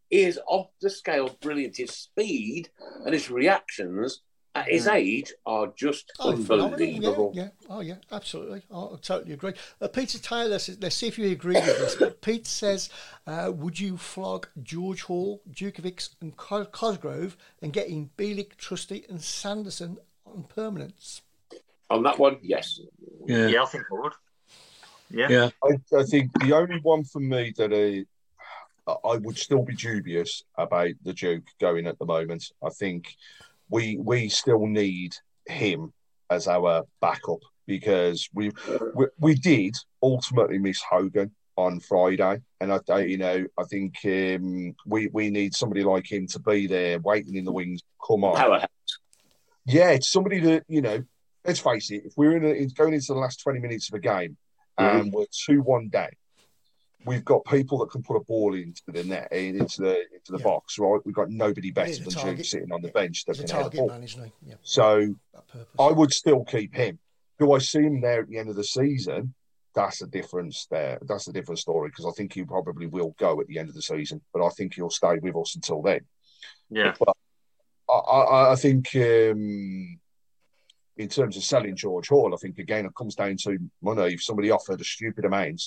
He 0.09 0.23
is 0.23 0.39
off 0.47 0.67
the 0.81 0.89
scale 0.89 1.35
brilliant. 1.41 1.77
His 1.77 1.91
speed 1.91 2.69
and 3.03 3.13
his 3.13 3.31
reactions 3.31 4.21
at 4.55 4.67
his 4.69 4.87
age 4.87 5.33
are 5.45 5.67
just 5.75 6.13
Oh, 6.19 6.31
unbelievable. 6.31 7.31
Yeah, 7.35 7.43
yeah. 7.43 7.49
Oh, 7.69 7.81
yeah, 7.81 7.95
absolutely. 8.11 8.63
Oh, 8.71 8.93
I 8.95 8.97
totally 9.01 9.33
agree. 9.33 9.53
Uh, 9.81 9.89
Peter 9.89 10.17
Taylor 10.17 10.59
says, 10.59 10.77
let's 10.81 10.95
see 10.95 11.07
if 11.07 11.19
you 11.19 11.29
agree 11.29 11.55
with 11.55 11.65
this. 11.65 11.95
But 11.95 12.21
Pete 12.21 12.47
says, 12.47 12.89
uh, 13.27 13.51
would 13.53 13.79
you 13.79 13.97
flog 13.97 14.47
George 14.63 15.03
Hall, 15.03 15.41
Jutkiewicz, 15.51 16.15
and 16.21 16.35
Cos- 16.37 16.67
Cosgrove 16.71 17.35
and 17.61 17.73
get 17.73 17.87
in 17.87 18.09
Bielik, 18.17 18.55
Trusty, 18.55 19.05
and 19.09 19.21
Sanderson 19.21 19.97
on 20.25 20.43
permanence? 20.43 21.21
On 21.89 22.01
that 22.03 22.17
one, 22.17 22.37
yes. 22.41 22.79
Yeah. 23.27 23.47
Yeah, 23.47 23.63
I 23.63 23.65
think 23.65 23.83
I 23.91 23.95
would. 23.95 24.13
Yeah. 25.09 25.27
Yeah. 25.29 25.49
I, 25.63 25.97
I 25.97 26.03
think 26.03 26.31
the 26.39 26.53
only 26.55 26.79
one 26.81 27.03
for 27.03 27.19
me 27.19 27.53
that 27.57 27.73
I, 27.73 28.05
I 29.07 29.17
would 29.17 29.37
still 29.37 29.63
be 29.63 29.75
dubious 29.75 30.43
about 30.57 30.91
the 31.03 31.13
Duke 31.13 31.43
going 31.59 31.87
at 31.87 31.99
the 31.99 32.05
moment. 32.05 32.51
I 32.63 32.69
think 32.69 33.15
we 33.69 33.97
we 34.01 34.29
still 34.29 34.65
need 34.67 35.15
him 35.47 35.93
as 36.29 36.47
our 36.47 36.83
backup 37.01 37.39
because 37.67 38.29
we 38.33 38.51
we, 38.93 39.05
we 39.19 39.35
did 39.35 39.75
ultimately 40.01 40.57
miss 40.57 40.81
Hogan 40.81 41.31
on 41.57 41.79
Friday, 41.79 42.41
and 42.59 42.73
I 42.73 42.79
I- 42.89 42.99
you 43.05 43.17
know 43.17 43.45
I 43.57 43.63
think 43.63 43.95
um, 44.05 44.75
we 44.85 45.07
we 45.13 45.29
need 45.29 45.55
somebody 45.55 45.83
like 45.83 46.11
him 46.11 46.27
to 46.27 46.39
be 46.39 46.67
there 46.67 46.99
waiting 46.99 47.35
in 47.35 47.45
the 47.45 47.51
wings. 47.51 47.81
Come 48.05 48.23
on, 48.23 48.35
Powerhouse. 48.35 48.67
yeah, 49.65 49.91
it's 49.91 50.09
somebody 50.11 50.39
that 50.41 50.63
you 50.67 50.81
know. 50.81 51.03
Let's 51.45 51.59
face 51.59 51.91
it. 51.91 52.01
If 52.05 52.13
we're 52.17 52.37
in 52.37 52.43
a, 52.43 52.65
going 52.73 52.95
into 52.95 53.13
the 53.13 53.19
last 53.19 53.39
twenty 53.43 53.59
minutes 53.59 53.87
of 53.89 53.93
a 53.93 53.99
game 53.99 54.35
and 54.77 55.13
we're 55.13 55.25
two 55.45 55.61
one 55.61 55.89
down, 55.89 56.09
we've 57.05 57.23
got 57.25 57.45
people 57.45 57.77
that 57.79 57.89
can 57.91 58.01
put 58.03 58.15
a 58.17 58.23
ball 58.23 58.55
into 58.55 58.81
the 58.87 59.03
net, 59.03 59.31
into 59.31 59.81
the 59.81 59.99
into 60.13 60.31
the 60.31 60.37
Yeah. 60.39 60.43
box, 60.43 60.77
right? 60.79 60.99
We've 61.05 61.13
got 61.15 61.29
nobody 61.29 61.71
better 61.71 61.93
than 61.95 62.03
Jude 62.09 62.13
target. 62.13 62.45
sitting 62.45 62.71
on 62.71 62.81
the 62.81 62.89
bench 62.89 63.25
that 63.25 63.37
He's 63.37 63.45
can 63.45 63.55
head 63.55 63.59
a 63.59 63.63
target 63.63 63.79
ball. 63.79 63.87
man, 63.89 64.03
isn't 64.03 64.23
he? 64.25 64.31
Yeah, 64.49 64.55
So. 64.63 65.15
I 65.79 65.91
would 65.91 66.11
still 66.11 66.43
keep 66.45 66.73
him. 66.73 66.99
Do 67.39 67.51
I 67.53 67.59
see 67.59 67.81
him 67.83 68.01
there 68.01 68.21
at 68.21 68.27
the 68.29 68.37
end 68.37 68.49
of 68.49 68.55
the 68.55 68.63
season? 68.63 69.33
That's 69.73 70.01
a 70.01 70.07
difference 70.07 70.67
there. 70.71 70.99
That's 71.01 71.27
a 71.27 71.33
different 71.33 71.59
story 71.59 71.89
because 71.89 72.05
I 72.05 72.11
think 72.11 72.33
he 72.33 72.43
probably 72.43 72.87
will 72.87 73.13
go 73.19 73.39
at 73.41 73.47
the 73.47 73.59
end 73.59 73.67
of 73.69 73.75
the 73.75 73.81
season, 73.81 74.21
but 74.33 74.45
I 74.45 74.49
think 74.49 74.73
he'll 74.73 74.89
stay 74.89 75.17
with 75.21 75.35
us 75.35 75.55
until 75.55 75.81
then. 75.81 76.01
Yeah. 76.69 76.93
I, 77.89 77.93
I, 77.93 78.51
I 78.53 78.55
think 78.55 78.87
um, 78.95 79.99
in 80.97 81.09
terms 81.09 81.35
of 81.37 81.43
selling 81.43 81.75
George 81.75 82.07
Hall, 82.07 82.33
I 82.33 82.37
think 82.37 82.57
again 82.57 82.85
it 82.85 82.95
comes 82.95 83.15
down 83.15 83.35
to 83.43 83.57
money. 83.81 84.13
If 84.13 84.23
somebody 84.23 84.49
offered 84.51 84.81
a 84.81 84.85
stupid 84.85 85.25
amount 85.25 85.61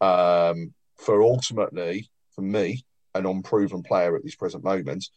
um, 0.00 0.72
for 0.98 1.22
ultimately, 1.22 2.10
for 2.34 2.42
me, 2.42 2.84
an 3.14 3.26
unproven 3.26 3.82
player 3.82 4.16
at 4.16 4.22
this 4.22 4.36
present 4.36 4.64
moment, 4.64 5.08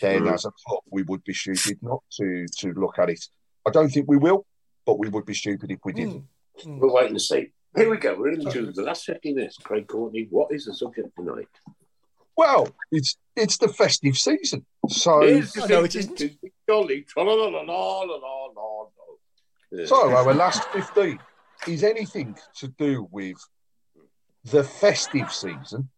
then 0.00 0.22
Mm. 0.22 0.32
as 0.32 0.44
a 0.44 0.52
club 0.66 0.82
we 0.90 1.02
would 1.02 1.22
be 1.24 1.34
stupid 1.34 1.78
not 1.82 2.02
to 2.18 2.46
to 2.58 2.72
look 2.72 2.98
at 2.98 3.10
it. 3.10 3.24
I 3.66 3.70
don't 3.70 3.90
think 3.90 4.08
we 4.08 4.16
will, 4.16 4.46
but 4.86 4.98
we 4.98 5.08
would 5.08 5.26
be 5.26 5.34
stupid 5.34 5.70
if 5.70 5.80
we 5.84 5.92
didn't. 5.92 6.24
Mm. 6.64 6.78
We'll 6.78 6.94
wait 6.94 7.10
and 7.10 7.20
see. 7.20 7.52
Here 7.76 7.88
we 7.88 7.98
go. 7.98 8.16
We're 8.18 8.32
into 8.32 8.72
the 8.72 8.82
last 8.82 9.04
50 9.04 9.34
minutes. 9.34 9.56
Craig 9.58 9.86
Courtney, 9.86 10.26
what 10.30 10.52
is 10.52 10.64
the 10.64 10.74
subject 10.74 11.14
tonight? 11.16 11.48
Well, 12.36 12.68
it's 12.90 13.16
it's 13.36 13.58
the 13.58 13.68
festive 13.68 14.16
season, 14.16 14.64
so 14.88 15.22
Is 15.22 15.56
I 15.58 15.66
know 15.66 15.84
it 15.84 15.94
isn't. 15.94 16.18
So 19.86 20.10
our 20.10 20.34
last 20.34 20.64
fifteen 20.70 21.18
is 21.68 21.84
anything 21.84 22.36
to 22.56 22.68
do 22.68 23.06
with 23.10 23.36
the 24.44 24.64
festive 24.64 25.32
season 25.32 25.88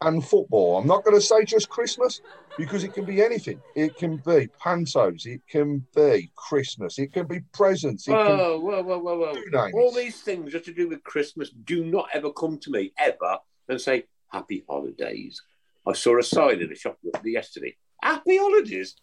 and 0.00 0.24
football. 0.24 0.78
I'm 0.78 0.86
not 0.86 1.04
going 1.04 1.16
to 1.16 1.20
say 1.20 1.44
just 1.44 1.68
Christmas 1.68 2.20
because 2.58 2.84
it 2.84 2.92
can 2.92 3.04
be 3.04 3.22
anything. 3.22 3.60
It 3.74 3.96
can 3.96 4.16
be 4.16 4.48
pantos, 4.62 5.26
it 5.26 5.40
can 5.48 5.86
be 5.94 6.30
Christmas, 6.34 6.98
it 6.98 7.12
can 7.12 7.26
be 7.26 7.40
presents, 7.52 8.08
it 8.08 8.12
can 8.12 8.38
Whoa, 8.38 8.58
whoa, 8.60 8.82
whoa, 8.82 8.98
whoa, 8.98 9.34
whoa. 9.52 9.70
All 9.74 9.92
these 9.92 10.20
things 10.20 10.52
that 10.52 10.64
to 10.64 10.74
do 10.74 10.88
with 10.88 11.02
Christmas 11.04 11.50
do 11.50 11.84
not 11.84 12.08
ever 12.12 12.32
come 12.32 12.58
to 12.58 12.70
me, 12.70 12.92
ever, 12.98 13.38
and 13.68 13.80
say, 13.80 14.04
Happy 14.28 14.64
Holidays. 14.68 15.40
I 15.86 15.92
saw 15.92 16.18
a 16.18 16.22
sign 16.22 16.60
in 16.60 16.72
a 16.72 16.74
shop 16.74 16.98
yesterday. 17.24 17.76
Happy 18.02 18.38
Holidays? 18.38 18.96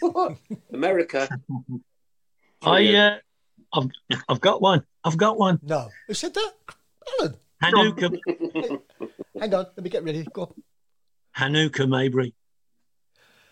What? 0.00 0.36
America. 0.72 1.28
I, 2.62 2.94
uh, 2.94 3.16
I've, 3.72 3.90
I've 4.28 4.40
got 4.40 4.60
one. 4.60 4.84
I've 5.04 5.16
got 5.16 5.38
one. 5.38 5.60
No, 5.62 5.88
who 6.08 6.14
said 6.14 6.34
that? 6.34 6.52
Alan. 7.20 7.36
Hanukkah, 7.62 8.18
Hang 9.40 9.54
on, 9.54 9.66
let 9.76 9.82
me 9.82 9.90
get 9.90 10.04
ready. 10.04 10.26
Go 10.32 10.42
on. 10.42 10.54
Hanukkah 11.36 11.88
Maybury. 11.88 12.34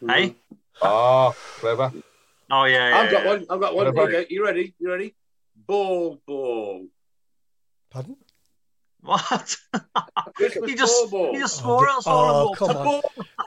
Hey? 0.06 0.36
Ah, 0.82 1.32
clever. 1.60 1.92
Oh 2.50 2.64
yeah, 2.64 2.90
yeah. 2.90 2.98
I've 2.98 3.10
got 3.10 3.24
yeah. 3.24 3.30
one. 3.30 3.46
I've 3.50 3.60
got 3.60 3.74
one. 3.74 3.94
What 3.94 4.08
Okay, 4.08 4.26
you 4.28 4.44
ready? 4.44 4.74
You 4.78 4.90
ready? 4.90 5.14
Ball, 5.56 6.20
ball. 6.26 6.86
Pardon? 7.90 8.16
What? 9.00 9.56
Christmas 10.34 10.70
he 10.70 10.76
just 10.76 11.10
ball, 11.10 11.26
ball. 11.26 11.34
he 11.34 11.38
just 11.38 11.58
swore 11.58 11.88
at 11.88 11.98
us 11.98 12.06
all. 12.06 12.24
Oh, 12.30 12.48
and 12.48 12.56
come 12.56 12.70
on. 12.70 12.86
away. 12.86 13.00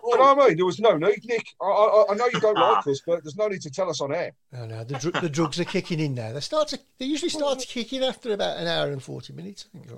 You 0.03 0.17
know 0.17 0.33
what 0.33 0.39
I 0.39 0.47
mean? 0.47 0.57
There 0.57 0.65
was 0.65 0.79
no 0.79 0.97
need, 0.97 1.25
Nick. 1.25 1.45
I, 1.61 1.65
I, 1.65 2.05
I 2.11 2.15
know 2.15 2.27
you 2.27 2.39
don't 2.39 2.57
like 2.57 2.85
us, 2.87 3.01
but 3.05 3.23
there's 3.23 3.35
no 3.35 3.47
need 3.47 3.61
to 3.61 3.71
tell 3.71 3.89
us 3.89 3.99
on 3.99 4.13
air. 4.13 4.33
No, 4.51 4.65
no, 4.65 4.83
the, 4.83 4.97
dr- 4.99 5.21
the 5.21 5.29
drugs 5.29 5.59
are 5.59 5.65
kicking 5.65 5.99
in 5.99 6.13
now. 6.13 6.31
They 6.31 6.39
start 6.41 6.69
to, 6.69 6.79
they 6.99 7.05
usually 7.05 7.29
start 7.29 7.59
to 7.59 7.67
kick 7.67 7.91
in 7.91 8.03
after 8.03 8.31
about 8.33 8.57
an 8.57 8.67
hour 8.67 8.91
and 8.91 9.01
40 9.01 9.33
minutes. 9.33 9.65
I 9.73 9.77
think. 9.79 9.91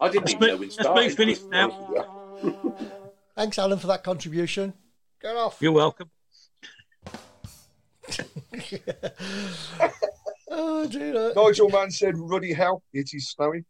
I 0.00 0.08
didn't 0.08 0.30
even 0.30 0.48
know 0.48 0.56
we'd 0.56 0.66
Let's 0.66 0.74
started. 0.74 1.16
finish 1.16 1.38
now. 1.50 1.70
Thanks, 3.36 3.58
Alan, 3.58 3.78
for 3.78 3.86
that 3.88 4.02
contribution. 4.02 4.74
Get 5.22 5.36
off. 5.36 5.58
You're 5.60 5.72
welcome. 5.72 6.10
oh, 10.50 10.86
dear. 10.88 11.32
Nigel 11.34 11.68
Mann 11.68 11.90
said, 11.90 12.14
"Ruddy 12.16 12.52
hell, 12.52 12.82
it 12.92 13.10
is 13.12 13.30
snowy." 13.30 13.64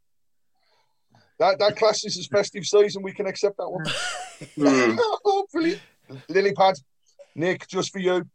That 1.39 1.59
that 1.59 1.77
classes 1.77 2.18
as 2.18 2.27
festive 2.27 2.64
season. 2.64 3.02
We 3.02 3.12
can 3.12 3.27
accept 3.27 3.56
that 3.59 3.68
one. 3.68 3.85
Hmm. 4.56 4.98
Oh, 5.24 5.47
brilliant. 5.52 5.81
Lily 6.28 6.52
pad, 6.52 6.74
Nick, 7.35 7.66
just 7.68 7.93
for 7.93 7.98
you. 7.98 8.27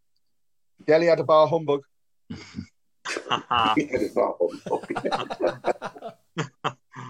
Delhi 0.85 1.07
had 1.07 1.19
a 1.19 1.23
bar 1.23 1.47
humbug. 1.47 1.81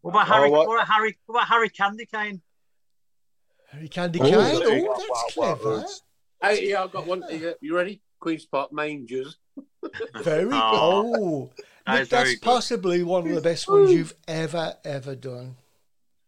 What 0.00 0.10
about 0.12 0.28
Harry? 0.28 0.48
Oh, 0.48 0.50
what? 0.52 0.66
what 0.68 0.74
about 0.76 0.88
Harry? 0.88 1.16
What 1.26 1.36
about 1.36 1.48
Harry 1.48 1.68
Candy 1.68 2.06
Cane? 2.06 2.40
Harry 3.70 3.88
Candy 3.88 4.20
Oh, 4.20 4.24
Cane. 4.24 4.32
there 4.32 4.88
Oh, 4.88 4.94
that's 4.96 5.36
Wow, 5.36 5.44
wow, 5.48 5.54
clever. 5.56 5.76
that's- 5.76 6.02
Hey, 6.40 6.68
yeah, 6.70 6.84
I've 6.84 6.92
got 6.92 7.06
one. 7.06 7.22
You 7.30 7.54
you 7.60 7.76
ready? 7.76 8.00
Queen's 8.20 8.46
Park 8.46 8.72
Mangers. 8.72 9.36
Very 10.22 10.44
good. 10.44 10.52
Oh, 10.54 11.12
Oh, 11.16 11.50
that 11.86 12.00
Nick, 12.00 12.08
that's 12.10 12.30
good. 12.34 12.42
possibly 12.42 13.02
one 13.02 13.26
of 13.28 13.34
the 13.34 13.40
best 13.40 13.68
ones 13.68 13.90
you've 13.92 14.14
ever, 14.28 14.76
ever 14.84 15.14
done. 15.16 15.56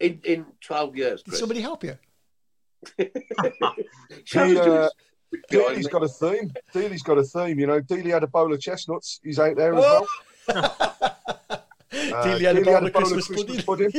In 0.01 0.21
in 0.25 0.47
12 0.61 0.97
years, 0.97 1.23
Did 1.23 1.35
somebody 1.35 1.61
help 1.61 1.85
you? 1.85 1.97
he, 2.97 3.09
uh, 4.59 4.89
has 5.53 5.87
got 5.87 6.03
a 6.03 6.09
theme. 6.09 6.53
Dealey's 6.75 7.03
got 7.03 7.19
a 7.19 7.23
theme. 7.23 7.59
You 7.59 7.67
know, 7.67 7.81
Dealey 7.81 8.11
had 8.11 8.23
a 8.25 8.27
bowl 8.27 8.53
of 8.53 8.61
chestnuts. 8.61 9.21
He's 9.23 9.39
out 9.39 9.57
there 9.57 9.75
as 9.75 9.85
Oh. 9.87 10.07
well. 11.93 12.15
Uh, 12.15 12.25
Dealey 12.25 12.41
had 12.41 12.57
a 12.57 12.61
Dealey 12.61 12.65
bowl 12.65 12.75
had 12.75 12.83
of 12.83 12.89
a 12.89 12.93
bowl 12.93 13.03
of 13.03 13.09
Christmas 13.11 13.27
Christmas 13.27 13.65
pudding. 13.65 13.91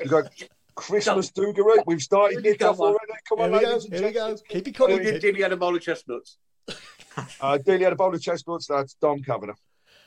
You 0.00 0.06
got 0.08 0.32
Christmas 0.74 1.30
Doogaroo. 1.32 1.82
We've 1.86 2.00
started 2.00 2.42
Nick 2.42 2.62
off 2.64 2.76
Come 2.76 2.86
on. 2.86 2.92
already. 2.92 3.12
Come 3.28 3.38
Here 3.38 3.46
on, 3.46 3.52
we 3.52 3.58
go. 3.60 3.66
ladies 3.68 3.84
and 3.84 3.94
Here 3.94 4.02
we 4.06 4.12
go. 4.12 4.18
gentlemen. 4.20 4.42
Keep 4.48 4.68
it 4.68 4.72
coming. 4.72 4.98
did, 5.02 5.20
did 5.20 5.36
had 5.38 5.52
a 5.52 5.56
bowl 5.56 5.74
of 5.76 5.82
chestnuts? 5.82 6.38
Uh, 7.40 7.58
Dealey 7.58 7.80
had 7.82 7.92
a 7.92 7.96
bowl 7.96 8.14
of 8.14 8.22
chestnuts. 8.22 8.68
That's 8.68 8.94
Dom 8.94 9.20
Kavanagh. 9.22 9.54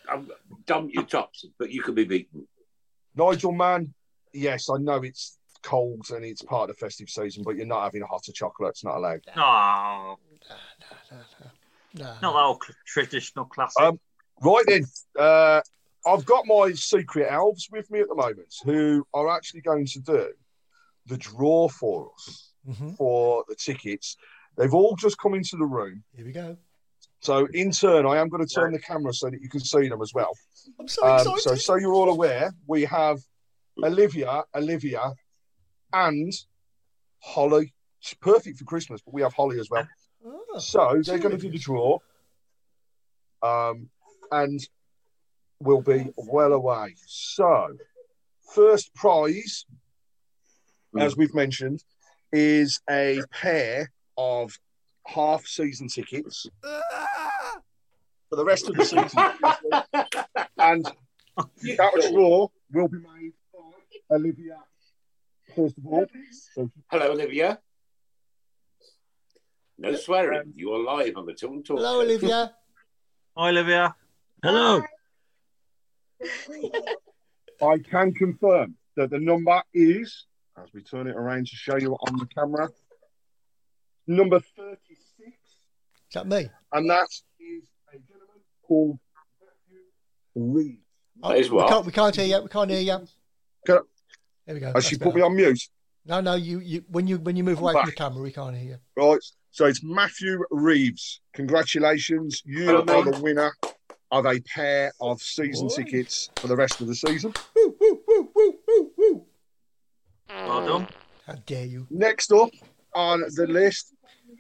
I'm 0.10 0.32
dump 0.66 0.92
your 0.94 1.04
tops, 1.04 1.46
but 1.60 1.70
you 1.70 1.82
could 1.84 1.96
be 1.96 2.06
beaten. 2.06 2.48
Nigel 3.16 3.52
Mann. 3.52 3.94
Yes, 4.34 4.70
I 4.70 4.78
know 4.78 5.04
it's 5.04 5.38
cold 5.62 6.06
and 6.12 6.24
it's 6.24 6.42
part 6.42 6.70
of 6.70 6.76
the 6.76 6.80
festive 6.80 7.10
season, 7.10 7.44
but 7.44 7.58
you're 7.58 7.66
not 7.66 7.84
having 7.84 8.02
a 8.04 8.06
hotter 8.08 8.32
chocolate. 8.32 8.70
It's 8.70 8.84
not 8.86 8.96
allowed. 8.98 9.20
No, 9.36 10.18
Nah. 11.94 12.16
not 12.22 12.34
that 12.34 12.36
old 12.36 12.64
cl- 12.64 12.76
traditional 12.88 13.46
classic. 13.46 13.84
Um, 13.84 14.00
Right 14.44 14.64
then, 14.68 14.86
uh, 15.18 15.62
I've 16.06 16.26
got 16.26 16.46
my 16.46 16.74
secret 16.74 17.28
elves 17.32 17.70
with 17.72 17.90
me 17.90 18.02
at 18.02 18.10
the 18.10 18.16
moment 18.16 18.54
who 18.66 19.06
are 19.14 19.30
actually 19.30 19.62
going 19.62 19.86
to 19.88 20.00
do 20.00 20.34
the 21.06 21.18
draw 21.18 21.68
for 21.70 22.12
us 22.14 22.54
Mhm. 22.68 22.96
for 22.98 23.46
the 23.48 23.56
tickets. 23.56 24.18
They've 24.58 24.74
all 24.74 24.96
just 24.96 25.18
come 25.18 25.34
into 25.34 25.56
the 25.58 25.66
room. 25.66 26.04
Here 26.16 26.26
we 26.26 26.32
go. 26.32 26.58
So, 27.22 27.46
in 27.54 27.72
turn, 27.72 28.06
I 28.06 28.18
am 28.18 28.28
going 28.28 28.46
to 28.46 28.54
turn 28.54 28.74
the 28.74 28.80
camera 28.80 29.14
so 29.14 29.30
that 29.30 29.42
you 29.42 29.50
can 29.50 29.62
see 29.62 29.88
them 29.88 30.02
as 30.02 30.14
well. 30.14 30.32
I'm 30.78 30.88
so 30.90 31.06
Um, 31.06 31.14
excited. 31.20 31.40
so, 31.42 31.56
so 31.56 31.76
you're 31.76 31.94
all 31.94 32.10
aware, 32.10 32.52
we 32.68 32.84
have 32.84 33.20
Olivia, 33.82 34.44
Olivia, 34.54 35.14
and 35.94 36.34
Holly. 37.20 37.74
It's 38.02 38.14
perfect 38.16 38.58
for 38.60 38.66
Christmas, 38.66 39.02
but 39.02 39.14
we 39.14 39.22
have 39.22 39.34
Holly 39.34 39.58
as 39.60 39.70
well. 39.70 39.88
Oh, 40.26 40.60
So 40.60 41.02
they're 41.02 41.18
going 41.18 41.36
to 41.36 41.42
do 41.42 41.50
the 41.50 41.58
draw, 41.58 42.00
um, 43.42 43.90
and 44.34 44.60
we'll 45.60 45.82
be 45.82 46.10
well 46.18 46.54
away. 46.54 46.96
So, 47.06 47.78
first 48.54 48.94
prize, 48.96 49.66
as 50.98 51.14
mm. 51.14 51.18
we've 51.18 51.36
mentioned, 51.36 51.84
is 52.32 52.82
a 52.90 53.22
pair 53.32 53.92
of 54.18 54.58
half 55.06 55.46
season 55.46 55.88
tickets 55.88 56.48
for 58.30 58.36
the 58.36 58.46
rest 58.46 58.70
of 58.70 58.76
the 58.76 58.86
season, 58.86 59.08
and 60.58 60.86
that 61.78 62.10
draw 62.12 62.48
will 62.72 62.88
be 62.88 62.98
made 62.98 63.34
by 63.54 64.16
Olivia. 64.16 64.58
First 65.56 65.78
of 65.78 65.86
all, 65.86 66.06
so 66.56 66.72
Hello, 66.88 67.12
Olivia. 67.12 67.60
No 69.78 69.96
swearing. 69.96 70.54
You 70.56 70.74
are 70.74 70.80
live 70.80 71.18
on 71.18 71.26
the 71.26 71.34
Tilton 71.34 71.62
Talk. 71.64 71.78
Hello, 71.78 72.02
Olivia. 72.02 72.54
Hi, 73.38 73.50
Olivia. 73.50 73.96
Hello. 74.44 74.82
I 77.62 77.78
can 77.90 78.14
confirm 78.14 78.76
that 78.98 79.10
the 79.10 79.20
number 79.20 79.62
is, 79.74 80.26
as 80.62 80.68
we 80.74 80.84
turn 80.84 81.08
it 81.08 81.16
around 81.16 81.48
to 81.48 81.56
show 81.56 81.78
you 81.78 81.94
on 81.94 82.18
the 82.18 82.26
camera, 82.26 82.68
number 84.06 84.40
36, 84.58 84.78
Is 85.22 85.34
that 86.14 86.28
me? 86.28 86.50
and 86.74 86.90
that 86.90 87.08
is 87.40 87.64
a 87.90 87.94
gentleman 88.00 88.42
called 88.68 89.00
Matthew 89.40 89.82
Reed. 90.36 90.80
Oh, 91.22 91.30
that 91.30 91.38
is 91.40 91.50
we 91.50 91.58
what? 91.58 91.70
can't, 91.70 91.86
we 91.86 91.92
can't 91.94 92.16
hear 92.16 92.26
you. 92.26 92.42
We 92.44 92.50
can't 92.50 92.70
hear 92.70 92.82
you. 92.82 93.08
Can- 93.66 93.80
There 94.46 94.56
we 94.56 94.60
go. 94.60 94.74
Has 94.74 94.86
she 94.86 94.98
put 94.98 95.16
me 95.16 95.22
on 95.22 95.36
mute? 95.36 95.62
No, 96.06 96.20
no. 96.20 96.34
You, 96.36 96.60
you. 96.60 96.84
When 96.90 97.08
you, 97.08 97.18
when 97.20 97.38
you 97.38 97.46
move 97.46 97.60
I'm 97.60 97.64
away 97.64 97.74
from 97.76 97.86
the 97.86 97.92
camera, 97.94 98.22
we 98.22 98.32
can't 98.34 98.58
hear 98.58 98.72
you. 98.72 98.78
Right. 99.02 99.20
So 99.52 99.66
it's 99.68 99.82
Matthew 99.84 100.40
Reeves. 100.52 101.22
Congratulations. 101.34 102.42
You 102.44 102.66
Hello, 102.66 102.82
are 102.82 103.06
mate. 103.06 103.14
the 103.16 103.22
winner 103.22 103.54
of 104.14 104.28
a 104.28 104.40
pair 104.42 104.94
of 105.02 105.20
season 105.22 105.68
Oi. 105.72 105.76
tickets 105.76 106.30
for 106.36 106.46
the 106.46 106.56
rest 106.56 106.80
of 106.82 106.88
the 106.88 106.94
season. 106.94 107.34
Woo, 107.56 107.76
woo, 107.82 108.30
woo. 108.96 109.26
Well 110.30 110.68
done. 110.68 110.88
How 111.26 111.34
dare 111.48 111.66
you? 111.66 111.88
Next 111.90 112.32
up 112.32 112.52
on 112.94 113.22
the 113.36 113.48
list, 113.48 113.96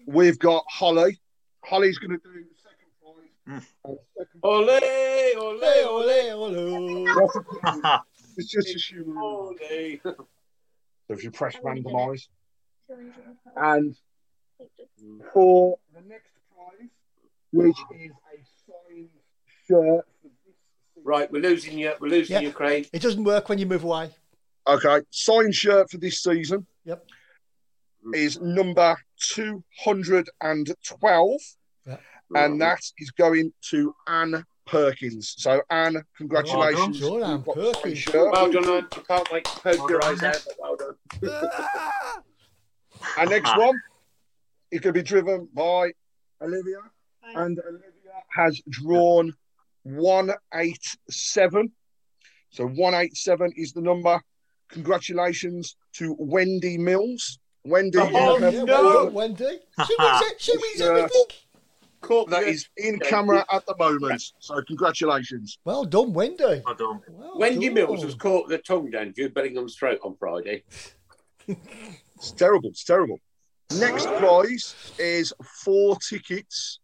we've 0.06 0.38
got 0.38 0.64
Holly. 0.70 1.20
Holly's 1.66 1.98
going 1.98 2.12
to 2.12 2.18
do 2.18 2.34
the 2.34 2.56
second 2.62 2.91
prize. 3.02 3.64
And 3.84 4.00
second 4.16 4.40
Ole, 4.44 4.70
ole, 4.70 5.64
Ole, 5.64 6.14
ole, 6.34 6.56
ole, 6.56 7.18
ole. 7.18 8.00
It's 8.38 8.52
just 8.52 8.76
a 8.76 8.80
human. 8.80 9.18
ole. 9.18 9.56
So 10.04 10.16
if 11.10 11.24
you 11.24 11.32
press 11.32 11.56
randomise. 11.64 12.28
And 13.56 13.95
for 15.34 15.80
the 15.95 16.02
next 16.02 16.30
prize, 16.56 16.90
which 17.52 17.78
is 17.95 18.12
a 18.12 18.14
signed 18.14 18.14
shirt. 19.74 20.06
Right, 21.04 21.30
we're 21.32 21.41
losing 21.41 21.78
you. 21.78 21.94
We're 22.00 22.10
losing 22.10 22.36
Yeah. 22.36 22.41
you, 22.41 22.52
Craig. 22.54 22.90
It 22.94 23.02
doesn't 23.02 23.24
work 23.24 23.50
when 23.50 23.60
you 23.60 23.66
move 23.66 23.84
away. 23.84 24.12
Okay, 24.68 25.02
signed 25.10 25.54
shirt 25.54 25.90
for 25.90 25.98
this 25.98 26.22
season 26.24 26.66
Yep. 26.86 27.06
is 28.14 28.40
number 28.40 28.95
212, 29.18 31.41
Yeah. 31.86 31.98
and 32.36 32.62
that 32.62 32.80
is 32.98 33.12
going 33.12 33.54
to 33.70 33.94
Anne 34.08 34.45
Perkins. 34.66 35.36
So, 35.38 35.62
Anne, 35.70 36.06
congratulations. 36.16 37.02
Well 37.02 37.20
done, 37.20 37.32
You've 37.32 37.45
got 37.45 37.56
a 37.56 37.60
Anne 37.68 37.74
Perkins. 37.74 37.98
shirt. 37.98 38.32
Well 38.32 38.52
done, 38.52 38.70
Anne. 38.70 38.88
You 38.95 39.02
can't 39.04 39.32
wait 39.32 39.44
to 39.45 39.60
poke 39.60 39.90
your 39.90 40.06
eyes 40.06 40.24
out. 40.24 40.45
Well 40.58 40.78
done. 40.78 40.98
Our 43.18 43.26
next 43.26 43.50
ah. 43.50 43.60
one 43.60 43.82
is 44.72 44.80
going 44.80 44.94
to 44.94 45.00
be 45.00 45.04
driven 45.04 45.48
by 45.54 45.91
Olivia, 46.41 46.80
and 47.36 47.60
Olivia 47.60 48.24
has 48.30 48.62
drawn 48.70 49.36
187. 49.84 51.72
So 52.49 52.65
187 52.68 53.51
is 53.55 53.73
the 53.73 53.81
number. 53.81 54.22
Congratulations 54.69 55.76
to 55.93 56.15
Wendy 56.19 56.77
Mills. 56.77 57.39
Wendy, 57.65 57.97
Oh, 57.99 58.38
you 58.38 58.43
have 58.43 58.53
Yeah, 58.53 58.61
a- 58.61 58.65
well 58.65 59.03
done, 59.05 59.14
Wendy. 59.14 59.60
She 59.88 59.95
wins 59.97 60.22
it. 60.31 60.41
She 60.41 60.51
wins 60.51 60.80
Yeah. 60.80 60.85
everything. 60.88 61.26
Caught 62.01 62.30
that 62.31 62.43
is 62.43 62.68
in 62.76 62.99
camera 62.99 63.45
at 63.49 63.65
the 63.65 63.76
moment. 63.77 64.22
So 64.39 64.61
congratulations. 64.68 65.57
Well 65.64 65.85
done, 65.85 66.11
Wendy. 66.14 66.61
Well 66.65 66.76
done. 66.76 67.01
Well 67.07 67.38
Wendy 67.39 67.68
done. 67.68 67.76
Mills 67.76 68.03
was 68.03 68.15
caught 68.15 68.47
with 68.49 68.60
a 68.60 68.61
tongue 68.61 68.91
down 68.91 69.14
Jude 69.15 69.34
Bellingham's 69.34 69.76
throat 69.77 69.99
on 70.03 70.15
Friday. 70.18 70.64
It's 71.47 72.31
terrible. 72.31 72.69
It's 72.72 72.84
terrible. 72.84 73.19
Next 73.80 74.05
prize 74.05 74.76
is 74.99 75.34
four 75.64 75.97
tickets 75.97 76.80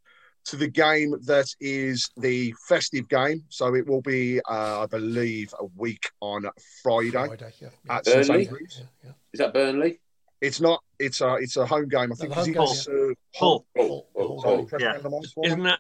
to 0.45 0.55
the 0.55 0.67
game 0.67 1.15
that 1.25 1.47
is 1.59 2.09
the 2.17 2.53
festive 2.67 3.07
game. 3.09 3.43
So 3.49 3.75
it 3.75 3.87
will 3.87 4.01
be, 4.01 4.39
uh, 4.49 4.83
I 4.83 4.85
believe, 4.87 5.53
a 5.59 5.65
week 5.75 6.09
on 6.21 6.45
Friday 6.81 7.11
Friday, 7.11 7.53
yeah, 7.59 7.69
yeah. 7.85 7.97
at 7.97 8.05
Burnley? 8.05 8.47
Andrews. 8.47 8.77
Yeah, 8.79 8.85
yeah. 9.05 9.11
Is 9.33 9.37
that 9.39 9.53
Burnley? 9.53 9.99
It's 10.41 10.61
not. 10.61 10.81
It's 10.97 11.21
a. 11.21 11.35
It's 11.35 11.57
a 11.57 11.65
home 11.65 11.89
game. 11.89 12.11
I 12.11 12.15
think. 12.15 12.33
home 12.33 12.43
Is 12.43 12.47
it, 12.47 12.53
game, 12.53 13.11
uh, 13.11 13.39
Hull. 13.39 13.65
Sorry, 13.75 14.01
oh. 14.15 14.65
press 14.65 14.81
Yeah. 14.81 14.97
randomise 14.97 15.33
for 15.33 15.41
me. 15.41 15.47
Isn't 15.47 15.63
that 15.63 15.79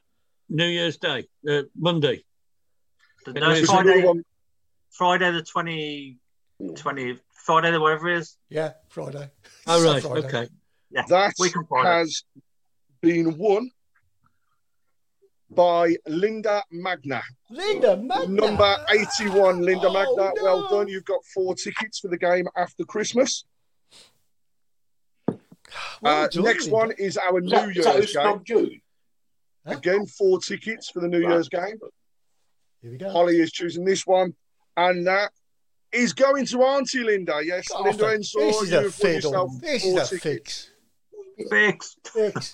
New 0.49 0.65
Year's 0.65 0.97
Day? 0.97 1.27
Uh, 1.49 1.63
Monday. 1.77 2.23
No, 3.25 3.33
There's 3.33 3.67
There's 3.67 3.69
Friday. 3.69 4.13
Friday 4.91 5.31
the 5.31 5.43
20, 5.43 6.17
20 6.75 7.17
Friday 7.45 7.71
the 7.71 7.79
whatever 7.79 8.09
it 8.09 8.17
is. 8.17 8.37
Yeah, 8.49 8.73
Friday. 8.89 9.29
Oh, 9.67 9.83
right. 9.93 10.01
Friday. 10.01 10.27
Okay. 10.27 10.47
Yeah. 10.91 11.03
That 11.07 11.33
Week 11.39 11.55
on 11.55 11.65
Friday. 11.65 11.89
has 11.89 12.23
been 13.01 13.37
won 13.37 13.71
by 15.51 15.95
Linda 16.07 16.63
Magna. 16.71 17.21
Linda 17.49 17.97
Magna. 17.97 18.27
Number 18.47 18.75
81, 18.89 19.61
Linda 19.61 19.87
Oh, 19.87 19.93
Magna. 19.93 20.31
no. 20.35 20.43
Well 20.43 20.67
done. 20.69 20.87
You've 20.87 21.05
got 21.05 21.23
four 21.33 21.55
tickets 21.55 21.99
for 21.99 22.07
the 22.07 22.17
game 22.17 22.47
after 22.55 22.83
Christmas. 22.85 23.45
Uh, 26.03 26.27
done, 26.27 26.43
next 26.43 26.63
Linda. 26.65 26.75
one 26.75 26.91
is 26.97 27.17
our 27.17 27.41
New 27.41 27.49
that 27.49 27.63
who 27.65 27.81
Year's 27.81 28.13
game. 28.13 28.23
snogged 28.23 28.49
Huh? 29.67 29.73
Again, 29.77 30.05
four 30.05 30.39
tickets 30.39 30.89
for 30.89 30.99
the 31.01 31.07
New 31.07 31.21
Right. 31.23 31.33
Year's 31.33 31.49
game. 31.49 31.77
Here 32.81 32.91
we 32.91 32.97
go. 32.97 33.09
Holly 33.11 33.39
is 33.39 33.51
choosing 33.51 33.85
this 33.85 34.07
one. 34.07 34.35
And 34.77 35.05
that 35.07 35.31
is 35.91 36.13
going 36.13 36.45
to 36.47 36.63
Auntie 36.63 37.03
Linda. 37.03 37.41
Yes, 37.43 37.67
Oh, 37.73 37.83
Linda 37.83 37.97
th- 38.05 38.15
Ensor. 38.15 38.39
this 38.39 38.61
is 38.61 38.71
a 38.71 38.81
you've 38.83 38.93
fiddle. 38.95 39.47
This 39.61 39.85
is 39.85 39.95
a 39.95 40.07
tickets. 40.07 40.23
fix. 40.23 40.71
Fix. 41.49 41.95
Fix. 42.05 42.53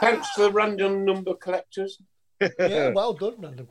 Thanks 0.00 0.34
to 0.34 0.42
the 0.42 0.52
random 0.52 1.04
number 1.04 1.34
collectors 1.34 1.98
Yeah, 2.40 2.88
well 2.94 3.12
done, 3.12 3.34
random. 3.38 3.68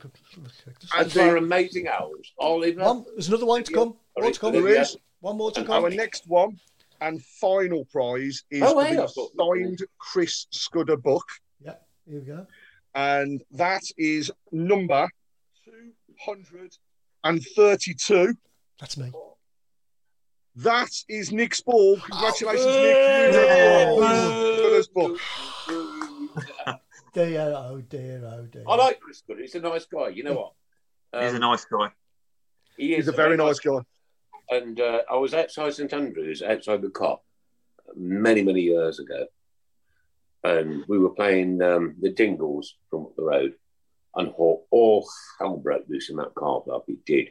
and 0.96 1.12
for 1.12 1.36
amazing 1.36 1.88
hours. 1.88 2.32
Oliver. 2.38 2.80
One, 2.82 3.04
there's 3.14 3.28
another 3.28 3.46
one 3.46 3.64
to 3.64 3.72
come. 3.72 3.94
One 4.14 4.32
to 4.32 4.38
come. 4.40 4.52
There 4.52 4.68
is. 4.68 4.96
One 5.20 5.36
more 5.36 5.50
to 5.52 5.64
come. 5.64 5.84
our 5.84 5.90
next 5.90 6.26
one 6.28 6.58
and 7.02 7.22
final 7.24 7.84
prize 7.86 8.44
is 8.50 8.62
Oh, 8.64 8.78
hey, 8.80 8.94
the 8.96 9.06
thought- 9.08 9.30
signed 9.38 9.82
Chris 9.98 10.46
Scudder 10.50 10.96
book. 10.96 11.24
Yeah, 11.64 11.74
here 12.08 12.20
we 12.20 12.26
go. 12.26 12.46
And 12.94 13.42
that 13.52 13.82
is 13.98 14.30
number 14.52 15.08
232. 16.24 18.34
That's 18.78 18.96
me. 18.96 19.10
That 20.56 20.90
is 21.08 21.30
Nick's 21.32 21.60
ball. 21.60 21.98
Congratulations, 22.00 22.66
Oh, 22.66 22.82
Nick. 22.82 23.32
You 23.32 23.38
have 23.38 23.58
yeah. 23.58 23.92
won 23.92 24.56
Scudder's 24.58 24.88
book. 24.88 25.18
Dear, 27.12 27.54
oh 27.56 27.80
dear, 27.80 28.24
oh 28.24 28.46
dear. 28.46 28.64
I 28.68 28.76
like 28.76 29.00
Chris 29.00 29.22
Good. 29.26 29.40
He's 29.40 29.54
a 29.54 29.60
nice 29.60 29.84
guy. 29.86 30.08
You 30.08 30.22
know 30.22 30.34
what? 30.34 30.52
He's 31.12 31.32
a 31.32 31.36
Um, 31.36 31.40
nice 31.40 31.64
guy. 31.64 31.88
He 32.76 32.92
is 32.92 33.06
He's 33.06 33.08
a 33.08 33.12
very 33.12 33.36
nice 33.36 33.58
guy. 33.58 33.80
And 34.50 34.80
uh, 34.80 35.02
I 35.10 35.16
was 35.16 35.34
outside 35.34 35.74
St 35.74 35.92
Andrews, 35.92 36.42
outside 36.42 36.82
the 36.82 36.90
cop, 36.90 37.24
many, 37.96 38.42
many 38.42 38.62
years 38.62 38.98
ago. 39.00 39.26
And 40.44 40.84
we 40.88 40.98
were 40.98 41.10
playing 41.10 41.60
um, 41.62 41.96
the 42.00 42.10
Dingles 42.10 42.76
from 42.88 43.06
up 43.06 43.16
the 43.16 43.24
road. 43.24 43.54
And 44.14 44.28
all, 44.36 44.66
all 44.70 45.08
hell 45.38 45.56
broke 45.56 45.84
loose 45.88 46.10
in 46.10 46.16
that 46.16 46.34
car 46.34 46.62
park. 46.62 46.84
It 46.88 47.04
did. 47.04 47.28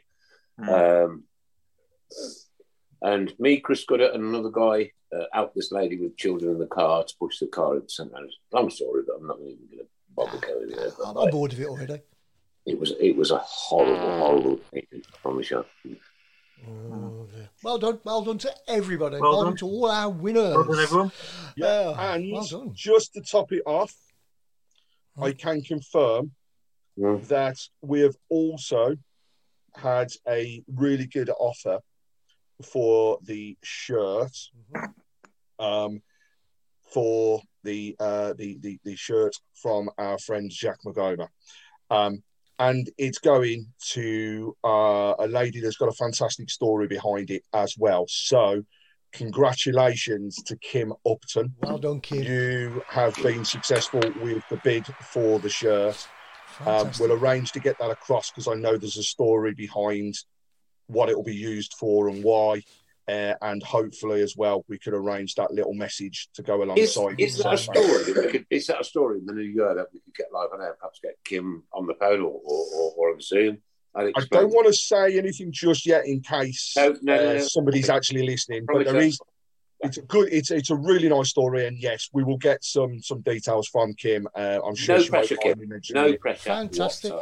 Mm. 0.59 1.05
Um, 1.05 1.23
and 3.01 3.33
me, 3.39 3.59
Chris 3.59 3.83
Gooder, 3.85 4.11
and 4.13 4.23
another 4.23 4.49
guy 4.51 4.91
uh, 5.15 5.23
out 5.33 5.53
this 5.55 5.71
lady 5.71 5.97
with 5.97 6.17
children 6.17 6.51
in 6.51 6.59
the 6.59 6.67
car 6.67 7.03
to 7.03 7.13
push 7.19 7.39
the 7.39 7.47
car 7.47 7.75
into 7.75 7.89
St 7.89 8.11
Andrews. 8.13 8.37
I'm 8.53 8.69
sorry, 8.69 9.01
but 9.07 9.15
I'm 9.19 9.27
not 9.27 9.39
even 9.39 9.57
going 9.71 9.79
to 9.79 9.87
bother 10.15 10.37
going 10.37 10.69
there. 10.69 10.89
I'm 11.05 11.17
on 11.17 11.29
board 11.31 11.51
with 11.51 11.59
it 11.61 11.67
already. 11.67 12.01
It 12.65 12.79
was 12.79 12.93
it 12.99 13.15
was 13.15 13.31
a 13.31 13.39
horrible, 13.39 14.17
horrible 14.19 14.57
thing. 14.71 14.85
I 14.93 14.99
promise 15.21 15.49
you. 15.49 15.65
Oh. 16.67 17.27
Well 17.63 17.77
done, 17.77 17.99
well 18.03 18.21
done 18.21 18.37
to 18.39 18.53
everybody. 18.67 19.15
Well 19.19 19.31
Well, 19.31 19.41
done. 19.43 19.51
done 19.51 19.57
to 19.57 19.65
all 19.65 19.89
our 19.89 20.09
winners. 20.09 20.55
Well 20.55 20.63
done, 20.65 20.79
everyone. 20.79 21.11
Yeah, 21.55 22.13
And 22.13 22.31
well 22.33 22.45
done. 22.45 22.71
just 22.73 23.13
to 23.13 23.21
top 23.21 23.51
it 23.53 23.63
off, 23.65 23.95
I 25.21 25.31
can 25.31 25.61
confirm 25.61 26.31
Mm. 26.97 27.25
that 27.29 27.57
we 27.81 28.01
have 28.01 28.17
also 28.27 28.97
had 29.73 30.11
a 30.27 30.61
really 30.75 31.05
good 31.05 31.29
offer 31.29 31.79
for 32.63 33.19
the 33.23 33.57
shirt. 33.63 34.35
Um, 35.57 36.01
for 36.91 37.41
the, 37.63 37.95
uh, 37.99 38.33
the 38.33 38.57
the 38.61 38.79
the 38.83 38.95
shirt 38.95 39.35
from 39.53 39.89
our 39.97 40.17
friend 40.17 40.49
Jack 40.49 40.77
McGover. 40.85 41.27
Um, 41.89 42.23
and 42.57 42.89
it's 42.97 43.19
going 43.19 43.67
to 43.91 44.55
uh, 44.65 45.13
a 45.17 45.27
lady 45.27 45.61
that's 45.61 45.77
got 45.77 45.87
a 45.87 45.93
fantastic 45.93 46.49
story 46.49 46.87
behind 46.87 47.31
it 47.31 47.43
as 47.53 47.75
well. 47.77 48.05
So, 48.09 48.63
congratulations 49.13 50.35
to 50.43 50.57
Kim 50.57 50.93
Upton. 51.09 51.55
Well 51.61 51.77
done, 51.77 52.01
Kim. 52.01 52.23
You 52.23 52.83
have 52.89 53.15
been 53.15 53.45
successful 53.45 54.01
with 54.21 54.43
the 54.49 54.57
bid 54.57 54.85
for 55.13 55.39
the 55.39 55.49
shirt. 55.49 56.05
Um, 56.65 56.91
we'll 56.99 57.13
arrange 57.13 57.53
to 57.53 57.61
get 57.61 57.79
that 57.79 57.91
across 57.91 58.29
because 58.29 58.49
I 58.49 58.55
know 58.55 58.75
there's 58.75 58.97
a 58.97 59.03
story 59.03 59.53
behind 59.53 60.15
what 60.89 61.09
it 61.09 61.15
will 61.15 61.23
be 61.23 61.35
used 61.35 61.73
for 61.73 62.09
and 62.09 62.23
why. 62.23 62.61
Uh, 63.07 63.33
and 63.41 63.63
hopefully, 63.63 64.21
as 64.21 64.35
well, 64.37 64.63
we 64.67 64.77
could 64.77 64.93
arrange 64.93 65.33
that 65.33 65.51
little 65.51 65.73
message 65.73 66.29
to 66.35 66.43
go 66.43 66.61
Is, 66.75 66.95
alongside. 66.95 67.19
is 67.19 67.37
that 67.39 67.53
a 67.53 67.57
story? 67.57 68.29
could, 68.31 68.45
is 68.51 68.67
that 68.67 68.81
a 68.81 68.83
story 68.83 69.17
in 69.17 69.25
the 69.25 69.33
new 69.33 69.41
year 69.41 69.73
that 69.73 69.87
we 69.91 69.99
could 70.01 70.13
get 70.13 70.27
live 70.31 70.49
on 70.53 70.61
air? 70.61 70.75
Perhaps 70.79 70.99
get 71.01 71.17
Kim 71.25 71.63
on 71.73 71.87
the 71.87 71.95
phone 71.95 72.21
or 72.21 72.39
or, 72.43 72.91
or, 72.97 73.13
on 73.13 73.19
Zoom. 73.19 73.57
I 73.95 74.11
don't 74.29 74.53
want 74.53 74.67
to 74.67 74.73
say 74.73 75.17
anything 75.17 75.51
just 75.51 75.87
yet 75.87 76.05
in 76.05 76.21
case 76.21 76.73
No, 76.77 76.95
no, 77.01 77.15
uh, 77.15 77.33
no. 77.33 77.39
somebody's 77.39 77.89
actually 77.89 78.27
listening. 78.27 78.65
Promise 78.67 78.85
but 78.85 78.93
there 78.93 79.01
you. 79.01 79.07
is. 79.07 79.19
It's 79.81 79.97
a 79.97 80.01
good. 80.01 80.29
It's 80.31 80.51
it's 80.51 80.69
a 80.69 80.75
really 80.75 81.07
nice 81.07 81.29
story, 81.29 81.65
and 81.65 81.77
yes, 81.77 82.09
we 82.11 82.23
will 82.23 82.37
get 82.37 82.63
some 82.63 83.01
some 83.01 83.21
details 83.21 83.67
from 83.67 83.93
Kim. 83.93 84.27
Uh, 84.35 84.59
I'm 84.65 84.75
sure 84.75 84.97
No 84.97 85.01
she 85.03 85.11
won't 85.11 85.27
pressure, 85.27 85.41
Kim. 85.41 85.81
No 85.91 86.05
it. 86.07 86.19
pressure. 86.19 86.49
Fantastic. 86.49 87.13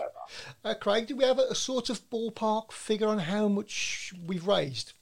Uh, 0.64 0.74
Craig, 0.76 1.08
do 1.08 1.16
we 1.16 1.24
have 1.24 1.38
a, 1.38 1.44
a 1.52 1.56
sort 1.56 1.90
of 1.90 2.10
ballpark 2.10 2.72
figure 2.72 3.08
on 3.08 3.20
how 3.20 3.48
much 3.48 4.14
we've 4.26 4.48
raised? 4.48 4.94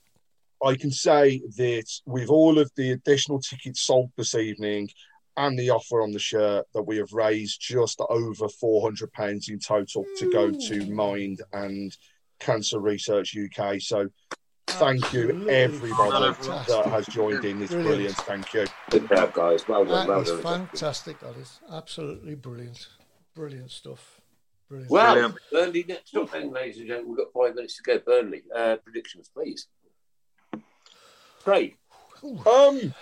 I 0.64 0.76
can 0.76 0.92
say 0.92 1.42
that 1.58 1.86
with 2.06 2.30
all 2.30 2.60
of 2.60 2.72
the 2.76 2.92
additional 2.92 3.40
tickets 3.40 3.82
sold 3.82 4.12
this 4.18 4.36
evening 4.36 4.90
and 5.38 5.58
the 5.58 5.70
offer 5.70 6.02
on 6.02 6.12
the 6.12 6.20
shirt 6.20 6.66
that 6.74 6.84
we 6.84 6.98
have 6.98 7.12
raised 7.14 7.62
just 7.62 8.02
over 8.10 8.48
four 8.48 8.82
hundred 8.82 9.12
pounds 9.14 9.50
in 9.50 9.60
total 9.60 10.06
to 10.18 10.32
go 10.32 10.52
to 10.52 10.86
Mind 10.92 11.42
and 11.54 11.96
Cancer 12.40 12.80
Research 12.80 13.36
UK. 13.38 13.82
So 13.82 14.08
thank 14.80 15.14
you 15.14 15.50
everybody 15.50 16.34
fantastic. 16.34 16.68
that 16.68 16.86
has 16.88 17.06
joined 17.08 17.44
in. 17.46 17.62
It's 17.62 17.72
Brilliant. 17.72 17.88
brilliant. 17.96 18.18
Thank 18.18 18.54
you. 18.54 18.66
Good 18.90 19.10
job, 19.10 19.34
guys. 19.34 19.68
Well 19.68 19.86
done. 19.86 20.08
That 20.08 20.08
well 20.08 20.24
done. 20.24 20.42
fantastic. 20.68 21.20
That 21.20 21.36
is 21.38 21.60
absolutely 21.72 22.36
brilliant. 22.36 22.88
Brilliant 23.36 23.72
stuff. 23.72 24.22
Brilliant. 24.70 24.92
Well, 24.92 25.14
Brilliant. 25.14 25.38
Burnley 25.52 25.86
next 25.88 26.16
up, 26.16 26.32
then, 26.32 26.52
ladies 26.52 26.78
and 26.78 26.88
gentlemen. 26.88 27.16
We've 27.16 27.26
got 27.26 27.34
five 27.34 27.56
minutes 27.56 27.78
to 27.78 27.84
go. 27.84 28.00
Burnley, 28.00 28.44
uh, 28.56 28.78
predictions, 28.78 29.30
please. 29.34 29.68
Craig. 31.44 31.78
Um, 32.24 32.94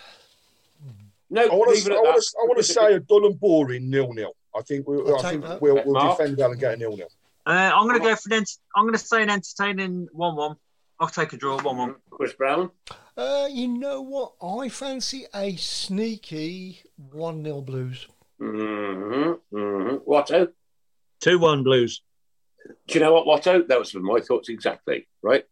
No, 1.29 1.41
I 1.43 1.55
want 1.55 1.75
to. 1.77 1.93
I 1.93 1.95
want 1.95 2.21
to. 2.21 2.37
I 2.41 2.45
want 2.45 2.57
to 2.57 2.63
say 2.63 2.93
a 2.93 2.99
dull 2.99 3.25
and 3.25 3.39
boring 3.39 3.89
nil 3.89 4.11
nil. 4.13 4.35
I 4.55 4.61
think 4.61 4.87
we. 4.87 4.97
I'll 4.97 5.17
I 5.25 5.31
think 5.31 5.43
that. 5.43 5.61
we'll, 5.61 5.81
we'll 5.85 6.09
defend 6.09 6.37
well 6.37 6.51
and 6.51 6.59
get 6.59 6.73
a 6.73 6.77
nil 6.77 6.95
nil. 6.97 7.07
Uh, 7.45 7.71
I'm 7.73 7.87
going 7.87 7.99
to 8.01 8.07
go 8.07 8.15
for 8.15 8.29
an. 8.29 8.33
Ent- 8.39 8.57
I'm 8.75 8.83
going 8.83 8.93
to 8.93 8.99
say 8.99 9.23
an 9.23 9.29
entertaining 9.29 10.07
one-one. 10.11 10.55
I'll 10.99 11.07
take 11.07 11.33
a 11.33 11.37
draw 11.37 11.61
one-one. 11.61 11.95
Chris 12.09 12.33
Browne. 12.33 12.69
Uh, 13.17 13.47
you 13.51 13.67
know 13.67 14.01
what? 14.01 14.33
I 14.41 14.69
fancy 14.69 15.25
a 15.33 15.55
sneaky 15.55 16.81
1 17.11 17.43
0 17.43 17.61
Blues. 17.61 18.07
Mm-hmm. 18.41 19.57
Mm-hmm. 19.57 20.09
Watto. 20.09 20.49
2 21.21 21.39
1 21.39 21.63
Blues. 21.63 22.01
Do 22.87 22.93
you 22.93 22.99
know 22.99 23.13
what, 23.13 23.25
Watto? 23.25 23.67
That 23.67 23.79
was 23.79 23.93
my 23.95 24.19
thoughts 24.19 24.49
exactly, 24.49 25.07
right? 25.21 25.45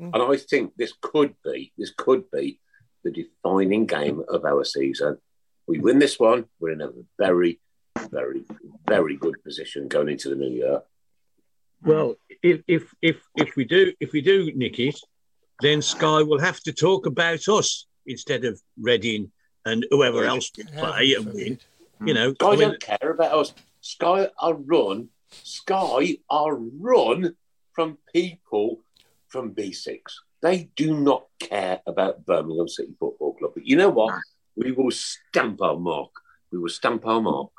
Mm. 0.00 0.12
And 0.14 0.22
I 0.22 0.36
think 0.36 0.72
this 0.76 0.92
could 1.00 1.34
be, 1.44 1.72
this 1.78 1.92
could 1.96 2.30
be 2.30 2.60
the 3.04 3.10
defining 3.10 3.86
game 3.86 4.22
of 4.28 4.44
our 4.44 4.64
season. 4.64 5.18
We 5.66 5.78
win 5.78 5.98
this 5.98 6.18
one, 6.18 6.46
we're 6.60 6.72
in 6.72 6.82
a 6.82 6.90
very, 7.18 7.60
very, 8.10 8.44
very 8.86 9.16
good 9.16 9.42
position 9.44 9.88
going 9.88 10.08
into 10.08 10.28
the 10.28 10.36
new 10.36 10.50
year. 10.50 10.82
Well, 11.82 12.16
if 12.42 12.62
if 12.66 12.94
if 13.02 13.22
if 13.36 13.56
we 13.56 13.64
do 13.64 13.92
if 14.00 14.12
we 14.12 14.20
do 14.20 14.50
nick 14.54 14.78
it, 14.78 14.98
then 15.60 15.82
Sky 15.82 16.22
will 16.22 16.40
have 16.40 16.60
to 16.60 16.72
talk 16.72 17.06
about 17.06 17.46
us 17.48 17.86
instead 18.06 18.44
of 18.44 18.60
Reading 18.80 19.30
and 19.64 19.86
whoever 19.90 20.24
else 20.24 20.50
we 20.56 20.64
play 20.64 21.14
and 21.14 21.26
win. 21.32 21.58
You 22.04 22.14
know, 22.14 22.34
Sky 22.34 22.46
I 22.46 22.50
mean, 22.56 22.60
don't 22.60 22.80
care 22.80 23.10
about 23.10 23.32
us. 23.38 23.54
Sky 23.80 24.28
are 24.38 24.54
run. 24.54 25.08
Sky 25.30 26.18
are 26.30 26.54
run 26.54 27.34
from 27.72 27.98
people 28.12 28.80
from 29.28 29.54
B6. 29.54 30.00
They 30.42 30.70
do 30.76 31.00
not 31.00 31.26
care 31.38 31.80
about 31.86 32.26
Birmingham 32.26 32.68
City 32.68 32.94
Football 33.00 33.34
Club. 33.34 33.52
But 33.54 33.66
you 33.66 33.76
know 33.76 33.88
what? 33.88 34.14
We 34.56 34.72
will 34.72 34.90
stamp 34.90 35.62
our 35.62 35.78
mark. 35.78 36.10
We 36.52 36.58
will 36.58 36.68
stamp 36.68 37.06
our 37.06 37.20
mark. 37.20 37.50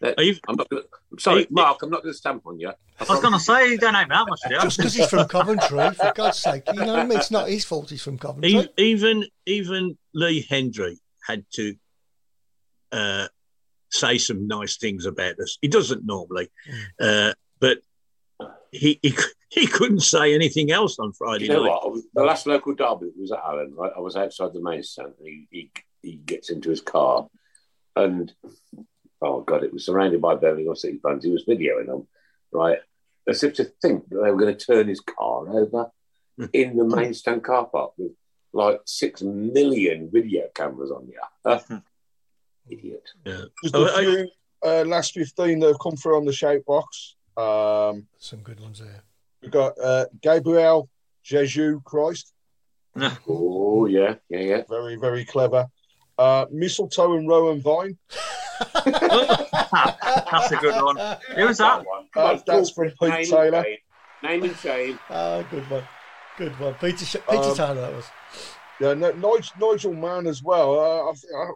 That- 0.00 0.18
Are 0.18 0.22
you- 0.22 0.36
I'm 0.48 0.56
not 0.56 0.68
gonna, 0.70 0.82
I'm 1.12 1.18
sorry, 1.18 1.36
Are 1.36 1.40
you- 1.40 1.46
Mark. 1.50 1.82
I'm 1.82 1.90
not 1.90 2.02
going 2.02 2.12
to 2.14 2.18
stamp 2.18 2.46
on 2.46 2.58
you. 2.58 2.68
I 2.68 3.04
was 3.08 3.20
going 3.20 3.34
to 3.34 3.40
say 3.40 3.70
you 3.70 3.78
don't 3.78 3.92
know 3.92 4.04
that 4.08 4.26
much, 4.28 4.40
do 4.48 4.54
you? 4.54 4.60
Just 4.62 4.76
because 4.78 4.94
he's 4.94 5.08
from 5.08 5.26
Coventry, 5.28 5.90
for 5.92 6.12
God's 6.14 6.38
sake. 6.38 6.62
You 6.72 6.80
know 6.80 6.92
what 6.92 7.00
I 7.00 7.04
mean? 7.06 7.18
It's 7.18 7.30
not 7.30 7.48
his 7.48 7.64
fault 7.64 7.90
he's 7.90 8.02
from 8.02 8.18
Coventry. 8.18 8.68
even 8.76 9.26
even 9.46 9.96
Lee 10.14 10.42
Hendrie 10.50 10.96
had 11.26 11.44
to 11.54 11.74
uh, 12.92 13.28
say 13.90 14.18
some 14.18 14.46
nice 14.46 14.76
things 14.78 15.04
about 15.06 15.38
us. 15.38 15.58
He 15.60 15.68
doesn't 15.68 16.04
normally, 16.04 16.50
uh, 17.00 17.32
but 17.60 17.78
he, 18.72 18.98
he 19.02 19.14
he 19.50 19.66
couldn't 19.66 20.00
say 20.00 20.34
anything 20.34 20.70
else 20.70 20.98
on 20.98 21.12
Friday 21.12 21.44
You 21.44 21.50
know 21.50 21.64
night. 21.64 21.78
what? 21.84 22.02
The 22.14 22.22
last 22.22 22.46
local 22.46 22.74
derby 22.74 23.10
was 23.18 23.32
at 23.32 23.40
Allen, 23.44 23.74
right? 23.76 23.92
I 23.96 24.00
was 24.00 24.16
outside 24.16 24.52
the 24.54 24.62
main 24.62 24.82
stand 24.82 25.12
and 25.18 25.26
he, 25.28 25.46
he, 25.50 25.70
he 26.02 26.12
gets 26.16 26.50
into 26.50 26.70
his 26.70 26.80
car 26.80 27.26
and, 27.96 28.32
oh 29.22 29.40
God, 29.42 29.64
it 29.64 29.72
was 29.72 29.84
surrounded 29.86 30.20
by 30.20 30.34
Birmingham 30.34 30.76
City 30.76 30.98
fans. 31.02 31.24
He 31.24 31.30
was 31.30 31.44
videoing 31.44 31.86
them, 31.86 32.06
right? 32.52 32.78
As 33.28 33.42
if 33.44 33.54
to 33.54 33.64
think 33.64 34.08
that 34.08 34.16
they 34.22 34.30
were 34.30 34.38
going 34.38 34.56
to 34.56 34.66
turn 34.66 34.88
his 34.88 35.00
car 35.00 35.48
over 35.48 35.90
in 36.52 36.76
the 36.76 36.84
main 36.84 37.14
stand 37.14 37.44
car 37.44 37.66
park 37.66 37.92
with 37.98 38.12
like 38.52 38.80
six 38.86 39.22
million 39.22 40.10
video 40.12 40.48
cameras 40.54 40.90
on 40.90 41.06
you. 41.08 41.18
Uh, 41.44 41.80
idiot. 42.68 43.08
Yeah. 43.24 43.42
Just 43.62 43.74
a 43.74 43.78
I- 43.78 44.00
few 44.04 44.28
uh, 44.64 44.84
last 44.86 45.14
15 45.14 45.58
that 45.60 45.66
have 45.68 45.78
come 45.80 45.96
through 45.96 46.16
on 46.16 46.24
the 46.24 46.32
shape 46.32 46.64
box. 46.66 47.16
Um, 47.36 48.06
Some 48.18 48.40
good 48.40 48.60
ones 48.60 48.78
there. 48.80 49.02
we've 49.42 49.50
got 49.50 49.72
uh, 49.82 50.06
Gabriel 50.20 50.88
Jesu 51.22 51.80
Christ. 51.82 52.32
Oh, 53.28 53.86
yeah, 53.86 54.14
yeah, 54.28 54.40
yeah. 54.40 54.62
Very, 54.68 54.96
very 54.96 55.24
clever. 55.24 55.66
Uh, 56.18 56.46
Mistletoe 56.50 57.16
and 57.16 57.26
Rowan 57.28 57.60
Vine. 57.62 57.96
That's 60.30 60.52
a 60.52 60.56
good 60.60 60.82
one. 60.82 60.96
Who 61.36 61.46
was 61.46 61.58
that? 61.58 61.84
Uh, 62.14 62.38
that's 62.46 62.70
from 62.70 62.90
Pete 62.90 63.10
Name 63.10 63.24
Taylor. 63.24 63.64
and. 63.66 63.78
Name 64.22 64.42
and 64.44 64.56
shame. 64.56 64.98
Ah, 65.08 65.42
good 65.50 65.68
one. 65.70 65.84
Good 66.36 66.58
one. 66.60 66.74
Peter, 66.74 67.04
Sh- 67.04 67.16
Peter 67.28 67.42
Um, 67.42 67.56
Taylor, 67.56 67.80
that 67.80 67.92
was. 67.94 68.04
Yeah, 68.80 68.94
no, 68.94 69.12
Nigel, 69.12 69.54
Nigel 69.58 69.94
Mann 69.94 70.26
as 70.26 70.42
well. 70.42 70.78
Uh, 70.78 71.10
I, 71.10 71.42
I, 71.42 71.50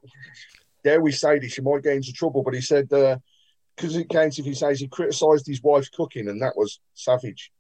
dare 0.83 1.01
we 1.01 1.13
say 1.13 1.39
this? 1.39 1.57
You 1.59 1.65
might 1.65 1.83
get 1.83 1.95
into 1.97 2.13
trouble, 2.13 2.43
but 2.43 2.55
he 2.55 2.61
said 2.61 2.89
because 2.89 3.97
it 3.97 4.09
counts 4.09 4.39
if 4.39 4.45
he 4.45 4.55
says 4.55 4.81
he 4.81 4.89
criticised 4.89 5.47
his 5.47 5.63
wife's 5.63 5.89
cooking, 5.89 6.29
and 6.29 6.41
that 6.43 6.57
was 6.57 6.81
savage. 6.95 7.51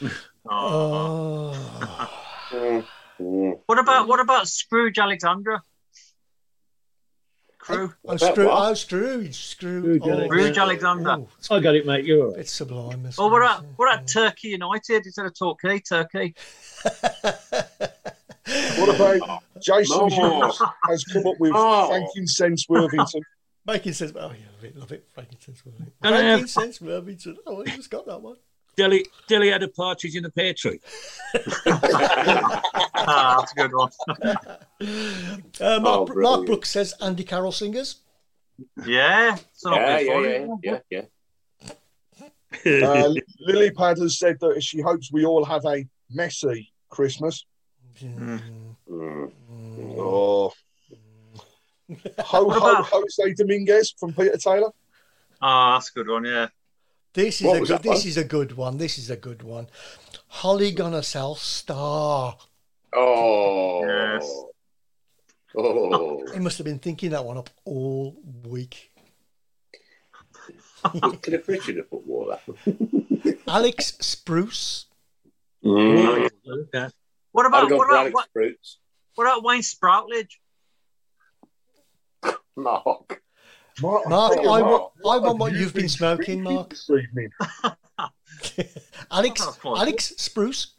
Oh. 0.46 1.54
Oh. 2.52 2.84
What 3.66 3.78
about 3.78 4.08
what 4.08 4.18
about 4.20 4.48
Scrooge 4.48 4.98
Alexandra? 4.98 5.62
Crew. 7.64 7.94
Oh, 8.06 8.12
About 8.12 8.20
Scrooge. 8.20 8.46
what? 8.46 8.70
Oh, 8.70 8.74
Scrooge. 8.74 9.36
Scrooge. 9.36 9.82
Scrooge 9.82 10.02
oh, 10.04 10.10
Alexander. 10.10 10.26
Scrooge 10.42 10.58
Alexander. 10.58 11.10
Oh, 11.10 11.28
I 11.56 11.60
got 11.60 11.74
it, 11.74 11.86
mate. 11.86 12.04
You're 12.04 12.22
all 12.26 12.30
right. 12.32 12.40
it's 12.40 12.52
sublime. 12.52 13.06
isn't 13.06 13.22
Or 13.24 13.30
what 13.30 13.40
it? 13.40 13.44
about 13.46 13.64
what 13.76 13.94
about 13.94 14.06
Turkey 14.06 14.48
United 14.48 15.06
instead 15.06 15.24
of 15.26 15.34
Torquay? 15.38 15.78
Turkey. 15.80 16.34
What 18.76 18.94
about 18.94 19.42
Jason 19.62 20.10
Hughes 20.10 20.60
has 20.84 21.04
come 21.04 21.26
up 21.26 21.38
with 21.40 21.52
Oh. 21.54 21.88
frankincense 21.88 22.68
Worthington? 22.68 23.22
Making 23.66 23.92
sense. 23.94 24.12
Oh, 24.14 24.30
yeah, 24.32 24.68
I 24.68 24.78
love 24.78 24.92
it. 24.92 25.06
Frankincense. 25.14 25.64
Worthington. 25.64 25.92
And 26.02 26.14
I 26.14 26.18
have- 26.20 26.40
Frankincense. 26.50 26.80
Worthington. 26.82 27.38
Oh, 27.46 27.62
he 27.64 27.70
just 27.74 27.88
got 27.90 28.04
that 28.06 28.20
one. 28.20 28.36
Dilly, 28.76 29.06
Dilly 29.28 29.50
had 29.50 29.62
a 29.62 29.68
partridge 29.68 30.16
in 30.16 30.24
a 30.24 30.30
pear 30.30 30.54
tree. 30.54 30.80
Ah, 33.06 33.36
that's 33.40 33.52
a 33.52 33.54
good 33.56 33.72
one. 33.74 33.90
Uh, 35.60 35.78
Mark, 35.80 36.08
Oh, 36.10 36.14
Mark. 36.14 36.46
Brooks 36.46 36.70
says 36.70 36.94
Andy 37.02 37.22
Carroll 37.24 37.52
singers. 37.52 37.96
Yeah. 38.86 39.34
It's 39.34 39.64
not 39.64 39.76
Yeah, 39.76 39.98
yeah, 39.98 40.46
yeah, 40.62 40.78
yeah, 40.90 41.02
yeah. 42.64 42.82
Uh, 42.88 43.12
Lily 43.40 43.70
Pad 43.72 43.98
has 43.98 44.18
said 44.18 44.38
that 44.40 44.62
she 44.62 44.80
hopes 44.80 45.12
we 45.12 45.24
all 45.26 45.44
have 45.44 45.64
a 45.66 45.86
messy 46.10 46.72
Christmas. 46.88 47.44
Mm. 48.00 48.40
Oh. 48.88 50.52
Ho 52.18 52.44
What 52.44 52.62
ho 52.86 53.00
Jose 53.02 53.34
Dominguez 53.34 53.92
from 53.98 54.14
Peter 54.14 54.36
Taylor. 54.38 54.70
Ah, 55.42 55.76
that's 55.76 55.90
a 55.90 55.92
good 55.94 56.08
one. 56.08 56.24
Yeah. 56.24 56.46
This 57.14 57.40
is 57.40 57.46
What 57.46 57.56
a 57.56 57.60
good. 57.60 57.82
This 57.82 57.86
one? 57.86 58.08
is 58.08 58.16
a 58.16 58.24
good 58.24 58.52
one. 58.56 58.78
This 58.78 58.98
is 58.98 59.08
a 59.08 59.16
good 59.16 59.42
one. 59.42 59.68
Holly 60.28 60.72
gonna 60.72 61.02
sell 61.02 61.36
star. 61.36 62.36
Oh. 62.92 63.84
Yes. 63.86 64.28
Oh. 65.56 66.26
He 66.32 66.40
must 66.40 66.58
have 66.58 66.64
been 66.64 66.80
thinking 66.80 67.10
that 67.10 67.24
one 67.24 67.38
up 67.38 67.50
all 67.64 68.16
week. 68.44 68.90
Could 71.22 71.32
have 71.32 71.48
Richard 71.48 71.76
have 71.76 71.88
put 71.88 72.06
more 72.06 72.32
of 72.32 72.40
that. 72.46 73.38
Alex 73.48 73.96
Spruce. 74.00 74.86
Mm. 75.64 76.30
Yeah. 76.74 76.88
What 77.32 77.46
about 77.46 77.70
what 77.70 77.88
about 77.88 77.96
Alex 77.98 78.14
what, 78.14 78.28
Fruits. 78.32 78.78
what 79.14 79.24
about 79.24 79.44
Wayne 79.44 79.62
Sproutledge? 79.62 80.40
Mark. 82.56 83.22
Mark, 83.82 84.08
Mark, 84.08 84.34
tell 84.34 84.42
you 84.44 84.50
I 84.50 84.62
what, 84.62 84.70
want, 84.70 84.92
I 85.24 85.26
want 85.26 85.38
what 85.38 85.52
you 85.52 85.58
you've 85.58 85.74
been 85.74 85.88
smoking, 85.88 86.42
Mark. 86.42 86.70
This 86.70 86.88
evening? 86.90 87.30
Alex, 89.10 89.58
Alex 89.64 90.12
Spruce. 90.16 90.74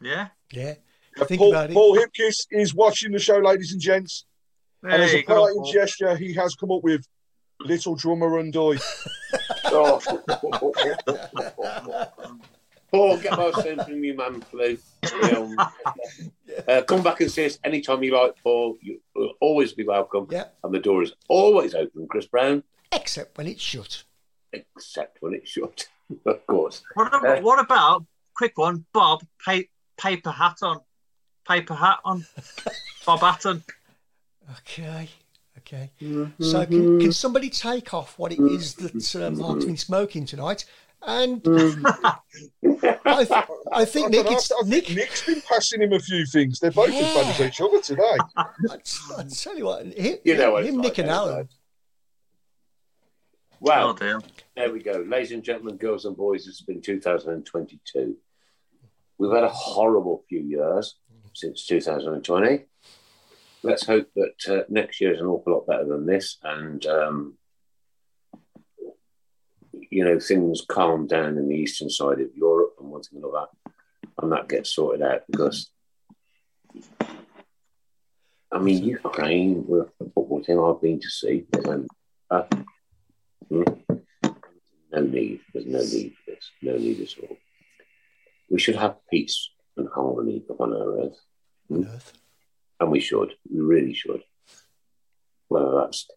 Yeah. 0.00 0.28
Yeah. 0.52 0.74
Uh, 1.20 1.24
Think 1.24 1.40
Paul, 1.40 1.50
about 1.50 1.70
it. 1.70 1.74
Paul 1.74 1.96
Hipkiss 1.96 2.46
is 2.50 2.74
watching 2.74 3.12
the 3.12 3.18
show, 3.18 3.38
ladies 3.38 3.72
and 3.72 3.80
gents. 3.80 4.24
and 4.82 4.92
as 4.92 5.12
a 5.12 5.22
good 5.22 5.26
parting 5.26 5.64
gesture, 5.72 6.16
he 6.16 6.32
has 6.34 6.54
come 6.54 6.70
up 6.70 6.82
with 6.82 7.06
Little 7.60 7.94
Drummer 7.94 8.38
and 8.38 8.52
Doy. 8.52 8.76
Oh. 9.72 10.00
Paul, 12.90 13.18
get 13.18 13.36
most 13.36 13.64
in 13.66 13.78
from 13.82 14.02
you, 14.04 14.14
man, 14.16 14.40
please. 14.40 14.82
Um, 15.34 15.56
uh, 16.68 16.82
come 16.82 17.02
back 17.02 17.20
and 17.20 17.30
see 17.30 17.46
us 17.46 17.58
anytime 17.64 18.02
you 18.02 18.16
like, 18.16 18.34
Paul. 18.42 18.76
You 18.80 19.00
will 19.14 19.34
always 19.40 19.72
be 19.72 19.84
welcome. 19.84 20.26
Yeah. 20.30 20.44
And 20.64 20.74
the 20.74 20.80
door 20.80 21.02
is 21.02 21.12
always 21.28 21.74
open, 21.74 22.06
Chris 22.08 22.26
Browne, 22.26 22.62
Except 22.92 23.36
when 23.38 23.46
it's 23.46 23.62
shut. 23.62 24.02
except 24.52 25.18
when 25.20 25.34
it's 25.34 25.50
shut, 25.50 25.86
of 26.26 26.46
course. 26.46 26.82
What 26.94 27.14
about, 27.14 27.42
what 27.42 27.60
about 27.60 28.04
quick 28.34 28.58
one? 28.58 28.84
Bob 28.92 29.22
pa- 29.44 29.60
paper 29.96 30.30
hat 30.32 30.56
on, 30.62 30.80
paper 31.46 31.74
hat 31.74 32.00
on. 32.04 32.26
Bob 33.06 33.20
Hatton. 33.20 33.62
Okay. 34.58 35.08
Okay. 35.58 35.90
So 36.40 36.66
can, 36.66 37.00
can 37.00 37.12
somebody 37.12 37.50
take 37.50 37.92
off 37.94 38.18
what 38.18 38.32
it 38.32 38.40
is 38.40 38.74
that 38.74 39.14
uh, 39.16 39.30
Mark's 39.30 39.64
been 39.64 39.76
smoking 39.76 40.26
tonight? 40.26 40.64
And 41.02 41.40
I, 41.46 43.24
th- 43.24 43.44
I 43.72 43.84
think 43.86 44.08
I 44.08 44.10
Nick, 44.10 44.26
I 44.26 44.66
Nick. 44.66 44.90
Nick's 44.90 45.24
been 45.24 45.40
passing 45.40 45.82
him 45.82 45.92
a 45.94 45.98
few 45.98 46.26
things. 46.26 46.60
They're 46.60 46.70
both 46.70 46.90
in 46.90 47.04
front 47.04 47.28
of 47.28 47.40
each 47.46 47.60
other 47.60 47.80
today. 47.80 48.18
I 48.36 49.24
tell 49.32 49.56
you 49.56 49.64
what, 49.64 49.86
him, 49.86 50.18
You 50.24 50.36
know 50.36 50.52
what 50.52 50.66
him 50.66 50.74
it's 50.76 50.82
Nick 50.88 50.98
and 50.98 51.08
don't 51.08 51.26
you? 51.26 51.32
Alan. 51.32 51.48
Wow. 53.60 53.96
Oh. 54.00 54.20
There 54.56 54.72
we 54.72 54.82
go. 54.82 55.04
Ladies 55.06 55.32
and 55.32 55.42
gentlemen, 55.42 55.76
girls 55.76 56.04
and 56.04 56.16
boys, 56.16 56.46
it's 56.46 56.62
been 56.62 56.80
2022. 56.82 58.16
We've 59.18 59.32
had 59.32 59.44
a 59.44 59.48
horrible 59.48 60.24
few 60.28 60.40
years 60.40 60.96
since 61.34 61.66
2020. 61.66 62.64
Let's 63.62 63.86
hope 63.86 64.08
that 64.16 64.48
uh, 64.48 64.64
next 64.70 65.00
year 65.00 65.12
is 65.12 65.20
an 65.20 65.26
awful 65.26 65.52
lot 65.52 65.66
better 65.66 65.84
than 65.84 66.06
this 66.06 66.38
and, 66.42 66.84
um, 66.86 67.36
you 69.90 70.04
know, 70.04 70.18
things 70.20 70.64
calm 70.68 71.06
down 71.06 71.36
in 71.36 71.48
the 71.48 71.54
eastern 71.56 71.90
side 71.90 72.20
of 72.20 72.34
Europe 72.34 72.74
and 72.80 72.90
one 72.90 73.02
thing 73.02 73.18
another, 73.18 73.46
and 74.22 74.32
that 74.32 74.48
gets 74.48 74.72
sorted 74.74 75.02
out 75.02 75.22
because, 75.30 75.70
I 78.52 78.58
mean, 78.58 78.84
Ukraine 78.84 79.66
were 79.66 79.90
a 80.00 80.04
football 80.04 80.42
team 80.42 80.60
I've 80.60 80.80
been 80.80 81.00
to 81.00 81.08
see. 81.08 81.46
And, 81.64 81.88
uh, 82.30 82.44
no 83.50 85.00
need. 85.00 85.40
There's 85.52 85.66
no 85.66 85.80
need 85.80 86.14
for 86.14 86.30
this. 86.30 86.50
No 86.62 86.76
need 86.76 87.00
at 87.00 87.22
all. 87.22 87.36
We 88.48 88.58
should 88.58 88.76
have 88.76 88.96
peace 89.10 89.50
and 89.76 89.88
harmony 89.94 90.44
upon 90.48 90.72
our 90.72 91.00
earth. 91.00 91.20
on 91.70 91.86
Earth. 91.86 92.12
And 92.78 92.90
we 92.90 93.00
should. 93.00 93.34
We 93.52 93.60
really 93.60 93.94
should. 93.94 94.22
Whether 95.48 95.74
that's 95.76 96.08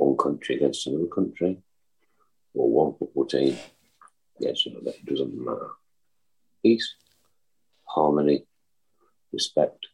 one 0.00 0.16
country 0.16 0.56
against 0.56 0.86
another 0.86 1.06
country 1.06 1.58
or 2.54 2.70
one 2.70 2.94
football 2.98 3.26
team 3.26 3.56
against 4.40 4.66
another, 4.66 4.90
it 4.90 5.04
doesn't 5.04 5.44
matter. 5.44 5.70
Peace, 6.62 6.94
harmony, 7.84 8.46
respect. 9.32 9.86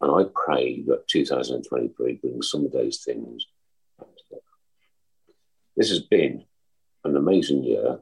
And 0.00 0.10
I 0.10 0.28
pray 0.34 0.82
that 0.88 1.08
2023 1.08 2.14
brings 2.16 2.50
some 2.50 2.66
of 2.66 2.72
those 2.72 2.98
things 2.98 3.46
back 3.98 4.08
together. 4.16 4.42
This 5.76 5.88
has 5.88 6.00
been 6.00 6.44
an 7.04 7.16
amazing 7.16 7.64
year 7.64 8.00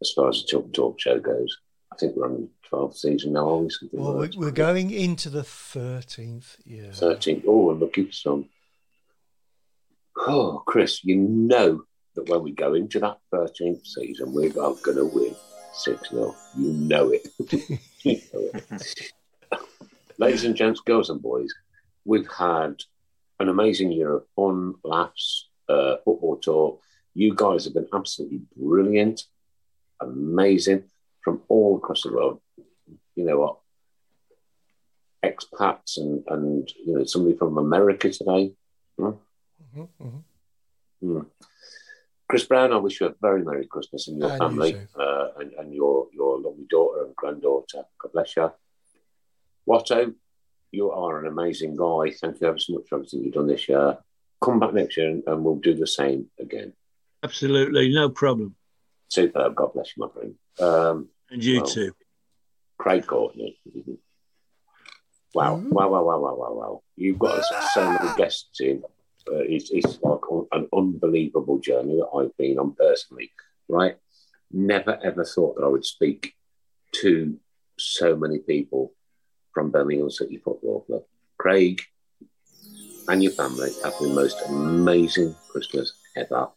as 0.00 0.12
far 0.12 0.30
as 0.30 0.42
the 0.42 0.48
Talk 0.48 0.72
Talk 0.72 1.00
show 1.00 1.18
goes. 1.18 1.58
I 1.96 1.98
think 1.98 2.14
we're 2.14 2.26
on 2.26 2.34
the 2.34 2.68
12th 2.76 2.96
season 2.98 3.32
now, 3.32 3.48
are 3.48 3.56
we? 3.56 3.70
Something 3.70 3.98
Well, 4.02 4.18
like 4.18 4.32
we- 4.32 4.38
we're 4.38 4.50
going 4.50 4.90
into 4.90 5.30
the 5.30 5.42
13th 5.42 6.58
year. 6.66 6.92
13. 6.92 7.42
Oh, 7.46 7.64
we're 7.68 7.72
looking 7.72 8.06
for 8.08 8.12
some. 8.12 8.50
Oh, 10.18 10.62
Chris, 10.66 11.02
you 11.04 11.16
know 11.16 11.84
that 12.14 12.28
when 12.28 12.42
we 12.42 12.52
go 12.52 12.74
into 12.74 13.00
that 13.00 13.18
13th 13.32 13.86
season, 13.86 14.34
we're 14.34 14.50
going 14.50 14.76
to 14.96 15.06
win 15.06 15.34
6 15.72 16.10
0. 16.10 16.34
You 16.58 16.72
know 16.72 17.10
it. 17.12 17.28
You 18.02 18.20
know 18.32 18.50
it. 18.54 19.12
Ladies 20.18 20.44
and 20.44 20.54
gents, 20.54 20.80
girls 20.80 21.08
and 21.10 21.20
boys, 21.20 21.52
we've 22.04 22.28
had 22.30 22.76
an 23.40 23.48
amazing 23.48 23.90
year 23.90 24.12
of 24.16 24.24
fun, 24.36 24.74
laughs, 24.84 25.48
uh, 25.68 25.96
football 26.04 26.36
talk. 26.36 26.80
You 27.14 27.34
guys 27.34 27.64
have 27.64 27.74
been 27.74 27.88
absolutely 27.92 28.42
brilliant, 28.56 29.24
amazing 30.00 30.84
from 31.26 31.42
all 31.48 31.76
across 31.76 32.04
the 32.04 32.12
world. 32.12 32.40
You 33.16 33.24
know 33.26 33.38
what? 33.40 33.56
expats 35.24 35.96
and, 35.96 36.22
and 36.28 36.70
you 36.86 36.94
know 36.96 37.04
somebody 37.04 37.36
from 37.36 37.58
America 37.58 38.08
today. 38.12 38.52
Hmm? 38.96 39.10
Mhm, 39.74 39.88
mhm. 40.00 40.22
Hmm. 41.02 41.20
Chris 42.28 42.44
Browne, 42.44 42.72
I 42.72 42.76
wish 42.76 43.00
you 43.00 43.08
a 43.08 43.14
very 43.20 43.42
Merry 43.44 43.66
Christmas 43.66 44.06
and 44.06 44.18
your 44.18 44.30
And 44.30 44.34
you 44.40 44.48
family 44.48 44.72
too. 44.74 45.00
uh, 45.00 45.28
and, 45.38 45.52
and 45.54 45.74
your, 45.74 46.06
your 46.12 46.38
lovely 46.40 46.66
daughter 46.70 47.04
and 47.06 47.16
granddaughter. 47.16 47.82
God 48.00 48.12
bless 48.12 48.36
you. 48.36 48.52
Watto, 49.68 50.14
you 50.70 50.92
are 50.92 51.18
an 51.20 51.26
amazing 51.26 51.74
guy. 51.74 52.12
Thank 52.20 52.40
you 52.40 52.46
ever 52.46 52.58
so 52.58 52.74
much 52.74 52.84
for 52.88 52.96
everything 52.96 53.24
you've 53.24 53.34
done 53.34 53.48
this 53.48 53.68
year. 53.68 53.98
Come 54.40 54.60
back 54.60 54.74
next 54.74 54.96
year 54.96 55.10
and, 55.10 55.24
and 55.26 55.44
we'll 55.44 55.56
do 55.56 55.74
the 55.74 55.86
same 55.88 56.26
again. 56.38 56.72
Absolutely, 57.24 57.92
no 57.92 58.10
problem. 58.10 58.54
Superb. 59.08 59.56
God 59.56 59.72
bless 59.72 59.96
you, 59.96 60.04
my 60.06 60.12
friend. 60.12 60.34
Um, 60.60 61.08
And 61.30 61.42
you 61.42 61.60
Well, 61.60 61.66
too. 61.66 61.92
Craig 62.78 63.06
Courtney. 63.06 63.58
Wow, 65.34 65.56
wow, 65.56 65.88
wow, 65.90 66.02
wow, 66.02 66.18
wow, 66.18 66.34
wow, 66.34 66.52
wow. 66.54 66.82
You've 66.96 67.18
got 67.18 67.44
so 67.72 67.90
many 67.90 68.16
guests 68.16 68.60
in. 68.60 68.82
Uh, 69.28 69.38
it's, 69.40 69.70
it's 69.70 69.98
like 70.02 70.20
an 70.52 70.68
unbelievable 70.72 71.58
journey 71.58 71.96
that 71.96 72.16
I've 72.16 72.36
been 72.36 72.58
on 72.58 72.74
personally, 72.74 73.32
right? 73.68 73.96
Never 74.52 74.98
ever 75.02 75.24
thought 75.24 75.56
that 75.56 75.64
I 75.64 75.68
would 75.68 75.84
speak 75.84 76.34
to 77.02 77.36
so 77.76 78.16
many 78.16 78.38
people 78.38 78.92
from 79.52 79.70
Birmingham 79.70 80.10
City 80.10 80.38
Football 80.38 80.82
Club. 80.82 81.02
Craig 81.38 81.82
and 83.08 83.22
your 83.22 83.32
family 83.32 83.70
have 83.82 83.94
the 84.00 84.08
most 84.08 84.40
amazing 84.48 85.34
Christmas 85.48 85.92
ever. 86.16 86.48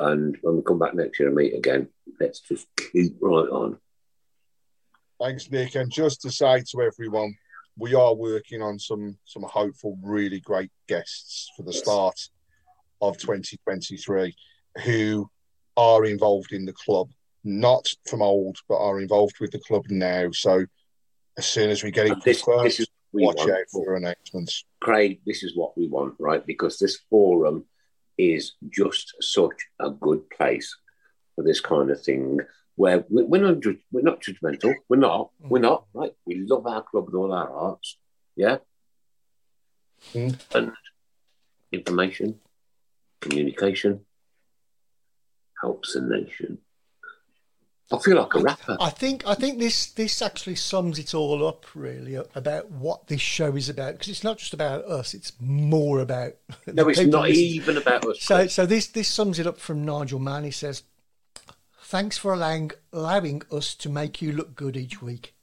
And 0.00 0.36
when 0.42 0.56
we 0.56 0.62
come 0.62 0.78
back 0.78 0.94
next 0.94 1.18
year 1.18 1.28
and 1.28 1.36
meet 1.36 1.54
again, 1.54 1.88
let's 2.20 2.40
just 2.40 2.66
keep 2.92 3.16
right 3.20 3.48
on. 3.48 3.78
Thanks, 5.20 5.50
Nick. 5.50 5.74
And 5.74 5.90
just 5.90 6.22
to 6.22 6.30
say 6.30 6.62
to 6.70 6.82
everyone, 6.82 7.34
we 7.76 7.94
are 7.94 8.14
working 8.14 8.62
on 8.62 8.78
some 8.78 9.16
some 9.24 9.42
hopeful, 9.44 9.98
really 10.02 10.40
great 10.40 10.70
guests 10.88 11.50
for 11.56 11.62
the 11.62 11.72
start 11.72 12.18
of 13.00 13.18
2023 13.18 14.34
who 14.84 15.28
are 15.76 16.04
involved 16.04 16.52
in 16.52 16.64
the 16.64 16.72
club, 16.72 17.08
not 17.44 17.86
from 18.08 18.22
old, 18.22 18.58
but 18.68 18.78
are 18.78 19.00
involved 19.00 19.36
with 19.40 19.52
the 19.52 19.60
club 19.60 19.84
now. 19.88 20.30
So 20.32 20.66
as 21.36 21.46
soon 21.46 21.70
as 21.70 21.82
we 21.82 21.90
get 21.92 22.06
it 22.06 22.22
this, 22.24 22.42
confirmed, 22.42 22.66
this 22.66 22.80
is 22.80 22.88
what 22.88 23.20
we 23.20 23.26
watch 23.26 23.36
want. 23.38 23.50
out 23.50 23.70
for 23.70 23.94
announcements. 23.94 24.64
Craig, 24.80 25.20
this 25.24 25.44
is 25.44 25.56
what 25.56 25.78
we 25.78 25.86
want, 25.88 26.14
right? 26.18 26.44
Because 26.44 26.78
this 26.78 26.98
forum 27.08 27.64
is 28.18 28.54
just 28.68 29.14
such 29.20 29.66
a 29.78 29.90
good 29.90 30.28
place 30.30 30.76
for 31.36 31.44
this 31.44 31.60
kind 31.60 31.90
of 31.90 32.02
thing. 32.02 32.40
Where 32.78 33.04
we- 33.10 33.24
we're 33.24 33.42
not, 33.42 33.64
we're 33.90 34.02
not 34.02 34.22
judgmental. 34.22 34.72
We're 34.88 34.98
not. 34.98 35.32
We're 35.40 35.58
not. 35.58 35.86
Right? 35.92 36.12
We 36.24 36.36
love 36.36 36.64
our 36.64 36.82
club 36.82 37.06
with 37.06 37.14
all 37.16 37.32
our 37.32 37.48
hearts. 37.48 37.96
Yeah. 38.36 38.58
Mm. 40.14 40.38
And 40.54 40.72
information, 41.72 42.38
communication 43.20 44.06
helps 45.60 45.94
the 45.94 46.02
nation. 46.02 46.58
I 47.90 47.98
feel 47.98 48.16
like 48.16 48.32
a 48.34 48.40
rapper. 48.40 48.76
I 48.80 48.90
think 48.90 49.26
I 49.26 49.34
think 49.34 49.58
this 49.58 49.86
this 49.90 50.22
actually 50.22 50.54
sums 50.54 51.00
it 51.00 51.14
all 51.14 51.44
up 51.44 51.66
really 51.74 52.14
about 52.14 52.70
what 52.70 53.08
this 53.08 53.20
show 53.22 53.56
is 53.56 53.68
about 53.68 53.94
because 53.94 54.08
it's 54.08 54.22
not 54.22 54.38
just 54.38 54.54
about 54.54 54.84
us; 54.84 55.14
it's 55.14 55.32
more 55.40 55.98
about. 55.98 56.34
No, 56.68 56.88
it's 56.88 57.00
not 57.00 57.30
even 57.30 57.76
about 57.76 58.04
us. 58.04 58.20
So 58.20 58.46
so 58.46 58.66
this 58.66 58.86
this 58.86 59.08
sums 59.08 59.40
it 59.40 59.48
up 59.48 59.58
from 59.58 59.84
Nigel 59.84 60.20
Mann. 60.20 60.44
He 60.44 60.50
says, 60.52 60.84
"Thanks 61.88 62.18
for 62.18 62.34
allowing 62.34 62.72
allowing 62.92 63.40
us 63.50 63.74
to 63.76 63.88
make 63.88 64.20
you 64.20 64.30
look 64.30 64.54
good 64.54 64.76
each 64.76 65.00
week." 65.00 65.34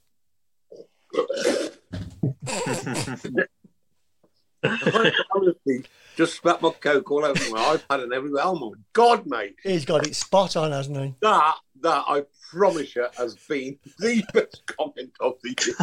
Honestly, 4.62 5.84
just 6.16 6.36
spat 6.36 6.62
my 6.62 6.70
coke 6.70 7.10
all 7.10 7.24
over 7.24 7.50
my 7.50 7.76
iPad 7.76 8.04
and 8.04 8.12
everywhere. 8.12 8.42
Oh 8.44 8.54
my 8.54 8.70
god, 8.92 9.26
mate! 9.26 9.56
He's 9.64 9.84
got 9.84 10.06
it 10.06 10.14
spot 10.14 10.56
on, 10.56 10.70
hasn't 10.70 10.96
he? 10.96 11.14
That 11.20 11.56
that 11.82 12.04
I 12.06 12.22
promise 12.52 12.94
you 12.94 13.06
has 13.18 13.34
been 13.48 13.78
the 13.98 14.24
best 14.32 14.62
comment 14.66 15.12
of 15.20 15.34
the 15.42 15.56
year. 15.66 15.76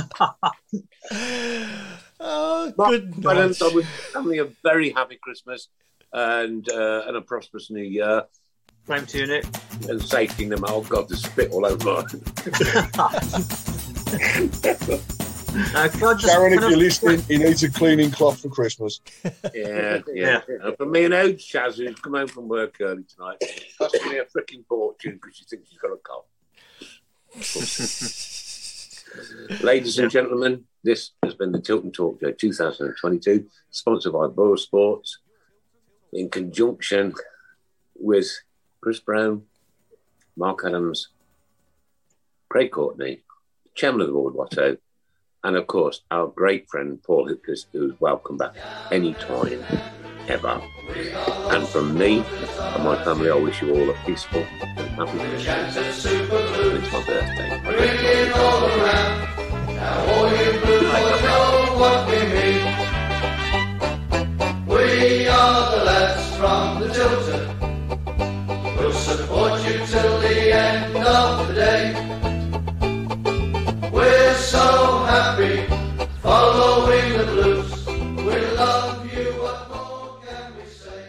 Oh, 2.26 2.72
But 2.78 2.90
good 2.90 3.18
night. 3.22 3.62
I 3.62 3.68
wish 3.76 3.86
family 3.86 4.38
a 4.38 4.46
very 4.64 4.92
happy 4.92 5.20
Christmas 5.22 5.68
and 6.14 6.66
uh, 6.72 7.04
and 7.06 7.18
a 7.18 7.22
prosperous 7.22 7.70
New 7.70 7.84
Year. 7.84 8.24
Same 8.88 9.06
to 9.06 9.18
you, 9.18 9.28
Nick. 9.28 9.46
And 9.88 10.02
safety 10.02 10.48
them. 10.48 10.64
Oh 10.68 10.82
God, 10.82 11.08
the 11.08 11.16
spit 11.16 11.52
all 11.52 11.66
over. 11.66 12.04
Uh, 15.56 15.88
can 15.88 16.04
I 16.04 16.14
just, 16.16 16.26
Darren, 16.26 16.56
if 16.56 16.62
you're 16.62 16.76
listening, 16.76 17.22
he 17.24 17.38
needs 17.38 17.62
a 17.62 17.70
cleaning 17.70 18.10
cloth 18.10 18.42
for 18.42 18.50
Christmas. 18.50 19.02
yeah, 19.54 20.00
yeah. 20.12 20.42
And 20.48 20.76
for 20.76 20.88
me 20.88 21.06
and 21.06 21.14
old 21.14 21.36
Chaz, 21.36 21.76
who's 21.76 21.94
come 22.00 22.16
home 22.16 22.28
from 22.28 22.48
work 22.48 22.78
early 22.82 23.04
tonight, 23.04 23.38
cost 23.78 23.94
me 24.06 24.18
a 24.18 24.26
freaking 24.26 24.66
fortune 24.68 25.20
because 25.22 25.38
she 25.38 25.46
thinks 25.46 25.70
she's 25.70 25.78
got 25.78 25.92
a 25.92 25.98
cough. 25.98 26.26
Ladies 29.64 30.00
and 30.00 30.10
gentlemen, 30.10 30.64
this 30.84 31.12
has 31.22 31.36
been 31.36 31.52
the 31.52 31.62
Tilton 31.62 31.92
Talk 31.92 32.20
Show 32.20 32.32
2022, 32.32 33.48
sponsored 33.70 34.14
by 34.14 34.26
Boylesports, 34.26 35.18
in 36.14 36.32
conjunction 36.32 37.14
with 37.96 38.28
Chris 38.84 39.00
Browne, 39.00 39.44
Mark 40.36 40.64
Adams, 40.66 41.08
Craig 42.50 42.70
Courtney, 42.70 43.22
Chairman 43.76 44.02
of 44.02 44.08
the 44.08 44.14
Board 44.14 44.34
Watto, 44.34 44.78
And 45.42 45.56
of 45.56 45.68
course, 45.68 46.02
our 46.12 46.28
great 46.28 46.70
friend 46.70 47.02
Paul 47.02 47.30
Hipkiss, 47.30 47.68
who's 47.72 47.98
welcome 48.02 48.36
back 48.36 48.56
anytime, 48.92 49.64
ever. 50.28 50.62
And 51.54 51.66
from 51.70 51.98
me 51.98 52.26
and 52.60 52.84
my 52.84 53.02
family, 53.06 53.32
I 53.32 53.36
wish 53.36 53.62
you 53.62 53.74
all 53.74 53.90
a 53.90 53.94
peaceful 54.06 54.42
and 54.42 54.90
happy 54.90 55.18
Christmas. 55.18 56.06
It's 56.06 56.92
my 56.92 57.06
birthday. 57.06 58.32
All 58.34 58.66
around. 58.66 59.76
Now 59.78 60.06
all 60.12 60.28
you 60.30 60.60
blue 60.60 60.82
boys 60.92 61.22
know 61.24 61.72
what 61.80 62.00
we 62.10 62.20
mean. 62.36 62.66
We 64.68 65.28
are 65.30 65.72
the 65.72 65.84
lads 65.86 66.36
from 66.36 66.83
so 74.54 75.04
happy 75.10 75.56
following 76.22 77.18
the 77.18 77.26
blues. 77.34 77.70
We 78.28 78.36
love 78.62 79.14
you. 79.14 79.26
What 79.42 79.60
more 79.70 80.22
can 80.26 80.54
we 80.58 80.66
say? 80.82 81.02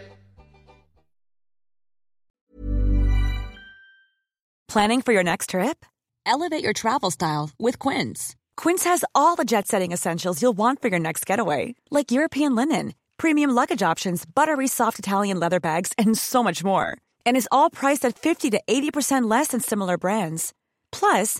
Planning 4.67 5.01
for 5.01 5.13
your 5.13 5.23
next 5.23 5.51
trip? 5.51 5.85
Elevate 6.25 6.63
your 6.63 6.73
travel 6.73 7.11
style 7.11 7.51
with 7.59 7.77
Quince. 7.77 8.35
Quince 8.57 8.83
has 8.85 9.05
all 9.13 9.35
the 9.35 9.45
jet 9.45 9.67
setting 9.67 9.91
essentials 9.91 10.41
you'll 10.41 10.57
want 10.57 10.81
for 10.81 10.87
your 10.87 10.99
next 10.99 11.25
getaway, 11.27 11.75
like 11.91 12.11
European 12.11 12.55
linen, 12.55 12.95
premium 13.17 13.51
luggage 13.51 13.83
options, 13.83 14.25
buttery 14.25 14.67
soft 14.67 14.97
Italian 14.97 15.39
leather 15.39 15.59
bags, 15.59 15.93
and 15.99 16.17
so 16.17 16.43
much 16.43 16.63
more. 16.63 16.97
And 17.27 17.37
is 17.37 17.49
all 17.51 17.69
priced 17.69 18.05
at 18.05 18.17
50 18.17 18.49
to 18.51 18.61
80% 18.67 19.29
less 19.29 19.49
than 19.49 19.59
similar 19.61 19.99
brands. 19.99 20.51
Plus, 20.91 21.39